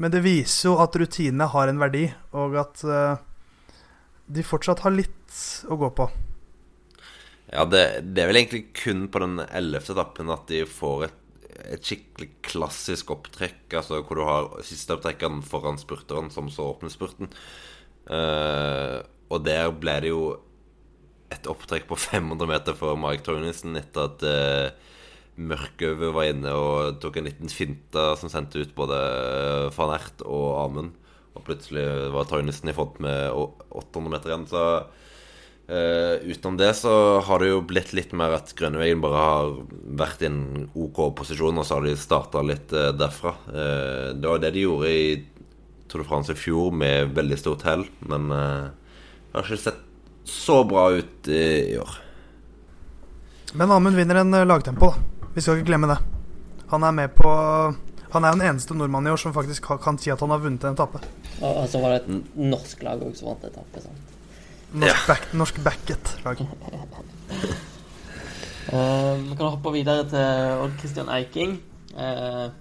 men, 0.01 0.13
det 0.13 0.23
viser 0.25 0.71
jo 0.71 0.77
at 0.81 0.95
rutinene 0.97 1.49
har 1.53 1.69
en 1.69 1.81
verdi, 1.81 2.07
og 2.33 2.57
at 2.61 2.85
uh, 2.89 3.21
de 4.33 4.45
fortsatt 4.45 4.81
har 4.85 4.95
litt 4.95 5.41
å 5.69 5.77
gå 5.77 5.89
på. 5.93 6.07
Ja, 7.53 7.67
det, 7.69 7.83
det 8.15 8.23
er 8.23 8.31
vel 8.31 8.39
egentlig 8.41 8.65
kun 8.79 9.05
på 9.13 9.21
den 9.21 9.43
ellevte 9.45 9.93
etappen 9.93 10.31
at 10.33 10.47
de 10.49 10.63
får 10.65 11.03
et, 11.05 11.19
et, 11.67 11.83
skikkelig 11.85 12.31
klassisk 12.49 13.11
opptrekk, 13.13 13.67
altså 13.77 13.99
hvor 14.01 14.17
du 14.17 14.23
har 14.25 14.49
siste 14.65 14.95
opptrekkeren 14.95 15.43
foran 15.45 15.77
spurteren, 15.77 16.31
som 16.33 16.49
så 16.49 16.71
åpner 16.71 16.89
spurten. 16.89 17.29
og 18.09 19.45
der 19.45 19.69
ble 19.77 19.93
det 20.01 20.09
jo 20.09 20.23
et 21.33 21.49
opptrekk 21.51 21.87
på 21.89 21.97
500 21.99 22.49
meter 22.49 22.77
for 22.77 22.99
Mike 22.99 23.25
Tornissen 23.25 23.77
etter 23.79 24.09
at 24.09 24.25
uh, 24.25 24.93
Mørkøve 25.33 26.11
var 26.13 26.29
inne 26.29 26.51
og 26.53 26.99
tok 27.01 27.17
en 27.17 27.27
liten 27.27 27.49
finte 27.49 28.01
som 28.19 28.29
sendte 28.29 28.61
ut 28.61 28.75
både 28.77 28.99
van 29.73 29.95
Ert 29.95 30.21
og 30.27 30.59
Amund. 30.61 30.91
Og 31.33 31.45
plutselig 31.47 31.85
var 32.13 32.27
Tornissen 32.29 32.69
i 32.69 32.75
front 32.77 32.99
med 33.01 33.33
800 33.33 34.11
meter 34.13 34.29
igjen. 34.29 34.45
Så 34.51 34.63
uh, 34.85 36.15
utenom 36.21 36.59
det 36.61 36.69
så 36.77 36.93
har 37.25 37.41
det 37.41 37.49
jo 37.49 37.63
blitt 37.65 37.95
litt 37.97 38.13
mer 38.13 38.35
at 38.37 38.53
Grønnevegen 38.57 39.01
bare 39.01 39.23
har 39.23 39.55
vært 40.03 40.21
i 40.21 40.29
en 40.29 40.67
OK 40.77 41.01
posisjon, 41.17 41.57
og 41.57 41.65
så 41.65 41.79
har 41.79 41.87
de 41.87 41.95
starta 41.97 42.43
litt 42.45 42.75
uh, 42.77 42.91
derfra. 42.93 43.33
Uh, 43.49 44.13
det 44.13 44.29
var 44.29 44.43
det 44.43 44.53
de 44.53 44.67
gjorde 44.67 44.93
i 44.93 45.07
Tour 45.89 46.03
de 46.03 46.09
France 46.09 46.33
i 46.33 46.37
fjor 46.37 46.69
med 46.77 47.17
veldig 47.17 47.37
stort 47.41 47.65
hell, 47.67 47.83
men 48.09 48.31
jeg 48.33 49.35
har 49.35 49.43
ikke 49.45 49.59
sett 49.61 49.81
så 50.23 50.63
bra 50.63 50.91
ut 50.91 51.27
i 51.27 51.77
år. 51.77 51.97
Men 53.53 53.71
Amund 53.71 53.95
vinner 53.95 54.15
en 54.15 54.33
eh, 54.33 54.45
lagtempo, 54.45 54.91
da. 54.91 55.27
Vi 55.33 55.41
skal 55.41 55.59
ikke 55.59 55.71
glemme 55.71 55.89
det. 55.89 55.97
Han 56.69 56.83
er 56.83 56.91
med 56.93 57.13
på 57.15 57.29
Han 58.13 58.25
er 58.25 58.35
den 58.35 58.45
eneste 58.45 58.75
nordmannen 58.77 59.09
i 59.09 59.13
år 59.13 59.17
som 59.17 59.33
faktisk 59.33 59.65
kan 59.81 59.97
si 59.97 60.11
at 60.13 60.21
han 60.21 60.29
har 60.29 60.41
vunnet 60.41 60.63
en 60.63 60.75
etappe. 60.75 60.99
Og 61.41 61.65
så 61.69 61.79
var 61.81 61.95
det 61.95 62.03
et 62.03 62.35
norsk 62.37 62.83
lag 62.85 63.01
òg 63.01 63.15
som 63.17 63.31
vant 63.31 63.47
etappe. 63.47 63.81
sant? 63.81 64.11
Norsk, 64.73 64.89
ja. 64.89 65.07
back, 65.07 65.25
norsk 65.33 65.57
backet-lag. 65.65 66.43
uh, 68.69 69.15
vi 69.29 69.33
kan 69.37 69.47
hoppe 69.47 69.73
videre 69.73 70.05
til 70.09 70.61
Odd 70.61 70.77
Christian 70.81 71.09
Eiking. 71.09 71.57
Uh, 71.97 72.53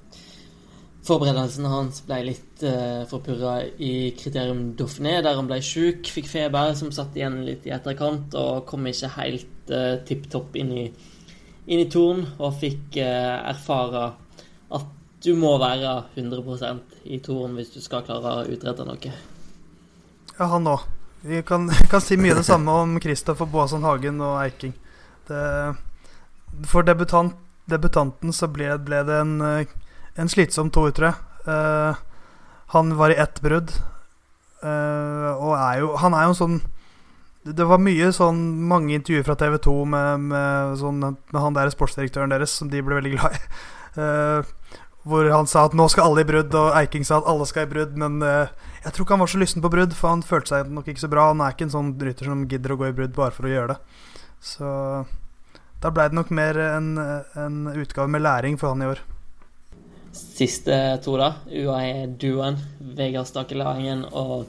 Forberedelsene 1.02 1.66
hans 1.66 1.98
ble 2.06 2.20
litt 2.28 2.62
uh, 2.62 3.02
forpurra 3.10 3.56
i 3.82 4.12
kriterium 4.14 4.68
Dauphiné, 4.78 5.16
der 5.24 5.34
han 5.34 5.48
ble 5.50 5.58
sjuk, 5.64 6.06
fikk 6.06 6.28
feber, 6.30 6.76
som 6.78 6.92
satt 6.94 7.16
igjen 7.18 7.40
litt 7.46 7.66
i 7.66 7.72
etterkant, 7.74 8.36
og 8.38 8.62
kom 8.70 8.86
ikke 8.86 9.10
helt 9.16 9.72
uh, 9.74 9.96
tipp 10.06 10.28
topp 10.30 10.54
inn 10.62 10.70
i, 10.84 10.86
inn 11.66 11.82
i 11.82 11.88
torn, 11.90 12.22
og 12.38 12.54
fikk 12.60 13.00
uh, 13.02 13.42
erfare 13.50 14.04
at 14.78 14.94
du 15.26 15.34
må 15.38 15.56
være 15.58 15.98
100% 16.14 17.02
i 17.10 17.18
torn 17.24 17.58
hvis 17.58 17.74
du 17.74 17.82
skal 17.82 18.06
klare 18.06 18.38
å 18.38 18.48
utrette 18.54 18.86
noe. 18.86 19.18
Ja, 20.38 20.52
han 20.54 20.70
òg. 20.70 20.86
Vi 21.26 21.42
kan, 21.46 21.66
kan, 21.90 22.02
si 22.02 22.14
mye 22.18 22.38
det 22.38 22.46
samme 22.46 22.78
om 22.86 22.98
Kristoffer 23.02 23.50
Boasson 23.50 23.82
Hagen 23.82 24.22
og 24.22 24.38
Eiking. 24.42 24.78
Det, 25.26 25.42
for 26.70 26.86
debutant, 26.86 27.34
debutanten 27.66 28.30
så 28.34 28.46
ble, 28.50 28.70
ble 28.86 29.02
det 29.06 29.22
en 29.26 29.40
en 30.14 30.28
slitsom 30.28 30.70
toer, 30.72 30.92
tror. 30.96 31.18
Uh, 31.46 31.96
han 32.74 32.96
var 32.96 33.10
i 33.10 33.18
ett 33.20 33.40
brudd. 33.42 33.72
Uh, 34.62 35.32
og 35.42 35.56
er 35.58 35.80
jo 35.80 35.88
Han 35.98 36.14
er 36.14 36.28
jo 36.28 36.34
sånn 36.38 36.60
Det 37.42 37.64
var 37.66 37.80
mye 37.82 38.12
sånn 38.14 38.36
mange 38.70 38.94
intervjuer 38.94 39.24
fra 39.26 39.34
TV 39.34 39.56
2 39.58 39.72
med, 39.90 40.28
med, 40.30 40.76
sånn, 40.78 41.00
med 41.02 41.40
han 41.42 41.56
der 41.56 41.72
sportsdirektøren 41.74 42.30
deres, 42.30 42.54
som 42.54 42.70
de 42.70 42.82
ble 42.84 43.00
veldig 43.00 43.14
glad 43.16 43.34
i. 43.34 43.40
Uh, 43.98 44.78
hvor 45.02 45.26
han 45.26 45.48
sa 45.50 45.64
at 45.66 45.74
nå 45.74 45.88
skal 45.90 46.12
alle 46.12 46.22
i 46.22 46.28
brudd, 46.28 46.54
og 46.54 46.76
Eiking 46.78 47.02
sa 47.02 47.18
at 47.18 47.26
alle 47.26 47.48
skal 47.50 47.66
i 47.66 47.72
brudd. 47.72 47.96
Men 47.98 48.20
jeg 48.22 48.92
tror 48.92 49.02
ikke 49.02 49.16
han 49.16 49.24
var 49.24 49.32
så 49.32 49.40
lysten 49.40 49.64
på 49.64 49.72
brudd, 49.72 49.96
for 49.98 50.14
han 50.14 50.22
følte 50.22 50.52
seg 50.52 50.70
nok 50.70 50.92
ikke 50.92 51.02
så 51.02 51.10
bra. 51.10 51.24
Han 51.32 51.42
er 51.42 51.56
ikke 51.56 51.66
en 51.66 51.72
sånn 51.72 51.88
rytter 51.98 52.30
som 52.30 52.44
gidder 52.46 52.76
å 52.76 52.76
gå 52.78 52.86
i 52.86 52.94
brudd 52.94 53.16
bare 53.16 53.34
for 53.34 53.48
å 53.48 53.50
gjøre 53.50 53.72
det. 53.74 54.04
Så 54.38 54.68
da 55.82 55.90
ble 55.90 56.06
det 56.06 56.20
nok 56.20 56.30
mer 56.30 56.60
en, 56.68 56.92
en 57.34 57.58
utgave 57.74 58.06
med 58.14 58.22
læring 58.22 58.60
for 58.62 58.70
han 58.70 58.86
i 58.86 58.92
år. 58.92 59.02
Siste 60.12 60.76
to, 61.04 61.16
da. 61.20 61.30
UAE-duoen. 61.48 62.58
Vegard 62.96 63.30
Stakelæringen 63.30 64.04
og 64.12 64.46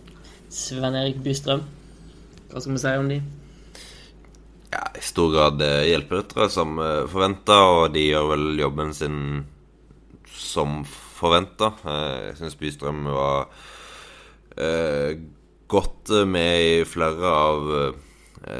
Sven 0.51 0.97
Erik 0.99 1.21
Bystrøm. 1.23 1.63
Hva 2.51 2.61
skal 2.61 2.75
vi 2.75 2.83
si 2.83 2.93
om 2.99 3.09
de? 3.09 3.21
Ja, 4.73 4.83
I 4.97 5.03
stor 5.05 5.31
grad 5.33 5.61
eh, 5.63 5.87
hjelperyttere 5.91 6.49
som 6.51 6.77
forventa, 7.09 7.59
og 7.69 7.93
de 7.93 8.07
gjør 8.09 8.31
vel 8.33 8.47
jobben 8.59 8.93
sin 8.97 9.17
som 10.33 10.81
forventa. 10.85 11.71
Jeg 11.85 12.35
syns 12.39 12.57
Bystrøm 12.59 13.05
var 13.13 13.47
eh, 14.57 15.15
godt 15.67 16.11
med 16.27 16.61
i 16.61 16.73
flere 16.87 17.29
av 17.29 17.71
eh, 17.77 18.01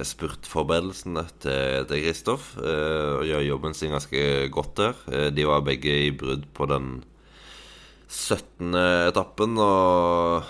spurtforberedelsene 0.08 1.26
til 1.44 2.04
Kristoff. 2.06 2.54
Eh, 2.58 3.10
og 3.20 3.26
gjør 3.28 3.48
jobben 3.50 3.76
sin 3.78 3.94
ganske 3.94 4.22
godt 4.54 4.76
der. 4.80 5.02
Eh, 5.12 5.30
de 5.36 5.48
var 5.48 5.66
begge 5.66 5.92
i 6.08 6.12
brudd 6.16 6.46
på 6.56 6.68
den 6.72 7.04
17. 8.08 8.76
etappen, 9.10 9.58
og 9.58 10.46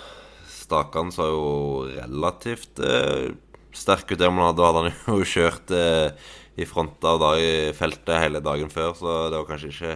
Stakan 0.51 1.11
så 1.13 1.27
jo 1.31 1.49
relativt 1.89 2.79
eh, 2.83 3.33
sterk 3.73 4.11
ut 4.11 4.19
der 4.19 4.31
man 4.33 4.51
hadde. 4.51 4.65
hadde 4.67 4.81
han 4.83 5.19
jo 5.19 5.27
kjørt 5.35 5.73
eh, 5.73 6.31
i 6.59 6.67
front 6.69 7.03
av 7.07 7.21
dag, 7.21 7.43
feltet 7.77 8.19
hele 8.21 8.43
dagen 8.43 8.69
før, 8.69 8.91
så 8.97 9.13
det 9.31 9.39
var 9.39 9.47
kanskje 9.49 9.71
ikke 9.73 9.93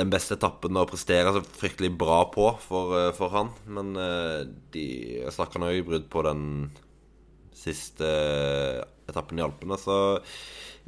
den 0.00 0.10
beste 0.12 0.36
etappen 0.38 0.78
å 0.78 0.86
prestere 0.86 1.32
så 1.34 1.42
fryktelig 1.42 1.90
bra 1.98 2.22
på 2.30 2.46
for, 2.62 2.94
eh, 2.96 3.10
for 3.16 3.34
han. 3.34 3.52
Men 3.66 3.92
de 4.72 4.86
snakka 5.34 5.60
nå 5.60 5.74
i 5.74 5.84
brudd 5.84 6.08
på 6.12 6.24
den 6.24 6.70
siste 7.60 8.08
etappen 9.10 9.40
i 9.40 9.44
Alpene, 9.44 9.78
så 9.80 9.98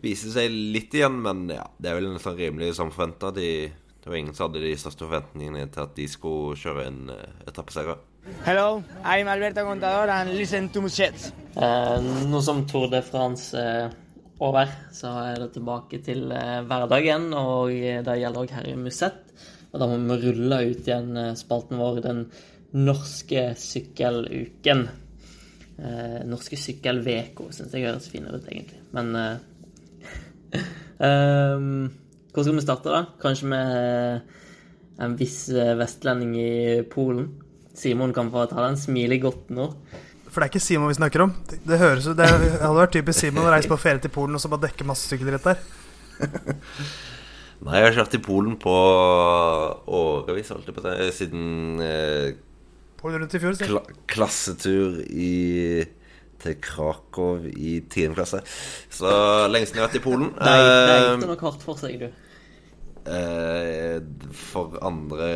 viser 0.02 0.30
det 0.30 0.34
seg 0.36 0.56
litt 0.76 0.96
igjen. 0.96 1.20
Men 1.24 1.46
ja, 1.52 1.66
det 1.78 1.92
er 1.92 2.00
vel 2.00 2.16
sånn 2.22 2.38
rimelig 2.38 2.74
som 2.78 2.92
forventa. 2.94 3.32
De, 3.36 3.50
det 3.70 4.10
var 4.10 4.18
ingen 4.18 4.36
som 4.36 4.48
hadde 4.48 4.64
de 4.64 4.72
største 4.80 5.06
forventningene 5.06 5.68
til 5.72 5.84
at 5.86 5.94
de 5.98 6.08
skulle 6.10 6.58
kjøre 6.58 6.88
en 6.88 7.04
uh, 7.12 7.20
etappeseier. 7.46 8.00
Hello, 8.46 8.82
I'm 9.02 9.26
Alberto 9.26 9.64
Contador 9.66 10.10
and 10.14 10.36
listen 10.38 10.68
to 10.70 10.84
Musets. 10.84 11.32
Eh, 11.58 12.04
nå 12.30 12.38
som 12.40 12.62
Tour 12.70 12.86
de 12.92 13.00
France 13.02 13.58
er 13.58 13.90
over, 14.42 14.70
så 14.94 15.10
er 15.26 15.40
det 15.42 15.48
tilbake 15.56 15.98
til 16.06 16.30
eh, 16.30 16.60
hverdagen, 16.66 17.32
og 17.34 17.74
det 17.74 18.16
gjelder 18.20 18.44
òg 18.44 18.54
her 18.54 18.68
i 18.70 18.76
Musett. 18.78 19.24
Og 19.72 19.80
da 19.80 19.88
må 19.88 19.98
vi 20.20 20.30
rulle 20.30 20.60
ut 20.70 20.86
igjen 20.86 21.16
eh, 21.18 21.34
spalten 21.38 21.82
vår, 21.82 22.00
den 22.04 22.24
norske 22.78 23.50
sykkeluken. 23.58 24.86
Eh, 25.82 26.20
norske 26.30 26.54
sykkelveko 26.60 27.48
syns 27.50 27.72
jeg 27.74 27.88
høres 27.88 28.10
finere 28.12 28.38
ut, 28.38 28.46
egentlig. 28.46 28.78
Men 28.94 29.06
um, 31.02 31.90
Hvor 32.32 32.46
skal 32.46 32.56
vi 32.56 32.64
starte, 32.64 32.92
da? 32.92 33.02
Kanskje 33.20 33.48
med 33.50 33.66
en 35.02 35.16
viss 35.18 35.50
vestlending 35.50 36.32
i 36.38 36.52
Polen? 36.88 37.26
Simon 37.76 38.14
kan 38.16 38.30
få 38.32 38.46
ta 38.48 38.62
den. 38.64 38.78
Smiler 38.80 39.20
godt 39.20 39.50
nå. 39.52 39.66
For 40.32 40.40
det 40.40 40.46
er 40.46 40.52
ikke 40.54 40.64
Simon 40.64 40.88
vi 40.88 40.96
snakker 40.96 41.26
om. 41.26 41.34
Det, 41.48 41.58
det 41.68 41.80
høres 41.82 42.08
det 42.16 42.28
hadde 42.30 42.76
vært 42.78 42.94
typisk 42.96 43.18
Simon 43.20 43.44
å 43.44 43.52
reise 43.52 43.68
på 43.68 43.80
ferie 43.80 44.00
til 44.00 44.12
Polen 44.14 44.38
og 44.38 44.40
så 44.40 44.48
bare 44.52 44.68
dekke 44.68 44.86
masse 44.88 45.10
sykkelritt 45.10 45.44
der. 45.44 45.60
Nei, 47.62 47.76
jeg 47.76 47.84
har 47.84 47.98
kjørt 47.98 48.16
i 48.16 48.22
Polen 48.22 48.56
på 48.60 48.72
årevis, 49.98 50.48
holdt 50.54 50.70
jeg 50.70 50.76
på 50.78 50.82
å 50.82 50.94
si, 50.96 51.10
siden 51.20 51.82
eh, 51.84 52.32
Polen 53.02 53.18
rundt 53.24 53.34
i 53.34 53.40
fjor, 53.42 53.56
kla 53.58 53.80
klassetur 54.10 55.00
i, 55.10 55.82
til 56.42 56.58
Krakow 56.62 57.46
i 57.50 57.80
10. 57.82 58.12
klasse. 58.14 58.42
Så 58.94 59.10
lenge 59.50 59.66
siden 59.66 59.80
jeg 59.80 59.82
har 59.82 59.90
vært 59.90 59.98
i 59.98 60.04
Polen. 60.04 60.28
Nei, 60.38 60.52
det 60.62 60.92
er 60.92 61.06
gikk 61.08 61.24
noe 61.24 61.32
nok 61.32 61.42
hardt 61.48 61.64
for 61.66 61.80
seg, 61.82 61.96
du. 62.04 62.12
Eh, 63.02 63.98
for 64.38 64.76
andre 64.86 65.28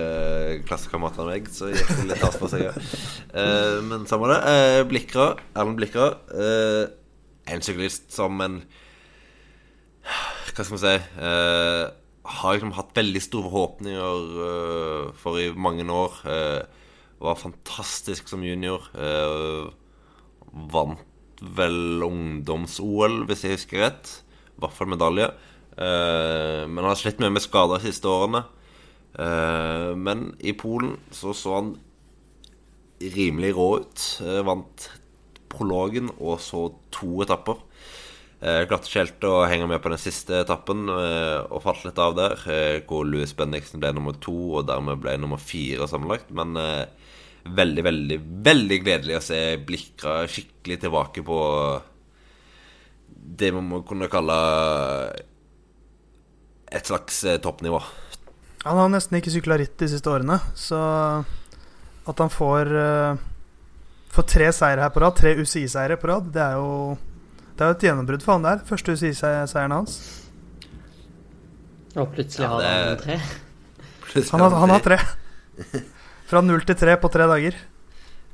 klassekamerater 0.69 1.25
enn 1.25 1.33
meg 1.33 1.49
så 1.51 1.73
gikk 1.73 1.91
det 1.99 2.07
litt 2.13 2.23
hardt 2.23 2.39
for 2.39 2.53
seg. 2.53 2.69
ja. 2.69 2.75
Eh, 3.35 3.81
men 3.83 4.07
samme 4.07 4.31
det. 4.31 4.39
Eh, 4.53 4.85
Blikra, 4.87 5.33
Erlend 5.57 5.81
Blikra. 5.81 6.13
Eh, 6.31 6.85
en 7.51 7.63
syklist 7.67 8.11
som 8.15 8.39
en 8.43 8.61
Hva 10.07 10.65
skal 10.65 10.73
man 10.73 10.81
si 10.83 10.95
eh, 10.95 11.83
Har 12.27 12.57
liksom 12.57 12.73
hatt 12.75 12.95
veldig 12.97 13.21
store 13.23 13.51
forhåpninger 13.51 14.33
eh, 14.47 15.11
for 15.19 15.43
i 15.43 15.51
mange 15.55 15.87
år. 15.91 16.17
Eh, 16.31 16.86
var 17.23 17.39
fantastisk 17.41 18.29
som 18.29 18.45
junior. 18.45 18.89
Eh, 18.95 19.71
vant 20.73 21.03
vel 21.57 22.03
ungdoms-OL, 22.05 23.25
hvis 23.29 23.45
jeg 23.45 23.57
husker 23.57 23.85
rett. 23.85 24.13
I 24.57 24.63
hvert 24.63 24.77
fall 24.77 24.93
medalje. 24.93 25.31
Eh, 25.77 26.63
men 26.69 26.81
han 26.81 26.93
har 26.93 27.01
slitt 27.01 27.21
mye 27.21 27.35
med 27.35 27.45
skader 27.45 27.81
de 27.81 27.91
siste 27.91 28.09
årene. 28.09 28.45
Eh, 29.17 29.93
men 29.97 30.31
i 30.41 30.57
Polen 30.57 30.97
så 31.15 31.35
så 31.37 31.59
han 31.59 31.75
rimelig 33.01 33.53
rå 33.57 33.71
ut. 33.83 34.07
Vant 34.49 34.91
prologen 35.53 36.11
og 36.17 36.41
så 36.41 36.69
to 36.95 37.21
etapper. 37.25 37.61
Eh, 38.37 38.67
klarte 38.69 38.91
ikke 38.91 39.01
helt 39.01 39.25
å 39.25 39.37
henge 39.49 39.69
med 39.71 39.81
på 39.81 39.89
den 39.93 40.01
siste 40.01 40.43
etappen 40.43 40.91
eh, 40.93 41.41
og 41.49 41.63
falt 41.65 41.87
litt 41.87 42.01
av 42.03 42.17
der. 42.19 42.37
Eh, 42.53 42.79
hvor 42.89 43.07
Louis 43.09 43.33
Bendiksen 43.37 43.81
ble 43.81 43.95
nummer 43.97 44.17
to 44.21 44.37
og 44.59 44.67
dermed 44.69 45.01
ble 45.01 45.17
nummer 45.21 45.41
fire 45.41 45.89
sammenlagt. 45.89 46.33
Men 46.37 46.57
eh, 46.61 46.85
veldig, 47.55 47.83
veldig, 47.87 48.19
veldig 48.47 48.79
gledelig 48.85 49.17
å 49.19 49.23
se 49.25 49.39
Blikra 49.67 50.19
skikkelig 50.31 50.81
tilbake 50.87 51.23
på 51.27 51.39
det 53.37 53.51
man 53.55 53.67
må 53.71 53.81
kunne 53.87 54.09
kalle 54.11 54.37
et 56.73 56.87
slags 56.89 57.23
eh, 57.25 57.39
toppnivå. 57.43 57.81
Han 58.67 58.79
har 58.81 58.91
nesten 58.91 59.19
ikke 59.21 59.31
sykla 59.35 59.59
ritt 59.61 59.77
de 59.79 59.89
siste 59.91 60.11
årene, 60.11 60.39
så 60.59 60.79
at 62.07 62.23
han 62.23 62.31
får 62.33 62.73
eh, 62.83 63.25
Får 64.17 64.25
tre 64.33 64.47
seire 64.55 64.81
her 64.81 64.93
på 64.95 65.01
rad, 65.03 65.13
tre 65.19 65.35
UCI-seire 65.37 65.99
på 66.01 66.09
rad, 66.09 66.31
det 66.33 66.41
er 66.41 66.55
jo 66.57 66.97
Det 67.59 67.65
er 67.67 67.69
jo 67.69 67.75
et 67.75 67.83
gjennombrudd 67.85 68.23
for 68.25 68.33
han 68.39 68.47
der. 68.47 68.63
Første 68.65 68.95
UCI-seieren 68.95 69.75
hans. 69.75 69.97
Og 71.97 72.09
plutselig 72.15 72.47
Ja, 72.47 72.49
har 72.55 72.63
det- 72.63 72.71
han 72.87 72.97
tre. 73.03 73.19
Han 74.31 74.41
har, 74.41 74.51
han 74.63 74.71
har 74.73 74.81
tre. 74.87 74.99
Fra 76.27 76.43
null 76.43 76.65
til 76.67 76.79
tre 76.79 76.97
på 76.99 77.11
tre 77.13 77.27
dager. 77.31 77.57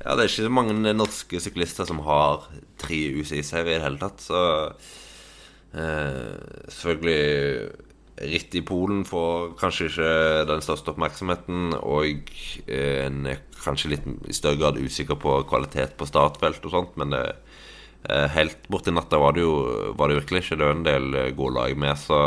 Ja, 0.03 0.15
det 0.17 0.23
er 0.23 0.29
ikke 0.29 0.49
så 0.49 0.51
mange 0.51 0.93
norske 0.97 1.39
syklister 1.39 1.87
som 1.87 2.01
har 2.03 2.47
tre 2.81 2.99
UCI-seire 3.21 3.69
i 3.69 3.77
det 3.77 3.85
hele 3.85 4.01
tatt, 4.01 4.23
så 4.25 4.41
eh, 5.77 6.33
Selvfølgelig 6.73 7.91
Ritt 8.23 8.53
i 8.55 8.61
Polen 8.61 9.01
får 9.09 9.55
kanskje 9.57 9.87
ikke 9.89 10.09
den 10.49 10.61
største 10.61 10.91
oppmerksomheten, 10.93 11.73
og 11.81 12.29
eh, 12.67 13.05
en 13.07 13.25
er 13.31 13.41
kanskje 13.63 13.95
litt 13.95 14.05
i 14.29 14.35
større 14.35 14.59
grad 14.59 14.77
usikker 14.77 15.17
på 15.19 15.39
kvalitet 15.49 15.95
på 15.97 16.07
startfelt 16.09 16.65
og 16.67 16.75
sånt, 16.75 16.99
men 17.01 17.15
det, 17.15 17.23
eh, 18.09 18.27
helt 18.35 18.69
borti 18.69 18.93
natta 18.93 19.17
var 19.21 19.33
det 19.33 19.45
jo 19.45 19.55
var 19.97 20.11
det 20.11 20.19
virkelig 20.21 20.43
ikke. 20.43 20.59
Det 20.61 20.69
en 20.69 20.85
del 20.85 21.19
eh, 21.19 21.33
gode 21.37 21.57
lag 21.57 21.77
med, 21.79 21.97
så 21.97 22.19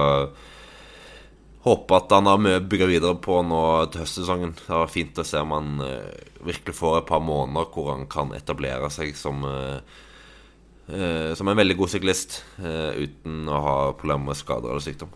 Håper 1.66 1.96
at 1.98 2.12
han 2.14 2.28
har 2.30 2.38
mye 2.38 2.60
å 2.60 2.66
bygge 2.70 2.86
videre 2.86 3.16
på 3.18 3.40
nå 3.42 3.60
til 3.90 4.04
høstsesongen. 4.04 4.52
Det 4.60 4.70
var 4.70 4.90
fint 4.92 5.16
å 5.18 5.24
se 5.26 5.40
om 5.42 5.50
han 5.56 5.80
eh, 5.82 6.28
virkelig 6.46 6.76
får 6.78 7.00
et 7.00 7.08
par 7.08 7.24
måneder 7.26 7.66
hvor 7.74 7.90
han 7.90 8.04
kan 8.10 8.30
etablere 8.36 8.86
seg 8.94 9.16
som 9.18 9.42
eh, 9.50 9.80
eh, 10.86 11.34
Som 11.34 11.50
en 11.50 11.58
veldig 11.58 11.74
god 11.80 11.90
syklist 11.90 12.38
uten 12.62 13.50
å 13.50 13.60
ha 13.66 13.76
problemer 13.98 14.30
med 14.30 14.38
skader 14.38 14.70
eller 14.70 14.84
sykdom. 14.84 15.10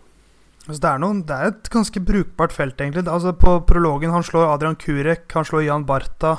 Altså 0.67 0.81
det, 0.83 0.89
er 0.91 1.01
noen, 1.01 1.23
det 1.25 1.37
er 1.37 1.53
et 1.53 1.71
ganske 1.71 2.03
brukbart 2.03 2.51
felt, 2.53 2.75
egentlig. 2.83 3.07
Altså 3.07 3.31
På 3.31 3.61
prologen 3.63 4.11
han 4.11 4.27
slår 4.27 4.51
Adrian 4.51 4.75
Kurek, 4.75 5.31
han 5.31 5.47
slår 5.47 5.69
Jan 5.69 5.87
Barta, 5.87 6.35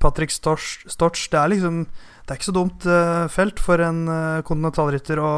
Patrick 0.00 0.32
Storch. 0.32 0.80
Det 0.88 1.36
er 1.36 1.52
liksom 1.52 1.84
Det 1.84 2.32
er 2.32 2.40
ikke 2.40 2.48
så 2.48 2.56
dumt 2.56 2.88
felt 3.28 3.60
for 3.60 3.84
en 3.84 4.06
kontinentalrytter 4.40 5.20
å, 5.20 5.32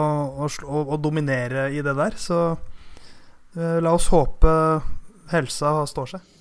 å, 0.46 0.48
å, 0.86 0.96
dominere 1.02 1.72
i 1.74 1.82
det 1.82 1.98
der. 1.98 2.14
Så 2.14 2.52
la 3.56 3.92
oss 3.92 4.08
håpe 4.12 4.52
helsa 5.32 5.74
står 5.88 6.14
seg. 6.14 6.32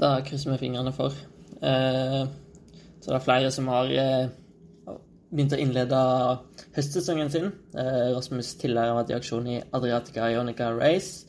Da 0.00 0.16
krysser 0.26 0.54
vi 0.54 0.62
fingrene 0.66 0.92
for. 0.94 1.14
Eh, 1.62 2.22
så 3.00 3.10
det 3.10 3.18
er 3.18 3.24
flere 3.24 3.50
som 3.54 3.68
har 3.72 3.90
eh, 3.92 4.26
begynt 5.30 5.54
å 5.54 5.60
innlede 5.60 6.00
høstsesongen 6.76 7.30
sin. 7.32 7.50
Eh, 7.76 8.08
Rasmus 8.14 8.54
Tiller 8.60 8.90
har 8.90 8.98
vært 9.00 9.12
i 9.12 9.18
aksjon 9.18 9.50
i 9.50 9.60
Adriatica 9.76 10.30
Ionica 10.32 10.70
Race. 10.74 11.26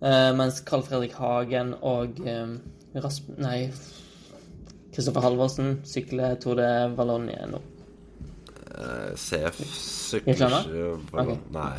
Eh, 0.00 0.30
mens 0.38 0.62
Carl 0.66 0.84
Fredrik 0.86 1.16
Hagen 1.18 1.74
og 1.82 2.20
eh, 2.24 2.56
Rasm... 3.04 3.34
Nei, 3.42 3.68
Kristoffer 4.94 5.24
Halvorsen 5.24 5.80
sykler 5.88 6.36
Tour 6.42 6.60
de 6.60 6.68
Valogne 6.94 7.48
nå. 7.50 7.62
Eh, 8.74 9.10
CF 9.18 9.58
sykler 9.66 10.38
ikke 10.38 11.24
Ok. 11.24 11.34
Nei. 11.54 11.74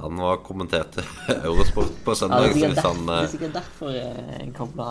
Han 0.00 0.16
var 0.18 0.40
kommentert 0.46 0.92
til 0.96 1.04
Eurosport 1.36 1.92
på 2.04 2.14
Ja, 2.14 2.20
søndag. 2.24 2.54
det, 2.54 2.70
er 2.72 2.80
han, 2.82 3.04
det 3.06 3.18
er 3.18 3.26
eh, 3.26 3.32
sikkert 3.34 3.58
derfor 3.60 3.92
jeg 3.94 4.48
kobla 4.56 4.88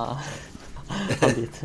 han 1.23 1.33
dit. 1.37 1.63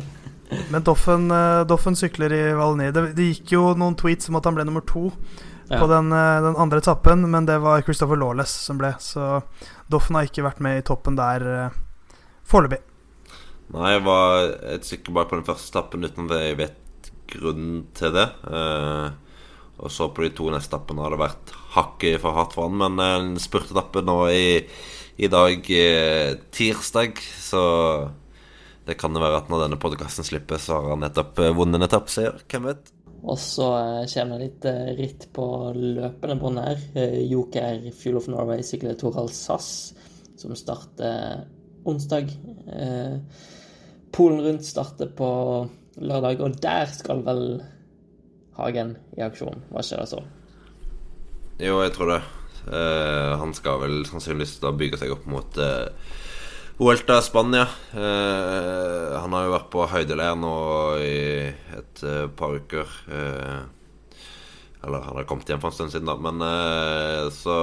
Men 0.73 0.83
Doffen, 0.83 1.29
eh, 1.31 1.61
Doffen 1.69 1.95
sykler 1.95 2.33
i 2.35 2.41
Valny. 2.57 2.89
Det, 2.95 3.05
det 3.17 3.29
gikk 3.33 3.53
jo 3.55 3.63
noen 3.77 3.95
tweets 3.99 4.29
om 4.31 4.39
at 4.39 4.49
han 4.49 4.57
ble 4.57 4.65
nummer 4.67 4.85
to. 4.89 5.09
Ja. 5.69 5.77
på 5.77 5.85
den, 5.85 6.07
eh, 6.11 6.41
den 6.41 6.55
andre 6.57 6.79
etappen, 6.81 7.27
men 7.29 7.45
det 7.45 7.59
var 7.61 7.83
Christopher 7.85 8.17
Lawless 8.17 8.49
som 8.65 8.79
ble. 8.81 8.89
Så 8.97 9.43
Doffen 9.93 10.15
har 10.17 10.25
ikke 10.25 10.41
vært 10.47 10.63
med 10.65 10.79
i 10.79 10.85
toppen 10.87 11.13
der 11.19 11.45
eh, 11.45 11.75
foreløpig. 12.49 12.79
Nei, 13.75 13.91
jeg 13.93 14.01
var 14.07 14.47
et 14.73 14.87
stykke 14.87 15.13
bak 15.13 15.29
på 15.29 15.37
den 15.37 15.45
første 15.45 15.69
etappen 15.69 16.07
uten 16.07 16.25
at 16.33 16.41
jeg 16.41 16.57
vet 16.57 17.11
grunnen 17.29 17.83
til 17.93 18.15
det. 18.17 18.25
Eh, 18.49 19.11
og 19.77 19.93
så 19.93 20.09
på 20.09 20.25
de 20.25 20.31
to 20.39 20.49
neste 20.49 20.73
etappene 20.73 21.05
har 21.05 21.13
det 21.13 21.21
vært 21.21 21.53
hakket 21.75 22.21
for 22.21 22.37
hardt 22.37 22.55
for. 22.57 22.71
Men 22.71 22.99
eh, 23.01 23.17
en 23.19 23.35
spurtetappe 23.41 24.03
nå 24.05 24.19
i, 24.33 24.47
i 25.19 25.29
dag, 25.31 25.69
eh, 25.73 26.37
tirsdag, 26.55 27.19
så 27.41 27.63
det 28.87 28.97
kan 28.97 29.13
det 29.13 29.21
være 29.21 29.43
at 29.43 29.51
når 29.51 29.65
denne 29.65 29.81
podkasten 29.81 30.25
slipper, 30.25 30.61
så 30.61 30.79
har 30.79 30.95
han 30.95 31.03
nettopp 31.05 31.43
eh, 31.43 31.53
vunnet 31.57 31.79
en 31.79 31.89
etappeseier. 31.89 32.41
Hvem 32.49 32.71
vet? 32.71 32.93
Og 33.19 33.35
så 33.41 33.67
kommer 34.13 34.39
det 34.39 34.45
litt 34.45 34.65
ritt 34.95 35.25
på 35.35 35.45
løpende 35.75 36.37
bånd 36.39 36.61
her. 36.63 36.79
Joker 37.27 37.81
Fuel 37.91 38.15
of 38.21 38.29
Norway 38.31 38.63
sykler 38.63 38.95
Torald 38.95 39.35
Sass, 39.35 39.91
som 40.39 40.55
starter 40.55 41.43
onsdag. 41.83 42.31
Polen 44.15 44.39
rundt 44.47 44.63
starter 44.63 45.11
på 45.19 45.29
lørdag, 45.99 46.39
og 46.47 46.63
der 46.63 46.95
skal 46.95 47.27
vel 47.27 47.43
Hagen 48.55 48.95
i 49.19 49.27
aksjon. 49.27 49.67
Hva 49.67 49.83
skjer 49.83 50.05
det 50.05 50.11
så? 50.15 50.23
Jo, 51.59 51.81
jeg 51.83 51.95
tror 51.95 52.13
det. 52.13 52.19
Uh, 52.69 53.35
han 53.39 53.51
skal 53.57 53.81
vel 53.81 53.97
sannsynligvis 54.07 54.59
da 54.63 54.71
bygge 54.75 54.99
seg 55.01 55.11
opp 55.15 55.25
mot 55.27 55.57
uh, 55.59 55.89
Vuelta 56.79 57.17
Spania. 57.25 57.65
Uh, 57.91 59.17
han 59.19 59.35
har 59.35 59.47
jo 59.47 59.55
vært 59.57 59.73
på 59.73 59.89
høydeleir 59.91 60.39
nå 60.39 60.53
i 61.03 61.19
et 61.79 62.05
uh, 62.05 62.27
par 62.31 62.55
uker. 62.55 62.95
Eh, 63.11 63.59
eller 64.83 65.03
han 65.03 65.17
har 65.19 65.27
kommet 65.27 65.49
hjem 65.49 65.59
for 65.59 65.71
en 65.71 65.75
stund 65.75 65.91
siden, 65.91 66.07
da. 66.07 66.15
Men 66.23 66.39
eh, 66.45 67.27
så 67.35 67.55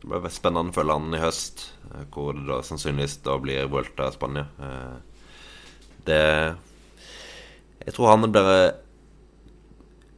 det 0.00 0.08
blir 0.08 0.32
spennende 0.32 0.72
å 0.72 0.76
følge 0.76 0.96
han 0.96 1.16
i 1.16 1.20
høst, 1.20 1.66
eh, 1.90 2.06
hvor 2.14 2.32
det 2.36 2.46
da 2.48 2.60
sannsynligvis 2.64 3.18
da 3.26 3.36
blir 3.42 3.68
Vuelta 3.72 4.08
Spania. 4.14 4.46
Eh, 4.56 5.34
det 6.08 6.22
Jeg 7.84 7.94
tror 7.96 8.10
han 8.12 8.32
blir 8.32 8.74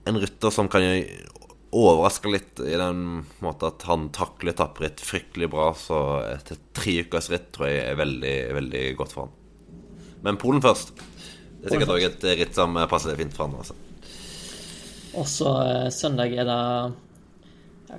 en 0.07 0.18
rytter 0.18 0.50
som 0.50 0.68
kan 0.70 0.82
overraske 1.73 2.33
litt 2.33 2.61
i 2.61 2.75
den 2.77 3.23
måten 3.45 3.70
at 3.70 3.87
han 3.89 4.11
takler 4.14 4.57
tappritt 4.57 5.01
fryktelig 5.05 5.49
bra. 5.53 5.70
Så 5.77 5.99
etter 6.29 6.61
tre 6.77 6.99
ukers 7.07 7.31
ritt 7.33 7.49
tror 7.55 7.70
jeg 7.70 7.87
er 7.87 8.01
veldig, 8.01 8.37
veldig 8.59 8.85
godt 8.99 9.14
for 9.16 9.27
han. 9.27 9.39
Men 10.23 10.39
Polen 10.41 10.62
først. 10.62 10.93
Det 11.62 11.70
er 11.70 11.77
sikkert 11.77 11.95
òg 11.95 12.05
et 12.09 12.29
ritt 12.43 12.59
som 12.59 12.77
passer 12.91 13.16
fint 13.18 13.35
for 13.35 13.49
han. 13.49 13.57
Altså. 13.62 13.79
Og 15.12 15.27
så 15.29 15.51
eh, 15.62 15.89
søndag 15.93 16.33
er 16.33 16.49
det 16.49 16.61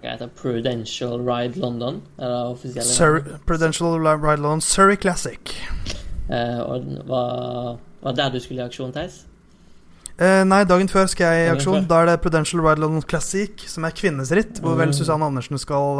heter? 0.01 0.29
Prudential 0.35 1.21
Ride 1.21 1.59
London. 1.59 2.01
Er 2.17 2.27
det 2.27 2.39
offisielle? 2.53 2.89
Surrey, 2.89 3.21
Prudential 3.45 3.99
Ride 3.99 4.41
London 4.41 4.61
Surrey 4.61 4.95
Classic. 4.95 5.39
Eh, 6.29 6.59
og 6.59 6.85
var, 7.07 7.77
var 8.01 8.11
der 8.17 8.29
du 8.29 8.39
skulle 8.39 8.61
i 8.61 8.65
aksjon, 8.65 8.93
Theis? 8.93 9.25
Eh, 10.23 10.43
nei, 10.47 10.61
dagen 10.69 10.87
før 10.87 11.09
skal 11.11 11.33
jeg 11.35 11.47
i 11.47 11.51
aksjon. 11.51 11.87
Da 11.89 11.99
er 11.99 12.11
det 12.13 12.21
Prudential 12.23 12.61
Ride 12.63 12.79
London 12.79 13.03
Classic, 13.03 13.65
som 13.67 13.83
er 13.83 13.95
kvinnes 13.97 14.31
ritt, 14.31 14.61
hvor 14.63 14.77
vel 14.79 14.93
Mm. 14.93 14.95
Susanne 14.95 15.25
Andersen 15.27 15.59
skal 15.59 15.99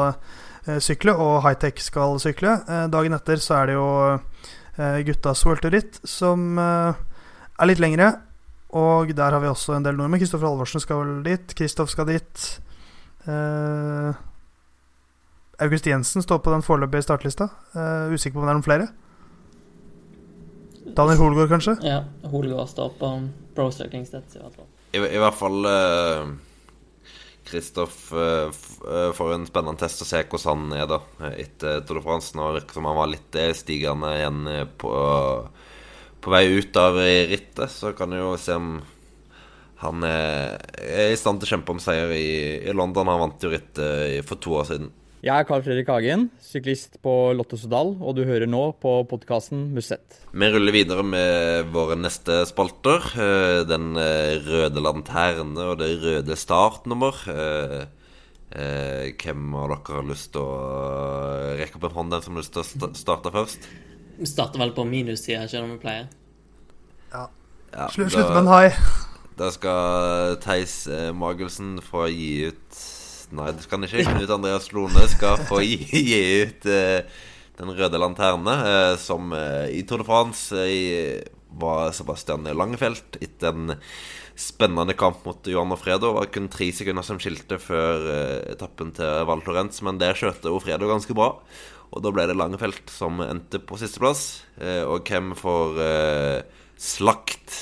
eh, 0.68 0.78
sykle, 0.80 1.16
og 1.18 1.42
Hightech 1.44 1.82
skal 1.84 2.16
sykle. 2.24 2.54
Eh, 2.64 2.86
dagen 2.94 3.14
etter 3.18 3.42
så 3.44 3.58
er 3.58 3.66
det 3.68 3.76
jo 3.76 3.88
eh, 4.78 5.04
guttas 5.04 5.44
World-ritt, 5.44 6.00
som 6.08 6.58
eh, 6.58 6.94
er 7.60 7.68
litt 7.68 7.84
lengre. 7.84 8.14
Og 8.72 9.12
der 9.14 9.36
har 9.36 9.42
vi 9.44 9.52
også 9.52 9.76
en 9.76 9.84
del 9.84 9.98
nordmenn. 9.98 10.22
Kristoffer 10.24 10.48
Halvorsen 10.48 10.82
skal 10.82 11.04
vel 11.04 11.24
dit. 11.28 11.52
Kristoff 11.54 11.92
skal 11.92 12.08
dit. 12.10 12.48
Eh, 13.28 14.14
August 15.62 15.86
Jensen 15.86 16.24
står 16.24 16.40
på 16.42 16.50
den 16.50 16.64
foreløpige 16.66 17.04
startlista. 17.06 17.50
Usikker 18.10 18.34
på 18.34 18.42
om 18.42 18.48
det 18.48 18.54
er 18.56 18.58
noen 18.58 18.66
flere. 18.66 18.88
Daniel 20.98 21.20
Hoelgaard, 21.22 21.52
kanskje? 21.54 21.78
Ja, 21.86 22.04
Hoelgaard 22.32 22.72
står 22.72 22.96
på 22.98 23.12
Pro 23.56 23.70
Cycling 23.72 24.08
Stats 24.08 24.38
i 24.38 24.42
hvert 24.42 24.58
fall. 24.58 24.72
I, 24.94 25.00
I 25.02 25.22
hvert 25.22 25.38
fall 25.38 25.70
eh, 25.70 26.34
Kristoff 27.44 28.14
uh, 28.14 28.50
eh, 28.94 29.12
får 29.14 29.34
en 29.34 29.46
spennende 29.48 29.80
test 29.84 30.02
å 30.04 30.08
se 30.08 30.24
hvordan 30.24 30.64
han 30.64 30.78
er 30.80 30.90
da 30.90 31.00
eh, 31.22 31.36
etter 31.46 31.84
Tour 31.84 32.00
de 32.00 32.06
France. 32.06 32.34
Nå 32.38 32.52
virker 32.56 32.80
som 32.80 32.88
han 32.90 33.00
var 33.00 33.12
litt 33.12 33.36
eh, 33.40 33.52
stigende 33.58 34.14
igjen 34.18 34.48
eh, 34.48 34.66
på, 34.66 34.94
på 36.24 36.34
vei 36.34 36.46
ut 36.54 36.80
av 36.80 37.00
eh, 37.04 37.28
rittet. 37.34 37.72
Så 37.72 37.94
kan 37.98 38.16
vi 38.16 38.22
jo 38.22 38.34
se 38.40 38.58
om 38.60 38.76
han 39.84 40.06
er, 40.08 40.62
er 40.80 41.12
i 41.12 41.20
stand 41.20 41.42
til 41.42 41.50
å 41.50 41.54
kjempe 41.58 41.74
om 41.76 41.82
seier 41.84 42.14
i, 42.16 42.28
i 42.64 42.76
London. 42.76 43.12
Han 43.12 43.26
vant 43.26 43.44
jo 43.44 43.52
rittet 43.52 44.24
for 44.30 44.40
to 44.40 44.56
år 44.62 44.70
siden. 44.70 44.94
Jeg 45.24 45.40
er 45.40 45.46
Carl 45.48 45.62
Fredrik 45.64 45.88
Hagen, 45.88 46.26
syklist 46.44 46.98
på 47.00 47.32
Lotto 47.32 47.56
Sodal, 47.56 47.94
og 48.04 48.18
du 48.18 48.26
hører 48.28 48.44
nå 48.44 48.74
på 48.84 48.92
podkasten 49.08 49.70
Musett. 49.72 50.18
Vi 50.36 50.48
ruller 50.52 50.76
videre 50.76 51.06
med 51.08 51.70
våre 51.72 51.96
neste 51.96 52.42
spalter. 52.50 53.06
Eh, 53.16 53.62
Den 53.64 53.96
eh, 53.96 54.34
røde 54.44 54.84
lanterne 54.84 55.70
og 55.72 55.78
det 55.80 55.94
røde 56.02 56.36
startnummer. 56.36 57.22
Eh, 57.32 57.86
eh, 58.52 59.14
Hvem 59.16 59.56
av 59.56 59.72
dere 59.72 59.96
har 59.96 60.10
lyst 60.10 60.34
til 60.34 60.44
å 60.44 60.58
rekke 61.62 61.80
opp 61.80 61.88
en 61.88 61.96
hånd, 61.96 62.12
den 62.12 62.26
som 62.26 62.36
har 62.36 62.44
lyst 62.44 62.58
til 62.58 62.84
å 62.84 62.90
starte 63.00 63.32
først? 63.32 63.70
Vi 64.18 64.28
starter 64.28 64.60
vel 64.60 64.76
på 64.76 64.84
minussida, 64.90 65.46
selv 65.48 65.70
om 65.70 65.78
vi 65.78 65.86
pleier. 65.86 66.10
Ja, 67.14 67.30
ja 67.72 67.88
slutt 67.96 68.12
med 68.20 68.42
en 68.42 68.52
hai. 68.52 68.66
Da 69.40 69.48
skal 69.56 70.36
Theis 70.44 70.82
Magelsen 71.16 71.78
få 71.80 72.10
gi 72.12 72.52
ut 72.52 72.84
Nei, 73.34 73.50
det 73.58 73.66
kan 73.70 73.82
ikke. 73.86 74.04
Knut 74.06 74.32
Andreas 74.36 74.68
Lone 74.76 75.06
skal 75.10 75.40
få 75.50 75.64
gi, 75.66 75.78
gi 75.90 76.20
ut 76.46 76.68
eh, 76.70 77.02
Den 77.58 77.72
røde 77.74 78.02
lanterne, 78.02 78.54
eh, 78.70 78.96
som 79.02 79.34
eh, 79.34 79.72
i 79.74 79.82
Tour 79.90 80.04
de 80.04 80.08
France 80.08 80.60
eh, 80.62 81.24
var 81.58 81.92
Sebastian 81.98 82.46
Langefelt 82.58 83.18
etter 83.22 83.54
en 83.54 83.76
spennende 84.38 84.96
kamp 84.98 85.26
mot 85.26 85.46
Johan 85.50 85.74
Ofredo. 85.74 86.10
Det 86.12 86.18
var 86.18 86.32
kun 86.34 86.50
tre 86.54 86.72
sekunder 86.74 87.06
som 87.06 87.20
skilte 87.22 87.60
før 87.62 88.08
eh, 88.14 88.40
etappen 88.54 88.94
til 88.98 89.26
Val 89.30 89.42
Thorens, 89.46 89.82
men 89.86 90.02
det 90.02 90.14
jo 90.22 90.58
Ofredo 90.58 90.90
ganske 90.90 91.14
bra. 91.18 91.32
Og 91.94 92.02
da 92.02 92.10
ble 92.14 92.26
det 92.30 92.38
Langefelt 92.38 92.90
som 92.90 93.22
endte 93.22 93.62
på 93.62 93.78
sisteplass. 93.78 94.42
Og 94.90 95.06
hvem 95.06 95.36
får 95.38 95.78
slakt 96.82 97.54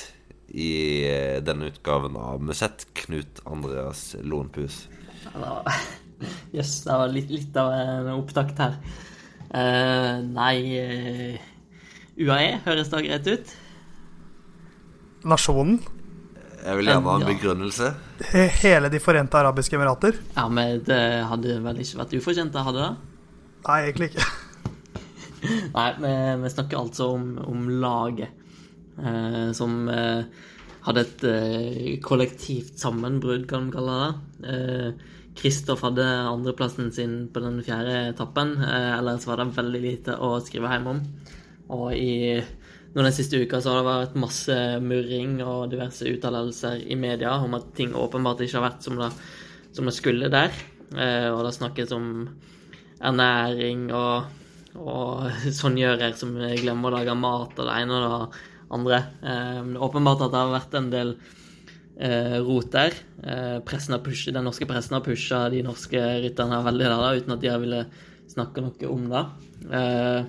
i 0.56 1.04
denne 1.44 1.68
utgaven 1.68 2.16
av 2.16 2.40
Musett? 2.40 2.86
Knut 2.96 3.44
Andreas 3.44 4.14
Lonpus. 4.24 4.86
Jøss, 6.56 6.74
det 6.86 6.98
var 7.02 7.12
litt, 7.14 7.32
litt 7.34 7.56
av 7.58 7.72
en 7.74 8.12
opptakt 8.18 8.60
her. 8.62 8.76
Uh, 9.52 10.22
nei 10.32 10.56
eh, 10.80 11.42
UAE 12.22 12.62
høres 12.66 12.92
da 12.92 13.02
greit 13.04 13.28
ut. 13.28 13.56
Nasjonen. 15.28 15.80
Jeg 16.62 16.78
vil 16.78 16.92
gjerne 16.92 17.10
ha 17.10 17.16
en 17.18 17.24
Ja. 17.26 17.30
begrunnelse. 17.32 17.88
Hele 18.62 18.90
De 18.94 19.00
forente 19.02 19.38
arabiske 19.40 19.76
emirater. 19.76 20.20
Ja, 20.36 20.48
men 20.48 20.84
det 20.86 21.00
hadde 21.26 21.58
vel 21.64 21.82
ikke 21.82 22.04
vært 22.04 22.14
ufortjent, 22.20 22.54
det 22.54 22.64
hadde 22.68 22.84
det? 22.86 22.92
Nei, 23.66 23.80
egentlig 23.88 24.12
ikke. 24.12 24.28
Nei, 25.78 25.88
vi, 26.04 26.14
vi 26.44 26.54
snakker 26.54 26.78
altså 26.84 27.10
om, 27.16 27.26
om 27.50 27.66
laget. 27.82 28.30
Eh, 29.02 29.50
som 29.58 29.88
eh, 29.90 30.22
hadde 30.86 31.02
et 31.08 31.24
eh, 31.26 32.00
kollektivt 32.06 32.78
sammenbrudd, 32.82 33.48
kan 33.50 33.66
vi 33.70 33.76
kalle 33.80 33.98
det. 34.04 34.14
Eh, 34.54 35.10
Kristoff 35.38 35.84
hadde 35.86 36.06
andreplassen 36.06 36.92
sin 36.92 37.30
på 37.34 37.40
den 37.44 37.62
fjerde 37.64 38.10
etappen. 38.12 38.58
Eh, 38.62 38.90
ellers 38.98 39.28
var 39.28 39.40
det 39.40 39.54
veldig 39.56 39.82
lite 39.84 40.18
å 40.20 40.34
skrive 40.44 40.72
hjem 40.74 40.90
om. 40.92 41.00
Og 41.72 41.88
i 41.96 42.42
nå 42.92 43.06
den 43.06 43.16
siste 43.16 43.40
uka 43.40 43.62
så 43.64 43.72
har 43.72 43.80
det 43.80 43.88
vært 43.88 44.20
masse 44.20 44.56
murring 44.84 45.38
og 45.46 45.70
diverse 45.72 46.04
uttalelser 46.12 46.82
i 46.92 46.98
media 47.00 47.38
om 47.40 47.56
at 47.56 47.70
ting 47.78 47.94
åpenbart 47.96 48.44
ikke 48.44 48.60
har 48.60 48.66
vært 48.66 48.84
som 48.84 49.00
det, 49.00 49.08
som 49.72 49.88
det 49.88 49.96
skulle 49.96 50.32
der. 50.34 50.52
Eh, 50.92 51.30
og 51.32 51.46
det 51.48 51.56
snakkes 51.56 51.94
om 51.96 52.10
ernæring 53.00 53.88
og, 53.96 54.28
og 54.76 55.30
sånngjører 55.62 56.18
som 56.20 56.36
glemmer 56.36 56.92
å 56.92 57.00
lage 57.00 57.16
mat 57.16 57.56
og 57.56 57.70
det 57.70 57.78
ene 57.78 58.02
og 58.02 58.10
det 58.10 58.42
andre. 58.76 59.04
Eh, 59.24 59.62
åpenbart 59.88 60.28
at 60.28 60.36
det 60.36 60.44
har 60.44 60.58
vært 60.58 60.78
en 60.82 60.92
del 60.92 61.16
rot 62.02 62.72
der. 62.74 62.96
Eh, 63.22 63.60
pushet, 63.66 64.34
den 64.34 64.48
norske 64.48 64.66
pressen 64.66 64.98
har 64.98 65.04
pusha 65.06 65.44
de 65.54 65.62
norske 65.66 66.00
rytterne 66.24 66.64
veldig 66.66 66.88
der, 66.88 66.96
da, 66.98 67.12
uten 67.20 67.36
at 67.36 67.44
de 67.44 67.52
har 67.52 67.62
ville 67.62 67.84
snakke 68.32 68.64
noe 68.64 68.92
om 68.92 69.10
det. 69.12 69.24
Eh, 69.70 70.22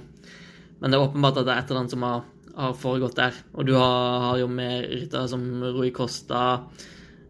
men 0.83 0.91
det 0.91 0.99
er 0.99 1.05
åpenbart 1.05 1.39
at 1.41 1.47
det 1.47 1.55
er 1.55 1.63
et 1.63 1.71
eller 1.71 1.85
annet 1.85 1.95
som 1.95 2.07
har, 2.07 2.25
har 2.57 2.75
foregått 2.79 3.19
der. 3.19 3.37
Og 3.55 3.69
du 3.69 3.77
har, 3.79 4.27
har 4.27 4.41
jo 4.43 4.49
med 4.51 4.89
ryttere 4.91 5.31
som 5.31 5.45
Rui 5.63 5.93
Costa, 5.95 6.43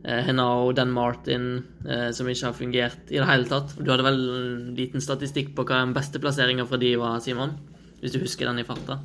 eh, 0.03 0.23
Henao, 0.27 0.73
Dan 0.77 0.95
Martin, 0.95 1.51
eh, 1.87 2.09
som 2.17 2.31
ikke 2.31 2.49
har 2.49 2.57
fungert 2.57 3.13
i 3.13 3.21
det 3.21 3.29
hele 3.29 3.51
tatt. 3.51 3.77
Du 3.79 3.93
hadde 3.93 4.07
vel 4.07 4.23
en 4.23 4.71
liten 4.79 5.05
statistikk 5.05 5.53
på 5.57 5.67
hva 5.69 5.83
den 5.83 5.97
beste 5.97 6.23
plasseringa 6.23 6.67
fra 6.69 6.81
de 6.81 6.95
var, 7.01 7.21
Simon? 7.25 7.59
Hvis 8.01 8.17
du 8.17 8.23
husker 8.25 8.49
den 8.49 8.63
i 8.63 8.67
farta? 8.67 9.03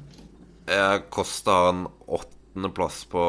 Jeg 0.67 1.03
Kosta 1.13 1.53
har 1.53 1.69
en 1.73 1.83
åttendeplass 2.07 3.03
på 3.11 3.25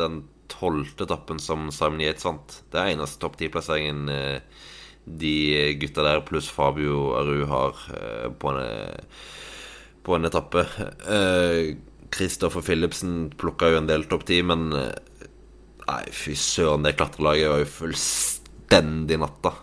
den 0.00 0.24
tolvte 0.56 1.06
etappen 1.06 1.40
som 1.42 1.68
Simon 1.74 2.02
Yates 2.04 2.26
vant. 2.26 2.60
Det 2.72 2.80
er 2.80 2.94
eneste 2.94 3.20
topp 3.22 3.38
ti-plasseringen 3.40 4.12
eh, 4.12 4.62
de 5.06 5.34
gutta 5.80 6.02
der 6.02 6.24
pluss 6.26 6.48
Fabio 6.50 7.12
Aru 7.20 7.44
har 7.50 7.82
eh, 7.94 8.30
på, 8.32 8.54
en, 8.54 9.04
på 10.02 10.16
en 10.16 10.28
etappe. 10.30 10.66
Kristoffer 12.16 12.64
Philipsen 12.64 13.28
plukka 13.38 13.70
jo 13.70 13.82
en 13.82 13.90
del 13.90 14.06
topp 14.10 14.26
ti, 14.28 14.40
men 14.46 14.68
nei, 14.70 16.02
fy 16.14 16.34
søren, 16.38 16.86
det 16.86 16.96
klatrelaget 16.98 17.52
var 17.52 17.62
jo 17.62 17.70
fullstendig 17.76 19.20
natta. 19.22 19.54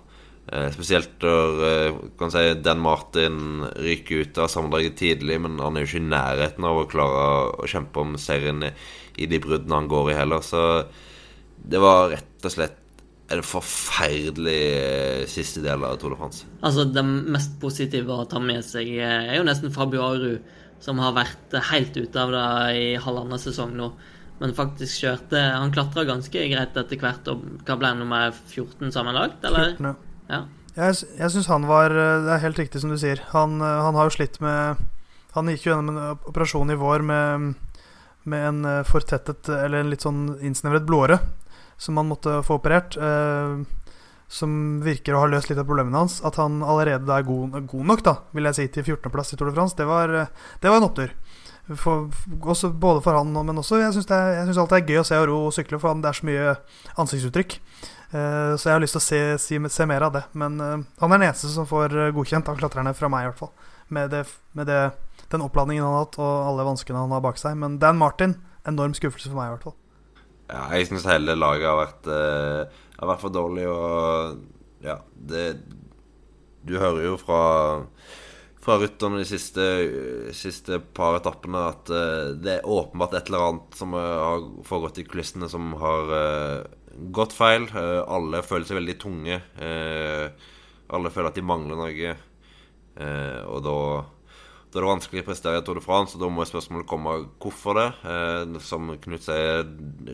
Eh, 0.52 0.68
spesielt 0.76 1.22
når 1.24 1.62
eh, 1.68 2.00
kan 2.20 2.32
si, 2.34 2.42
Dan 2.60 2.82
Martin 2.84 3.64
ryker 3.80 4.26
ut 4.26 4.42
av 4.44 4.50
sammendraget 4.52 4.98
tidlig, 5.00 5.40
men 5.42 5.56
han 5.64 5.78
er 5.78 5.86
jo 5.86 5.92
ikke 5.92 6.02
i 6.04 6.10
nærheten 6.12 6.68
av 6.68 6.82
å 6.82 6.90
klare 6.92 7.24
å 7.64 7.70
kjempe 7.70 8.04
om 8.04 8.18
serien 8.20 8.66
i, 9.18 9.28
de 9.30 9.40
bruddene 9.42 9.82
han 9.82 9.90
går 9.92 10.12
i 10.12 10.18
heller. 10.18 10.46
Så 10.46 10.64
det 11.64 11.82
var 11.82 12.12
rett 12.14 12.48
og 12.48 12.54
slett 12.54 12.80
en 13.34 13.44
forferdelig 13.46 14.62
eh, 14.78 15.22
siste 15.32 15.64
del 15.64 15.84
av 15.88 15.98
Tour 16.02 16.14
de 16.14 16.20
France. 16.20 16.48
Altså, 16.62 16.86
Det 16.86 17.04
mest 17.06 17.56
positive 17.62 18.14
å 18.14 18.28
ta 18.30 18.42
med 18.44 18.64
seg 18.68 18.90
er 19.00 19.38
jo 19.38 19.46
nesten 19.48 19.74
Fabio 19.74 20.04
Aru, 20.06 20.34
som 20.84 21.00
har 21.00 21.16
vært 21.16 21.56
helt 21.72 21.96
ute 21.96 22.20
av 22.20 22.34
det 22.34 22.48
i 22.80 22.90
halvannen 23.00 23.40
sesong 23.40 23.72
nå. 23.78 23.94
Men 24.42 24.56
faktisk 24.58 25.06
kjørte 25.06 25.40
Han 25.40 25.72
klatra 25.72 26.04
ganske 26.10 26.34
greit 26.52 26.76
etter 26.76 27.00
hvert. 27.00 27.30
Og 27.32 27.46
hva 27.64 27.78
ble 27.80 27.94
han 27.94 28.02
nummer 28.02 28.34
14 28.34 28.92
sammenlagt, 28.92 29.46
eller? 29.48 29.78
14, 29.78 29.88
ja. 29.88 29.94
Ja. 30.34 30.42
Jeg, 30.74 31.06
jeg 31.20 31.30
syns 31.30 31.48
han 31.52 31.68
var 31.70 31.94
Det 31.94 32.32
er 32.34 32.42
helt 32.42 32.60
riktig 32.60 32.82
som 32.82 32.92
du 32.92 32.98
sier. 33.00 33.22
Han, 33.32 33.62
han 33.62 33.96
har 33.96 34.10
jo 34.10 34.16
slitt 34.18 34.40
med 34.44 34.82
Han 35.38 35.52
gikk 35.54 35.68
jo 35.68 35.72
gjennom 35.72 35.94
en 35.94 36.26
operasjon 36.28 36.74
i 36.74 36.80
vår 36.82 37.06
med, 37.08 37.54
med 38.30 38.48
en 38.48 38.84
fortettet 38.88 39.50
Eller 39.52 39.82
en 39.84 39.90
litt 39.92 40.06
sånn 40.06 40.38
innsnevret 40.40 40.86
blodåre 40.88 41.18
som 41.78 41.98
han 41.98 42.08
måtte 42.08 42.44
få 42.44 42.58
operert. 42.60 42.98
Eh, 42.98 43.62
som 44.34 44.82
virker 44.82 45.14
å 45.14 45.22
ha 45.22 45.30
løst 45.30 45.52
litt 45.52 45.60
av 45.62 45.68
problemene 45.68 46.00
hans. 46.00 46.18
At 46.26 46.40
han 46.42 46.64
allerede 46.66 47.12
er 47.12 47.26
god, 47.28 47.60
god 47.70 47.90
nok, 47.92 48.04
da, 48.06 48.16
vil 48.34 48.50
jeg 48.50 48.58
si, 48.58 48.68
til 48.74 48.88
14.-plass 48.88 49.36
i 49.36 49.38
Tour 49.38 49.52
de 49.52 49.58
France, 49.58 49.78
det 49.78 49.86
var, 49.86 50.14
det 50.62 50.72
var 50.72 50.80
en 50.80 50.88
opptur. 50.88 51.14
For, 51.80 52.10
også, 52.42 52.74
både 52.76 53.00
for 53.06 53.16
han, 53.16 53.30
men 53.32 53.62
også 53.62 53.78
Jeg 53.80 53.94
syns 53.96 54.10
alltid 54.12 54.74
det 54.74 54.80
er 54.82 54.90
gøy 54.90 55.00
å 55.00 55.06
se 55.08 55.16
Aro 55.16 55.38
sykle, 55.56 55.78
for 55.80 55.94
han, 55.94 56.02
det 56.04 56.10
er 56.10 56.18
så 56.18 56.28
mye 56.28 56.56
ansiktsuttrykk. 57.00 57.56
Uh, 58.14 58.54
så 58.60 58.68
jeg 58.68 58.74
har 58.74 58.84
lyst 58.84 58.98
til 58.98 59.02
å 59.02 59.06
se, 59.06 59.22
se, 59.42 59.62
se 59.78 59.88
mer 59.90 60.08
av 60.10 60.18
det. 60.18 60.26
Men 60.38 60.58
uh, 60.60 60.74
han 61.00 61.14
er 61.14 61.22
den 61.22 61.30
eneste 61.30 61.54
som 61.54 61.70
får 61.70 61.96
godkjent 62.18 62.50
av 62.52 62.58
klatrerne, 62.60 62.96
fra 62.98 63.12
meg 63.14 63.28
i 63.28 63.30
hvert 63.30 63.46
fall. 63.46 63.54
Med, 63.94 64.12
det, 64.12 64.26
med 64.58 64.68
det, 64.68 64.82
den 65.34 65.46
oppladningen 65.46 65.86
han 65.86 65.96
har 65.98 66.06
hatt, 66.06 66.20
og 66.22 66.50
alle 66.50 66.68
vanskene 66.68 67.04
han 67.04 67.14
har 67.16 67.24
bak 67.26 67.40
seg. 67.42 67.58
Men 67.60 67.80
Dan 67.82 68.00
Martin, 68.00 68.38
enorm 68.70 68.96
skuffelse 68.98 69.32
for 69.32 69.40
meg, 69.40 69.52
i 69.52 69.56
hvert 69.56 69.70
fall. 69.70 69.78
Ja, 70.52 70.66
jeg 70.78 70.90
syns 70.90 71.08
hele 71.10 71.38
laget 71.40 71.70
har 71.70 71.80
vært, 71.80 72.10
uh, 72.10 72.84
har 73.00 73.14
vært 73.14 73.24
for 73.24 73.34
dårlig, 73.34 73.66
og 73.72 74.84
ja, 74.84 75.00
det 75.16 75.48
Du 76.64 76.78
hører 76.80 77.04
jo 77.04 77.18
fra 77.20 77.42
fra 78.64 78.78
rytterne 78.80 79.20
de 79.20 79.28
siste, 79.28 79.64
siste, 80.36 80.80
par 80.96 81.18
etappene 81.18 81.66
at 81.68 81.92
uh, 81.92 82.32
det 82.40 82.60
er 82.60 82.70
åpenbart 82.70 83.18
et 83.18 83.30
eller 83.32 83.48
annet 83.50 83.78
som 83.78 83.96
uh, 83.98 84.00
har 84.02 84.46
foregått 84.68 85.02
i 85.02 85.08
kulissene 85.08 85.50
som 85.52 85.74
har 85.82 86.14
uh, 86.14 87.04
gått 87.16 87.36
feil. 87.36 87.68
alle 87.74 88.44
føler 88.46 88.70
seg 88.70 88.78
veldig 88.78 88.96
tunge. 89.02 89.40
alle 90.94 91.10
føler 91.10 91.32
at 91.32 91.40
de 91.40 91.42
mangler 91.42 91.80
noe. 91.80 92.12
og 93.50 93.64
da, 93.66 93.78
da, 94.74 94.80
er 94.80 94.86
det 94.88 94.90
vanskelig 94.90 95.22
å 95.22 95.28
prestere 95.28 95.60
i 95.62 95.66
Tour 95.66 95.78
de 95.78 95.86
France, 95.86 96.16
og 96.18 96.24
da 96.24 96.32
må 96.34 96.46
spørsmålet 96.50 96.90
komme 96.90 97.12
hvorfor 97.44 97.78
det. 97.78 97.90
som 98.66 98.90
Knut 99.04 99.22
sier, 99.22 99.68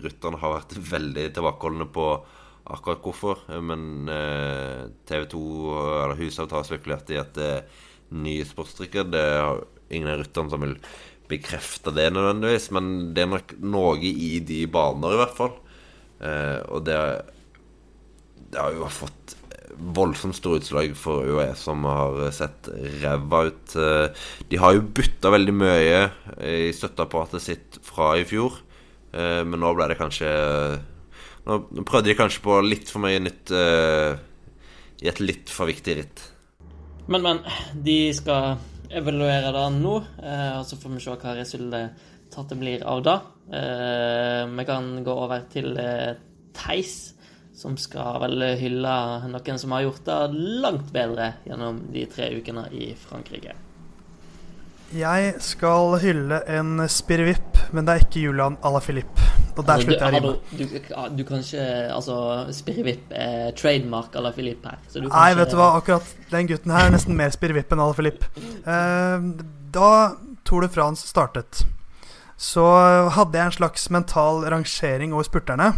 rytterne 0.04 0.42
har 0.42 0.58
vært 0.58 0.76
veldig 0.90 1.26
tilbakeholdne 1.38 1.88
på 1.96 2.08
akkurat 2.70 3.06
hvorfor. 3.06 3.46
Men 3.64 4.12
TV 5.08 5.30
2 5.32 5.44
eller 6.04 6.20
Hushovd 6.20 6.58
har 6.58 6.68
spekulert 6.68 7.14
i 7.16 7.22
at 7.22 7.32
det 7.40 7.48
er 7.54 7.88
nye 8.20 8.44
sportsdrikker. 8.48 9.08
Det 9.08 9.24
er 9.24 9.64
ingen 9.96 10.12
av 10.12 10.20
rytterne 10.26 10.52
som 10.52 10.68
vil 10.68 10.76
bekrefte 11.30 11.94
det 11.96 12.10
nødvendigvis, 12.12 12.70
men 12.76 12.94
det 13.16 13.24
er 13.24 13.32
nok 13.32 13.56
noe 13.64 13.98
i 14.02 14.40
de 14.44 14.64
baner, 14.72 15.16
i 15.16 15.22
hvert 15.22 15.36
fall. 15.38 15.54
Eh, 16.20 16.60
og 16.74 16.84
det, 16.88 16.98
det 18.50 18.60
har 18.60 18.76
jo 18.76 18.90
fått 18.92 19.39
voldsomt 19.80 20.38
store 20.38 20.60
utslag 20.62 20.96
for 20.98 21.28
UAE, 21.28 21.54
som 21.58 21.86
har 21.88 22.22
sett 22.36 22.70
ræva 23.02 23.44
ut. 23.50 23.76
Eh, 23.76 24.26
de 24.52 24.62
har 24.62 24.76
jo 24.76 24.88
bytta 25.00 25.32
veldig 25.34 25.56
mye 25.56 26.02
i 26.46 26.72
støtteapparatet 26.76 27.46
sitt 27.46 27.80
fra 27.86 28.14
i 28.20 28.26
fjor, 28.28 28.60
eh, 29.14 29.42
men 29.44 29.60
nå 29.62 29.74
ble 29.76 29.92
det 29.92 30.00
kanskje 30.02 30.32
Nå 31.50 31.56
prøvde 31.88 32.12
de 32.12 32.14
kanskje 32.20 32.44
på 32.44 32.60
litt 32.62 32.92
for 32.92 33.02
mye 33.02 33.18
nytt 33.24 33.50
eh, 33.56 34.20
i 35.02 35.08
et 35.10 35.22
litt 35.24 35.50
for 35.50 35.70
viktig 35.70 35.96
ritt. 35.98 36.22
Men, 37.10 37.24
men. 37.24 37.40
De 37.74 38.12
skal 38.14 38.60
evaluere 38.90 39.52
det 39.56 39.66
nå, 39.80 39.96
eh, 40.22 40.60
og 40.60 40.66
så 40.68 40.78
får 40.80 40.94
vi 40.94 41.04
se 41.04 41.16
hva 41.22 41.36
resultatet 41.38 42.60
blir 42.60 42.86
av 42.86 43.04
det. 43.06 43.18
Eh, 43.60 44.44
vi 44.60 44.66
kan 44.68 44.92
gå 45.06 45.16
over 45.26 45.46
til 45.50 45.72
eh, 45.82 46.20
Theis, 46.58 47.16
som 47.60 47.76
skal 47.80 48.22
vel 48.24 48.44
hylle 48.60 48.98
noen 49.28 49.58
som 49.60 49.74
har 49.76 49.84
gjort 49.84 50.06
det 50.08 50.20
langt 50.64 50.94
bedre 50.96 51.34
gjennom 51.48 51.82
de 51.92 52.06
tre 52.12 52.30
ukene 52.40 52.70
i 52.72 52.94
Frankrike. 52.96 53.56
Jeg 54.96 55.34
skal 55.46 56.00
hylle 56.02 56.40
en 56.50 56.80
spirrevipp, 56.90 57.60
men 57.76 57.86
det 57.86 57.94
er 57.94 58.06
ikke 58.08 58.24
Julian 58.24 58.56
à 58.66 58.72
la 58.74 58.80
Philippe. 58.82 59.28
Og 59.54 59.66
der 59.68 59.76
altså, 59.76 59.90
slutter 59.90 60.16
jeg 60.16 60.24
å 60.24 60.32
Du, 60.32 60.64
du, 60.64 60.78
du, 61.20 61.24
kan 61.28 61.44
ikke 61.44 61.66
Altså, 61.92 62.16
spirrevipp 62.56 63.12
er 63.12 63.52
trademark 63.60 64.16
à 64.16 64.24
la 64.24 64.32
Philippe 64.34 64.72
her. 64.72 64.80
Nei, 64.96 65.04
ikke, 65.04 65.40
vet 65.42 65.54
du 65.54 65.60
hva, 65.60 65.70
akkurat 65.78 66.16
den 66.32 66.50
gutten 66.50 66.74
her 66.74 66.88
er 66.88 66.96
nesten 66.96 67.20
mer 67.20 67.36
spirrevipp 67.36 67.76
enn 67.76 67.84
à 67.84 67.90
la 67.92 67.98
Philippe. 68.00 68.32
Eh, 68.64 69.30
da 69.76 69.92
Tour 70.48 70.66
de 70.66 70.72
France 70.74 71.06
startet, 71.06 71.66
så 72.40 72.66
hadde 73.14 73.38
jeg 73.38 73.52
en 73.52 73.58
slags 73.60 73.90
mental 73.94 74.46
rangering 74.50 75.14
over 75.14 75.28
spurterne. 75.28 75.74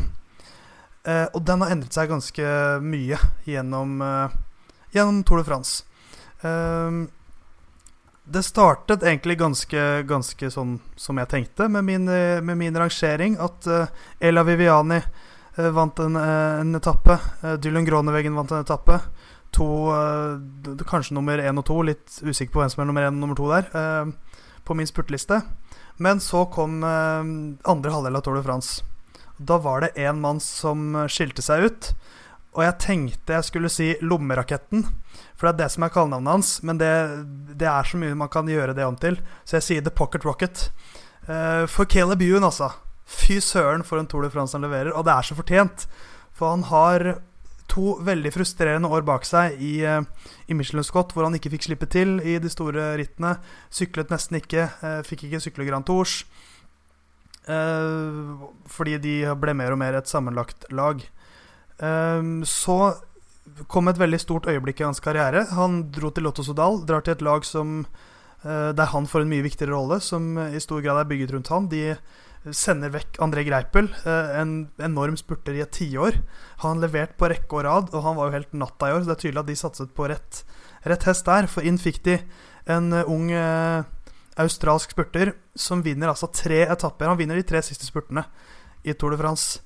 Uh, 1.01 1.25
og 1.33 1.41
den 1.47 1.63
har 1.63 1.71
endret 1.73 1.95
seg 1.95 2.11
ganske 2.11 2.49
mye 2.85 3.17
gjennom, 3.49 3.95
uh, 4.05 4.33
gjennom 4.93 5.23
Tour 5.25 5.41
de 5.41 5.47
France. 5.47 5.81
Uh, 6.43 7.09
det 8.31 8.43
startet 8.45 9.01
egentlig 9.01 9.39
ganske, 9.39 9.85
ganske 10.07 10.51
sånn 10.53 10.75
som 10.95 11.17
jeg 11.17 11.29
tenkte, 11.31 11.65
med 11.73 11.83
min, 11.83 12.05
med 12.05 12.55
min 12.55 12.77
rangering. 12.77 13.33
At 13.41 13.65
Ella 14.23 14.43
Viviani 14.47 15.01
vant 15.57 15.99
en, 15.99 16.15
en 16.15 16.77
etappe. 16.77 17.17
Dylan 17.59 17.83
Groneveggen 17.89 18.37
vant 18.37 18.53
en 18.53 18.63
etappe. 18.63 19.01
To, 19.57 19.67
kanskje 20.87 21.17
nummer 21.17 21.41
én 21.43 21.59
og 21.59 21.65
to. 21.67 21.81
Litt 21.83 22.21
usikker 22.21 22.53
på 22.53 22.61
hvem 22.61 22.71
som 22.71 22.85
er 22.85 22.91
nummer 22.93 23.09
én 23.09 23.17
og 23.17 23.25
nummer 23.25 23.41
to 23.41 23.49
der. 23.51 23.67
på 24.63 24.77
min 24.79 24.87
spurteliste. 24.87 25.41
Men 25.99 26.23
så 26.23 26.45
kom 26.53 26.85
andre 26.85 27.97
halvdel 27.97 28.21
av 28.21 28.23
Tour 28.23 28.39
de 28.39 28.45
France. 28.47 28.90
Da 29.41 29.57
var 29.61 29.81
det 29.81 29.95
en 30.05 30.21
mann 30.21 30.39
som 30.43 30.93
skilte 31.09 31.43
seg 31.45 31.65
ut. 31.65 31.91
Og 32.51 32.65
jeg 32.65 32.79
tenkte 32.83 33.37
jeg 33.37 33.47
skulle 33.47 33.71
si 33.71 33.93
Lommeraketten, 34.03 34.83
for 35.39 35.47
det 35.47 35.51
er 35.53 35.59
det 35.61 35.69
som 35.71 35.85
er 35.85 35.93
kallenavnet 35.93 36.33
hans. 36.35 36.49
Men 36.67 36.81
det, 36.81 36.91
det, 37.55 37.67
er 37.67 37.87
så 37.87 37.99
mye 37.99 38.17
man 38.17 38.31
kan 38.31 38.49
gjøre 38.49 38.75
det 38.75 38.87
om 38.87 38.97
til, 38.99 39.21
så 39.47 39.59
jeg 39.59 39.67
sier 39.67 39.85
The 39.85 39.93
Pocket 39.95 40.27
Rocket. 40.27 40.67
Uh, 41.29 41.63
for 41.71 41.87
Caleb 41.87 42.23
Ewan, 42.25 42.47
altså. 42.47 42.73
Fy 43.07 43.39
søren 43.43 43.85
for 43.87 43.99
en 43.99 44.07
Tour 44.07 44.25
de 44.25 44.31
France 44.33 44.55
han 44.55 44.65
leverer, 44.65 44.91
og 44.91 45.07
det 45.07 45.15
er 45.15 45.27
så 45.27 45.37
fortjent. 45.37 45.87
For 46.35 46.51
han 46.51 46.67
har 46.67 47.13
to 47.71 47.95
veldig 48.03 48.33
frustrerende 48.35 48.91
år 48.91 49.05
bak 49.07 49.23
seg 49.27 49.55
i, 49.63 49.77
uh, 49.87 50.03
i 50.51 50.57
Michelin 50.57 50.83
Scott, 50.83 51.15
hvor 51.15 51.29
han 51.29 51.39
ikke 51.39 51.53
fikk 51.55 51.69
slippe 51.69 51.87
til 51.87 52.17
i 52.19 52.35
de 52.43 52.51
store 52.51 52.91
rittene. 52.99 53.37
Syklet 53.71 54.11
nesten 54.11 54.41
ikke, 54.41 54.67
fikk 55.07 55.29
ikke 55.29 55.45
sykle 55.47 55.71
Grand 55.71 55.87
Tours. 55.87 56.25
Fordi 57.45 58.97
de 59.01 59.15
ble 59.41 59.53
mer 59.57 59.73
og 59.73 59.79
mer 59.81 59.97
et 59.97 60.09
sammenlagt 60.09 60.67
lag. 60.71 61.01
Eh, 61.81 62.21
så 62.45 62.77
kom 63.67 63.89
et 63.89 63.99
veldig 63.99 64.19
stort 64.21 64.47
øyeblikk 64.49 64.81
i 64.81 64.87
hans 64.87 65.01
karriere. 65.03 65.47
Han 65.57 65.87
dro 65.93 66.11
til 66.13 66.27
Lotto 66.27 66.45
Sodal, 66.45 66.83
drar 66.87 67.03
til 67.05 67.17
et 67.17 67.25
lag 67.25 67.45
som, 67.45 67.85
eh, 68.45 68.71
der 68.71 68.91
han 68.93 69.07
får 69.07 69.21
en 69.21 69.29
mye 69.29 69.43
viktigere 69.43 69.73
rolle, 69.73 69.99
som 69.99 70.37
i 70.37 70.59
stor 70.59 70.81
grad 70.81 70.99
er 71.01 71.09
bygget 71.09 71.33
rundt 71.33 71.49
han. 71.49 71.67
De 71.67 71.97
sender 72.49 72.89
vekk 72.89 73.19
André 73.21 73.45
Greipel, 73.45 73.87
uh, 74.01 74.41
en 74.41 74.71
enorm 74.81 75.15
spurter 75.15 75.53
i 75.53 75.61
et 75.61 75.71
tiår. 75.71 76.23
Han 76.63 76.81
leverte 76.81 77.13
levert 77.13 77.17
på 77.17 77.29
rekke 77.29 77.53
og 77.53 77.63
rad, 77.63 77.93
og 77.93 78.01
han 78.03 78.15
var 78.17 78.25
jo 78.25 78.37
helt 78.39 78.53
natta 78.53 78.89
i 78.89 78.95
år, 78.95 79.03
så 79.03 79.11
det 79.11 79.17
er 79.17 79.21
tydelig 79.21 79.41
at 79.43 79.51
de 79.51 79.55
satset 79.55 79.93
på 79.93 80.09
rett, 80.09 80.43
rett 80.89 81.03
hest 81.03 81.25
der. 81.25 81.45
For 81.45 81.61
inn 81.61 81.77
fikk 81.77 82.01
de 82.03 82.17
en 82.65 82.89
ung 82.93 83.29
ung 83.29 83.29
australsk 84.39 84.93
spurter 84.93 85.33
som 85.57 85.83
vinner 85.83 86.11
altså 86.11 86.29
tre 86.31 86.63
etapper. 86.63 87.09
Han 87.09 87.19
vinner 87.19 87.39
de 87.39 87.45
tre 87.47 87.61
siste 87.65 87.87
spurtene 87.87 88.23
i 88.87 88.93
Tour 88.93 89.15
de 89.15 89.19
France. 89.19 89.61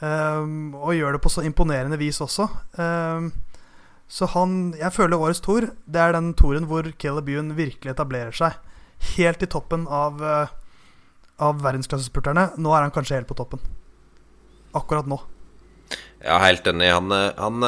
Um, 0.00 0.72
og 0.80 0.96
gjør 0.96 1.16
det 1.16 1.22
på 1.24 1.32
så 1.32 1.44
imponerende 1.44 1.98
vis 2.00 2.20
også. 2.24 2.46
Um, 2.80 3.32
så 4.10 4.26
han 4.32 4.72
Jeg 4.78 4.90
føler 4.92 5.20
årets 5.20 5.42
tour 5.44 5.68
Det 5.86 6.00
er 6.00 6.16
den 6.16 6.32
toren 6.34 6.64
hvor 6.66 6.82
Caleb 6.98 7.28
Ewan 7.28 7.52
virkelig 7.56 7.92
etablerer 7.92 8.32
seg. 8.34 8.56
Helt 9.16 9.42
i 9.44 9.48
toppen 9.48 9.86
av, 9.86 10.20
uh, 10.20 10.48
av 11.38 11.60
verdensklassespurterne. 11.64 12.50
Nå 12.56 12.72
er 12.74 12.86
han 12.86 12.94
kanskje 12.94 13.20
helt 13.20 13.28
på 13.28 13.36
toppen. 13.38 13.60
Akkurat 14.76 15.08
nå. 15.08 15.20
Ja, 16.24 16.38
helt 16.44 16.66
enig. 16.68 16.90
Han, 16.92 17.10
han 17.10 17.64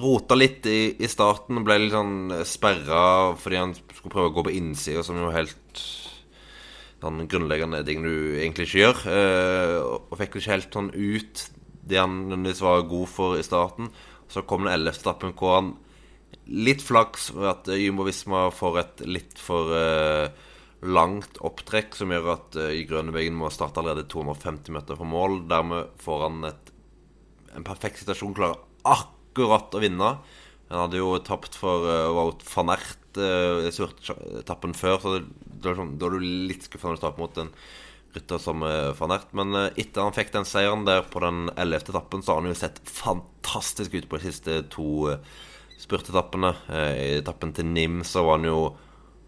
rota 0.00 0.36
litt 0.38 0.66
i, 0.66 0.94
i 0.98 1.10
starten. 1.10 1.62
Ble 1.66 1.78
litt 1.82 1.94
sånn 1.94 2.32
sperra 2.48 3.34
fordi 3.40 3.60
han 3.60 3.74
skulle 3.76 4.14
prøve 4.14 4.32
å 4.32 4.34
gå 4.38 4.46
på 4.48 4.56
innsida, 4.56 5.04
som 5.06 5.18
jo 5.20 5.34
helt 5.34 5.84
sånn 7.04 7.26
grunnleggende 7.28 7.82
ting 7.86 8.04
du 8.04 8.14
egentlig 8.40 8.68
ikke 8.68 8.82
gjør. 8.82 9.04
Eh, 9.12 9.76
og 9.84 10.16
fikk 10.20 10.38
ikke 10.38 10.54
helt 10.54 10.74
sånn 10.74 10.90
ut 10.94 11.46
det 11.84 12.00
han 12.00 12.22
nødvendigvis 12.24 12.64
var 12.64 12.88
god 12.88 13.10
for 13.12 13.38
i 13.38 13.44
starten. 13.44 13.90
Så 14.32 14.46
kom 14.48 14.64
den 14.64 14.72
ellevte 14.72 15.04
etappen 15.04 15.34
hvor 15.36 15.58
han 15.58 15.74
litt 16.44 16.82
flaks 16.84 17.30
ved 17.36 17.50
at 17.50 17.70
Jumbo 17.78 18.06
Visma 18.08 18.48
får 18.52 18.80
et 18.80 19.02
litt 19.08 19.40
for 19.40 19.72
eh, 19.76 20.28
langt 20.84 21.38
opptrekk 21.44 21.96
som 21.96 22.12
gjør 22.12 22.30
at 22.34 22.56
uh, 22.60 22.68
i 22.76 22.82
Grønnevegen 22.88 23.36
må 23.38 23.48
starte 23.52 23.80
allerede 23.80 24.08
250 24.12 24.74
meter 24.74 24.98
fra 24.98 25.08
mål. 25.08 25.38
Dermed 25.48 25.94
får 26.02 26.24
han 26.26 26.48
et, 26.50 26.72
en 27.56 27.64
perfekt 27.64 28.02
situasjon, 28.02 28.34
klarer 28.36 28.60
akkurat 28.84 29.13
å 29.42 29.82
vinne. 29.82 30.10
Han 30.70 30.86
hadde 30.86 31.00
jo 31.00 31.14
tapt 31.24 31.56
for 31.58 31.86
uh, 31.86 32.12
Wout 32.14 32.44
van 32.54 32.72
Ert 32.74 33.18
uh, 33.20 33.66
etappen 34.40 34.74
før, 34.76 35.00
så 35.00 35.16
det, 35.16 35.24
det 35.62 35.74
sånn, 35.78 35.96
da 36.00 36.08
er 36.08 36.16
du 36.16 36.28
litt 36.50 36.66
skuffa 36.66 36.90
når 36.90 36.98
du 36.98 37.04
taper 37.04 37.24
mot 37.24 37.42
en 37.42 37.52
rytter 38.14 38.40
som 38.42 38.62
uh, 38.64 38.92
van 38.98 39.16
Ert. 39.16 39.34
Men 39.36 39.54
uh, 39.56 39.66
etter 39.74 40.04
han 40.04 40.16
fikk 40.16 40.32
den 40.34 40.48
seieren 40.48 40.86
der 40.88 41.04
på 41.10 41.22
den 41.24 41.48
ellevte 41.60 41.94
etappen, 41.94 42.24
så 42.24 42.34
har 42.34 42.42
han 42.42 42.50
jo 42.52 42.58
sett 42.58 42.80
fantastisk 42.88 43.94
ut 43.98 44.08
på 44.10 44.20
de 44.20 44.30
siste 44.30 44.62
to 44.72 44.88
uh, 45.12 45.36
spurtetappene. 45.82 46.54
I 46.70 47.18
etappen 47.18 47.52
til 47.52 47.66
Nim 47.68 48.02
så 48.06 48.22
var 48.24 48.38
han 48.38 48.48
jo 48.48 48.58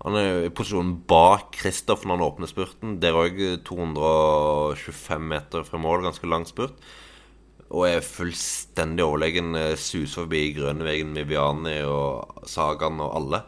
han 0.06 0.14
er 0.14 0.44
i 0.46 0.52
posisjonen 0.54 0.92
bak 1.08 1.48
Kristoff 1.56 2.04
når 2.04 2.18
han 2.18 2.26
åpner 2.28 2.50
spurten. 2.50 2.98
Der 3.02 3.16
òg 3.16 3.40
225 3.66 5.24
meter 5.32 5.64
fra 5.66 5.80
mål, 5.82 6.04
ganske 6.04 6.28
lang 6.30 6.46
spurt. 6.46 6.76
Og 7.74 7.88
er 7.88 8.04
fullstendig 8.04 9.04
overlegen. 9.04 9.56
Suser 9.78 10.22
forbi 10.22 10.52
Grønnevegen 10.56 11.16
Viviani 11.16 11.80
og 11.86 12.46
Sagan 12.46 13.00
og 13.02 13.16
alle. 13.18 13.42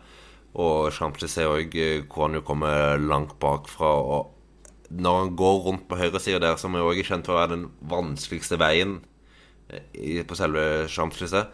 Og 0.59 0.89
Champs-Élysées 0.95 1.47
òg, 1.47 1.77
hvor 2.09 2.27
han 2.27 2.39
jo 2.39 2.43
kommer 2.47 2.99
langt 2.99 3.37
bakfra. 3.39 3.93
Og 4.03 4.91
når 4.91 5.21
han 5.21 5.37
går 5.37 5.59
rundt 5.67 5.89
på 5.89 5.99
høyresida 6.01 6.41
der, 6.43 6.57
som 6.59 6.75
òg 6.75 6.99
er 6.99 7.07
kjent 7.07 7.29
for 7.29 7.37
å 7.37 7.43
være 7.43 7.55
den 7.55 7.69
vanskeligste 7.91 8.59
veien 8.59 8.99
på 9.69 10.39
selve 10.39 10.89
Champs-Élysées, 10.89 11.47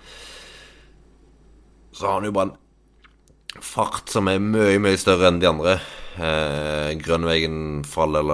så 1.95 2.07
har 2.07 2.17
han 2.19 2.29
jo 2.31 2.35
bare 2.35 2.55
en 2.55 3.63
fart 3.63 4.11
som 4.11 4.31
er 4.31 4.41
mye, 4.43 4.81
mye 4.83 4.99
større 4.99 5.29
enn 5.31 5.43
de 5.43 5.51
andre. 5.51 5.77
Eh, 6.15 6.95
Grønnvegen 7.03 7.85
for 7.89 8.07
all 8.07 8.19
del 8.19 8.33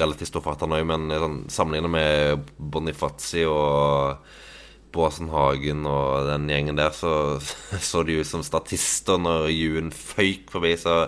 relativt 0.00 0.32
stor 0.32 0.42
fart, 0.44 0.64
han 0.64 0.74
òg, 0.74 0.86
men 0.88 1.10
sånn, 1.14 1.40
sammenlignet 1.52 1.94
med 1.94 2.54
Bonifazi 2.58 3.44
og 3.46 4.24
Båsen 4.90 5.30
Hagen 5.30 5.86
og 5.86 6.26
den 6.26 6.48
gjengen 6.50 6.80
der, 6.80 6.94
så 6.94 7.38
så 7.90 8.02
de 8.06 8.18
ut 8.20 8.28
som 8.28 8.42
statister 8.46 9.20
når 9.22 9.50
Juen 9.54 9.92
føyk 9.94 10.50
forbi. 10.54 10.74
Så 10.80 11.04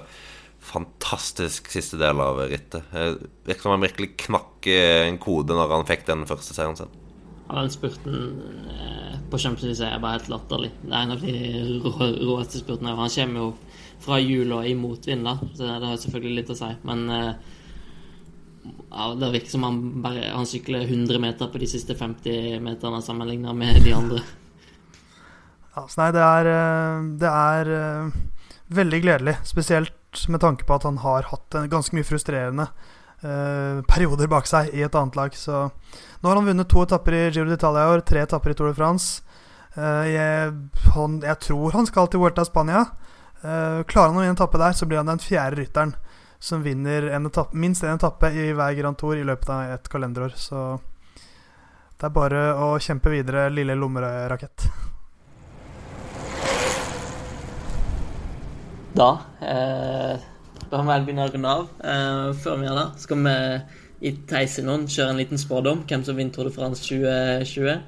fantastisk 0.63 1.67
siste 1.73 1.99
del 1.99 2.23
av 2.23 2.39
rittet. 2.47 2.87
Virker 2.93 3.65
som 3.65 3.75
han 3.75 3.83
virkelig 3.83 4.13
knakk 4.29 4.69
en 4.71 5.19
kode 5.23 5.57
når 5.59 5.75
han 5.75 5.89
fikk 5.89 6.07
den 6.07 6.23
første 6.29 6.55
seieren 6.55 6.79
sin. 6.79 6.93
Ja, 7.49 7.59
den 7.59 7.73
spurten 7.75 8.15
eh, 8.71 9.17
på 9.29 9.41
Champions 9.43 9.81
League 9.81 9.89
er 9.89 10.01
bare 10.01 10.21
helt 10.21 10.31
latterlig. 10.31 10.71
Det 10.85 10.95
er 10.95 11.03
en 11.03 11.17
av 11.17 11.25
de 11.25 11.35
råeste 12.23 12.63
spurtene. 12.63 12.95
Han 12.97 13.11
kommer 13.13 13.43
jo 13.43 13.49
fra 14.03 14.19
hjul 14.23 14.53
og 14.57 14.69
i 14.69 14.75
motvind, 14.79 15.25
da, 15.27 15.37
så 15.55 15.67
det 15.69 15.89
har 15.89 15.99
selvfølgelig 16.03 16.39
litt 16.41 16.53
å 16.55 16.59
si. 16.59 16.71
Men 16.89 17.07
eh, 17.13 17.33
ja, 18.65 19.09
det 19.19 19.33
virker 19.33 19.51
som 19.51 19.65
han 19.67 19.81
bare 20.05 20.29
Han 20.37 20.47
sykler 20.47 20.85
100 20.85 21.19
meter 21.23 21.49
på 21.51 21.59
de 21.59 21.67
siste 21.71 21.97
50 21.99 22.61
meterne 22.63 23.01
sammenlignet 23.03 23.59
med 23.59 23.83
de 23.85 23.97
andre. 23.97 24.23
Ja, 25.73 25.87
nei, 25.97 26.11
det 26.13 26.21
er, 26.21 26.49
det 27.17 27.29
er 27.33 27.69
veldig 28.77 28.99
gledelig. 29.01 29.39
Spesielt 29.49 30.27
med 30.29 30.41
tanke 30.41 30.65
på 30.69 30.75
at 30.77 30.85
han 30.85 30.99
har 31.01 31.29
hatt 31.31 31.57
en 31.57 31.71
ganske 31.73 31.97
mye 31.97 32.07
frustrerende 32.07 32.67
eh, 33.25 33.81
perioder 33.89 34.29
bak 34.31 34.49
seg 34.49 34.73
i 34.77 34.85
et 34.85 34.95
annet 34.99 35.17
lag. 35.17 35.37
Så 35.37 35.69
nå 36.21 36.29
har 36.29 36.39
han 36.39 36.49
vunnet 36.49 36.71
to 36.71 36.85
etapper 36.85 37.17
i 37.17 37.23
Giro 37.31 37.49
d'Italia 37.51 37.87
i 37.87 37.95
år, 37.97 38.05
tre 38.07 38.25
etapper 38.27 38.53
i 38.53 38.59
Tour 38.59 38.73
de 38.73 38.77
France. 38.79 39.23
Uh, 39.73 40.05
jeg, 40.05 40.51
han, 40.93 41.15
jeg, 41.25 41.39
tror 41.47 41.73
han 41.73 41.89
skal 41.89 42.11
til 42.13 42.21
Vuelta 42.21 42.45
Spania. 42.45 42.85
Uh, 43.43 43.83
klarer 43.91 44.13
han 44.13 44.17
å 44.17 44.23
vinne 44.23 44.33
en 44.35 44.39
etappe 44.39 44.61
der, 44.63 44.75
så 44.79 44.87
blir 44.87 45.03
han 45.03 45.11
den 45.11 45.23
fjerde 45.23 45.59
rytteren 45.59 45.97
som 46.43 46.63
vinner 46.63 47.03
en 47.15 47.27
etappe, 47.27 47.57
minst 47.57 47.85
én 47.85 47.93
en 47.93 48.01
etappe 48.01 48.33
i 48.35 48.49
hver 48.51 48.75
Grand 48.75 48.99
Tour 48.99 49.15
i 49.15 49.27
løpet 49.27 49.51
av 49.55 49.77
et 49.77 49.89
kalenderår. 49.89 50.33
Så 50.35 50.63
det 51.15 52.09
er 52.09 52.17
bare 52.17 52.41
å 52.59 52.73
kjempe 52.83 53.13
videre, 53.13 53.45
lille 53.55 53.77
lommerakett. 53.79 54.67
Da 58.99 59.13
eh, 59.41 60.19
Da 60.67 60.83
må 60.83 60.91
vi 60.91 61.07
begynne 61.07 61.29
å 61.29 61.31
runde 61.31 61.55
av. 61.55 61.71
Eh, 61.79 62.27
før 62.43 62.59
vi 62.59 62.67
gjør 62.67 62.81
det, 62.81 62.89
skal 63.07 63.23
vi 63.23 63.39
i 64.03 64.17
Theisen 64.27 64.75
kjøre 64.91 65.15
en 65.15 65.23
liten 65.23 65.39
spådom 65.39 65.87
hvem 65.87 66.03
som 66.03 66.19
vinner 66.19 66.35
Tour 66.35 66.51
de 66.51 66.57
France 66.59 66.83
2020. 66.91 67.87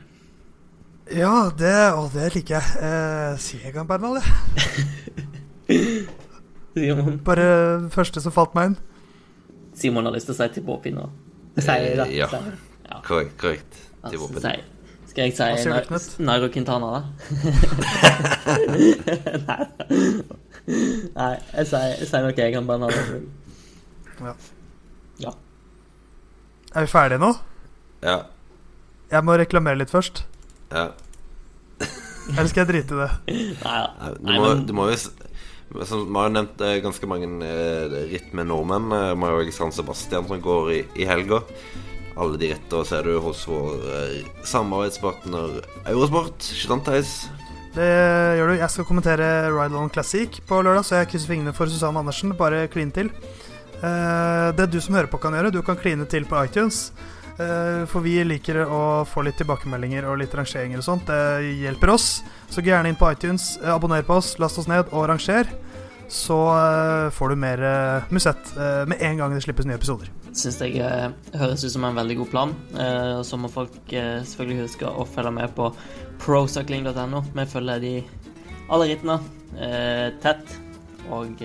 Ja, 1.18 1.36
det, 1.58 1.76
å, 1.98 2.06
det 2.14 2.30
liker 2.38 2.60
jeg. 2.60 2.82
Eh, 2.86 3.38
sier 3.42 3.66
jeg 3.66 3.88
Bernal, 3.90 4.22
jeg. 4.22 5.24
Simon. 6.74 7.18
Bare 7.24 7.46
første 7.94 8.20
som 8.22 8.34
falt 8.34 8.54
meg 8.58 8.72
inn. 8.72 8.78
Simon 9.78 10.06
har 10.08 10.14
lyst 10.14 10.28
til 10.30 10.34
å 10.34 10.38
si 10.38 10.48
Tibopi 10.56 10.92
nå. 10.94 11.08
Sier 11.58 11.94
det. 12.00 12.08
Ja. 12.14 12.28
Ja. 12.84 13.00
Korrekt. 13.06 13.36
korrekt. 13.40 13.78
Altså, 14.04 14.28
skal 15.14 15.30
jeg 15.30 15.34
si 15.62 16.22
Nairo, 16.26 16.48
Quintana, 16.52 16.86
da? 16.90 17.00
Nei. 19.46 19.66
Nei, 21.14 21.34
jeg 21.54 21.66
sier, 21.70 22.28
jeg 22.34 22.52
kan 22.56 22.66
bare 22.66 22.82
navnet. 22.82 23.22
Ja. 24.18 24.34
ja. 25.22 25.32
Er 26.74 26.86
vi 26.86 26.90
ferdige 26.90 27.22
nå? 27.22 27.30
Ja. 28.02 28.18
Jeg 29.12 29.22
må 29.26 29.38
reklamere 29.38 29.78
litt 29.78 29.94
først. 29.94 30.24
Ja. 30.72 30.88
Eller 32.32 32.48
skal 32.50 32.64
jeg 32.64 32.70
drite 32.72 32.96
i 32.96 32.98
det? 32.98 33.10
Nei, 33.62 33.78
ja. 33.78 34.12
Du 34.18 34.32
må, 34.32 34.52
du 34.66 34.72
må 34.76 34.88
jo 34.90 34.96
Vi 35.74 35.82
har 35.82 36.28
jo 36.28 36.30
nevnt 36.30 36.60
eh, 36.62 36.76
ganske 36.84 37.06
mange 37.10 37.26
eh, 37.42 37.94
ritt 38.12 38.30
med 38.36 38.46
nordmenn. 38.46 38.92
Vi 38.94 39.26
har 39.26 39.40
jo 39.42 39.54
San 39.54 39.72
Sebastian 39.74 40.28
som 40.28 40.42
går 40.42 40.70
i, 40.70 40.82
i 41.02 41.08
helga. 41.08 41.40
Alle 42.14 42.38
de 42.38 42.52
rittene 42.52 42.86
ser 42.86 43.08
du 43.08 43.16
hos 43.18 43.40
vår 43.50 43.88
eh, 43.90 44.20
samarbeidspartner 44.46 45.58
Eurosport. 45.90 46.46
Gitantheis. 46.54 47.24
Det 47.74 47.88
gjør 48.38 48.52
du. 48.52 48.60
Jeg 48.60 48.70
skal 48.70 48.86
kommentere 48.86 49.32
Ride 49.50 49.74
On 49.74 49.90
Classic 49.90 50.38
på 50.46 50.60
lørdag, 50.62 50.86
så 50.86 51.00
jeg 51.00 51.10
krysser 51.10 51.32
fingrene 51.32 51.56
for 51.56 51.66
Susanne 51.66 52.04
Andersen. 52.04 52.36
Bare 52.38 52.68
kline 52.70 52.94
til. 52.94 53.10
Det 53.84 54.68
du 54.70 54.78
som 54.80 54.94
hører 54.94 55.10
på, 55.10 55.18
kan 55.20 55.34
gjøre, 55.34 55.50
du 55.52 55.58
kan 55.66 55.76
kline 55.76 56.06
til 56.08 56.24
på 56.30 56.38
iTunes. 56.46 56.86
For 57.34 57.98
vi 58.04 58.18
liker 58.22 58.60
å 58.62 58.80
få 59.08 59.24
litt 59.26 59.40
tilbakemeldinger 59.40 60.06
og 60.06 60.20
litt 60.20 60.34
rangeringer 60.38 60.78
og 60.78 60.86
sånt. 60.86 61.08
Det 61.08 61.54
hjelper 61.64 61.90
oss. 61.96 62.22
Så 62.46 62.62
gå 62.62 62.70
gjerne 62.70 62.92
inn 62.92 62.98
på 62.98 63.08
iTunes, 63.10 63.56
abonner 63.66 64.04
på 64.06 64.20
oss, 64.20 64.36
last 64.38 64.60
oss 64.62 64.68
ned 64.70 64.92
og 64.92 65.08
ranger. 65.10 65.50
Så 66.06 66.36
får 67.16 67.32
du 67.32 67.36
mer 67.40 67.62
Musett 68.14 68.52
med 68.86 69.00
en 69.02 69.18
gang 69.18 69.34
det 69.34 69.42
slippes 69.42 69.66
nye 69.66 69.80
episoder. 69.80 70.12
Syns 70.34 70.60
jeg 70.62 70.78
høres 71.34 71.64
ut 71.64 71.72
som 71.74 71.86
en 71.88 71.98
veldig 71.98 72.16
god 72.20 72.30
plan. 72.30 72.54
Så 73.26 73.40
må 73.40 73.50
folk 73.50 73.90
selvfølgelig 73.90 74.68
huske 74.68 74.86
å 74.86 75.06
følge 75.08 75.34
med 75.34 75.56
på 75.58 75.72
procycling.no. 76.22 77.24
Vi 77.34 77.48
følger 77.50 77.82
de 77.82 77.94
alle 78.68 78.92
rittene 78.92 79.18
tett. 80.22 80.54
Og 81.10 81.42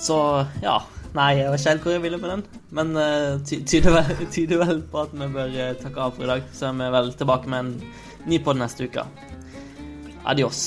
så, 0.00 0.18
ja. 0.64 0.80
Nei, 1.14 1.36
jeg 1.38 1.50
vet 1.52 1.60
ikke 1.60 1.70
helt 1.70 1.84
hvor 1.84 1.94
jeg 1.94 2.02
ville 2.02 2.18
med 2.18 2.32
den. 2.32 2.40
Men 2.74 2.88
uh, 2.98 3.52
vel, 3.94 4.08
tyder 4.34 4.64
vel 4.64 4.82
på 4.90 5.04
at 5.04 5.14
vi 5.14 5.28
bør 5.36 5.52
uh, 5.54 5.68
takke 5.78 6.08
av 6.08 6.16
for 6.16 6.26
i 6.26 6.32
dag. 6.32 6.48
Så 6.54 6.72
er 6.72 6.80
vi 6.80 6.90
vel 6.96 7.12
tilbake 7.20 7.52
med 7.52 7.60
en 7.60 7.76
ny 8.30 8.40
pod 8.42 8.58
neste 8.58 8.88
uke. 8.88 9.06
Adios. 10.26 10.64